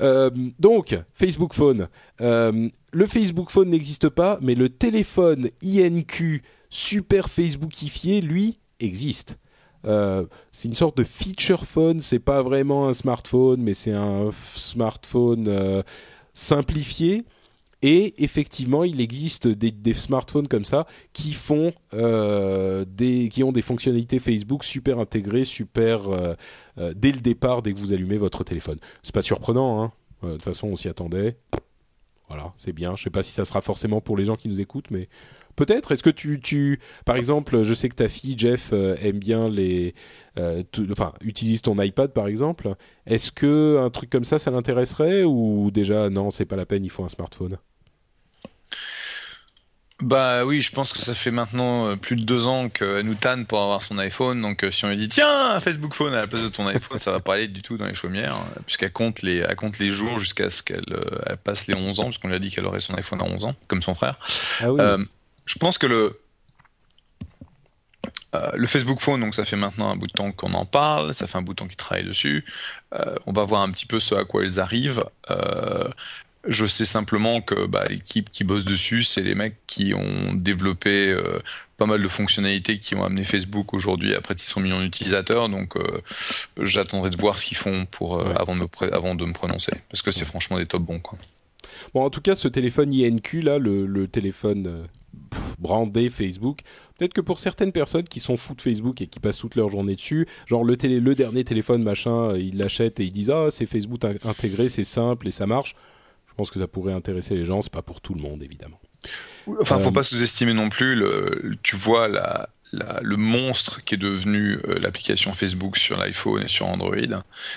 Euh, 0.00 0.30
donc, 0.58 0.98
Facebook 1.14 1.54
Phone. 1.54 1.88
Euh, 2.20 2.68
le 2.92 3.06
Facebook 3.06 3.50
Phone 3.50 3.70
n'existe 3.70 4.08
pas, 4.08 4.38
mais 4.42 4.54
le 4.54 4.68
téléphone 4.68 5.48
INQ 5.62 6.42
super 6.70 7.28
Facebookifié, 7.28 8.20
lui, 8.20 8.58
existe. 8.80 9.38
Euh, 9.84 10.26
c'est 10.52 10.68
une 10.68 10.74
sorte 10.74 10.96
de 10.96 11.04
feature 11.04 11.64
phone. 11.64 12.00
C'est 12.00 12.18
pas 12.18 12.42
vraiment 12.42 12.88
un 12.88 12.92
smartphone, 12.92 13.62
mais 13.62 13.74
c'est 13.74 13.92
un 13.92 14.30
smartphone 14.32 15.46
euh, 15.48 15.82
simplifié. 16.34 17.24
Et 17.82 18.22
effectivement, 18.22 18.84
il 18.84 19.00
existe 19.00 19.48
des, 19.48 19.94
smartphones 19.94 20.48
comme 20.48 20.66
ça 20.66 20.86
qui 21.14 21.32
font 21.32 21.72
euh, 21.94 22.84
des, 22.86 23.30
qui 23.30 23.42
ont 23.42 23.52
des 23.52 23.62
fonctionnalités 23.62 24.18
Facebook 24.18 24.64
super 24.64 24.98
intégrées, 24.98 25.46
super 25.46 26.02
dès 26.76 27.12
le 27.12 27.20
départ, 27.20 27.62
dès 27.62 27.72
que 27.72 27.78
vous 27.78 27.94
allumez 27.94 28.18
votre 28.18 28.44
téléphone. 28.44 28.78
C'est 29.02 29.14
pas 29.14 29.22
surprenant, 29.22 29.82
hein. 29.82 29.92
de 30.22 30.32
toute 30.32 30.42
façon, 30.42 30.68
on 30.68 30.76
s'y 30.76 30.88
attendait. 30.88 31.38
Voilà, 32.28 32.52
c'est 32.58 32.72
bien. 32.72 32.96
Je 32.96 33.02
sais 33.02 33.10
pas 33.10 33.22
si 33.22 33.32
ça 33.32 33.46
sera 33.46 33.62
forcément 33.62 34.02
pour 34.02 34.16
les 34.16 34.26
gens 34.26 34.36
qui 34.36 34.48
nous 34.48 34.60
écoutent, 34.60 34.90
mais 34.90 35.08
peut-être. 35.56 35.92
Est-ce 35.92 36.02
que 36.02 36.10
tu, 36.10 36.40
tu, 36.40 36.80
par 37.04 37.16
exemple, 37.16 37.62
je 37.62 37.74
sais 37.74 37.88
que 37.88 37.94
ta 37.94 38.08
fille 38.08 38.34
Jeff 38.36 38.70
euh, 38.72 38.96
aime 39.02 39.18
bien 39.18 39.48
les, 39.48 39.94
euh, 40.38 40.62
enfin, 40.90 41.12
utilise 41.20 41.62
ton 41.62 41.80
iPad 41.80 42.12
par 42.12 42.26
exemple. 42.26 42.74
Est-ce 43.06 43.32
que 43.32 43.78
un 43.84 43.90
truc 43.90 44.10
comme 44.10 44.24
ça, 44.24 44.38
ça 44.38 44.50
l'intéresserait 44.50 45.24
ou 45.24 45.70
déjà 45.70 46.10
non, 46.10 46.30
c'est 46.30 46.44
pas 46.44 46.56
la 46.56 46.66
peine, 46.66 46.84
il 46.84 46.90
faut 46.90 47.04
un 47.04 47.08
smartphone? 47.08 47.58
Bah 50.02 50.46
oui, 50.46 50.62
je 50.62 50.72
pense 50.72 50.94
que 50.94 50.98
ça 50.98 51.12
fait 51.12 51.30
maintenant 51.30 51.88
euh, 51.88 51.96
plus 51.96 52.16
de 52.16 52.22
deux 52.22 52.46
ans 52.46 52.70
qu'elle 52.70 53.04
nous 53.04 53.16
tanne 53.16 53.44
pour 53.44 53.60
avoir 53.60 53.82
son 53.82 53.98
iPhone. 53.98 54.40
Donc 54.40 54.66
si 54.70 54.86
on 54.86 54.88
lui 54.88 54.96
dit 54.96 55.10
tiens 55.10 55.50
un 55.50 55.60
Facebook 55.60 55.92
Phone 55.92 56.14
à 56.14 56.22
la 56.22 56.26
place 56.26 56.42
de 56.42 56.48
ton 56.48 56.66
iPhone, 56.66 56.98
ça 56.98 57.12
va 57.12 57.20
pas 57.20 57.34
aller 57.34 57.48
du 57.48 57.60
tout 57.60 57.76
dans 57.76 57.84
les 57.84 57.92
chaumières, 57.92 58.34
hein, 58.34 58.60
puisqu'elle 58.64 58.92
compte 58.92 59.20
les, 59.20 59.38
elle 59.46 59.56
compte 59.56 59.78
les 59.78 59.90
jours 59.90 60.18
jusqu'à 60.18 60.48
ce 60.48 60.62
qu'elle 60.62 60.86
elle 61.26 61.36
passe 61.36 61.66
les 61.66 61.74
11 61.74 62.00
ans, 62.00 62.04
parce 62.04 62.16
qu'on 62.16 62.28
lui 62.28 62.36
a 62.36 62.38
dit 62.38 62.48
qu'elle 62.48 62.64
aurait 62.64 62.80
son 62.80 62.94
iPhone 62.94 63.20
à 63.20 63.24
11 63.24 63.44
ans, 63.44 63.54
comme 63.68 63.82
son 63.82 63.94
frère. 63.94 64.18
Ah 64.60 64.72
oui. 64.72 64.80
Euh, 64.80 64.96
je 65.50 65.58
pense 65.58 65.78
que 65.78 65.86
le 65.86 66.20
euh, 68.36 68.50
le 68.54 68.66
Facebook 68.68 69.00
Phone, 69.00 69.20
donc 69.20 69.34
ça 69.34 69.44
fait 69.44 69.56
maintenant 69.56 69.90
un 69.90 69.96
bout 69.96 70.06
de 70.06 70.12
temps 70.12 70.30
qu'on 70.30 70.54
en 70.54 70.64
parle, 70.64 71.12
ça 71.14 71.26
fait 71.26 71.36
un 71.36 71.42
bout 71.42 71.52
de 71.54 71.56
temps 71.56 71.66
qu'ils 71.66 71.76
travaillent 71.76 72.04
dessus. 72.06 72.44
Euh, 72.94 73.16
on 73.26 73.32
va 73.32 73.44
voir 73.44 73.62
un 73.62 73.70
petit 73.72 73.86
peu 73.86 73.98
ce 73.98 74.14
à 74.14 74.24
quoi 74.24 74.44
ils 74.44 74.60
arrivent. 74.60 75.04
Euh, 75.30 75.88
je 76.46 76.64
sais 76.64 76.84
simplement 76.84 77.40
que 77.40 77.66
bah, 77.66 77.86
l'équipe 77.88 78.30
qui 78.30 78.44
bosse 78.44 78.64
dessus, 78.64 79.02
c'est 79.02 79.22
les 79.22 79.34
mecs 79.34 79.56
qui 79.66 79.92
ont 79.94 80.32
développé 80.32 81.14
pas 81.76 81.86
mal 81.86 82.00
de 82.00 82.08
fonctionnalités 82.08 82.78
qui 82.78 82.94
ont 82.94 83.04
amené 83.04 83.24
Facebook 83.24 83.74
aujourd'hui 83.74 84.14
à 84.14 84.20
près 84.20 84.34
de 84.34 84.38
600 84.40 84.60
millions 84.60 84.80
d'utilisateurs. 84.80 85.48
Donc 85.48 85.74
j'attendrai 86.62 87.10
de 87.10 87.16
voir 87.18 87.38
ce 87.38 87.44
qu'ils 87.44 87.58
font 87.58 87.84
pour 87.86 88.12
Ouais. 88.24 88.32
avant, 88.36 88.54
de 88.54 88.60
me 88.60 88.94
avant 88.94 89.16
de 89.16 89.24
me 89.26 89.32
prononcer, 89.32 89.72
parce 89.90 90.02
que 90.02 90.12
c'est 90.12 90.24
franchement 90.24 90.56
des 90.58 90.66
top 90.66 90.82
bons. 90.82 91.00
Quoi. 91.00 91.18
Bon, 91.92 92.04
en 92.04 92.10
tout 92.10 92.22
cas, 92.22 92.36
ce 92.36 92.46
téléphone 92.48 92.92
INQ 92.94 93.42
là, 93.42 93.58
le, 93.58 93.84
le 93.86 94.06
téléphone 94.06 94.86
brandé 95.58 96.08
Facebook, 96.10 96.60
peut-être 96.98 97.12
que 97.12 97.20
pour 97.20 97.38
certaines 97.38 97.72
personnes 97.72 98.04
qui 98.04 98.20
sont 98.20 98.36
fous 98.36 98.54
de 98.54 98.62
Facebook 98.62 99.00
et 99.00 99.06
qui 99.06 99.20
passent 99.20 99.38
toute 99.38 99.56
leur 99.56 99.68
journée 99.68 99.94
dessus, 99.94 100.26
genre 100.46 100.64
le 100.64 100.76
télé, 100.76 101.00
le 101.00 101.14
dernier 101.14 101.44
téléphone 101.44 101.82
machin, 101.82 102.30
euh, 102.30 102.38
ils 102.38 102.56
l'achètent 102.56 102.98
et 103.00 103.04
ils 103.04 103.12
disent 103.12 103.30
ah 103.30 103.48
c'est 103.50 103.66
Facebook 103.66 104.04
in- 104.04 104.14
intégré, 104.28 104.68
c'est 104.68 104.84
simple 104.84 105.28
et 105.28 105.30
ça 105.30 105.46
marche. 105.46 105.74
Je 106.28 106.34
pense 106.34 106.50
que 106.50 106.58
ça 106.58 106.66
pourrait 106.68 106.92
intéresser 106.94 107.34
les 107.34 107.44
gens. 107.44 107.60
C'est 107.60 107.72
pas 107.72 107.82
pour 107.82 108.00
tout 108.00 108.14
le 108.14 108.20
monde 108.22 108.42
évidemment. 108.42 108.80
Enfin, 109.60 109.78
faut 109.78 109.88
Euh, 109.88 109.92
pas 109.92 110.02
sous-estimer 110.02 110.54
non 110.54 110.68
plus. 110.68 110.94
Le, 110.94 111.56
tu 111.62 111.76
vois 111.76 112.08
la, 112.08 112.48
la- 112.72 113.00
le 113.02 113.16
monstre 113.16 113.82
qui 113.84 113.94
est 113.96 113.98
devenu 113.98 114.58
euh, 114.68 114.78
l'application 114.80 115.32
Facebook 115.34 115.76
sur 115.76 115.98
l'iPhone 115.98 116.42
et 116.44 116.48
sur 116.48 116.66
Android. 116.66 116.94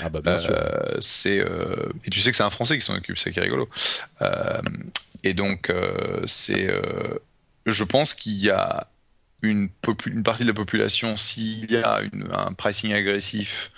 Ah 0.02 0.10
bah 0.10 0.20
bien 0.22 0.38
sûr. 0.38 0.52
Euh, 0.54 0.98
c'est 1.00 1.40
euh, 1.40 1.76
et 2.06 2.10
tu 2.10 2.20
sais 2.20 2.32
que 2.32 2.38
c'est 2.38 2.44
un 2.44 2.50
Français 2.50 2.78
qui 2.78 2.84
s'en 2.84 2.96
occupe, 2.96 3.18
c'est 3.18 3.32
qui 3.32 3.40
est 3.40 3.44
rigolo. 3.44 3.70
Et 5.24 5.34
donc 5.34 5.72
c'est, 6.26 6.68
je 7.66 7.84
pense 7.84 8.14
qu'il 8.14 8.34
y 8.36 8.50
a 8.50 8.88
une, 9.42 9.70
partie 10.24 10.44
de 10.44 10.48
la 10.48 10.54
population, 10.54 11.18
s'il 11.18 11.70
y 11.72 11.78
a 11.78 12.02
une- 12.14 12.30
un 12.32 12.54
pricing 12.54 12.94
agressif 12.94 13.72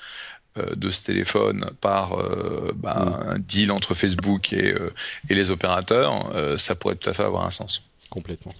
euh, 0.57 0.75
de 0.75 0.89
ce 0.89 1.03
téléphone 1.03 1.71
par 1.81 2.19
euh, 2.19 2.71
bah, 2.75 3.19
un 3.25 3.39
deal 3.39 3.71
entre 3.71 3.93
Facebook 3.93 4.53
et, 4.53 4.73
euh, 4.73 4.93
et 5.29 5.35
les 5.35 5.51
opérateurs, 5.51 6.31
ça 6.59 6.75
pourrait 6.75 6.95
tout 6.95 7.09
à 7.09 7.13
fait 7.13 7.23
avoir 7.23 7.45
un 7.45 7.51
sens. 7.51 7.83
Complètement. 8.09 8.53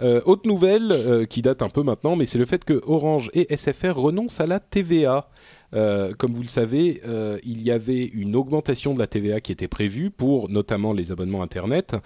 Euh, 0.00 0.20
autre 0.26 0.46
nouvelle 0.46 0.92
euh, 0.92 1.26
qui 1.26 1.42
date 1.42 1.62
un 1.62 1.68
peu 1.68 1.82
maintenant, 1.82 2.14
mais 2.14 2.24
c'est 2.24 2.38
le 2.38 2.46
fait 2.46 2.64
que 2.64 2.80
Orange 2.86 3.30
et 3.34 3.54
SFR 3.56 3.96
renoncent 3.96 4.40
à 4.40 4.46
la 4.46 4.60
TVA. 4.60 5.28
Euh, 5.74 6.14
comme 6.14 6.32
vous 6.32 6.42
le 6.42 6.48
savez, 6.48 7.02
euh, 7.06 7.38
il 7.44 7.62
y 7.62 7.70
avait 7.70 8.04
une 8.04 8.36
augmentation 8.36 8.94
de 8.94 8.98
la 8.98 9.06
TVA 9.06 9.40
qui 9.40 9.52
était 9.52 9.68
prévue 9.68 10.10
pour 10.10 10.48
notamment 10.48 10.92
les 10.92 11.12
abonnements 11.12 11.42
Internet. 11.42 11.96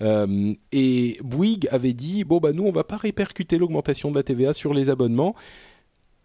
Euh, 0.00 0.54
et 0.72 1.18
Bouygues 1.22 1.68
avait 1.70 1.92
dit, 1.92 2.24
bon, 2.24 2.38
bah 2.38 2.52
nous, 2.52 2.64
on 2.64 2.72
va 2.72 2.84
pas 2.84 2.96
répercuter 2.96 3.58
l'augmentation 3.58 4.10
de 4.10 4.16
la 4.16 4.22
TVA 4.22 4.52
sur 4.52 4.74
les 4.74 4.90
abonnements. 4.90 5.34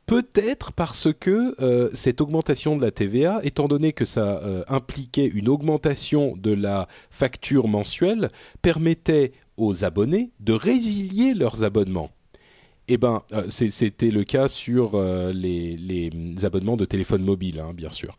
Peut-être 0.05 0.71
parce 0.71 1.09
que 1.11 1.53
cette 1.93 2.21
augmentation 2.21 2.77
de 2.77 2.81
la 2.81 2.91
TVA, 2.91 3.41
étant 3.43 3.67
donné 3.67 3.91
que 3.91 4.05
ça 4.05 4.41
impliquait 4.69 5.25
une 5.25 5.49
augmentation 5.49 6.37
de 6.37 6.51
la 6.51 6.87
facture 7.09 7.67
mensuelle, 7.67 8.29
permettait 8.61 9.33
aux 9.57 9.83
abonnés 9.83 10.31
de 10.39 10.53
résilier 10.53 11.33
leurs 11.33 11.65
abonnements. 11.65 12.09
Eh 12.87 12.97
ben, 12.97 13.21
euh, 13.33 13.49
c'était 13.49 14.11
le 14.11 14.23
cas 14.23 14.47
sur 14.47 14.91
euh, 14.95 15.33
les, 15.33 15.75
les 15.75 16.45
abonnements 16.45 16.77
de 16.77 16.85
téléphone 16.85 17.21
mobile, 17.21 17.59
hein, 17.59 17.73
bien 17.73 17.91
sûr. 17.91 18.17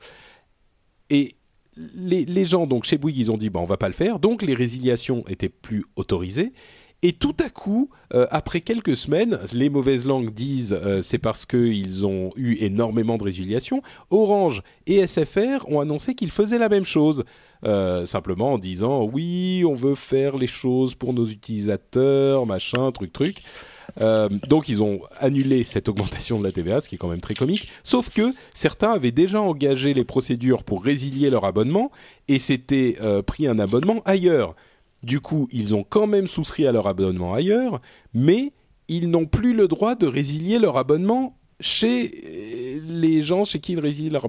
Et 1.08 1.36
les, 1.76 2.44
gens, 2.44 2.66
donc 2.66 2.84
chez 2.84 2.98
Bouygues, 2.98 3.18
ils 3.18 3.30
ont 3.30 3.38
dit, 3.38 3.48
bon, 3.48 3.60
on 3.60 3.64
va 3.64 3.78
pas 3.78 3.88
le 3.88 3.94
faire, 3.94 4.18
donc 4.18 4.42
les 4.42 4.54
résiliations 4.54 5.24
étaient 5.28 5.48
plus 5.48 5.84
autorisées. 5.96 6.52
Et 7.00 7.12
tout 7.12 7.36
à 7.38 7.48
coup, 7.48 7.90
euh, 8.12 8.26
après 8.30 8.60
quelques 8.60 8.96
semaines, 8.96 9.38
les 9.52 9.70
mauvaises 9.70 10.04
langues 10.04 10.30
disent 10.30 10.78
c'est 11.02 11.18
parce 11.18 11.46
qu'ils 11.46 12.04
ont 12.04 12.32
eu 12.34 12.56
énormément 12.60 13.16
de 13.16 13.22
résiliations. 13.22 13.82
Orange 14.10 14.62
et 14.88 15.06
SFR 15.06 15.66
ont 15.68 15.78
annoncé 15.78 16.16
qu'ils 16.16 16.32
faisaient 16.32 16.58
la 16.58 16.68
même 16.68 16.84
chose, 16.84 17.24
simplement 18.04 18.54
en 18.54 18.58
disant 18.58 19.04
oui, 19.04 19.62
on 19.64 19.74
veut 19.74 19.94
faire 19.94 20.36
les 20.36 20.48
choses 20.48 20.96
pour 20.96 21.14
nos 21.14 21.26
utilisateurs, 21.26 22.44
machin, 22.44 22.90
truc, 22.90 23.12
truc. 23.12 23.42
Euh, 24.00 24.28
donc 24.48 24.68
ils 24.68 24.82
ont 24.82 25.00
annulé 25.18 25.64
cette 25.64 25.88
augmentation 25.88 26.38
de 26.38 26.44
la 26.44 26.52
TVA, 26.52 26.80
ce 26.80 26.88
qui 26.88 26.96
est 26.96 26.98
quand 26.98 27.08
même 27.08 27.20
très 27.20 27.34
comique. 27.34 27.68
Sauf 27.82 28.10
que 28.10 28.30
certains 28.54 28.92
avaient 28.92 29.12
déjà 29.12 29.40
engagé 29.40 29.94
les 29.94 30.04
procédures 30.04 30.62
pour 30.62 30.84
résilier 30.84 31.30
leur 31.30 31.44
abonnement 31.44 31.90
et 32.28 32.38
s'étaient 32.38 32.96
euh, 33.00 33.22
pris 33.22 33.46
un 33.46 33.58
abonnement 33.58 34.02
ailleurs. 34.04 34.54
Du 35.02 35.20
coup, 35.20 35.48
ils 35.52 35.74
ont 35.74 35.84
quand 35.88 36.06
même 36.06 36.26
souscrit 36.26 36.66
à 36.66 36.72
leur 36.72 36.86
abonnement 36.86 37.34
ailleurs, 37.34 37.80
mais 38.14 38.52
ils 38.88 39.10
n'ont 39.10 39.26
plus 39.26 39.54
le 39.54 39.68
droit 39.68 39.94
de 39.94 40.06
résilier 40.06 40.58
leur 40.58 40.76
abonnement 40.76 41.37
chez 41.60 42.10
euh, 42.24 42.80
les 42.86 43.20
gens 43.20 43.44
chez 43.44 43.60
qui 43.60 43.72
ils 43.72 43.80
résilient 43.80 44.10
leur. 44.10 44.28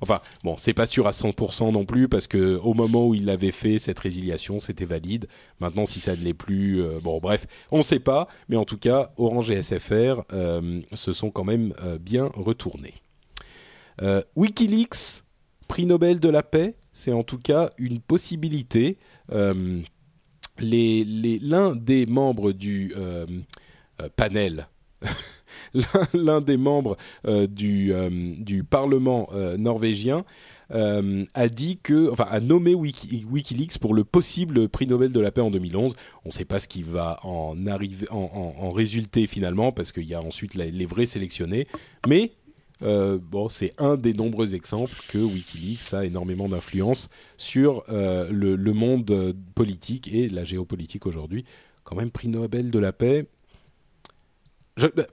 Enfin, 0.00 0.20
bon, 0.44 0.56
c'est 0.58 0.74
pas 0.74 0.86
sûr 0.86 1.06
à 1.06 1.10
100% 1.10 1.72
non 1.72 1.84
plus 1.84 2.08
parce 2.08 2.26
que 2.26 2.56
au 2.56 2.74
moment 2.74 3.08
où 3.08 3.14
ils 3.14 3.24
l'avaient 3.24 3.50
fait, 3.50 3.78
cette 3.78 3.98
résiliation, 3.98 4.60
c'était 4.60 4.84
valide. 4.84 5.26
Maintenant, 5.60 5.86
si 5.86 6.00
ça 6.00 6.16
ne 6.16 6.22
l'est 6.22 6.34
plus, 6.34 6.80
euh, 6.82 6.98
bon, 7.02 7.18
bref, 7.18 7.46
on 7.70 7.78
ne 7.78 7.82
sait 7.82 7.98
pas. 7.98 8.28
Mais 8.48 8.56
en 8.56 8.64
tout 8.64 8.78
cas, 8.78 9.12
Orange 9.16 9.50
et 9.50 9.60
SFR 9.60 10.22
euh, 10.32 10.80
se 10.94 11.12
sont 11.12 11.30
quand 11.30 11.44
même 11.44 11.74
bien 12.00 12.30
retournés. 12.34 12.94
WikiLeaks, 14.34 15.22
prix 15.68 15.86
Nobel 15.86 16.18
de 16.18 16.28
la 16.28 16.42
paix, 16.42 16.74
c'est 16.92 17.12
en 17.12 17.22
tout 17.22 17.38
cas 17.38 17.70
une 17.78 18.00
possibilité. 18.00 18.98
L'un 19.28 19.82
des 21.76 22.06
membres 22.06 22.52
du 22.52 22.94
panel, 24.16 24.66
l'un- 26.14 26.40
des 26.40 26.56
membres 26.56 26.96
euh, 27.26 27.46
du, 27.46 27.92
euh, 27.92 28.10
du 28.38 28.64
Parlement 28.64 29.28
euh, 29.32 29.56
norvégien 29.56 30.24
a 30.74 31.48
dit 31.50 31.78
que, 31.82 32.10
enfin, 32.10 32.26
a 32.30 32.40
nommé 32.40 32.74
Wiki- 32.74 33.26
WikiLeaks 33.30 33.78
pour 33.78 33.92
le 33.92 34.04
possible 34.04 34.70
prix 34.70 34.86
Nobel 34.86 35.12
de 35.12 35.20
la 35.20 35.30
paix 35.30 35.42
en 35.42 35.50
2011. 35.50 35.92
On 36.24 36.28
ne 36.30 36.32
sait 36.32 36.46
pas 36.46 36.58
ce 36.58 36.66
qui 36.66 36.82
va 36.82 37.18
en 37.24 37.66
arriver, 37.66 38.06
en, 38.10 38.16
en- 38.16 38.64
en 38.64 38.70
résulter 38.70 39.26
finalement, 39.26 39.70
parce 39.70 39.92
qu'il 39.92 40.04
y 40.04 40.14
a 40.14 40.22
ensuite 40.22 40.54
les 40.54 40.86
vrais 40.86 41.04
sélectionnés. 41.04 41.66
Mais 42.08 42.32
bon, 42.80 43.50
c'est 43.50 43.74
un 43.76 43.98
des 43.98 44.14
nombreux 44.14 44.54
exemples 44.54 44.96
que 45.08 45.18
WikiLeaks 45.18 45.92
a 45.92 46.06
énormément 46.06 46.48
d'influence 46.48 47.10
sur 47.36 47.84
le, 47.90 48.72
monde 48.72 49.34
politique 49.54 50.10
et 50.14 50.30
la 50.30 50.42
géopolitique 50.44 51.04
aujourd'hui. 51.04 51.44
Quand 51.84 51.96
même, 51.96 52.10
prix 52.10 52.28
Nobel 52.28 52.70
de 52.70 52.78
la 52.78 52.92
paix. 52.94 53.26
Bah, 54.78 55.04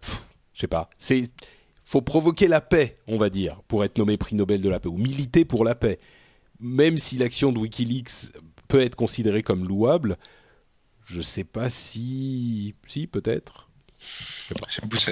je 0.59 0.63
sais 0.63 0.67
pas. 0.67 0.89
C'est 0.97 1.29
faut 1.81 2.01
provoquer 2.01 2.49
la 2.49 2.59
paix, 2.59 2.97
on 3.07 3.17
va 3.17 3.29
dire, 3.29 3.61
pour 3.69 3.85
être 3.85 3.97
nommé 3.97 4.17
prix 4.17 4.35
Nobel 4.35 4.61
de 4.61 4.67
la 4.69 4.81
paix 4.81 4.89
ou 4.89 4.97
militer 4.97 5.45
pour 5.45 5.63
la 5.63 5.73
paix. 5.73 5.97
Même 6.59 6.97
si 6.97 7.17
l'action 7.17 7.53
de 7.53 7.57
WikiLeaks 7.59 8.33
peut 8.67 8.81
être 8.81 8.97
considérée 8.97 9.41
comme 9.41 9.65
louable, 9.65 10.17
je 11.05 11.21
sais 11.21 11.45
pas 11.45 11.69
si, 11.69 12.75
si 12.85 13.07
peut-être. 13.07 13.69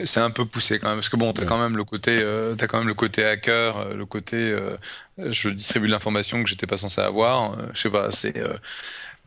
C'est 0.06 0.20
un 0.20 0.32
peu 0.32 0.46
poussé 0.46 0.80
quand 0.80 0.90
même, 0.90 0.98
parce 0.98 1.08
que 1.10 1.16
bon, 1.16 1.32
t'as 1.32 1.44
Ouais. 1.44 1.48
quand 1.48 1.58
même 1.62 1.78
le 1.78 1.84
côté, 1.86 2.18
euh, 2.20 2.56
t'as 2.56 2.68
quand 2.68 2.80
même 2.80 2.88
le 2.88 2.94
côté 2.94 3.24
hacker, 3.24 3.78
euh, 3.78 3.94
le 3.96 4.06
côté, 4.06 4.36
euh, 4.36 4.76
je 5.18 5.50
distribue 5.50 5.88
de 5.88 5.92
l'information 5.94 6.44
que 6.44 6.50
j'étais 6.50 6.68
pas 6.68 6.78
censé 6.78 7.00
avoir. 7.00 7.58
euh, 7.58 7.68
je 7.74 7.80
sais 7.82 7.90
pas, 7.90 8.12
c'est, 8.12 8.36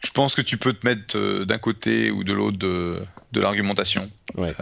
je 0.04 0.10
pense 0.10 0.34
que 0.34 0.42
tu 0.42 0.58
peux 0.58 0.74
te 0.74 0.86
mettre 0.86 1.44
d'un 1.44 1.58
côté 1.58 2.10
ou 2.10 2.22
de 2.22 2.32
l'autre 2.34 2.58
de, 2.58 3.02
de 3.32 3.40
l'argumentation. 3.40 4.10
Ouais. 4.36 4.54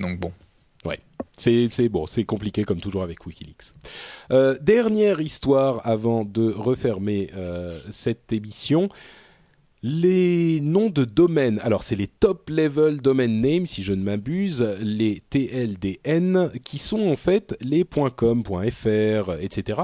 Donc 0.00 0.18
bon. 0.20 0.32
C'est 1.36 1.68
c'est- 1.68 1.88
bon, 1.88 2.06
c'est 2.06 2.22
compliqué 2.24 2.62
comme 2.62 2.78
toujours 2.80 3.02
avec 3.02 3.26
WikiLeaks. 3.26 3.72
Euh, 4.30 4.56
dernière 4.60 5.20
histoire 5.20 5.80
avant 5.84 6.24
de 6.24 6.48
refermer 6.52 7.28
euh, 7.34 7.80
cette 7.90 8.32
émission. 8.32 8.88
Les 9.82 10.60
noms 10.60 10.88
de 10.90 11.04
domaines, 11.04 11.58
alors 11.58 11.82
c'est 11.82 11.96
les 11.96 12.06
top 12.06 12.48
level 12.48 13.02
domain 13.02 13.26
names 13.28 13.66
si 13.66 13.82
je 13.82 13.92
ne 13.92 14.02
m'abuse, 14.02 14.62
les 14.80 15.20
TLDN 15.28 16.50
qui 16.64 16.78
sont 16.78 17.00
en 17.10 17.16
fait 17.16 17.54
les 17.60 17.84
.com, 18.16 18.42
.fr, 18.44 19.32
etc. 19.40 19.80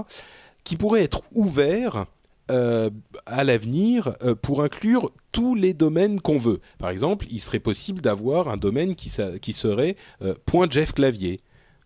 qui 0.64 0.76
pourraient 0.76 1.02
être 1.02 1.22
ouverts 1.34 2.06
euh, 2.50 2.90
à 3.26 3.44
l'avenir 3.44 4.14
euh, 4.22 4.34
pour 4.34 4.62
inclure 4.62 5.10
tous 5.32 5.54
les 5.54 5.74
domaines 5.74 6.20
qu'on 6.20 6.38
veut. 6.38 6.60
Par 6.78 6.90
exemple, 6.90 7.26
il 7.30 7.40
serait 7.40 7.60
possible 7.60 8.00
d'avoir 8.00 8.48
un 8.48 8.56
domaine 8.56 8.94
qui, 8.94 9.08
serait 9.08 9.96
euh, 10.22 10.34
point 10.46 10.68
Jeff 10.68 10.92
Clavier. 10.92 11.40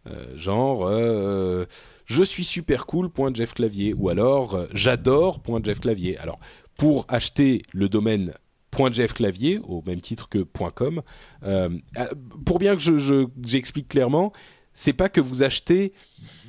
Euh, 0.06 0.36
genre, 0.36 0.90
je 2.06 2.22
suis 2.22 2.44
super 2.44 2.86
cool, 2.86 3.10
point 3.10 3.32
Jeff 3.32 3.54
Clavier. 3.54 3.94
Ou 3.94 4.08
alors, 4.08 4.66
j'adore, 4.72 5.40
point 5.40 5.60
Jeff 5.62 5.80
Clavier. 5.80 6.18
Alors, 6.18 6.38
pour 6.76 7.06
acheter 7.08 7.62
le 7.72 7.88
domaine 7.88 8.32
.jeffclavier 8.92 9.60
au 9.62 9.84
même 9.86 10.00
titre 10.00 10.28
que 10.28 10.38
.com. 10.40 11.00
pour 12.44 12.58
bien 12.58 12.74
que 12.74 12.82
je, 12.82 13.26
j'explique 13.44 13.86
clairement, 13.86 14.32
c'est 14.74 14.92
pas 14.92 15.08
que 15.08 15.20
vous 15.20 15.42
achetez 15.42 15.92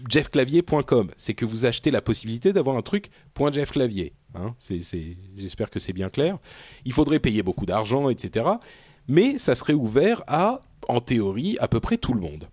jeffclavier.com, 0.10 1.11
c'est 1.15 1.34
que 1.34 1.45
vous 1.45 1.65
achetez 1.65 1.91
la 1.91 2.02
possibilité 2.02 2.52
d'avoir 2.52 2.76
un 2.76 2.81
truc 2.81 3.10
.jeffclavier. 3.52 4.14
Hein. 4.34 4.53
j'espère 5.35 5.69
que 5.69 5.80
c'est 5.80 5.93
bien 5.93 6.10
clair. 6.10 6.38
Il 6.84 6.91
faudrait 6.91 7.19
payer 7.19 7.43
beaucoup 7.43 7.65
d'argent, 7.65 8.10
etc. 8.10 8.45
Mais 9.07 9.38
ça 9.38 9.56
serait 9.56 9.73
ouvert 9.73 10.23
à, 10.27 10.61
en 10.89 10.99
théorie, 10.99 11.57
à 11.60 11.68
peu 11.68 11.80
près 11.80 11.97
tout 11.97 12.14
le 12.14 12.19
monde. 12.19 12.49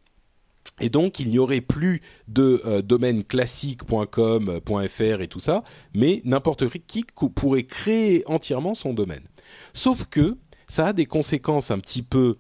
Et 0.80 0.90
donc, 0.90 1.18
il 1.18 1.30
n'y 1.30 1.38
aurait 1.38 1.60
plus 1.60 2.02
de 2.28 2.62
euh, 2.64 2.82
domaine 2.82 3.24
classique.com, 3.24 4.60
.fr 4.88 5.20
et 5.20 5.28
tout 5.28 5.38
ça, 5.38 5.64
mais 5.94 6.22
n'importe 6.24 6.68
qui 6.86 7.04
pourrait 7.34 7.64
créer 7.64 8.22
entièrement 8.26 8.74
son 8.74 8.94
domaine. 8.94 9.22
Sauf 9.72 10.06
que 10.06 10.36
ça 10.66 10.88
a 10.88 10.92
des 10.92 11.06
conséquences 11.06 11.70
un 11.70 11.78
petit 11.78 12.02
peu 12.02 12.36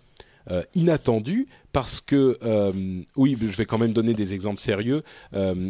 euh, 0.50 0.62
inattendues 0.74 1.46
parce 1.72 2.00
que, 2.00 2.36
euh, 2.42 3.02
oui, 3.16 3.36
je 3.40 3.56
vais 3.56 3.64
quand 3.64 3.78
même 3.78 3.92
donner 3.92 4.14
des 4.14 4.34
exemples 4.34 4.60
sérieux. 4.60 5.02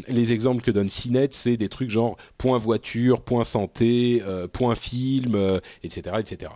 les 0.09 0.33
exemples 0.33 0.63
que 0.63 0.71
donne 0.71 0.89
CNET, 0.89 1.29
c'est 1.33 1.57
des 1.57 1.69
trucs 1.69 1.91
genre 1.91 2.17
point 2.39 2.59
voiture, 2.59 3.23
point 3.23 3.45
santé, 3.45 4.23
point 4.53 4.75
film, 4.75 5.61
etc., 5.83 6.17
etc. 6.19 6.53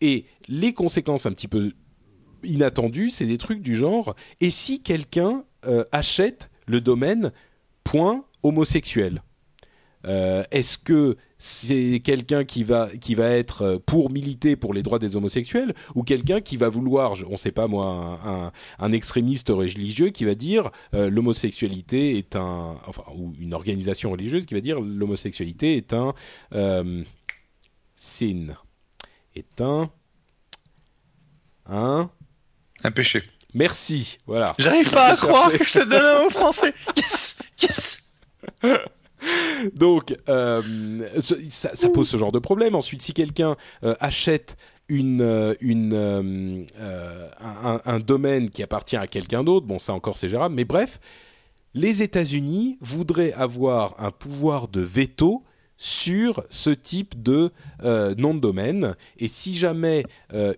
Et 0.00 0.24
les 0.48 0.72
conséquences 0.72 1.26
un 1.26 1.32
petit 1.32 1.48
peu 1.48 1.72
inattendues, 2.42 3.10
c'est 3.10 3.26
des 3.26 3.38
trucs 3.38 3.60
du 3.60 3.74
genre 3.74 4.14
et 4.40 4.50
si 4.50 4.82
quelqu'un 4.82 5.44
euh, 5.66 5.84
achète 5.92 6.50
le 6.66 6.80
domaine 6.80 7.32
point 7.84 8.24
homosexuel? 8.42 9.22
Euh, 10.06 10.44
Est-ce 10.50 10.78
que 10.78 11.16
c'est 11.38 12.00
quelqu'un 12.04 12.44
qui 12.44 12.64
va 12.64 12.88
qui 13.00 13.14
va 13.14 13.28
être 13.30 13.62
euh, 13.62 13.78
pour 13.78 14.10
militer 14.10 14.56
pour 14.56 14.72
les 14.72 14.82
droits 14.82 14.98
des 14.98 15.16
homosexuels 15.16 15.74
ou 15.94 16.02
quelqu'un 16.02 16.40
qui 16.40 16.56
va 16.56 16.68
vouloir, 16.68 17.14
on 17.28 17.32
ne 17.32 17.36
sait 17.36 17.52
pas 17.52 17.66
moi, 17.66 18.20
un, 18.24 18.52
un, 18.78 18.92
extrémiste 18.92 19.48
religieux 19.50 20.10
qui 20.10 20.24
va 20.24 20.34
dire 20.34 20.70
l'homosexualité 20.92 22.16
est 22.16 22.36
un, 22.36 22.76
enfin 22.86 23.04
ou 23.14 23.32
une 23.38 23.54
organisation 23.54 24.10
religieuse 24.10 24.46
qui 24.46 24.54
va 24.54 24.60
dire 24.60 24.80
l'homosexualité 24.80 25.76
est 25.76 25.92
un 25.92 26.14
sin, 27.96 28.46
est 29.34 29.60
un 29.60 29.90
un 31.66 32.10
un 32.84 32.90
péché. 32.90 33.22
Merci, 33.54 34.18
voilà. 34.26 34.52
J'arrive 34.58 34.90
pas 34.90 35.12
à 35.12 35.16
croire 35.16 35.50
que 35.50 35.64
je 35.64 35.72
te 35.72 35.84
donne 35.84 36.04
un 36.04 36.22
mot 36.24 36.30
français. 36.30 36.74
Yes, 36.96 37.42
yes. 37.62 38.12
Donc, 39.74 40.16
euh, 40.28 40.62
ça, 41.50 41.88
pose 41.90 42.08
ce 42.08 42.16
genre 42.16 42.32
de 42.32 42.38
problème. 42.38 42.74
Ensuite, 42.74 43.02
si 43.02 43.12
quelqu'un 43.12 43.56
euh, 43.84 43.94
achète 44.00 44.56
une, 44.88 45.20
euh, 45.20 46.64
un, 47.40 47.98
domaine 47.98 48.50
qui 48.50 48.62
appartient 48.62 48.96
à 48.96 49.06
quelqu'un 49.06 49.42
d'autre, 49.42 49.66
bon, 49.66 49.78
ça 49.78 49.92
encore 49.92 50.16
c'est 50.16 50.28
gérable, 50.28 50.54
mais 50.54 50.64
bref, 50.64 51.00
les 51.74 52.02
États-Unis 52.02 52.78
voudraient 52.80 53.32
avoir 53.32 53.94
un 53.98 54.10
pouvoir 54.10 54.68
de 54.68 54.80
veto 54.80 55.42
sur 55.76 56.42
ce 56.48 56.70
type 56.70 57.20
de 57.20 57.50
nom 57.82 58.32
de 58.32 58.40
domaine. 58.40 58.94
Et 59.18 59.28
si 59.28 59.54
jamais 59.54 60.04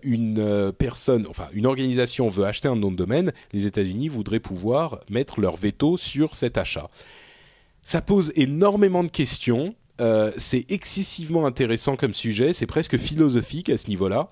une 0.03 0.73
personne, 0.79 1.27
enfin 1.29 1.49
une 1.55 1.67
organisation 1.67 2.29
veut 2.29 2.45
acheter 2.45 2.69
un 2.69 2.77
nom 2.77 2.93
de 2.93 2.97
domaine, 2.97 3.33
les 3.53 3.67
États-Unis 3.67 4.09
voudraient 4.09 4.39
pouvoir 4.39 5.01
mettre 5.11 5.41
leur 5.41 5.57
veto 5.57 5.97
sur 5.97 6.37
cet 6.37 6.57
achat. 6.57 6.89
Ça 7.89 8.03
pose 8.03 8.33
énormément 8.37 9.03
de 9.03 9.09
questions. 9.09 9.75
c'est 10.37 10.71
excessivement 10.71 11.47
intéressant 11.47 11.97
comme 11.97 12.13
sujet, 12.13 12.53
c'est 12.53 12.67
presque 12.67 12.99
philosophique 12.99 13.71
à 13.71 13.79
ce 13.79 13.89
niveau-là, 13.89 14.29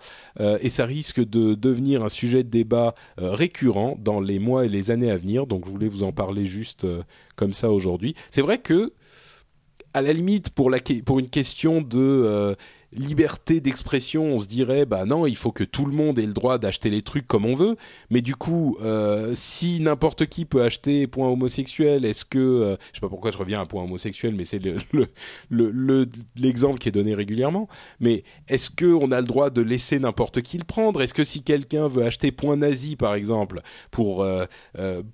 et 0.61 0.69
ça 0.69 0.85
risque 0.85 1.27
de 1.27 1.55
devenir 1.55 2.05
un 2.05 2.11
sujet 2.11 2.45
de 2.45 2.51
débat 2.51 2.95
récurrent 3.17 3.97
dans 3.99 4.21
les 4.21 4.41
mois 4.41 4.67
et 4.67 4.69
les 4.69 4.91
années 4.91 5.11
à 5.11 5.17
venir. 5.17 5.47
Donc 5.47 5.65
je 5.65 5.71
voulais 5.71 5.89
vous 5.89 6.03
en 6.03 6.13
parler 6.13 6.45
juste 6.45 6.87
comme 7.35 7.55
ça 7.55 7.71
aujourd'hui. 7.71 8.15
C'est 8.31 8.43
vrai 8.43 8.59
que 8.59 8.93
à 9.97 10.03
la 10.03 10.13
limite, 10.13 10.51
pour, 10.51 10.69
une 11.19 11.31
question 11.31 11.81
de 11.81 11.99
euh, 11.99 12.55
liberté 12.99 13.61
d'expression, 13.61 14.25
on 14.25 14.39
se 14.39 14.47
dirait 14.47 14.87
bah 14.87 15.05
non, 15.05 15.27
il 15.27 15.37
faut 15.37 15.53
que 15.53 15.65
tout 15.65 15.87
le 15.87 15.93
monde 15.93 16.19
ait 16.19 16.27
le 16.27 16.33
droit 16.33 16.59
d'acheter 16.59 16.91
les 16.91 17.03
trucs 17.03 17.27
comme 17.27 17.47
on 17.47 17.55
veut. 17.55 17.77
Mais 18.11 18.21
du 18.21 18.35
coup, 18.35 18.77
euh, 18.83 19.33
si 19.35 19.81
n'importe 19.81 20.27
qui 20.27 20.45
peut 20.45 20.63
acheter 20.63 21.07
point 21.07 21.29
homosexuel, 21.29 22.05
est-ce 22.05 22.25
que 22.25 22.39
euh, 22.39 22.77
je 22.93 22.97
sais 22.97 23.01
pas 23.01 23.09
pourquoi 23.09 23.31
je 23.31 23.39
reviens 23.39 23.61
à 23.61 23.67
point 23.67 23.85
homosexuel, 23.85 24.35
mais 24.35 24.45
c'est 24.45 24.59
le, 24.59 25.09
le, 25.51 26.07
l'exemple 26.37 26.79
qui 26.79 26.89
est 26.89 26.93
donné 26.93 27.15
régulièrement. 27.15 27.69
Mais 28.01 28.25
est-ce 28.49 28.71
que 28.71 28.87
on 28.87 29.13
a 29.13 29.21
le 29.21 29.27
droit 29.27 29.51
de 29.51 29.61
laisser 29.61 29.99
n'importe 29.99 30.43
qui 30.43 30.59
le 30.59 30.65
prendre? 30.65 31.03
Est-ce 31.03 31.15
que 31.15 31.25
si 31.25 31.43
quelqu'un 31.43 31.87
veut 31.87 32.05
acheter 32.05 32.33
point 32.33 32.57
nazi 32.57 32.97
par 32.97 33.15
exemple 33.15 33.61
pour 33.91 34.23
euh, 34.23 34.45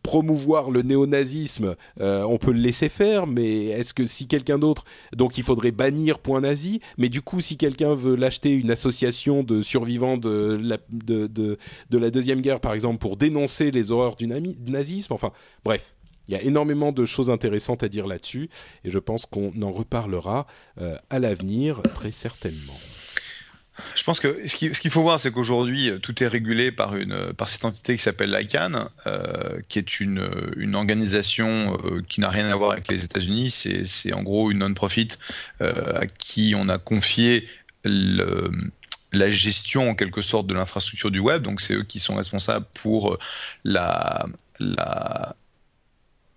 promouvoir 0.03 0.71
le 0.71 0.83
néonazisme, 0.83 1.75
on 1.99 2.39
peut 2.39 2.53
le 2.53 2.61
laisser 2.61 2.89
faire 2.89 3.27
Mais 3.27 3.67
est-ce 3.67 3.95
que 3.95 4.07
si 4.07 4.27
quelqu'un 4.27 4.59
d'autre, 4.59 4.85
donc 5.15 5.39
il 5.39 5.45
faudrait 5.45 5.73
bannir 5.73 6.19
point 6.19 6.41
nazi 6.41 6.81
Mais 6.99 7.09
du 7.09 7.23
coup, 7.23 7.41
si 7.41 7.57
quelqu'un 7.57 7.72
quelqu'un 7.73 7.95
veut 7.95 8.15
l'acheter 8.15 8.51
une 8.51 8.71
association 8.71 9.43
de 9.43 9.63
survivants 9.63 10.19
de 10.19 10.59
la, 10.63 10.79
de, 10.91 11.27
de, 11.27 11.59
la 11.99 12.11
Deuxième 12.11 12.41
Guerre, 12.41 12.61
par 12.61 12.75
exemple, 12.75 12.99
pour 12.99 13.17
dénoncer 13.17 13.71
les 13.71 13.91
horreurs 13.91 14.17
du, 14.17 14.27
nazisme. 14.27 15.13
Enfin, 15.13 15.33
bref. 15.65 15.95
Il 16.29 16.35
y 16.35 16.37
a 16.37 16.43
énormément 16.43 16.93
de 16.93 17.05
choses 17.05 17.31
intéressantes 17.31 17.83
à 17.83 17.89
dire 17.89 18.07
là-dessus 18.07 18.49
et 18.85 18.91
je 18.91 18.99
pense 19.01 19.27
qu'on 19.27 19.61
en 19.61 19.73
reparlera 19.73 20.47
euh, 20.81 20.97
à 21.11 21.19
l'avenir 21.19 21.83
très 21.97 22.13
certainement. 22.13 22.79
Je 23.97 24.05
pense 24.05 24.21
que 24.21 24.47
ce 24.47 24.55
qu'il 24.55 24.91
faut 24.91 25.03
voir, 25.03 25.19
c'est 25.19 25.33
qu'aujourd'hui, 25.33 25.91
tout 26.01 26.23
est 26.23 26.29
régulé 26.29 26.71
par, 26.71 26.95
une, 26.95 27.33
par 27.37 27.49
cette 27.49 27.65
entité 27.65 27.97
qui 27.97 28.03
s'appelle 28.03 28.31
l'ICANN, 28.31 28.89
euh, 29.09 29.59
qui 29.69 29.81
est 29.81 29.99
une, 29.99 30.31
une 30.57 30.77
organisation 30.77 31.77
euh, 31.85 32.01
qui 32.09 32.21
n'a 32.21 32.29
rien 32.29 32.49
à 32.49 32.55
voir 32.55 32.71
avec 32.71 32.87
les 32.87 33.05
États-Unis. 33.05 33.51
C'est 33.51 34.13
en 34.13 34.23
gros 34.23 34.53
une 34.53 34.59
non-profit 34.59 35.09
à 35.59 36.07
qui 36.07 36.55
on 36.57 36.69
a 36.69 36.79
confié 36.79 37.49
le, 37.85 38.51
la 39.13 39.29
gestion 39.29 39.91
en 39.91 39.95
quelque 39.95 40.23
sorte 40.23 40.47
de 40.47 40.55
l'infrastructure 40.55 41.11
du 41.11 41.21
web. 41.21 41.43
Donc 41.43 41.61
c'est 41.61 41.75
eux 41.75 41.85
qui 41.85 42.01
sont 42.01 42.17
responsables 42.17 42.67
pour 42.75 43.19
la, 43.65 44.27
la 44.59 45.37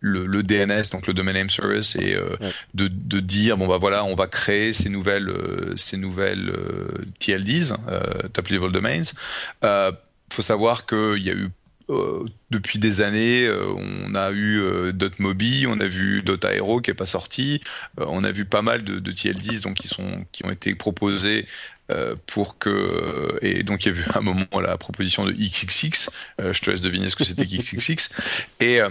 le, 0.05 0.43
DNS, 0.43 0.89
donc 0.91 1.07
le 1.07 1.13
Domain 1.13 1.33
Name 1.33 1.49
Service, 1.49 1.95
et 1.95 2.15
euh, 2.15 2.37
de, 2.73 2.87
de, 2.87 3.19
dire 3.19 3.57
bon 3.57 3.67
bah 3.67 3.77
voilà, 3.79 4.05
on 4.05 4.15
va 4.15 4.27
créer 4.27 4.71
ces 4.71 4.89
nouvelles 4.89 5.29
euh, 5.29 5.73
ces 5.77 5.97
nouvelles 5.97 6.49
euh, 6.49 6.87
TLDs, 7.19 7.73
Top 8.33 8.47
Level 8.49 8.71
Domains. 8.71 9.03
Il 9.63 10.35
faut 10.35 10.41
savoir 10.41 10.85
qu'il 10.85 11.23
y 11.23 11.29
a 11.29 11.33
eu 11.33 11.49
depuis 12.49 12.79
des 12.79 13.01
années, 13.01 13.49
on 13.49 14.15
a 14.15 14.31
eu 14.31 14.61
.mobi, 15.19 15.65
on 15.67 15.79
a 15.79 15.87
vu 15.87 16.23
.aero 16.43 16.81
qui 16.81 16.91
est 16.91 16.95
pas 16.95 17.05
sorti, 17.05 17.61
on 17.97 18.23
a 18.23 18.31
vu 18.31 18.45
pas 18.45 18.61
mal 18.61 18.83
de, 18.83 18.99
de 18.99 19.11
TLDs 19.11 19.61
donc 19.61 19.75
qui 19.75 19.87
sont 19.87 20.25
qui 20.31 20.45
ont 20.45 20.51
été 20.51 20.73
proposés 20.73 21.45
euh, 21.91 22.15
pour 22.25 22.57
que 22.57 23.37
et 23.43 23.61
donc 23.61 23.85
il 23.85 23.93
y 23.93 23.95
a 23.95 23.99
eu 23.99 24.05
un 24.15 24.21
moment 24.21 24.59
la 24.59 24.75
proposition 24.77 25.23
de 25.23 25.31
XXX. 25.31 26.09
Euh, 26.41 26.51
je 26.51 26.61
te 26.61 26.71
laisse 26.71 26.81
deviner 26.81 27.09
ce 27.09 27.15
que 27.15 27.23
c'était 27.23 27.45
XXX. 27.45 28.09
Et 28.59 28.81
euh, 28.81 28.89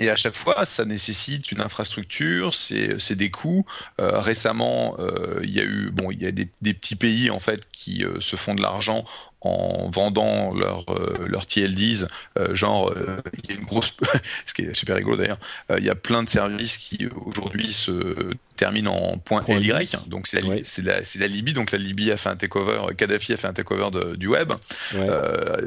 et 0.00 0.10
à 0.10 0.16
chaque 0.16 0.34
fois, 0.34 0.64
ça 0.64 0.84
nécessite 0.84 1.52
une 1.52 1.60
infrastructure, 1.60 2.54
c'est 2.54 3.14
des 3.14 3.30
coûts. 3.30 3.66
récemment, 3.98 4.96
il 5.42 5.50
y 5.50 5.60
a 5.60 5.64
eu 5.64 5.90
bon, 5.92 6.10
il 6.10 6.22
y 6.22 6.26
a 6.26 6.32
des, 6.32 6.48
des, 6.60 6.72
petits 6.72 6.96
pays 6.96 7.30
en 7.30 7.38
fait 7.38 7.68
qui 7.72 8.04
se 8.20 8.36
font 8.36 8.54
de 8.54 8.62
l'argent 8.62 9.04
en 9.44 9.90
vendant 9.90 10.54
leur 10.54 10.84
euh, 10.88 11.26
leur 11.26 11.46
TLDs, 11.46 12.06
euh, 12.38 12.54
genre 12.54 12.90
euh, 12.90 13.16
il 13.42 13.50
y 13.50 13.52
a 13.52 13.58
une 13.58 13.64
grosse, 13.64 13.94
ce 14.46 14.54
qui 14.54 14.62
est 14.62 14.74
super 14.74 14.96
rigolo 14.96 15.16
d'ailleurs, 15.16 15.40
il 15.76 15.84
y 15.84 15.90
a 15.90 15.94
plein 15.94 16.22
de 16.22 16.28
services 16.28 16.76
qui 16.76 17.08
aujourd'hui 17.26 17.72
se 17.72 18.32
terminent 18.56 18.92
en 18.92 19.18
point 19.18 19.42
.ly, 19.48 19.90
donc 20.06 20.28
c'est 20.28 20.40
la, 20.40 20.56
c'est 20.62 20.84
la, 20.84 21.00
la, 21.00 21.26
Libye, 21.26 21.54
donc 21.54 21.72
la 21.72 21.78
Libye 21.78 22.12
a 22.12 22.16
fait 22.16 22.28
un 22.28 22.36
takeover, 22.36 22.94
Kadhafi 22.96 23.32
a 23.32 23.36
fait 23.36 23.48
un 23.48 23.52
takeover 23.52 23.90
de, 23.90 24.14
du 24.14 24.28
web. 24.28 24.52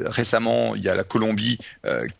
récemment, 0.06 0.74
il 0.74 0.82
y 0.82 0.88
a 0.88 0.94
la 0.94 1.04
Colombie 1.04 1.58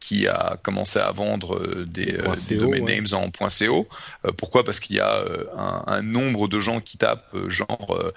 qui 0.01 0.27
a 0.27 0.59
commencé 0.63 0.99
à 0.99 1.11
vendre 1.13 1.85
des, 1.87 2.19
des 2.49 2.57
domain 2.57 2.81
names 2.81 3.07
en 3.13 3.31
.co. 3.31 3.89
pourquoi? 4.37 4.65
Parce 4.65 4.81
qu'il 4.81 4.97
y 4.97 5.01
a 5.01 5.25
un, 5.57 5.85
un, 5.87 6.03
nombre 6.03 6.49
de 6.49 6.61
gens 6.61 6.81
qui 6.81 6.99
tapent 6.99 7.35
genre 7.49 8.13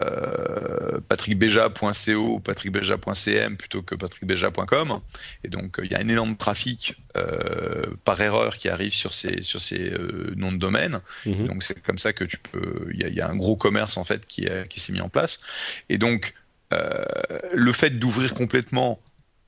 euh, 0.00 1.00
patrickbeja.co 1.08 2.12
ou 2.12 2.40
patrickbeja.cm 2.40 3.56
plutôt 3.56 3.82
que 3.82 3.94
patrickbeja.com. 3.94 5.00
Et 5.44 5.48
donc, 5.48 5.80
il 5.82 5.90
y 5.90 5.94
a 5.94 5.98
un 5.98 6.08
énorme 6.08 6.36
trafic 6.36 6.96
euh, 7.16 7.86
par 8.04 8.20
erreur 8.20 8.56
qui 8.56 8.68
arrive 8.68 8.94
sur 8.94 9.12
ces, 9.12 9.42
sur 9.42 9.60
ces 9.60 9.90
euh, 9.90 10.32
noms 10.36 10.52
de 10.52 10.58
domaine. 10.58 11.00
Mhm. 11.26 11.46
Donc, 11.48 11.62
c'est 11.62 11.80
comme 11.82 11.98
ça 11.98 12.12
que 12.12 12.24
tu 12.24 12.38
peux. 12.38 12.88
Il 12.92 13.14
y, 13.14 13.20
a 13.20 13.28
un 13.28 13.36
gros 13.36 13.56
commerce 13.56 13.96
en 13.96 14.04
fait 14.04 14.26
qui, 14.26 14.46
qui 14.68 14.80
s'est 14.80 14.92
mis 14.92 15.00
en 15.00 15.08
place. 15.08 15.40
Et 15.88 15.98
donc, 15.98 16.34
le 17.52 17.72
fait 17.72 17.90
d'ouvrir 17.90 18.32
complètement 18.32 18.98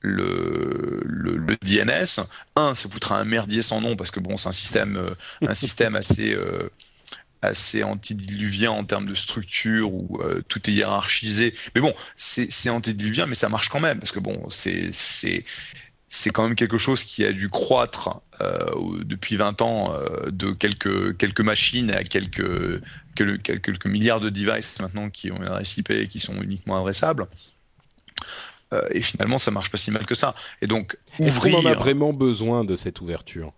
le, 0.01 1.01
le, 1.03 1.57
DNS, 1.63 2.23
un, 2.55 2.75
ça 2.75 2.87
foutra 2.87 3.17
un 3.19 3.25
merdier 3.25 3.63
sans 3.63 3.81
nom 3.81 3.95
parce 3.95 4.11
que 4.11 4.19
bon, 4.19 4.37
c'est 4.37 4.47
un 4.47 4.51
système, 4.51 5.15
un 5.41 5.55
système 5.55 5.95
assez 5.95 6.37
assez 7.45 7.83
antédiluvien 7.83 8.71
en 8.71 8.83
termes 8.83 9.05
de 9.05 9.13
structure 9.13 9.93
où 9.93 10.19
euh, 10.21 10.41
tout 10.47 10.69
est 10.69 10.73
hiérarchisé. 10.73 11.53
Mais 11.73 11.81
bon, 11.81 11.93
c'est 12.17 12.69
antédiluvien, 12.69 13.25
mais 13.25 13.35
ça 13.35 13.49
marche 13.49 13.69
quand 13.69 13.79
même 13.79 13.99
parce 13.99 14.11
que 14.11 14.19
bon, 14.19 14.47
c'est 14.49 14.91
c'est 16.07 16.29
quand 16.29 16.43
même 16.43 16.55
quelque 16.55 16.77
chose 16.77 17.03
qui 17.03 17.25
a 17.25 17.33
dû 17.33 17.49
croître 17.49 18.21
euh, 18.41 18.69
depuis 19.03 19.37
20 19.37 19.61
ans 19.61 19.93
euh, 19.93 20.29
de 20.29 20.51
quelques 20.51 21.17
quelques 21.17 21.41
machines 21.41 21.91
à 21.91 22.03
quelques, 22.03 22.81
quelques, 23.15 23.61
quelques 23.61 23.87
milliards 23.87 24.19
de 24.19 24.29
devices 24.29 24.79
maintenant 24.79 25.09
qui 25.09 25.31
ont 25.31 25.37
une 25.37 25.45
adresse 25.45 25.77
IP 25.77 25.91
et 25.91 26.07
qui 26.07 26.19
sont 26.19 26.41
uniquement 26.41 26.77
adressables. 26.79 27.27
Euh, 28.73 28.81
et 28.91 29.01
finalement, 29.01 29.37
ça 29.37 29.51
marche 29.51 29.69
pas 29.69 29.77
si 29.77 29.91
mal 29.91 30.05
que 30.05 30.15
ça. 30.15 30.35
Et 30.61 30.67
donc, 30.67 30.97
Est-ce 31.19 31.39
qu'on 31.39 31.53
en 31.53 31.65
a 31.65 31.75
vraiment 31.75 32.13
besoin 32.13 32.63
de 32.63 32.75
cette 32.75 33.01
ouverture? 33.01 33.53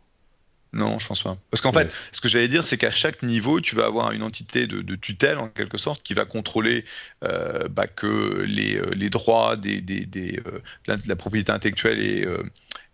Non, 0.74 1.00
je 1.00 1.08
pense 1.08 1.24
pas. 1.24 1.38
Parce 1.50 1.62
qu'en 1.62 1.72
fait, 1.72 1.92
ce 2.12 2.22
que 2.22 2.28
j'allais 2.28 2.48
dire, 2.48 2.64
c'est 2.64 2.78
qu'à 2.78 2.92
chaque 2.92 3.24
niveau, 3.24 3.62
tu 3.62 3.76
vas 3.76 3.86
avoir 3.86 4.12
une 4.12 4.24
entité 4.24 4.68
de, 4.68 4.96
tutelle, 4.96 5.38
en 5.38 5.48
quelque 5.48 5.78
sorte, 5.78 6.04
qui 6.04 6.14
va 6.14 6.26
contrôler 6.26 6.86
euh, 7.24 7.68
bah, 7.70 7.88
que 7.88 8.44
les, 8.48 8.76
euh, 8.76 8.92
les, 8.96 9.10
droits 9.10 9.56
des, 9.56 9.82
des, 9.82 10.06
des 10.06 10.42
de, 10.88 10.98
la, 11.08 11.16
propriété 11.16 11.52
intellectuelle 11.52 12.00
et, 12.00 12.28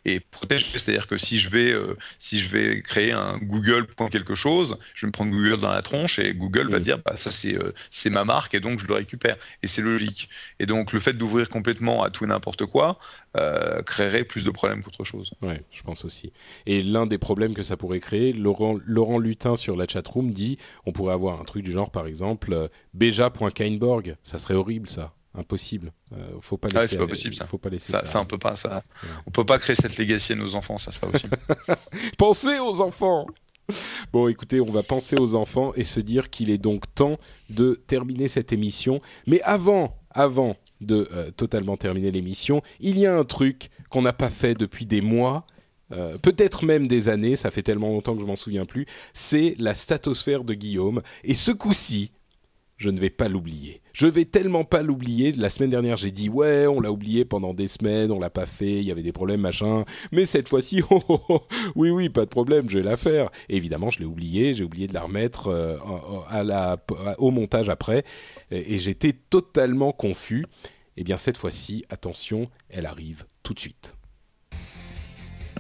et 0.05 0.19
protéger. 0.19 0.65
C'est-à-dire 0.73 1.07
que 1.07 1.17
si 1.17 1.38
je 1.39 1.49
vais 1.49 1.71
euh, 1.71 1.95
si 2.19 2.39
je 2.39 2.49
vais 2.49 2.81
créer 2.81 3.11
un 3.11 3.38
Google 3.38 3.88
point 3.88 4.09
quelque 4.09 4.35
chose, 4.35 4.77
je 4.93 5.05
vais 5.05 5.07
me 5.07 5.11
prendre 5.11 5.31
Google 5.31 5.59
dans 5.59 5.71
la 5.71 5.81
tronche 5.81 6.19
et 6.19 6.34
Google 6.34 6.69
va 6.69 6.80
dire 6.80 6.99
bah 7.03 7.15
ça 7.17 7.31
c'est 7.31 7.55
euh, 7.55 7.73
c'est 7.91 8.09
ma 8.09 8.25
marque 8.25 8.53
et 8.53 8.59
donc 8.59 8.80
je 8.80 8.88
le 8.88 8.93
récupère 8.93 9.38
et 9.61 9.67
c'est 9.67 9.81
logique. 9.81 10.30
Et 10.59 10.65
donc 10.65 10.91
le 10.93 10.99
fait 10.99 11.13
d'ouvrir 11.13 11.49
complètement 11.49 12.03
à 12.03 12.09
tout 12.09 12.25
et 12.25 12.27
n'importe 12.27 12.65
quoi 12.65 12.99
euh, 13.38 13.81
créerait 13.81 14.23
plus 14.23 14.45
de 14.45 14.51
problèmes 14.51 14.84
qu'autre 14.84 15.03
chose. 15.03 15.34
Ouais, 15.41 15.61
je 15.71 15.81
pense 15.81 16.05
aussi. 16.05 16.31
Et 16.65 16.84
l'un 16.84 17.05
des 17.05 17.17
problèmes 17.17 17.53
que 17.53 17.63
ça 17.63 17.77
pourrait 17.77 17.99
créer, 17.99 18.34
Laurent 18.34 18.77
Laurent 18.85 19.19
Lutin 19.19 19.55
sur 19.55 19.75
la 19.75 19.88
chatroom 19.88 20.31
dit 20.31 20.57
on 20.85 20.91
pourrait 20.91 21.13
avoir 21.13 21.39
un 21.39 21.45
truc 21.45 21.63
du 21.63 21.71
genre 21.71 21.91
par 21.91 22.07
exemple 22.07 22.69
beja.kainborg, 22.93 24.15
ça 24.23 24.38
serait 24.38 24.53
horrible 24.53 24.89
ça 24.89 25.13
impossible. 25.35 25.91
Euh, 26.14 26.31
faut 26.39 26.57
pas 26.57 26.68
laisser. 26.68 26.89
c'est 26.89 26.97
pas 26.97 27.07
possible 27.07 27.35
ça. 27.35 27.45
Faut 27.45 27.57
pas 27.57 27.69
laisser 27.69 27.91
ça. 27.91 28.05
ça. 28.05 28.22
on 28.22 28.26
peut 28.26 28.38
pas. 28.38 28.55
Ça. 28.55 28.84
On 29.26 29.31
peut 29.31 29.45
pas 29.45 29.60
créer 29.60 29.76
cette 29.76 29.97
legacy 29.97 30.34
à 30.34 30.35
nos 30.35 30.55
enfants. 30.55 30.77
Ça, 30.77 30.91
c'est 30.91 31.01
pas 31.01 31.07
possible. 31.07 31.38
Pensez 32.18 32.60
aux 32.60 32.81
enfants. 32.81 33.26
Bon, 34.11 34.27
écoutez, 34.27 34.60
on 34.60 34.72
va 34.72 34.84
penser 34.84 35.15
aux 35.15 35.35
enfants 35.35 35.73
et 35.76 35.84
se 35.84 35.99
dire 35.99 36.30
qu'il 36.30 36.49
est 36.49 36.57
donc 36.57 36.93
temps 36.93 37.18
de 37.49 37.81
terminer 37.88 38.27
cette 38.27 38.51
émission. 38.51 39.01
Mais 39.26 39.41
avant, 39.41 39.97
avant 40.11 40.55
de 40.81 41.07
euh, 41.14 41.31
totalement 41.31 41.77
terminer 41.77 42.11
l'émission, 42.11 42.61
il 42.80 42.99
y 42.99 43.05
a 43.05 43.18
un 43.18 43.23
truc 43.23 43.69
qu'on 43.89 44.01
n'a 44.01 44.14
pas 44.14 44.30
fait 44.30 44.53
depuis 44.53 44.85
des 44.85 45.01
mois. 45.01 45.45
Euh, 45.91 46.18
peut-être 46.18 46.65
même 46.65 46.88
des 46.88 47.10
années, 47.10 47.35
ça 47.35 47.51
fait 47.51 47.64
tellement 47.64 47.89
longtemps 47.89 48.15
que 48.15 48.22
je 48.22 48.26
m'en 48.26 48.35
souviens 48.35 48.65
plus, 48.65 48.85
c'est 49.14 49.55
la 49.60 49.76
statosphère 49.76 50.43
de 50.43 50.53
Guillaume. 50.53 51.01
Et 51.23 51.35
ce 51.35 51.51
coup-ci, 51.51 52.11
je 52.84 52.89
ne 52.89 52.99
vais 52.99 53.10
pas 53.10 53.30
l'oublier. 53.30 53.81
Je 53.93 54.07
vais 54.07 54.26
tellement 54.26 54.65
pas 54.65 54.84
l'oublier. 54.84 55.31
La 55.31 55.49
semaine 55.49 55.69
dernière, 55.69 55.95
j'ai 55.95 56.11
dit 56.11 56.27
ouais, 56.27 56.68
on 56.68 56.81
l'a 56.81 56.91
oublié 56.91 57.23
pendant 57.23 57.53
des 57.53 57.69
semaines, 57.69 58.11
on 58.11 58.19
l'a 58.19 58.30
pas 58.30 58.45
fait, 58.45 58.80
il 58.80 58.84
y 58.84 58.91
avait 58.91 59.03
des 59.03 59.14
problèmes, 59.14 59.39
machin. 59.39 59.85
Mais 60.11 60.26
cette 60.26 60.49
fois-ci, 60.49 60.81
oh, 60.89 60.99
oh, 61.07 61.22
oh, 61.30 61.41
oui, 61.76 61.91
oui, 61.91 62.10
pas 62.10 62.26
de 62.26 62.30
problème, 62.30 62.69
je 62.69 62.80
vais 62.80 62.84
la 62.84 62.97
faire. 62.97 63.30
évidemment, 63.47 63.89
je 63.89 63.99
l'ai 63.99 64.05
oublié, 64.05 64.53
j'ai 64.53 64.65
oublié 64.65 64.89
de 64.89 64.93
la 64.93 65.03
remettre 65.03 65.47
euh, 65.47 65.77
au 67.19 67.31
montage 67.31 67.69
après, 67.69 68.03
et 68.51 68.80
j'étais 68.80 69.14
totalement 69.14 69.93
confus. 69.93 70.45
Eh 70.97 71.05
bien, 71.05 71.18
cette 71.18 71.38
fois-ci, 71.38 71.85
attention, 71.89 72.49
elle 72.69 72.85
arrive 72.85 73.23
tout 73.43 73.53
de 73.53 73.60
suite. 73.60 73.95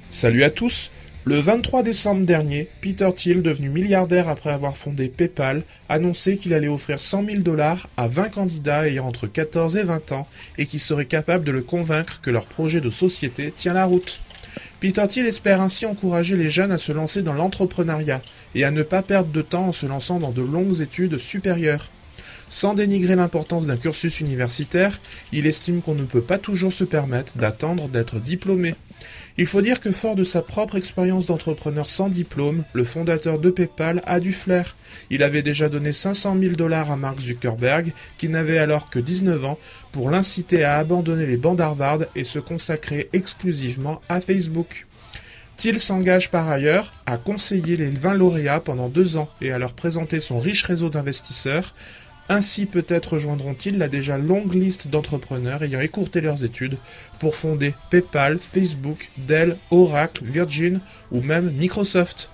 Salut 0.09 0.43
à 0.43 0.49
tous. 0.49 0.91
Le 1.25 1.39
23 1.39 1.83
décembre 1.83 2.25
dernier, 2.25 2.67
Peter 2.81 3.09
Thiel, 3.15 3.41
devenu 3.41 3.69
milliardaire 3.69 4.27
après 4.27 4.49
avoir 4.49 4.75
fondé 4.75 5.07
PayPal, 5.07 5.63
annonçait 5.87 6.35
qu'il 6.35 6.53
allait 6.53 6.67
offrir 6.67 6.99
100 6.99 7.25
000 7.25 7.37
dollars 7.37 7.87
à 7.95 8.09
20 8.09 8.27
candidats 8.27 8.89
ayant 8.89 9.07
entre 9.07 9.27
14 9.27 9.77
et 9.77 9.83
20 9.83 10.11
ans 10.11 10.27
et 10.57 10.65
qui 10.65 10.79
seraient 10.79 11.05
capables 11.05 11.45
de 11.45 11.53
le 11.53 11.61
convaincre 11.61 12.19
que 12.21 12.29
leur 12.29 12.45
projet 12.45 12.81
de 12.81 12.89
société 12.89 13.53
tient 13.55 13.71
la 13.71 13.85
route. 13.85 14.19
Peter 14.81 15.07
Thiel 15.07 15.25
espère 15.25 15.61
ainsi 15.61 15.85
encourager 15.85 16.35
les 16.35 16.49
jeunes 16.49 16.73
à 16.73 16.77
se 16.77 16.91
lancer 16.91 17.21
dans 17.21 17.31
l'entrepreneuriat 17.31 18.21
et 18.53 18.65
à 18.65 18.71
ne 18.71 18.83
pas 18.83 19.01
perdre 19.01 19.31
de 19.31 19.41
temps 19.41 19.67
en 19.67 19.71
se 19.71 19.85
lançant 19.85 20.19
dans 20.19 20.31
de 20.31 20.41
longues 20.41 20.81
études 20.81 21.17
supérieures. 21.19 21.89
Sans 22.49 22.73
dénigrer 22.73 23.15
l'importance 23.15 23.65
d'un 23.65 23.77
cursus 23.77 24.19
universitaire, 24.19 24.99
il 25.31 25.47
estime 25.47 25.81
qu'on 25.81 25.95
ne 25.95 26.03
peut 26.03 26.21
pas 26.21 26.37
toujours 26.37 26.73
se 26.73 26.83
permettre 26.83 27.37
d'attendre 27.37 27.87
d'être 27.87 28.19
diplômé. 28.19 28.75
Il 29.37 29.47
faut 29.47 29.61
dire 29.61 29.79
que 29.79 29.91
fort 29.91 30.15
de 30.15 30.23
sa 30.23 30.43
propre 30.43 30.75
expérience 30.75 31.25
d'entrepreneur 31.25 31.89
sans 31.89 32.07
diplôme, 32.07 32.65
le 32.73 32.83
fondateur 32.83 33.39
de 33.39 33.49
PayPal 33.49 34.01
a 34.05 34.19
du 34.19 34.31
flair. 34.31 34.75
Il 35.09 35.23
avait 35.23 35.41
déjà 35.41 35.69
donné 35.69 35.91
500 35.91 36.37
000 36.39 36.53
dollars 36.53 36.91
à 36.91 36.97
Mark 36.97 37.19
Zuckerberg, 37.19 37.93
qui 38.19 38.29
n'avait 38.29 38.59
alors 38.59 38.91
que 38.91 38.99
19 38.99 39.43
ans, 39.45 39.57
pour 39.91 40.11
l'inciter 40.11 40.63
à 40.63 40.77
abandonner 40.77 41.25
les 41.25 41.37
bancs 41.37 41.57
d'Harvard 41.57 42.01
et 42.15 42.23
se 42.23 42.37
consacrer 42.37 43.09
exclusivement 43.11 44.01
à 44.07 44.21
Facebook. 44.21 44.85
Thiel 45.57 45.79
s'engage 45.79 46.29
par 46.29 46.49
ailleurs 46.49 46.93
à 47.05 47.17
conseiller 47.17 47.77
les 47.77 47.89
20 47.89 48.15
lauréats 48.15 48.59
pendant 48.59 48.89
deux 48.89 49.17
ans 49.17 49.29
et 49.41 49.51
à 49.51 49.59
leur 49.59 49.73
présenter 49.73 50.19
son 50.19 50.37
riche 50.39 50.63
réseau 50.63 50.89
d'investisseurs, 50.89 51.73
ainsi 52.29 52.65
peut-être 52.65 53.13
rejoindront-ils 53.13 53.77
la 53.77 53.89
déjà 53.89 54.17
longue 54.17 54.53
liste 54.53 54.87
d'entrepreneurs 54.87 55.63
ayant 55.63 55.81
écourté 55.81 56.21
leurs 56.21 56.43
études 56.43 56.77
pour 57.19 57.35
fonder 57.35 57.73
PayPal, 57.89 58.37
Facebook, 58.37 59.09
Dell, 59.17 59.57
Oracle, 59.71 60.23
Virgin 60.23 60.79
ou 61.11 61.21
même 61.21 61.51
Microsoft. 61.51 62.29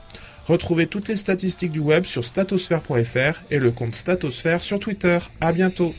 Retrouvez 0.45 0.87
toutes 0.87 1.07
les 1.07 1.15
statistiques 1.15 1.71
du 1.71 1.79
web 1.79 2.05
sur 2.05 2.25
statosphère.fr 2.25 3.41
et 3.51 3.59
le 3.59 3.71
compte 3.71 3.93
Statosphère 3.93 4.61
sur 4.61 4.79
Twitter. 4.79 5.19
À 5.41 5.51
bientôt. 5.51 5.93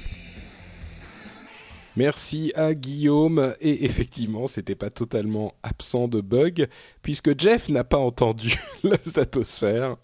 Merci 1.96 2.52
à 2.56 2.74
Guillaume. 2.74 3.54
Et 3.60 3.84
effectivement, 3.84 4.46
c'était 4.46 4.74
pas 4.74 4.90
totalement 4.90 5.54
absent 5.62 6.08
de 6.08 6.20
bugs, 6.20 6.66
puisque 7.02 7.38
Jeff 7.38 7.68
n'a 7.68 7.84
pas 7.84 7.98
entendu 7.98 8.56
la 8.82 8.96
statosphère. 8.96 9.96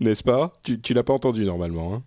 N'est-ce 0.00 0.22
pas? 0.22 0.52
Tu, 0.62 0.80
tu 0.80 0.94
l'as 0.94 1.02
pas 1.02 1.14
entendu 1.14 1.44
normalement. 1.44 1.94
Hein? 1.94 2.02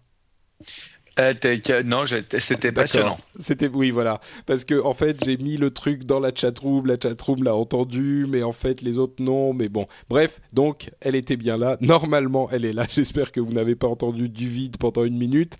Euh, 1.20 1.84
non, 1.84 2.06
c'était 2.40 2.72
passionnant. 2.72 3.20
C'était 3.38 3.68
oui, 3.68 3.92
voilà, 3.92 4.22
parce 4.46 4.64
que 4.64 4.82
en 4.82 4.94
fait 4.94 5.24
j'ai 5.26 5.38
mis 5.38 5.58
le 5.58 5.72
truc 5.72 6.06
dans 6.06 6.20
la 6.20 6.32
chatroom, 6.34 6.88
la 6.88 6.96
chatroom 7.02 7.44
l'a 7.44 7.56
entendu, 7.56 8.26
mais 8.30 8.44
en 8.44 8.54
fait 8.54 8.82
les 8.82 8.98
autres 8.98 9.22
non. 9.22 9.54
Mais 9.54 9.68
bon, 9.68 9.86
bref, 10.10 10.40
donc 10.54 10.90
elle 11.02 11.16
était 11.16 11.36
bien 11.36 11.58
là. 11.58 11.78
Normalement, 11.82 12.50
elle 12.52 12.66
est 12.66 12.74
là. 12.74 12.86
J'espère 12.90 13.32
que 13.32 13.40
vous 13.40 13.54
n'avez 13.54 13.76
pas 13.76 13.88
entendu 13.88 14.30
du 14.30 14.48
vide 14.48 14.78
pendant 14.78 15.04
une 15.04 15.18
minute, 15.18 15.58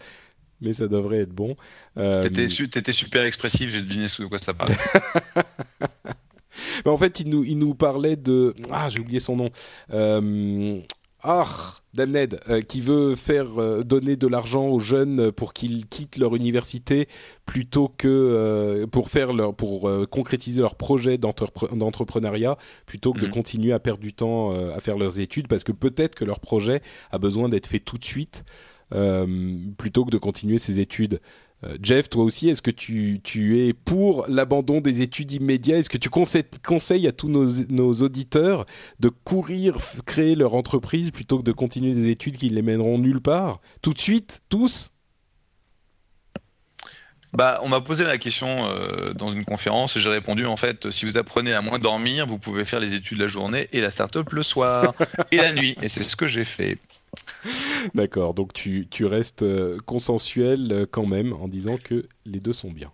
mais 0.62 0.74
ça 0.74 0.88
devrait 0.88 1.20
être 1.20 1.34
bon. 1.34 1.56
Euh... 1.98 2.22
T'étais 2.24 2.94
super 2.94 3.26
expressif. 3.26 3.70
J'ai 3.72 3.82
deviné 3.82 4.06
de 4.06 4.26
quoi 4.26 4.40
ça 4.40 4.54
parlait. 4.54 4.76
mais 6.86 6.92
en 6.92 6.98
fait, 6.98 7.20
il 7.20 7.30
nous 7.30 7.44
il 7.44 7.58
nous 7.58 7.76
parlait 7.76 8.16
de 8.16 8.56
ah 8.72 8.90
j'ai 8.90 9.00
oublié 9.00 9.20
son 9.20 9.36
nom. 9.36 9.50
Euh... 9.92 10.80
Ah, 11.24 11.46
Damned, 11.94 12.40
euh, 12.50 12.62
qui 12.62 12.80
veut 12.80 13.16
faire 13.16 13.60
euh, 13.60 13.84
donner 13.84 14.16
de 14.16 14.28
l'argent 14.28 14.68
aux 14.68 14.80
jeunes 14.80 15.32
pour 15.32 15.54
qu'ils 15.54 15.88
quittent 15.88 16.18
leur 16.18 16.36
université 16.36 17.08
plutôt 17.46 17.90
que 17.90 18.08
euh, 18.08 18.88
pour 18.88 19.10
faire 19.10 19.34
leur 19.34 19.54
pour 19.54 19.92
concrétiser 20.10 20.62
leur 20.62 20.76
projet 20.76 21.18
d'entrepreneuriat 21.18 22.58
plutôt 22.86 23.14
que 23.14 23.20
de 23.20 23.26
mhm. 23.26 23.34
continuer 23.34 23.74
à 23.74 23.80
perdre 23.80 24.00
du 24.02 24.14
temps 24.14 24.52
à 24.52 24.80
faire 24.80 24.98
leurs 24.98 25.20
études 25.20 25.48
parce 25.48 25.64
que 25.64 25.72
peut-être 25.72 26.16
que 26.16 26.24
leur 26.24 26.40
projet 26.40 26.82
a 27.12 27.20
besoin 27.20 27.50
d'être 27.50 27.68
fait 27.68 27.80
tout 27.80 27.98
de 27.98 28.06
suite 28.06 28.44
plutôt 29.78 30.06
que 30.06 30.12
de 30.12 30.18
continuer 30.18 30.58
ses 30.58 30.80
études. 30.80 31.20
Euh, 31.64 31.78
Jeff, 31.82 32.10
toi 32.10 32.24
aussi, 32.24 32.50
est-ce 32.50 32.62
que 32.62 32.72
tu, 32.72 33.22
es 33.60 33.74
pour 33.74 34.26
l'abandon 34.28 34.82
des 34.82 35.02
études 35.02 35.32
immédiates? 35.32 35.80
Est-ce 35.80 35.90
que 35.90 35.98
tu 35.98 36.10
conseilles, 36.10 37.08
à 37.08 37.12
tous 37.12 37.30
nos, 37.30 37.94
auditeurs 38.02 38.66
de 39.00 39.10
courir, 39.10 39.78
créer 40.06 40.36
leur 40.36 40.56
entreprise 40.56 41.12
plutôt 41.12 41.38
que 41.40 41.44
de 41.44 41.52
continuer 41.52 41.94
des 41.94 42.10
études 42.10 42.38
qui 42.38 42.50
les 42.50 42.62
mèneront 42.62 42.98
nulle 42.98 43.22
part? 43.22 43.62
Tout 43.82 43.94
de 43.94 44.00
suite, 44.00 44.42
tous? 44.50 44.92
Bah, 47.34 47.62
on 47.64 47.70
m'a 47.70 47.80
posé 47.80 48.04
la 48.04 48.18
question 48.18 48.48
euh, 48.68 49.14
dans 49.14 49.32
une 49.32 49.46
conférence 49.46 49.96
et 49.96 50.02
j'ai 50.02 50.10
répondu 50.10 50.46
en 50.46 50.58
fait, 50.58 50.92
si 50.92 51.06
vous 51.06 51.16
apprenez 51.16 51.54
à 51.54 51.62
moins 51.62 51.80
dormir, 51.80 52.28
vous 52.28 52.38
pouvez 52.38 52.66
faire 52.66 52.82
les 52.82 52.94
études 52.94 53.20
la 53.20 53.28
journée 53.28 53.70
et 53.72 53.80
la 53.80 53.90
start-up 53.90 54.34
le 54.34 54.44
soir 54.44 54.94
et 55.32 55.38
la 55.38 55.54
nuit. 55.54 55.78
Et 55.82 55.88
c'est 55.88 56.04
ce 56.04 56.18
que 56.18 56.28
j'ai 56.28 56.44
fait. 56.44 56.78
D'accord, 57.96 58.34
donc 58.34 58.54
tu, 58.54 58.88
tu 58.90 59.06
restes 59.06 59.44
euh, 59.44 59.78
consensuel 59.86 60.72
euh, 60.72 60.86
quand 60.90 61.06
même 61.06 61.34
en 61.34 61.48
disant 61.48 61.76
que 61.78 62.08
les 62.26 62.40
deux 62.40 62.54
sont 62.54 62.72
bien. 62.72 62.92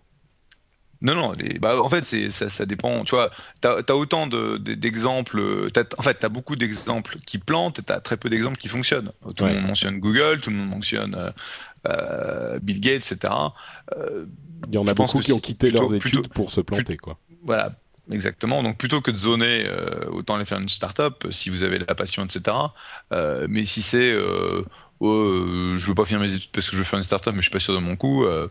Non, 1.00 1.14
non, 1.14 1.32
bah, 1.60 1.80
en 1.80 1.88
fait, 1.88 2.04
ça, 2.28 2.50
ça 2.50 2.66
dépend. 2.66 3.04
Tu 3.04 3.14
vois, 3.14 3.30
tu 3.62 3.68
as, 3.68 3.94
autant 3.94 4.26
d'exemples. 4.26 5.68
en 5.96 6.02
fait, 6.02 6.18
tu 6.18 6.26
as 6.26 6.28
beaucoup 6.28 6.56
d'exemples 6.56 7.18
qui 7.24 7.38
plantent 7.38 7.78
et 7.78 7.82
tu 7.84 7.92
as 7.92 8.00
très 8.00 8.16
peu 8.16 8.28
d'exemples 8.28 8.56
qui 8.56 8.66
fonctionnent. 8.66 9.12
Tout 9.36 9.44
le 9.44 9.54
monde 9.54 9.66
mentionne 9.68 10.00
Google, 10.00 10.40
tout 10.40 10.50
le 10.50 10.56
monde 10.56 10.70
mentionne 10.70 11.32
euh, 11.86 12.58
Bill 12.58 12.80
Gates, 12.80 13.12
etc. 13.12 13.32
Il 14.66 14.74
y 14.74 14.78
en 14.78 14.88
a 14.88 14.94
beaucoup 14.94 15.20
qui 15.20 15.32
ont 15.32 15.38
quitté 15.38 15.70
leurs 15.70 15.94
études 15.94 16.28
pour 16.28 16.50
se 16.50 16.60
planter, 16.60 16.96
quoi. 16.96 17.16
Voilà, 17.44 17.72
exactement. 18.10 18.62
Donc 18.62 18.78
plutôt 18.78 19.00
que 19.00 19.10
de 19.10 19.16
zoner, 19.16 19.66
euh, 19.66 20.04
autant 20.10 20.36
aller 20.36 20.44
faire 20.44 20.58
une 20.60 20.68
start-up 20.68 21.26
si 21.30 21.50
vous 21.50 21.62
avez 21.62 21.78
la 21.78 21.94
passion, 21.94 22.24
etc. 22.24 22.56
Euh, 23.12 23.46
mais 23.50 23.64
si 23.64 23.82
c'est 23.82 24.12
euh, 24.12 24.64
oh, 25.00 25.10
euh, 25.10 25.76
je 25.76 25.86
veux 25.86 25.94
pas 25.94 26.04
finir 26.04 26.20
mes 26.20 26.32
études 26.32 26.50
parce 26.52 26.66
que 26.68 26.72
je 26.72 26.78
veux 26.78 26.84
faire 26.84 26.98
une 26.98 27.02
start-up, 27.04 27.34
mais 27.34 27.40
je 27.40 27.46
suis 27.46 27.52
pas 27.52 27.60
sûr 27.60 27.74
de 27.74 27.80
mon 27.80 27.96
coup. 27.96 28.24
euh, 28.24 28.48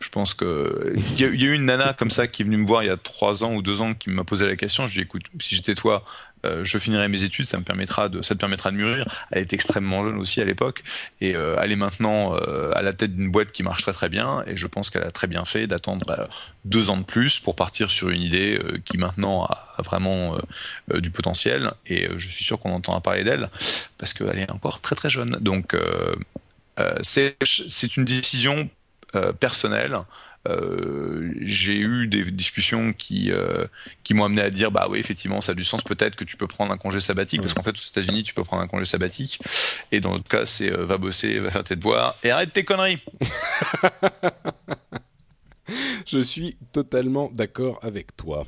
je 0.00 0.08
pense 0.10 0.34
que 0.34 0.94
il 0.96 1.20
y 1.20 1.24
a 1.24 1.28
eu 1.28 1.54
une 1.54 1.64
nana 1.66 1.94
comme 1.94 2.10
ça 2.10 2.26
qui 2.26 2.42
est 2.42 2.44
venue 2.44 2.58
me 2.58 2.66
voir 2.66 2.82
il 2.82 2.86
y 2.86 2.90
a 2.90 2.96
trois 2.96 3.44
ans 3.44 3.54
ou 3.54 3.62
deux 3.62 3.80
ans 3.80 3.94
qui 3.94 4.10
m'a 4.10 4.24
posé 4.24 4.46
la 4.46 4.56
question. 4.56 4.86
Je 4.86 4.94
lui 4.94 5.00
ai 5.00 5.04
dit 5.04 5.06
écoute, 5.08 5.24
si 5.40 5.56
j'étais 5.56 5.74
toi, 5.74 6.04
euh, 6.46 6.64
je 6.64 6.78
finirais 6.78 7.08
mes 7.08 7.22
études, 7.22 7.46
ça 7.46 7.58
me 7.58 7.64
permettra 7.64 8.08
de, 8.08 8.22
ça 8.22 8.34
te 8.34 8.40
permettra 8.40 8.70
de 8.70 8.76
mûrir. 8.76 9.04
Elle 9.30 9.42
était 9.42 9.56
extrêmement 9.56 10.04
jeune 10.04 10.18
aussi 10.18 10.40
à 10.40 10.44
l'époque 10.44 10.82
et 11.20 11.34
euh, 11.34 11.56
elle 11.60 11.72
est 11.72 11.76
maintenant 11.76 12.36
euh, 12.36 12.70
à 12.74 12.82
la 12.82 12.92
tête 12.92 13.14
d'une 13.14 13.30
boîte 13.30 13.52
qui 13.52 13.62
marche 13.62 13.82
très 13.82 13.92
très 13.92 14.08
bien 14.08 14.44
et 14.46 14.56
je 14.56 14.66
pense 14.66 14.90
qu'elle 14.90 15.04
a 15.04 15.10
très 15.10 15.26
bien 15.26 15.44
fait 15.44 15.66
d'attendre 15.66 16.06
euh, 16.10 16.26
deux 16.64 16.90
ans 16.90 16.96
de 16.96 17.04
plus 17.04 17.38
pour 17.38 17.56
partir 17.56 17.90
sur 17.90 18.08
une 18.10 18.22
idée 18.22 18.58
qui 18.84 18.98
maintenant 18.98 19.44
a, 19.44 19.66
vraiment 19.84 20.38
du 20.94 21.10
potentiel 21.10 21.70
et 21.86 22.08
je 22.16 22.28
suis 22.28 22.42
sûr 22.44 22.58
qu'on 22.58 22.72
entendra 22.72 23.02
parler 23.02 23.24
d'elle 23.24 23.50
parce 23.98 24.14
qu'elle 24.14 24.38
est 24.38 24.50
encore 24.50 24.80
très 24.80 24.96
très 24.96 25.10
jeune. 25.10 25.36
Donc 25.40 25.76
c'est 27.02 27.36
une 27.96 28.04
décision 28.04 28.70
personnelle. 29.38 29.98
Euh, 30.48 31.32
j'ai 31.40 31.76
eu 31.76 32.06
des 32.06 32.30
discussions 32.30 32.92
qui 32.92 33.30
euh, 33.30 33.66
qui 34.02 34.14
m'ont 34.14 34.24
amené 34.24 34.42
à 34.42 34.50
dire 34.50 34.70
bah 34.70 34.86
oui 34.90 34.98
effectivement 34.98 35.40
ça 35.40 35.52
a 35.52 35.54
du 35.54 35.64
sens. 35.64 35.82
Peut-être 35.82 36.16
que 36.16 36.24
tu 36.24 36.36
peux 36.36 36.46
prendre 36.46 36.72
un 36.72 36.76
congé 36.76 37.00
sabbatique 37.00 37.40
parce 37.40 37.54
qu'en 37.54 37.62
fait 37.62 37.76
aux 37.76 37.88
États-Unis 37.88 38.22
tu 38.22 38.34
peux 38.34 38.44
prendre 38.44 38.62
un 38.62 38.66
congé 38.66 38.84
sabbatique. 38.84 39.40
Et 39.92 40.00
dans 40.00 40.12
notre 40.12 40.28
cas 40.28 40.46
c'est 40.46 40.72
euh, 40.72 40.84
va 40.84 40.98
bosser 40.98 41.38
va 41.38 41.50
faire 41.50 41.64
tes 41.64 41.76
devoirs 41.76 42.16
et 42.22 42.30
arrête 42.30 42.52
tes 42.52 42.64
conneries. 42.64 42.98
Je 46.06 46.20
suis 46.20 46.56
totalement 46.72 47.30
d'accord 47.32 47.78
avec 47.82 48.16
toi. 48.16 48.46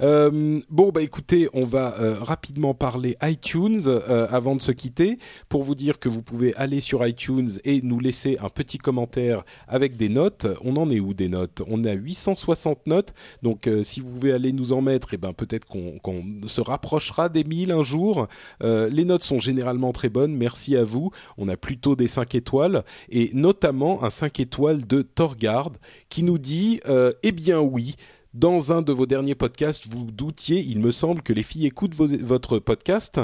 Euh, 0.00 0.60
bon 0.70 0.90
bah 0.90 1.02
écoutez, 1.02 1.48
on 1.52 1.66
va 1.66 1.94
euh, 1.98 2.16
rapidement 2.20 2.72
parler 2.72 3.16
iTunes 3.22 3.82
euh, 3.86 4.28
avant 4.30 4.54
de 4.54 4.62
se 4.62 4.70
quitter 4.70 5.18
pour 5.48 5.64
vous 5.64 5.74
dire 5.74 5.98
que 5.98 6.08
vous 6.08 6.22
pouvez 6.22 6.54
aller 6.54 6.80
sur 6.80 7.04
iTunes 7.06 7.50
et 7.64 7.82
nous 7.82 7.98
laisser 7.98 8.38
un 8.40 8.48
petit 8.48 8.78
commentaire 8.78 9.44
avec 9.66 9.96
des 9.96 10.08
notes. 10.08 10.46
On 10.62 10.76
en 10.76 10.88
est 10.90 11.00
où 11.00 11.14
des 11.14 11.28
notes? 11.28 11.62
On 11.66 11.84
à 11.84 11.92
860 11.92 12.86
notes, 12.86 13.14
donc 13.42 13.70
si 13.82 14.00
vous 14.00 14.10
pouvez 14.10 14.32
aller 14.32 14.52
nous 14.52 14.72
en 14.72 14.82
mettre, 14.82 15.14
et 15.14 15.16
ben 15.16 15.32
peut-être 15.32 15.64
qu'on 15.64 16.00
se 16.48 16.60
rapprochera 16.60 17.28
des 17.28 17.44
1000 17.44 17.70
un 17.70 17.84
jour. 17.84 18.26
Les 18.60 19.04
notes 19.04 19.22
sont 19.22 19.38
généralement 19.38 19.92
très 19.92 20.08
bonnes, 20.08 20.34
merci 20.34 20.76
à 20.76 20.82
vous. 20.82 21.10
On 21.38 21.48
a 21.48 21.56
plutôt 21.56 21.94
des 21.94 22.08
5 22.08 22.34
étoiles 22.34 22.84
et 23.10 23.30
notamment 23.32 24.02
un 24.02 24.10
5 24.10 24.40
étoiles 24.40 24.86
de 24.86 25.02
Torgard 25.02 25.70
qui 26.08 26.24
nous 26.24 26.38
dit 26.38 26.80
eh 27.22 27.32
bien 27.32 27.60
oui. 27.60 27.94
Dans 28.34 28.72
un 28.72 28.82
de 28.82 28.92
vos 28.92 29.06
derniers 29.06 29.34
podcasts, 29.34 29.86
vous 29.88 30.04
doutiez, 30.04 30.60
il 30.60 30.80
me 30.80 30.92
semble, 30.92 31.22
que 31.22 31.32
les 31.32 31.42
filles 31.42 31.64
écoutent 31.64 31.94
votre 31.94 32.58
podcast. 32.58 33.20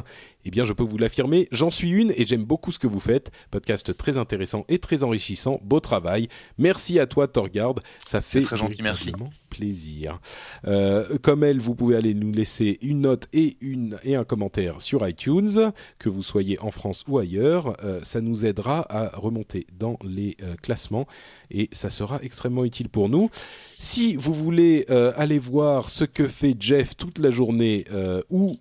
Eh 0.47 0.51
bien, 0.51 0.65
je 0.65 0.73
peux 0.75 0.85
vous 0.85 0.99
l'affirmer, 0.99 1.49
j'en 1.53 1.71
suis 1.71 1.91
une 1.91 2.13
et 2.17 2.27
j'aime 2.27 2.45
beaucoup 2.45 2.71
ce 2.71 2.79
que 2.79 2.87
vous 2.87 3.01
faites. 3.01 3.31
Podcast 3.51 3.97
très 3.97 4.19
intéressant 4.19 4.65
et 4.69 4.79
très 4.79 5.03
enrichissant. 5.03 5.59
Beau 5.63 5.81
travail. 5.81 6.29
Merci 6.59 6.99
à 6.99 7.07
toi, 7.07 7.29
Torgard. 7.29 7.77
Ça 8.05 8.21
fait 8.21 8.43
très 8.43 8.57
gentil, 8.57 8.83
merci. 8.83 9.13
plaisir. 9.49 10.21
Euh, 10.67 11.17
comme 11.23 11.45
elle, 11.45 11.61
vous 11.61 11.75
pouvez 11.75 11.97
aller 11.97 12.13
nous 12.13 12.31
laisser 12.31 12.79
une 12.83 13.03
note 13.03 13.27
et, 13.33 13.57
une, 13.63 13.97
et 14.05 14.17
un 14.17 14.25
commentaire 14.25 14.83
sur 14.83 15.07
iTunes, 15.09 15.73
que 15.99 16.11
vous 16.11 16.23
soyez 16.23 16.59
en 16.61 16.71
France 16.71 17.05
ou 17.09 17.19
ailleurs. 17.19 17.77
Euh, 17.83 18.01
ça 18.03 18.21
nous 18.21 18.45
aidera 18.45 18.85
à 18.91 19.17
remonter 19.17 19.67
dans 19.79 19.99
les 20.05 20.37
euh, 20.43 20.57
classements 20.61 21.07
et 21.51 21.71
ça 21.73 21.89
sera 21.89 22.21
extrêmement 22.23 22.65
utile 22.65 22.91
pour 22.91 23.09
nous. 23.09 23.31
Si 23.79 24.15
vous 24.17 24.35
voulez 24.35 24.85
aller 25.17 25.39
voir 25.39 25.89
ce 25.89 26.05
que 26.05 26.27
fait 26.27 26.57
Jeff 26.59 26.97
toute 26.97 27.19
la 27.19 27.31
journée, 27.31 27.85
où 28.31 28.55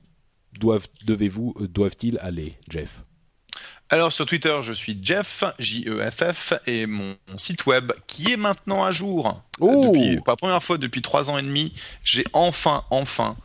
doivent, 0.64 0.88
devez-vous, 1.06 1.54
euh, 1.60 1.68
doivent-ils 1.68 2.18
aller, 2.20 2.58
Jeff? 2.70 3.04
Alors 3.90 4.12
sur 4.12 4.26
Twitter 4.26 4.58
je 4.62 4.74
suis 4.74 4.98
Jeff 5.02 5.44
J 5.60 5.86
E 5.88 6.10
F 6.10 6.24
F 6.34 6.54
et 6.66 6.88
mon, 6.88 7.16
mon 7.30 7.38
site 7.38 7.66
web 7.68 7.92
qui 8.08 8.32
est 8.32 8.38
maintenant 8.38 8.84
à 8.84 8.92
jour 8.92 9.40
Oh 9.60 9.92
depuis, 9.94 10.18
pour 10.18 10.30
la 10.30 10.36
première 10.36 10.64
fois 10.64 10.78
depuis 10.80 11.04
trois 11.04 11.30
ans 11.30 11.38
et 11.38 11.44
demi 11.44 11.74
j'ai 12.04 12.24
enfin 12.34 12.86
enfin 12.90 13.36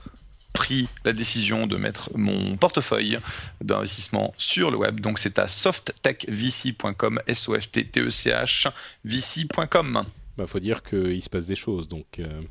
pris 0.55 0.89
la 1.05 1.13
décision 1.13 1.67
de 1.67 1.77
mettre 1.77 2.11
mon 2.15 2.57
portefeuille 2.57 3.19
d'investissement 3.61 4.33
sur 4.39 4.71
le 4.71 4.77
web. 4.77 5.01
Donc 5.01 5.19
c'est 5.19 5.39
à 5.39 5.47
softtechvc.com, 5.47 7.21
S-O-F-T-T-E-C-H, 7.27 8.71
vc.com. 9.05 10.05
Bah, 10.37 10.47
faut 10.47 10.61
dire 10.61 10.83
qu'il 10.83 11.23
se 11.23 11.29
passe 11.29 11.47
des 11.47 11.57
choses, 11.57 11.89
donc 11.89 12.19
euh, 12.19 12.43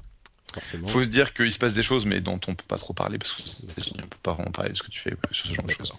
forcément. 0.54 0.88
faut 0.88 1.04
se 1.04 1.10
dire 1.10 1.34
qu'il 1.34 1.52
se 1.52 1.60
passe 1.60 1.74
des 1.74 1.84
choses, 1.84 2.06
mais 2.06 2.22
dont 2.22 2.40
on 2.48 2.56
peut 2.56 2.66
pas 2.68 2.78
trop 2.78 2.94
parler 2.94 3.18
parce 3.18 3.34
que 3.34 3.42
on 3.96 4.08
peut 4.08 4.18
pas 4.24 4.34
vraiment 4.34 4.52
parler 4.52 4.72
de 4.72 4.78
ce 4.78 4.84
que 4.84 4.92
tu 4.92 5.00
fais 5.00 5.14
sur 5.32 5.48
ce 5.48 5.54
genre 5.54 5.66
de 5.66 5.72
choses. 5.72 5.94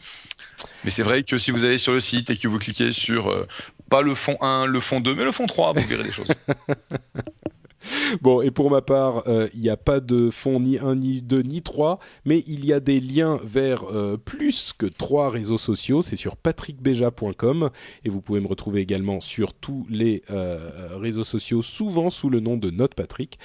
Mais 0.85 0.91
c'est 0.91 1.03
vrai 1.03 1.23
que 1.23 1.39
si 1.39 1.51
vous 1.51 1.65
allez 1.65 1.79
sur 1.79 1.93
le 1.93 2.01
site 2.01 2.31
et 2.31 2.37
que 2.37 2.49
vous 2.49 2.59
cliquez 2.59 2.91
sur 2.93 3.31
euh, 3.31 3.47
pas 3.91 4.03
le 4.03 4.15
fond 4.15 4.37
1, 4.41 4.67
le 4.67 4.81
fond 4.81 5.01
2, 5.01 5.15
mais 5.15 5.25
le 5.25 5.33
fond 5.33 5.47
3, 5.47 5.73
vous 5.73 5.87
verrez 5.87 6.05
des 6.05 6.13
choses. 6.13 6.29
Bon, 8.23 8.41
et 8.41 8.51
pour 8.51 8.71
ma 8.71 8.83
part, 8.83 9.23
euh, 9.27 9.49
il 9.55 9.61
n'y 9.61 9.69
a 9.69 9.77
pas 9.77 10.01
de 10.01 10.31
fond 10.31 10.61
ni 10.61 10.79
1, 10.79 10.97
ni 10.97 11.21
2, 11.21 11.43
ni 11.43 11.63
3, 11.63 11.99
mais 12.25 12.43
il 12.47 12.65
y 12.65 12.73
a 12.73 12.81
des 12.81 13.01
liens 13.01 13.39
vers 13.45 13.85
euh, 13.85 14.17
plus 14.17 14.73
que 14.77 14.87
trois 14.87 15.31
réseaux 15.31 15.59
sociaux. 15.59 16.03
C'est 16.03 16.17
sur 16.17 16.37
patrickbeja.com 16.37 17.71
et 18.05 18.09
vous 18.09 18.21
pouvez 18.21 18.41
me 18.41 18.47
retrouver 18.47 18.81
également 18.81 19.21
sur 19.21 19.55
tous 19.55 19.87
les 19.91 20.23
euh, 20.31 20.97
réseaux 20.97 21.25
sociaux, 21.25 21.63
souvent 21.63 22.11
sous 22.11 22.31
le 22.31 22.41
nom 22.41 22.57
de 22.57 22.71
Note 22.71 22.95
Patrick. 22.95 23.39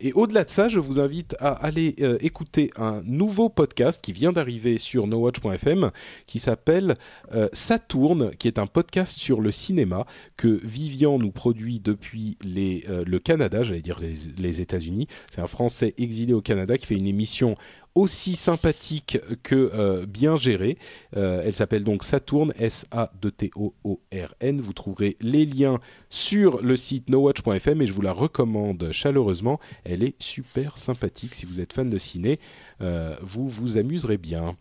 Et 0.00 0.12
au-delà 0.12 0.44
de 0.44 0.50
ça, 0.50 0.68
je 0.68 0.78
vous 0.78 1.00
invite 1.00 1.34
à 1.38 1.52
aller 1.52 1.94
écouter 2.20 2.70
un 2.76 3.02
nouveau 3.04 3.48
podcast 3.48 4.02
qui 4.02 4.12
vient 4.12 4.32
d'arriver 4.32 4.76
sur 4.76 5.06
nowatch.fm 5.06 5.90
qui 6.26 6.38
s'appelle 6.38 6.96
euh, 7.34 7.48
Saturne, 7.52 8.30
qui 8.38 8.48
est 8.48 8.58
un 8.58 8.66
podcast 8.66 9.16
sur 9.16 9.40
le 9.40 9.50
cinéma 9.50 10.06
que 10.36 10.48
Vivian 10.48 11.18
nous 11.18 11.30
produit 11.30 11.80
depuis 11.80 12.36
le 12.44 13.18
Canada, 13.18 13.62
j'allais 13.72 13.82
dire 13.82 14.00
les, 14.00 14.60
États-Unis. 14.60 15.08
C'est 15.30 15.40
un 15.40 15.46
Français 15.46 15.94
exilé 15.98 16.34
au 16.34 16.40
Canada 16.40 16.76
qui 16.76 16.86
fait 16.86 16.96
une 16.96 17.06
émission 17.06 17.56
aussi 17.94 18.36
sympathique 18.36 19.18
que 19.42 19.70
euh, 19.74 20.06
bien 20.06 20.36
gérée. 20.36 20.78
Euh, 21.16 21.42
elle 21.44 21.54
s'appelle 21.54 21.84
donc 21.84 22.04
Saturn, 22.04 22.52
S-A-T-O-O-R-N. 22.58 24.60
Vous 24.60 24.72
trouverez 24.72 25.16
les 25.20 25.44
liens 25.44 25.78
sur 26.08 26.62
le 26.62 26.76
site 26.76 27.08
nowatch.fm 27.08 27.82
et 27.82 27.86
je 27.86 27.92
vous 27.92 28.02
la 28.02 28.12
recommande 28.12 28.90
chaleureusement. 28.92 29.58
Elle 29.84 30.02
est 30.02 30.20
super 30.22 30.78
sympathique. 30.78 31.34
Si 31.34 31.46
vous 31.46 31.60
êtes 31.60 31.72
fan 31.72 31.90
de 31.90 31.98
ciné, 31.98 32.38
euh, 32.80 33.16
vous 33.22 33.48
vous 33.48 33.78
amuserez 33.78 34.18
bien. 34.18 34.56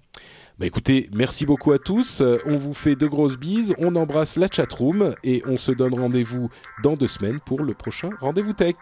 Bah 0.62 0.68
écoutez, 0.68 1.10
merci 1.12 1.48
beaucoup 1.48 1.72
à 1.72 1.80
tous. 1.80 2.22
Euh, 2.22 2.38
on 2.46 2.56
vous 2.56 2.76
fait 2.76 2.96
de 2.96 3.08
grosses 3.08 3.36
bises. 3.40 3.74
On 3.80 3.96
embrasse 3.96 4.36
la 4.36 4.48
chatroom 4.48 5.16
et 5.24 5.42
on 5.48 5.58
se 5.58 5.72
donne 5.72 5.96
rendez-vous 5.96 6.52
dans 6.84 6.96
deux 6.96 7.08
semaines 7.08 7.40
pour 7.40 7.64
le 7.64 7.74
prochain 7.74 8.12
rendez-vous 8.20 8.54
tech. 8.54 8.76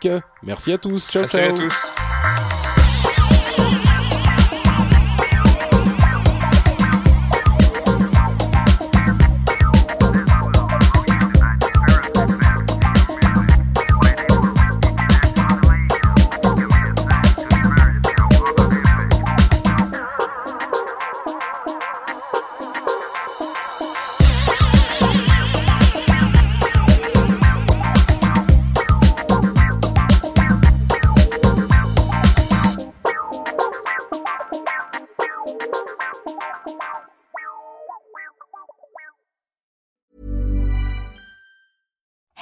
Merci 0.44 0.74
à 0.74 0.78
tous. 0.78 1.10
Ciao, 1.10 1.26
Salut 1.26 1.56
ciao. 1.56 1.56
à 1.56 1.70
tous. 1.70 2.59